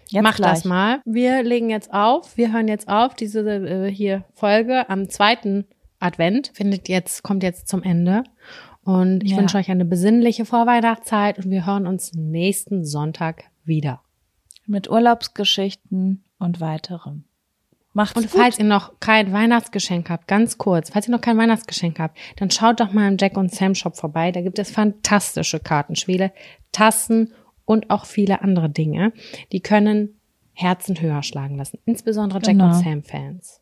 Jetzt 0.08 0.22
Mach 0.22 0.36
gleich. 0.36 0.52
das 0.52 0.64
mal. 0.64 1.00
Wir 1.04 1.42
legen 1.42 1.68
jetzt 1.68 1.92
auf. 1.92 2.36
Wir 2.36 2.52
hören 2.52 2.68
jetzt 2.68 2.88
auf. 2.88 3.14
Diese 3.14 3.40
äh, 3.40 3.90
hier 3.90 4.24
Folge 4.34 4.88
am 4.88 5.08
zweiten 5.08 5.66
Advent 6.02 6.50
findet 6.54 6.88
jetzt, 6.88 7.22
kommt 7.22 7.42
jetzt 7.42 7.68
zum 7.68 7.82
Ende. 7.82 8.24
Und 8.84 9.22
ich 9.22 9.32
Ja. 9.32 9.36
wünsche 9.38 9.56
euch 9.58 9.70
eine 9.70 9.84
besinnliche 9.84 10.44
Vorweihnachtszeit 10.44 11.38
und 11.38 11.50
wir 11.50 11.64
hören 11.66 11.86
uns 11.86 12.12
nächsten 12.14 12.84
Sonntag 12.84 13.44
wieder. 13.64 14.00
Mit 14.66 14.90
Urlaubsgeschichten 14.90 16.24
und 16.38 16.60
weiterem. 16.60 17.24
Macht's 17.94 18.16
Und 18.16 18.30
gut. 18.30 18.40
falls 18.40 18.58
ihr 18.58 18.64
noch 18.64 18.98
kein 19.00 19.32
Weihnachtsgeschenk 19.32 20.08
habt, 20.08 20.26
ganz 20.26 20.56
kurz, 20.58 20.90
falls 20.90 21.08
ihr 21.08 21.12
noch 21.12 21.20
kein 21.20 21.36
Weihnachtsgeschenk 21.36 21.98
habt, 21.98 22.18
dann 22.36 22.50
schaut 22.50 22.80
doch 22.80 22.92
mal 22.92 23.06
im 23.08 23.18
Jack 23.20 23.36
und 23.36 23.52
Sam 23.54 23.74
Shop 23.74 23.96
vorbei. 23.96 24.32
Da 24.32 24.40
gibt 24.40 24.58
es 24.58 24.70
fantastische 24.70 25.60
Kartenspiele, 25.60 26.32
Tassen 26.72 27.32
und 27.66 27.90
auch 27.90 28.06
viele 28.06 28.40
andere 28.42 28.70
Dinge. 28.70 29.12
Die 29.52 29.60
können 29.60 30.18
Herzen 30.54 31.00
höher 31.00 31.22
schlagen 31.22 31.56
lassen. 31.56 31.78
Insbesondere 31.84 32.38
Jack 32.40 32.52
Genau. 32.54 32.66
und 32.66 32.74
Sam 32.82 33.02
Fans. 33.02 33.60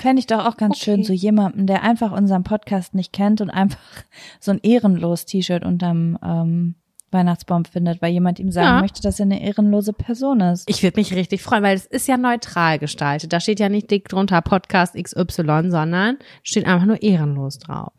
Fände 0.00 0.20
ich 0.20 0.26
doch 0.26 0.46
auch 0.46 0.56
ganz 0.56 0.76
Okay. 0.76 0.84
schön, 0.84 1.04
so 1.04 1.12
jemanden, 1.12 1.66
der 1.66 1.82
einfach 1.82 2.12
unseren 2.12 2.44
Podcast 2.44 2.94
nicht 2.94 3.12
kennt 3.12 3.40
und 3.40 3.50
einfach 3.50 3.78
so 4.40 4.50
ein 4.50 4.58
Ehrenlos-T-Shirt 4.62 5.64
unterm 5.64 6.18
ähm, 6.24 6.74
Weihnachtsbaum 7.10 7.66
findet, 7.66 8.00
weil 8.00 8.10
jemand 8.10 8.38
ihm 8.38 8.50
sagen 8.50 8.66
Ja. 8.76 8.80
möchte, 8.80 9.02
dass 9.02 9.20
er 9.20 9.26
eine 9.26 9.42
ehrenlose 9.42 9.92
Person 9.92 10.40
ist. 10.40 10.68
Ich 10.70 10.82
würde 10.82 10.98
mich 10.98 11.12
richtig 11.14 11.42
freuen, 11.42 11.62
weil 11.62 11.76
es 11.76 11.84
ist 11.84 12.08
ja 12.08 12.16
neutral 12.16 12.78
gestaltet. 12.78 13.32
Da 13.34 13.38
steht 13.40 13.60
ja 13.60 13.68
nicht 13.68 13.90
dick 13.90 14.08
drunter 14.08 14.40
Podcast 14.40 14.94
XY, 14.94 15.70
sondern 15.70 16.16
steht 16.42 16.66
einfach 16.66 16.86
nur 16.86 17.02
ehrenlos 17.02 17.58
drauf. 17.58 17.92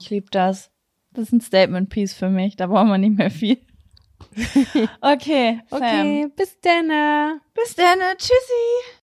Ich 0.00 0.10
liebe 0.10 0.26
das. 0.32 0.70
Das 1.12 1.24
ist 1.26 1.32
ein 1.32 1.40
Statement-Piece 1.40 2.12
für 2.14 2.28
mich. 2.28 2.56
Da 2.56 2.66
brauchen 2.66 2.88
wir 2.88 2.98
nicht 2.98 3.16
mehr 3.16 3.30
viel. 3.30 3.58
okay, 5.00 5.60
Sam. 5.70 6.32
bis 6.36 6.58
dann. 6.60 7.40
Bis 7.54 7.74
dann. 7.76 7.98
Tschüssi. 8.16 8.98